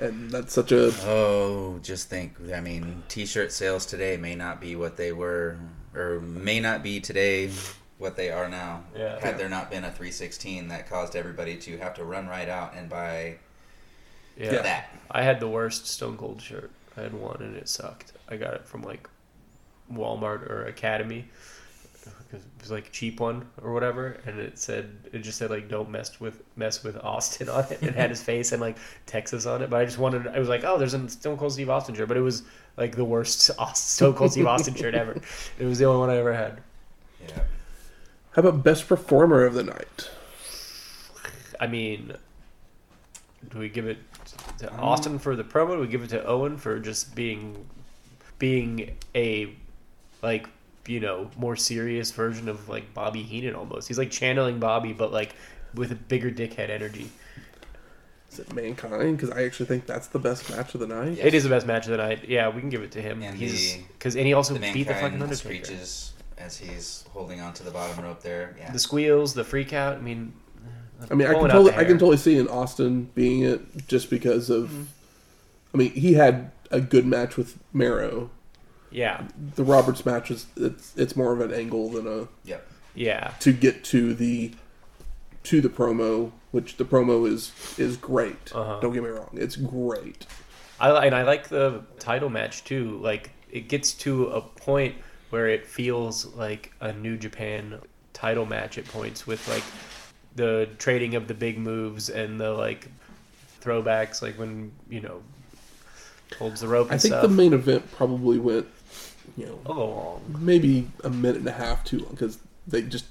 And 0.00 0.30
that's 0.30 0.52
such 0.52 0.72
a 0.72 0.92
Oh, 1.04 1.78
just 1.82 2.08
think. 2.08 2.34
I 2.52 2.60
mean, 2.60 3.02
T-shirt 3.08 3.52
sales 3.52 3.86
today 3.86 4.16
may 4.16 4.34
not 4.34 4.60
be 4.60 4.76
what 4.76 4.96
they 4.96 5.12
were, 5.12 5.56
or 5.94 6.20
may 6.20 6.60
not 6.60 6.82
be 6.82 7.00
today 7.00 7.50
what 7.98 8.16
they 8.16 8.30
are 8.30 8.48
now. 8.48 8.82
Yeah. 8.96 9.18
Had 9.20 9.38
there 9.38 9.48
not 9.48 9.70
been 9.70 9.84
a 9.84 9.90
316 9.90 10.68
that 10.68 10.88
caused 10.88 11.14
everybody 11.14 11.56
to 11.58 11.76
have 11.78 11.94
to 11.94 12.04
run 12.04 12.28
right 12.28 12.48
out 12.48 12.74
and 12.74 12.88
buy 12.88 13.36
Yeah. 14.36 14.62
that. 14.62 14.90
I 15.10 15.22
had 15.22 15.38
the 15.40 15.48
worst 15.48 15.86
Stone 15.86 16.16
Cold 16.16 16.40
shirt. 16.40 16.70
I 16.96 17.02
had 17.02 17.12
one 17.14 17.42
and 17.42 17.56
it 17.56 17.68
sucked. 17.68 18.12
I 18.28 18.36
got 18.36 18.54
it 18.54 18.66
from 18.66 18.82
like 18.82 19.08
Walmart 19.92 20.48
or 20.48 20.64
Academy. 20.64 21.28
It 22.32 22.40
was 22.60 22.70
like 22.70 22.86
a 22.86 22.90
cheap 22.90 23.18
one 23.18 23.48
or 23.62 23.72
whatever, 23.72 24.20
and 24.26 24.38
it 24.38 24.58
said 24.58 24.96
it 25.12 25.18
just 25.20 25.38
said 25.38 25.50
like 25.50 25.68
don't 25.68 25.90
mess 25.90 26.20
with 26.20 26.42
mess 26.56 26.84
with 26.84 26.96
Austin 26.98 27.48
on 27.48 27.64
it. 27.64 27.82
It 27.82 27.94
had 27.94 28.10
his 28.10 28.22
face 28.30 28.52
and 28.52 28.60
like 28.60 28.76
Texas 29.06 29.46
on 29.46 29.62
it, 29.62 29.70
but 29.70 29.80
I 29.80 29.84
just 29.84 29.98
wanted. 29.98 30.28
I 30.28 30.38
was 30.38 30.48
like, 30.48 30.62
oh, 30.64 30.78
there's 30.78 30.94
a 30.94 31.08
Stone 31.08 31.38
Cold 31.38 31.52
Steve 31.52 31.70
Austin 31.70 31.94
shirt, 31.94 32.08
but 32.08 32.16
it 32.16 32.22
was 32.22 32.42
like 32.76 32.94
the 32.94 33.04
worst 33.04 33.50
Aus- 33.58 33.80
Stone 33.80 34.14
Cold 34.14 34.32
Steve 34.32 34.46
Austin 34.46 34.74
shirt 34.74 34.94
ever. 34.94 35.20
It 35.58 35.64
was 35.64 35.78
the 35.78 35.86
only 35.86 36.00
one 36.00 36.10
I 36.10 36.16
ever 36.18 36.32
had. 36.32 36.60
Yeah. 37.26 37.42
how 38.32 38.40
about 38.40 38.62
best 38.62 38.88
performer 38.88 39.44
of 39.44 39.54
the 39.54 39.62
night? 39.64 40.08
I 41.60 41.66
mean, 41.66 42.14
do 43.50 43.58
we 43.58 43.68
give 43.68 43.86
it 43.86 43.98
to 44.58 44.72
um, 44.72 44.80
Austin 44.80 45.18
for 45.18 45.36
the 45.36 45.44
promo? 45.44 45.74
Do 45.74 45.80
we 45.80 45.88
give 45.88 46.02
it 46.02 46.10
to 46.10 46.24
Owen 46.24 46.56
for 46.56 46.78
just 46.78 47.14
being 47.14 47.66
being 48.38 48.96
a 49.14 49.52
like 50.22 50.48
you 50.90 51.00
know 51.00 51.30
more 51.36 51.56
serious 51.56 52.10
version 52.10 52.48
of 52.48 52.68
like 52.68 52.92
Bobby 52.94 53.22
Heenan 53.22 53.54
almost? 53.54 53.88
He's 53.88 53.98
like 53.98 54.10
channeling 54.10 54.58
Bobby, 54.58 54.92
but 54.92 55.12
like 55.12 55.34
with 55.74 55.92
a 55.92 55.94
bigger 55.94 56.30
dickhead 56.30 56.70
energy. 56.70 57.10
Is 58.30 58.38
it 58.38 58.54
Mankind? 58.54 59.16
Because 59.16 59.30
I 59.30 59.42
actually 59.44 59.66
think 59.66 59.86
that's 59.86 60.06
the 60.08 60.18
best 60.18 60.50
match 60.50 60.74
of 60.74 60.80
the 60.80 60.86
night. 60.86 61.18
Yeah. 61.18 61.26
It 61.26 61.34
is 61.34 61.42
the 61.42 61.48
best 61.48 61.66
match 61.66 61.86
of 61.86 61.92
the 61.92 61.96
night. 61.96 62.28
Yeah, 62.28 62.48
we 62.48 62.60
can 62.60 62.70
give 62.70 62.82
it 62.82 62.92
to 62.92 63.02
him. 63.02 63.22
And 63.22 63.36
He's 63.36 63.76
because 63.76 64.14
and 64.16 64.26
he 64.26 64.34
also 64.34 64.54
The 64.54 64.60
beat 64.60 64.86
the 64.86 64.94
fucking 64.94 65.18
mankind 65.18 65.22
Undertaker. 65.22 65.64
screeches 65.64 66.12
as 66.38 66.56
he's 66.56 67.04
holding 67.10 67.40
on 67.40 67.52
to 67.54 67.62
the 67.62 67.70
bottom 67.70 68.04
rope 68.04 68.22
there. 68.22 68.56
Yeah. 68.58 68.72
The 68.72 68.78
squeals, 68.78 69.34
the 69.34 69.44
freak 69.44 69.72
out. 69.72 69.96
I 69.96 70.00
mean, 70.00 70.32
I 71.10 71.14
mean, 71.14 71.26
I 71.28 71.34
can 71.34 71.48
totally, 71.48 71.74
I 71.74 71.84
can 71.84 71.98
totally 71.98 72.16
see 72.16 72.38
in 72.38 72.48
Austin 72.48 73.10
being 73.14 73.42
it 73.42 73.86
just 73.88 74.10
because 74.10 74.50
of. 74.50 74.70
Mm-hmm. 74.70 74.82
I 75.72 75.76
mean, 75.76 75.92
he 75.92 76.14
had 76.14 76.50
a 76.70 76.80
good 76.80 77.06
match 77.06 77.36
with 77.36 77.56
Mero. 77.72 78.30
Yeah, 78.90 79.26
The 79.54 79.64
Roberts 79.64 80.04
match 80.04 80.30
is 80.30 80.46
it's 80.56 80.96
it's 80.96 81.16
more 81.16 81.32
of 81.32 81.40
an 81.40 81.52
angle 81.52 81.90
than 81.90 82.06
a 82.06 82.28
yeah 82.44 82.58
yeah. 82.94 83.32
to 83.40 83.52
get 83.52 83.84
to 83.84 84.14
the 84.14 84.52
to 85.44 85.60
the 85.60 85.68
promo, 85.68 86.32
which 86.50 86.76
the 86.76 86.84
promo 86.84 87.26
is 87.28 87.52
is 87.78 87.96
great. 87.96 88.54
Uh-huh. 88.54 88.80
Don't 88.80 88.92
get 88.92 89.02
me 89.02 89.10
wrong, 89.10 89.30
it's 89.32 89.56
great. 89.56 90.26
I 90.78 91.06
and 91.06 91.14
I 91.14 91.22
like 91.22 91.48
the 91.48 91.82
title 91.98 92.30
match 92.30 92.64
too. 92.64 92.98
Like 92.98 93.30
it 93.50 93.68
gets 93.68 93.92
to 93.94 94.26
a 94.28 94.40
point 94.40 94.94
where 95.30 95.48
it 95.48 95.66
feels 95.66 96.26
like 96.34 96.72
a 96.80 96.92
New 96.92 97.16
Japan 97.16 97.80
title 98.12 98.46
match 98.46 98.78
at 98.78 98.84
points 98.86 99.26
with 99.26 99.46
like 99.48 99.62
the 100.36 100.68
trading 100.78 101.14
of 101.14 101.28
the 101.28 101.34
big 101.34 101.58
moves 101.58 102.08
and 102.08 102.40
the 102.40 102.50
like 102.50 102.88
throwbacks, 103.60 104.22
like 104.22 104.38
when 104.38 104.72
you 104.88 105.00
know 105.00 105.22
holds 106.38 106.60
the 106.60 106.68
rope. 106.68 106.88
And 106.88 106.94
I 106.94 106.98
think 106.98 107.12
stuff. 107.12 107.22
the 107.22 107.28
main 107.28 107.52
event 107.52 107.90
probably 107.92 108.38
went, 108.38 108.66
you 109.36 109.46
know, 109.46 109.58
oh, 109.66 109.74
long. 109.74 110.36
maybe 110.40 110.88
a 111.04 111.10
minute 111.10 111.36
and 111.38 111.48
a 111.48 111.52
half 111.52 111.84
too 111.84 111.98
long 112.00 112.10
because 112.10 112.38
they 112.66 112.82
just 112.82 113.06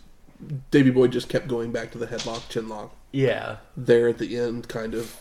Davey 0.72 0.90
Boy 0.91 1.08
just 1.08 1.30
kept 1.30 1.48
going 1.48 1.72
back 1.72 1.91
to 1.91 1.98
the 1.98 2.08
headlock, 2.08 2.48
chin 2.50 2.70
lock 2.70 2.96
Yeah, 3.12 3.58
there 3.76 4.08
at 4.08 4.18
the 4.18 4.38
end, 4.38 4.68
kind 4.70 4.94
of 4.94 5.16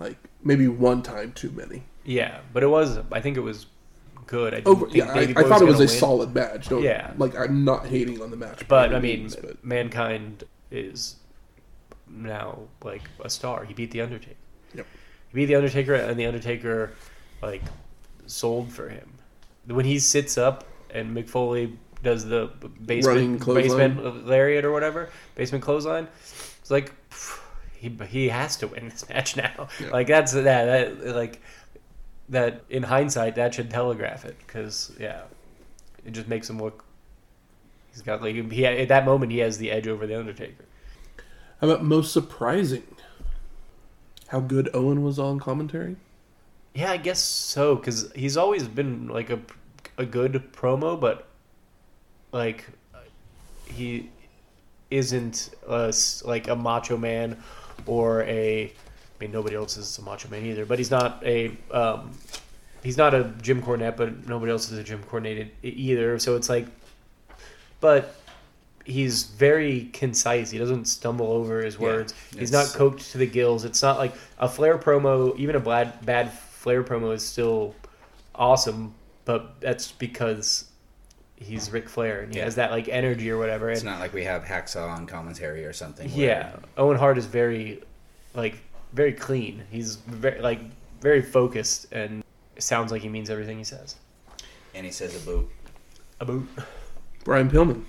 like 0.00 0.16
maybe 0.42 0.66
one 0.68 1.02
time 1.02 1.32
too 1.32 1.50
many. 1.50 1.82
yeah, 2.04 2.40
but 2.52 2.62
it 2.62 2.68
was. 2.68 2.98
I 3.12 3.20
think 3.20 3.36
it 3.36 3.40
was 3.40 3.66
good. 4.26 4.54
I 4.54 4.58
didn't 4.58 4.68
Over, 4.68 4.86
think 4.86 4.96
yeah, 4.96 5.12
I, 5.12 5.20
I 5.20 5.48
thought 5.48 5.60
it 5.62 5.66
was 5.66 5.76
a 5.76 5.80
win. 5.80 5.88
solid 5.88 6.34
match. 6.34 6.68
Don't, 6.68 6.82
Yeah. 6.82 7.12
like 7.18 7.36
I'm 7.36 7.64
not 7.64 7.86
hating 7.86 8.22
on 8.22 8.30
the 8.30 8.36
match, 8.36 8.66
But 8.68 8.94
I 8.94 8.98
mean, 9.00 9.20
means, 9.20 9.36
but 9.36 9.62
mankind 9.64 10.44
is 10.70 11.16
now 12.08 12.60
like 12.82 13.02
a 13.22 13.28
star. 13.30 13.64
He 13.64 13.74
beat 13.74 13.90
the 13.90 14.00
Undertaker. 14.00 14.36
Yep. 14.74 14.86
He 15.30 15.34
beat 15.36 15.46
the 15.46 15.54
Undertaker, 15.56 15.94
and 15.94 16.18
the 16.18 16.26
Undertaker 16.26 16.92
like 17.42 17.62
sold 18.26 18.72
for 18.72 18.88
him. 18.88 19.10
When 19.66 19.84
he 19.84 19.98
sits 19.98 20.36
up 20.36 20.64
and 20.90 21.16
Mick 21.16 21.28
Foley 21.28 21.78
does 22.02 22.24
the 22.26 22.50
basement 22.84 23.44
basement 23.44 24.26
lariat 24.26 24.64
or 24.64 24.72
whatever, 24.72 25.10
basement 25.34 25.64
clothesline, 25.64 26.08
it's 26.60 26.70
like 26.70 26.92
phew, 27.10 27.42
he 27.74 28.06
he 28.06 28.28
has 28.28 28.56
to 28.58 28.68
win 28.68 28.88
this 28.88 29.08
match 29.10 29.36
now. 29.36 29.68
Yeah. 29.80 29.90
Like 29.90 30.06
that's 30.06 30.32
that 30.32 30.44
that 30.44 31.14
like 31.14 31.40
that 32.28 32.64
in 32.70 32.82
hindsight 32.82 33.34
that 33.36 33.54
should 33.54 33.70
telegraph 33.70 34.24
it 34.24 34.36
because 34.38 34.92
yeah, 34.98 35.22
it 36.04 36.12
just 36.12 36.28
makes 36.28 36.48
him 36.48 36.58
look. 36.58 36.84
He's 37.92 38.02
got 38.02 38.22
like 38.22 38.34
he 38.52 38.66
at 38.66 38.88
that 38.88 39.04
moment 39.04 39.32
he 39.32 39.38
has 39.38 39.58
the 39.58 39.70
edge 39.70 39.86
over 39.86 40.06
the 40.06 40.18
Undertaker. 40.18 40.64
how 41.60 41.68
about 41.68 41.84
most 41.84 42.12
surprising? 42.12 42.84
How 44.28 44.40
good 44.40 44.68
Owen 44.74 45.02
was 45.02 45.18
on 45.18 45.38
commentary. 45.38 45.96
Yeah, 46.74 46.90
I 46.90 46.96
guess 46.96 47.22
so 47.22 47.76
because 47.76 48.10
he's 48.14 48.36
always 48.36 48.66
been 48.66 49.08
like 49.08 49.30
a 49.30 49.38
a 49.96 50.04
good 50.04 50.52
promo, 50.52 50.98
but 51.00 51.28
like 52.32 52.66
he 53.66 54.10
isn't 54.90 55.50
a, 55.68 55.92
like 56.24 56.48
a 56.48 56.56
macho 56.56 56.96
man 56.96 57.36
or 57.86 58.22
a. 58.24 58.64
I 58.66 58.72
mean, 59.20 59.30
nobody 59.30 59.54
else 59.54 59.76
is 59.76 59.96
a 59.98 60.02
macho 60.02 60.28
man 60.28 60.44
either, 60.44 60.66
but 60.66 60.78
he's 60.78 60.90
not 60.90 61.22
a. 61.24 61.56
Um, 61.70 62.10
he's 62.82 62.96
not 62.96 63.14
a 63.14 63.32
Jim 63.40 63.62
Cornette, 63.62 63.96
but 63.96 64.26
nobody 64.26 64.50
else 64.50 64.70
is 64.70 64.78
a 64.78 64.82
Jim 64.82 65.02
Cornette 65.04 65.48
either. 65.62 66.18
So 66.18 66.34
it's 66.36 66.48
like, 66.48 66.66
but 67.80 68.16
he's 68.84 69.24
very 69.24 69.84
concise. 69.92 70.50
He 70.50 70.58
doesn't 70.58 70.86
stumble 70.86 71.30
over 71.30 71.62
his 71.62 71.76
Yeah, 71.76 71.80
words. 71.82 72.14
he's 72.36 72.52
not 72.52 72.66
coked 72.66 73.12
to 73.12 73.18
the 73.18 73.26
gills. 73.26 73.64
It's 73.64 73.82
not 73.82 73.98
like 73.98 74.14
a 74.38 74.48
Flair 74.48 74.76
promo. 74.76 75.36
Even 75.38 75.54
a 75.56 75.60
bad 75.60 76.04
bad 76.04 76.32
Flair 76.64 76.82
promo 76.82 77.12
is 77.12 77.22
still 77.22 77.74
awesome, 78.34 78.94
but 79.26 79.60
that's 79.60 79.92
because 79.92 80.70
he's 81.36 81.70
Ric 81.70 81.90
Flair 81.90 82.22
and 82.22 82.32
he 82.32 82.38
Yeah. 82.38 82.46
has 82.46 82.54
that 82.54 82.70
like 82.70 82.88
energy 82.88 83.30
or 83.30 83.36
whatever. 83.36 83.68
It's 83.70 83.82
And 83.82 83.90
not 83.90 84.00
like 84.00 84.14
we 84.14 84.24
have 84.24 84.44
hacksaw 84.44 84.88
on 84.88 85.06
commentary 85.06 85.66
or 85.66 85.74
something. 85.74 86.08
where- 86.10 86.26
yeah, 86.26 86.56
Owen 86.78 86.96
Hart 86.96 87.18
is 87.18 87.26
very, 87.26 87.82
like, 88.32 88.56
very 88.94 89.12
clean. 89.12 89.64
He's 89.70 89.96
very 89.96 90.40
like 90.40 90.60
very 91.02 91.20
focused 91.20 91.92
and 91.92 92.24
it 92.56 92.62
sounds 92.62 92.90
like 92.90 93.02
he 93.02 93.10
means 93.10 93.28
everything 93.28 93.58
he 93.58 93.64
says. 93.64 93.96
and 94.74 94.86
he 94.86 94.90
says 94.90 95.14
a 95.14 95.20
boot. 95.26 95.46
A 96.20 96.24
boot. 96.24 96.48
Brian 97.24 97.50
Pillman. 97.50 97.84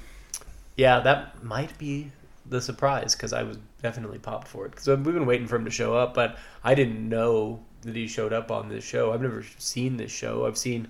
Yeah, 0.75 0.99
that 0.99 1.41
might 1.45 1.75
be 1.77 2.11
the 2.45 2.59
surprise 2.61 3.15
because 3.15 3.31
I 3.31 3.41
was 3.43 3.57
definitely 3.81 4.19
popped 4.19 4.49
for 4.49 4.65
it 4.65 4.71
because 4.71 4.85
we've 4.87 5.01
been 5.05 5.25
waiting 5.25 5.47
for 5.47 5.55
him 5.55 5.63
to 5.63 5.71
show 5.71 5.95
up, 5.95 6.13
but 6.13 6.37
I 6.63 6.75
didn't 6.75 7.07
know 7.07 7.63
that 7.85 7.95
he 7.95 8.07
showed 8.07 8.33
up 8.33 8.51
on 8.51 8.67
this 8.67 8.83
show. 8.83 9.13
I've 9.13 9.21
never 9.21 9.45
seen 9.59 9.95
this 9.97 10.11
show. 10.11 10.45
I've 10.45 10.57
seen 10.57 10.87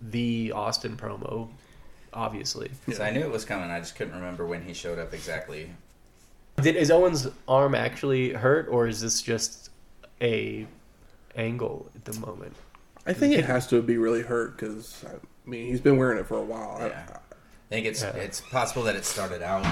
the 0.00 0.52
Austin 0.52 0.96
promo, 0.96 1.48
obviously. 2.12 2.70
Because 2.86 3.00
I 3.00 3.10
knew 3.10 3.20
it 3.20 3.30
was 3.30 3.44
coming. 3.44 3.70
I 3.70 3.78
just 3.78 3.94
couldn't 3.96 4.14
remember 4.14 4.46
when 4.46 4.62
he 4.62 4.72
showed 4.74 4.98
up 4.98 5.12
exactly. 5.12 5.70
Did 6.60 6.74
is 6.74 6.90
Owen's 6.90 7.28
arm 7.46 7.74
actually 7.74 8.32
hurt, 8.32 8.66
or 8.68 8.88
is 8.88 9.00
this 9.00 9.22
just 9.22 9.70
a 10.20 10.66
angle 11.36 11.88
at 11.94 12.04
the 12.04 12.18
moment? 12.18 12.56
I 13.06 13.12
think 13.12 13.34
it 13.34 13.44
has 13.44 13.66
to 13.68 13.80
be 13.80 13.96
really 13.96 14.22
hurt 14.22 14.56
because 14.56 15.04
I 15.06 15.14
mean 15.48 15.66
he's 15.68 15.80
been 15.80 15.96
wearing 15.98 16.18
it 16.18 16.26
for 16.26 16.36
a 16.38 16.42
while. 16.42 16.78
I- 16.80 16.88
Yeah. 16.88 17.06
I 17.10 17.74
think 17.74 17.86
it's 17.86 18.02
Yeah. 18.02 18.16
it's 18.16 18.40
possible 18.40 18.82
that 18.84 18.96
it 18.96 19.04
started 19.04 19.42
out 19.42 19.64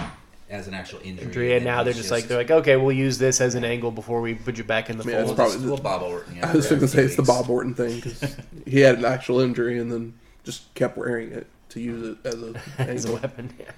as 0.48 0.68
an 0.68 0.74
actual 0.74 1.00
injury, 1.02 1.24
Injury, 1.26 1.56
and 1.56 1.64
now 1.64 1.82
they're 1.82 1.92
he's 1.92 2.02
just 2.02 2.10
like 2.12 2.24
they're 2.28 2.38
like, 2.38 2.50
okay, 2.50 2.76
we'll 2.76 2.92
use 2.96 3.18
this 3.18 3.40
as 3.40 3.54
an 3.56 3.64
angle 3.64 3.90
before 3.90 4.20
we 4.20 4.34
put 4.34 4.56
you 4.58 4.64
back 4.64 4.88
in 4.90 4.96
the 4.98 5.04
Yeah, 5.04 5.20
it's 5.22 5.26
fold. 5.26 5.26
we'll, 5.26 5.34
probably- 5.36 5.54
just, 5.56 5.66
we'll 5.66 5.76
bobble. 5.78 6.22
You 6.32 6.40
know, 6.40 6.48
I 6.48 6.52
was 6.54 6.66
for 6.66 6.76
going 6.76 6.80
to 6.82 6.88
few 6.88 7.00
say 7.00 7.04
it's 7.04 7.16
the. 7.16 7.22
Bob 7.22 7.50
Orton 7.50 7.74
thing 7.74 7.96
because 8.00 8.36
he 8.66 8.80
had 8.80 8.98
an 8.98 9.04
actual 9.04 9.40
injury 9.40 9.78
and 9.78 9.90
then 9.90 10.14
just 10.44 10.72
kept 10.74 10.96
wearing 10.96 11.32
it 11.32 11.46
to 11.70 11.80
use 11.80 12.08
it 12.10 12.18
as 12.26 12.34
a 12.42 12.54
as 12.78 13.04
a 13.06 13.12
weapon. 13.12 13.52
Yeah. 13.58 13.70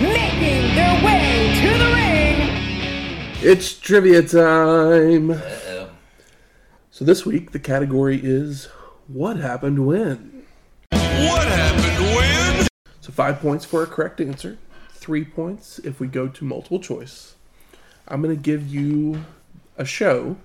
making 0.00 0.74
their 0.74 1.04
way 1.04 1.52
to 1.60 1.78
the 1.78 1.92
ring. 1.94 3.38
It's 3.40 3.72
trivia 3.78 4.22
time. 4.22 5.30
Uh-oh. 5.32 5.90
So 6.90 7.04
this 7.04 7.24
week 7.26 7.52
the 7.52 7.58
category 7.60 8.18
is 8.22 8.66
what 9.06 9.36
happened 9.36 9.86
when. 9.86 10.44
What 10.90 11.46
happened 11.46 12.16
when? 12.16 12.17
So 13.08 13.12
five 13.14 13.40
points 13.40 13.64
for 13.64 13.82
a 13.82 13.86
correct 13.86 14.20
answer, 14.20 14.58
three 14.90 15.24
points 15.24 15.78
if 15.78 15.98
we 15.98 16.08
go 16.08 16.28
to 16.28 16.44
multiple 16.44 16.78
choice. 16.78 17.36
I'm 18.06 18.20
going 18.20 18.36
to 18.36 18.42
give 18.42 18.68
you 18.68 19.24
a 19.78 19.86
show. 19.86 20.36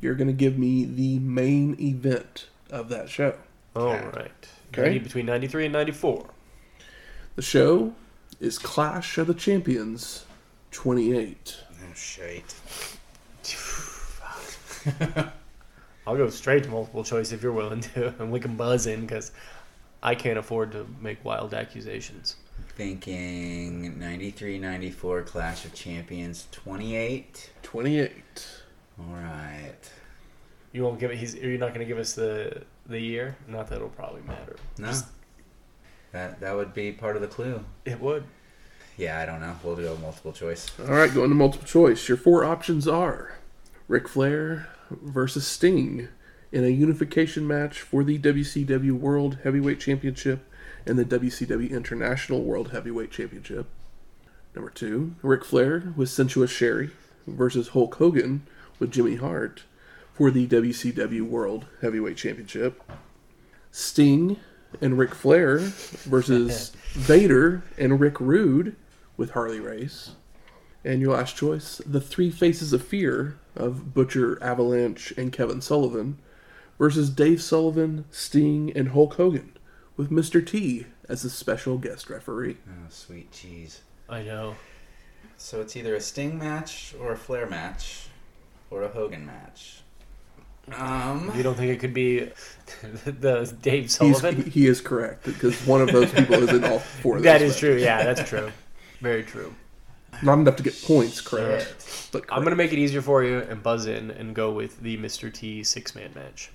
You're 0.00 0.14
going 0.14 0.28
to 0.28 0.32
give 0.32 0.56
me 0.56 0.84
the 0.84 1.18
main 1.18 1.76
event 1.80 2.46
of 2.70 2.90
that 2.90 3.08
show. 3.08 3.34
All 3.74 3.96
right. 3.96 4.30
Okay. 4.68 4.82
90 4.82 4.98
between 5.00 5.26
93 5.26 5.64
and 5.64 5.72
94. 5.72 6.26
The 7.34 7.42
show 7.42 7.92
is 8.38 8.56
Clash 8.56 9.18
of 9.18 9.26
the 9.26 9.34
Champions 9.34 10.26
28. 10.70 11.56
Oh 11.72 11.94
shit. 11.96 12.54
I'll 16.06 16.16
go 16.16 16.30
straight 16.30 16.62
to 16.62 16.70
multiple 16.70 17.02
choice 17.02 17.32
if 17.32 17.42
you're 17.42 17.50
willing 17.50 17.80
to, 17.80 18.14
and 18.20 18.30
we 18.30 18.38
can 18.38 18.54
buzz 18.54 18.86
in 18.86 19.00
because 19.00 19.32
I 20.06 20.14
can't 20.14 20.38
afford 20.38 20.70
to 20.72 20.86
make 21.00 21.24
wild 21.24 21.52
accusations. 21.52 22.36
Thinking 22.76 23.98
93, 23.98 24.56
94 24.60 25.22
Clash 25.22 25.64
of 25.64 25.74
Champions 25.74 26.46
28. 26.52 27.50
28. 27.64 28.12
All 29.00 29.06
right. 29.16 29.72
You 30.72 30.84
won't 30.84 31.00
give 31.00 31.10
it. 31.10 31.16
He's. 31.18 31.34
You're 31.34 31.58
not 31.58 31.70
going 31.70 31.80
to 31.80 31.86
give 31.86 31.98
us 31.98 32.12
the 32.12 32.62
the 32.86 33.00
year. 33.00 33.36
Not 33.48 33.66
that 33.68 33.76
it'll 33.76 33.88
probably 33.88 34.22
matter. 34.22 34.56
No. 34.78 34.92
That 36.12 36.38
that 36.38 36.54
would 36.54 36.72
be 36.72 36.92
part 36.92 37.16
of 37.16 37.22
the 37.22 37.28
clue. 37.28 37.64
It 37.84 38.00
would. 38.00 38.22
Yeah, 38.96 39.18
I 39.18 39.26
don't 39.26 39.40
know. 39.40 39.56
We'll 39.64 39.74
do 39.74 39.88
a 39.88 39.98
multiple 39.98 40.32
choice. 40.32 40.70
All 40.78 40.94
right, 40.94 41.12
going 41.12 41.30
to 41.30 41.34
multiple 41.34 41.66
choice. 41.66 42.08
Your 42.08 42.16
four 42.16 42.44
options 42.44 42.86
are 42.86 43.32
Ric 43.88 44.06
Flair 44.06 44.68
versus 44.90 45.46
Sting 45.46 46.08
in 46.56 46.64
a 46.64 46.68
unification 46.68 47.46
match 47.46 47.82
for 47.82 48.02
the 48.02 48.18
WCW 48.18 48.92
World 48.92 49.36
Heavyweight 49.44 49.78
Championship 49.78 50.50
and 50.86 50.98
the 50.98 51.04
WCW 51.04 51.70
International 51.70 52.42
World 52.42 52.70
Heavyweight 52.70 53.10
Championship. 53.10 53.66
Number 54.54 54.70
two, 54.70 55.16
Ric 55.20 55.44
Flair 55.44 55.92
with 55.96 56.08
Sensuous 56.08 56.50
Sherri 56.50 56.92
versus 57.26 57.68
Hulk 57.68 57.96
Hogan 57.96 58.46
with 58.78 58.90
Jimmy 58.90 59.16
Hart 59.16 59.64
for 60.14 60.30
the 60.30 60.46
WCW 60.46 61.28
World 61.28 61.66
Heavyweight 61.82 62.16
Championship. 62.16 62.82
Sting 63.70 64.38
and 64.80 64.96
Ric 64.96 65.14
Flair 65.14 65.58
versus 65.58 66.70
Vader 66.92 67.64
and 67.76 68.00
Rick 68.00 68.18
Rude 68.18 68.76
with 69.18 69.32
Harley 69.32 69.60
Race. 69.60 70.12
And 70.86 71.02
your 71.02 71.18
last 71.18 71.36
choice, 71.36 71.82
the 71.84 72.00
Three 72.00 72.30
Faces 72.30 72.72
of 72.72 72.82
Fear 72.82 73.36
of 73.54 73.92
Butcher, 73.92 74.42
Avalanche, 74.42 75.12
and 75.18 75.30
Kevin 75.30 75.60
Sullivan 75.60 76.18
versus 76.78 77.10
Dave 77.10 77.42
Sullivan, 77.42 78.04
Sting, 78.10 78.72
and 78.74 78.88
Hulk 78.90 79.14
Hogan 79.14 79.56
with 79.96 80.10
Mr. 80.10 80.44
T 80.46 80.86
as 81.08 81.22
the 81.22 81.30
special 81.30 81.78
guest 81.78 82.10
referee. 82.10 82.56
Oh, 82.68 82.86
sweet 82.90 83.32
cheese. 83.32 83.80
I 84.08 84.22
know. 84.22 84.56
So 85.36 85.60
it's 85.60 85.76
either 85.76 85.94
a 85.94 86.00
Sting 86.00 86.38
match 86.38 86.94
or 87.00 87.12
a 87.12 87.16
Flair 87.16 87.46
match 87.46 88.06
or 88.70 88.82
a 88.82 88.88
Hogan 88.88 89.26
match. 89.26 89.80
Um, 90.74 91.30
You 91.36 91.42
don't 91.44 91.54
think 91.56 91.70
it 91.70 91.78
could 91.78 91.94
be 91.94 92.20
the 93.04 93.54
Dave 93.62 93.90
Sullivan? 93.90 94.50
he 94.50 94.66
is 94.66 94.80
correct 94.80 95.24
because 95.24 95.54
one 95.66 95.80
of 95.80 95.92
those 95.92 96.10
people 96.12 96.34
is 96.42 96.50
in 96.50 96.64
all 96.64 96.80
four 96.80 97.16
of 97.16 97.22
those. 97.22 97.24
that 97.32 97.42
is 97.42 97.50
matches. 97.52 97.60
true. 97.60 97.76
Yeah, 97.76 98.02
that's 98.02 98.28
true. 98.28 98.50
Very 99.00 99.22
true. 99.22 99.54
Not 100.22 100.38
enough 100.38 100.56
to 100.56 100.62
get 100.62 100.82
points 100.82 101.20
correct. 101.20 101.62
Shit. 101.84 102.08
But 102.10 102.24
I'm 102.30 102.42
gonna 102.42 102.56
make 102.56 102.72
it 102.72 102.78
easier 102.78 103.02
for 103.02 103.22
you 103.22 103.40
and 103.40 103.62
buzz 103.62 103.86
in 103.86 104.10
and 104.10 104.34
go 104.34 104.50
with 104.50 104.80
the 104.80 104.96
Mr. 104.98 105.32
T 105.32 105.62
six 105.62 105.94
man 105.94 106.10
match. 106.14 106.50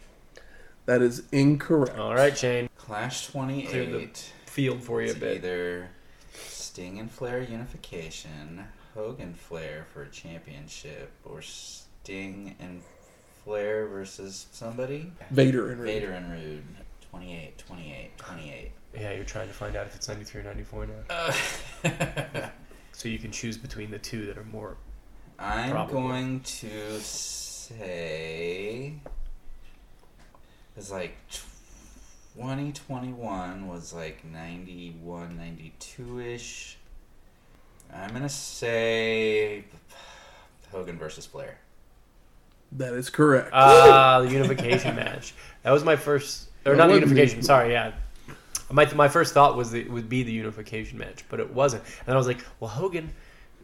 That 0.86 1.02
is 1.02 1.24
incorrect. 1.32 1.98
All 1.98 2.16
right, 2.16 2.38
Shane. 2.38 2.70
Clash 2.78 3.30
Clear 3.30 3.46
the 3.86 3.92
28. 3.92 4.34
Field 4.46 4.84
for 4.84 5.02
you 5.02 5.12
a 5.12 5.16
bit. 5.16 5.38
either 5.38 5.90
Sting 6.34 7.00
and 7.00 7.10
Flair 7.10 7.42
unification, 7.42 8.66
Hogan 8.94 9.34
Flair 9.34 9.86
for 9.94 10.04
a 10.04 10.10
championship, 10.10 11.12
or 11.24 11.42
Sting 11.42 12.56
and 12.60 12.82
Flair 13.44 13.88
versus 13.88 14.48
somebody. 14.52 15.12
Vader 15.32 15.70
and 15.72 15.80
Rude. 15.82 15.88
Vader 15.88 16.12
and 16.12 16.32
Rude. 16.32 16.64
28, 17.12 17.58
28, 17.58 18.18
28. 18.18 18.72
Yeah, 18.98 19.14
you're 19.14 19.24
trying 19.26 19.48
to 19.48 19.54
find 19.54 19.76
out 19.76 19.86
if 19.88 19.96
it's 19.96 20.08
93 20.08 20.42
or 20.42 20.44
94 20.46 20.88
now. 20.88 20.94
Uh, 21.10 22.48
So 22.94 23.08
you 23.10 23.18
can 23.20 23.32
choose 23.32 23.58
between 23.58 23.90
the 23.90 23.98
two 23.98 24.26
that 24.28 24.38
are 24.38 24.44
more. 24.44 24.78
I'm 25.40 25.72
Probably. 25.72 25.94
going 25.94 26.40
to 26.42 27.00
say 27.00 28.94
it's 30.78 30.92
like 30.92 31.16
2021 32.36 33.68
was 33.68 33.94
like 33.94 34.24
91, 34.26 35.38
92 35.38 36.20
ish. 36.20 36.78
I'm 37.94 38.14
gonna 38.14 38.30
say 38.30 39.66
Hogan 40.72 40.98
versus 40.98 41.26
Flair. 41.26 41.58
That 42.74 42.94
is 42.94 43.10
correct. 43.10 43.50
Ah, 43.52 44.22
the 44.26 44.30
unification 44.32 44.96
match. 44.96 45.34
That 45.64 45.72
was 45.72 45.84
my 45.84 45.98
first, 45.98 46.50
or 46.66 46.72
That 46.74 46.78
not 46.78 46.88
the 46.88 46.94
unification. 46.96 47.40
the- 47.42 47.46
Sorry, 47.46 47.72
yeah. 47.74 47.92
My 48.72 48.90
my 48.94 49.10
first 49.10 49.34
thought 49.34 49.58
was 49.58 49.72
that 49.72 49.80
it 49.80 49.92
would 49.92 50.08
be 50.08 50.24
the 50.24 50.32
unification 50.32 50.98
match, 50.98 51.26
but 51.28 51.42
it 51.42 51.54
wasn't. 51.54 51.84
And 52.06 52.14
I 52.14 52.18
was 52.18 52.28
like, 52.28 52.40
well, 52.62 52.70
Hogan, 52.70 53.12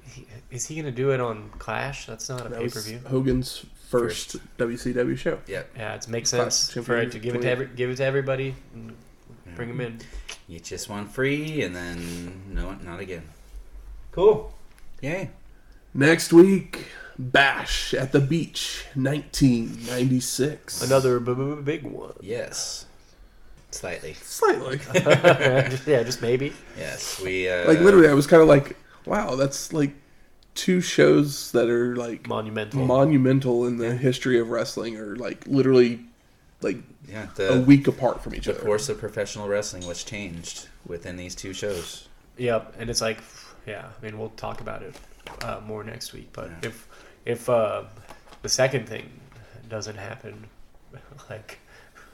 he, 0.08 0.28
is 0.52 0.66
he 0.68 0.76
going 0.76 0.86
to 0.86 0.92
do 0.92 1.12
it 1.12 1.20
on 1.20 1.50
Clash? 1.60 2.06
That's 2.06 2.30
not 2.30 2.46
a 2.46 2.50
that 2.50 2.60
pay 2.60 2.70
per 2.70 2.82
view. 2.82 3.00
Hogan's 3.08 3.66
first, 3.88 4.38
WCW 4.58 5.18
show. 5.18 5.40
Yep. 5.48 5.70
Yeah, 5.78 5.96
it 5.96 6.08
makes 6.08 6.32
Clash 6.32 6.54
sense 6.54 6.86
for 6.86 6.98
it 6.98 7.12
to 7.12 7.20
give 7.20 7.36
it 7.36 7.42
to 7.42 7.50
every, 7.50 7.68
give 7.68 7.90
it 7.90 7.98
to 7.98 8.04
everybody, 8.06 8.56
and 8.74 8.96
bring 9.56 9.70
them 9.70 9.82
in. 9.82 10.00
You 10.48 10.60
just 10.60 10.90
won 10.90 11.08
free, 11.08 11.62
and 11.64 11.76
then 11.76 12.42
no, 12.54 12.74
not 12.84 13.00
again. 13.00 13.24
Cool. 14.12 14.54
Yay. 15.02 15.30
Next 15.94 16.32
week, 16.34 16.88
Bash 17.20 17.94
at 17.94 18.12
the 18.12 18.20
Beach, 18.20 18.86
1996. 18.94 20.84
Another 20.84 21.20
b- 21.20 21.34
b- 21.34 21.62
big 21.62 21.84
one. 21.84 22.14
Yes. 22.22 22.86
Slightly. 23.72 24.14
Slightly. 24.14 24.80
Yeah, 25.86 26.04
just 26.04 26.22
maybe. 26.22 26.54
Yes. 26.78 27.20
We 27.22 27.50
uh, 27.50 27.68
like, 27.68 27.80
literally, 27.80 28.08
I 28.08 28.14
was 28.14 28.28
kind 28.28 28.42
of 28.42 28.48
like, 28.48 28.76
wow, 29.08 29.36
that's 29.36 29.74
like 29.74 29.94
two 30.56 30.82
shows 30.82 31.52
that 31.52 31.70
are 31.70 31.96
like 31.96 32.28
Monumental. 32.28 32.86
monumental 32.86 33.66
in 33.68 33.78
the 33.78 33.96
history 33.96 34.40
of 34.40 34.50
wrestling 34.50 34.98
are 34.98 35.16
like 35.16 35.46
literally 35.48 36.02
like 36.62 36.78
Yeah. 37.08 37.28
a 37.40 37.60
week 37.60 37.88
apart 37.88 38.22
from 38.24 38.34
each 38.36 38.46
the 38.46 38.52
other. 38.52 38.60
The 38.60 38.66
course 38.66 38.90
of 38.90 39.00
professional 39.00 39.48
wrestling 39.48 39.86
was 39.88 40.04
changed 40.04 40.68
within 40.86 41.16
these 41.16 41.36
two 41.36 41.54
shows. 41.54 42.08
Yep, 42.38 42.76
and 42.80 42.90
it's 42.90 43.02
like, 43.02 43.20
yeah. 43.66 43.86
I 44.00 44.06
mean, 44.06 44.18
we'll 44.20 44.30
talk 44.32 44.62
about 44.62 44.82
it 44.84 44.96
uh, 45.44 45.60
more 45.66 45.84
next 45.84 46.14
week. 46.14 46.30
But 46.34 46.52
if 46.64 46.88
if 47.26 47.50
uh, 47.50 47.84
the 48.42 48.50
second 48.50 48.88
thing 48.88 49.10
doesn't 49.70 49.98
happen, 49.98 50.46
like, 51.30 51.60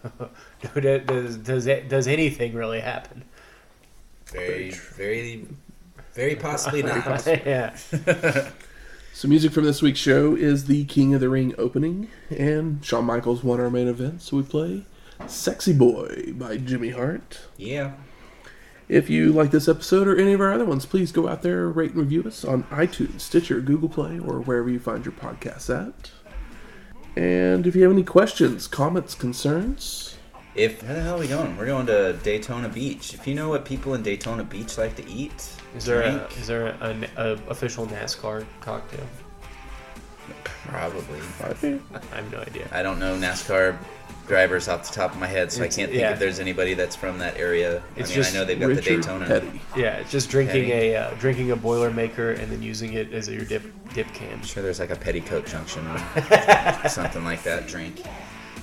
does 0.76 1.38
does 1.38 1.66
it, 1.68 1.88
does 1.90 2.08
anything 2.08 2.54
really 2.54 2.80
happen? 2.82 3.24
Very, 4.26 4.72
very, 4.72 5.46
very 6.14 6.36
possibly 6.36 6.84
not. 6.84 7.26
yeah. 7.28 7.76
So, 9.16 9.28
music 9.28 9.52
from 9.52 9.64
this 9.64 9.80
week's 9.84 10.00
show 10.00 10.36
is 10.36 10.66
the 10.66 10.86
King 10.86 11.14
of 11.14 11.22
the 11.22 11.30
Ring 11.30 11.54
opening, 11.60 12.08
and 12.32 12.84
Shawn 12.84 13.06
Michaels 13.06 13.44
won 13.44 13.60
our 13.60 13.70
main 13.70 13.88
event, 13.88 14.24
so 14.24 14.38
we 14.38 14.42
play 14.44 14.86
Sexy 15.28 15.72
Boy 15.72 16.34
by 16.36 16.58
Jimmy 16.58 16.90
Hart. 16.90 17.42
Yeah. 17.56 17.92
If 18.90 19.12
you 19.12 19.32
like 19.32 19.52
this 19.52 19.68
episode 19.68 20.08
or 20.08 20.16
any 20.18 20.34
of 20.34 20.42
our 20.42 20.52
other 20.52 20.66
ones, 20.66 20.88
please 20.88 21.12
go 21.12 21.28
out 21.28 21.44
there, 21.44 21.68
rate 21.70 21.92
and 21.92 22.00
review 22.00 22.24
us 22.24 22.44
on 22.44 22.64
iTunes, 22.66 23.22
Stitcher, 23.22 23.62
Google 23.62 23.88
Play, 23.88 24.18
or 24.18 24.40
wherever 24.42 24.68
you 24.68 24.80
find 24.80 25.06
your 25.06 25.14
podcasts 25.14 25.70
at. 25.70 26.10
And 27.16 27.68
if 27.68 27.76
you 27.76 27.84
have 27.84 27.92
any 27.92 28.04
questions, 28.04 28.66
comments, 28.66 29.14
concerns, 29.14 30.18
If 30.56 30.82
how 30.82 30.94
the 30.96 31.02
hell 31.02 31.18
are 31.18 31.20
we 31.20 31.28
going? 31.28 31.56
We're 31.56 31.68
going 31.68 31.86
to 31.86 32.14
Daytona 32.24 32.68
Beach. 32.68 33.14
If 33.14 33.28
you 33.28 33.36
know 33.36 33.50
what 33.50 33.64
people 33.64 33.94
in 33.94 34.02
Daytona 34.02 34.44
Beach 34.44 34.76
like 34.80 34.96
to 34.96 35.08
eat, 35.08 35.50
Is 35.76 35.86
there 35.86 36.02
a, 36.02 36.28
is 36.40 36.48
there 36.48 36.68
a, 36.68 37.10
a, 37.18 37.32
official 37.50 37.88
NASCAR 37.88 38.46
cocktail? 38.62 39.06
probably. 40.68 41.20
I 41.42 41.80
I 42.12 42.16
have 42.16 42.32
no 42.32 42.40
idea. 42.40 42.68
I 42.72 42.82
don't 42.84 43.00
know 43.00 43.16
NASCAR 43.18 43.78
drivers 44.28 44.68
off 44.70 44.88
the 44.88 44.94
top 44.94 45.12
of 45.12 45.20
my 45.20 45.28
head, 45.28 45.52
so 45.52 45.62
It's- 45.62 45.76
I 45.76 45.82
can't 45.82 45.92
think 45.92 46.02
yeah. 46.02 46.14
if 46.14 46.20
there's 46.20 46.40
anybody 46.40 46.74
that's 46.74 46.96
from 46.96 47.18
that 47.20 47.38
area. 47.38 47.84
It's 47.96 48.10
I 48.10 48.14
mean, 48.14 48.24
just 48.24 48.34
I 48.34 48.40
know 48.40 48.46
they've 48.46 48.60
got 48.60 48.68
the 48.68 48.76
Richard 48.76 49.02
Daytona. 49.02 49.26
Petty. 49.26 49.62
Yeah, 49.76 49.96
it's 49.98 50.12
just 50.12 50.30
drinking 50.30 50.70
Petty. 50.70 50.92
a 50.94 51.02
uh, 51.02 51.14
drinking 51.20 51.52
a 51.52 51.58
Boilermaker 51.58 52.40
and 52.40 52.52
then 52.52 52.62
using 52.62 52.94
it 52.94 53.12
as 53.14 53.28
your 53.28 53.44
dip 53.44 53.64
dip 53.94 54.08
can. 54.14 54.32
I'm 54.34 54.44
sure 54.44 54.64
there's 54.64 54.80
like 54.80 54.92
a 54.92 54.96
petticoat 54.96 55.46
junction 55.46 55.86
or 55.88 55.98
something 56.90 57.24
like 57.26 57.44
that 57.44 57.68
drink. 57.68 58.02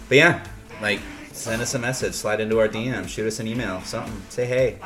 But 0.08 0.16
yeah, 0.16 0.44
like 0.80 1.00
send 1.32 1.60
us 1.60 1.74
a 1.74 1.78
message, 1.78 2.14
slide 2.14 2.40
into 2.40 2.58
our 2.58 2.68
DM, 2.68 3.06
shoot 3.06 3.26
us 3.26 3.38
an 3.40 3.46
email, 3.46 3.80
something. 3.82 4.20
Say 4.30 4.46
hey. 4.46 4.78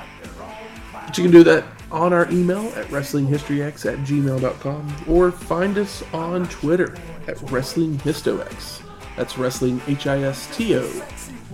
But 1.06 1.18
you 1.18 1.24
can 1.24 1.32
do 1.32 1.44
that 1.44 1.64
on 1.90 2.12
our 2.12 2.28
email 2.30 2.66
at 2.76 2.86
WrestlingHistoryX 2.86 3.92
at 3.92 3.98
gmail.com 4.00 5.04
or 5.08 5.30
find 5.30 5.78
us 5.78 6.02
on 6.12 6.48
Twitter 6.48 6.96
at 7.28 7.36
WrestlingHistoX. 7.36 8.82
That's 9.16 9.38
Wrestling 9.38 9.80
H 9.86 10.06
I 10.06 10.22
S 10.22 10.54
T 10.56 10.76
O 10.76 11.02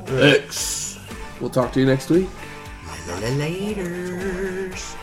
X. 0.09 0.99
We'll 1.41 1.51
talk 1.51 1.73
to 1.73 1.81
you 1.81 1.87
next 1.87 2.11
week. 2.11 2.29
Laters. 3.07 4.97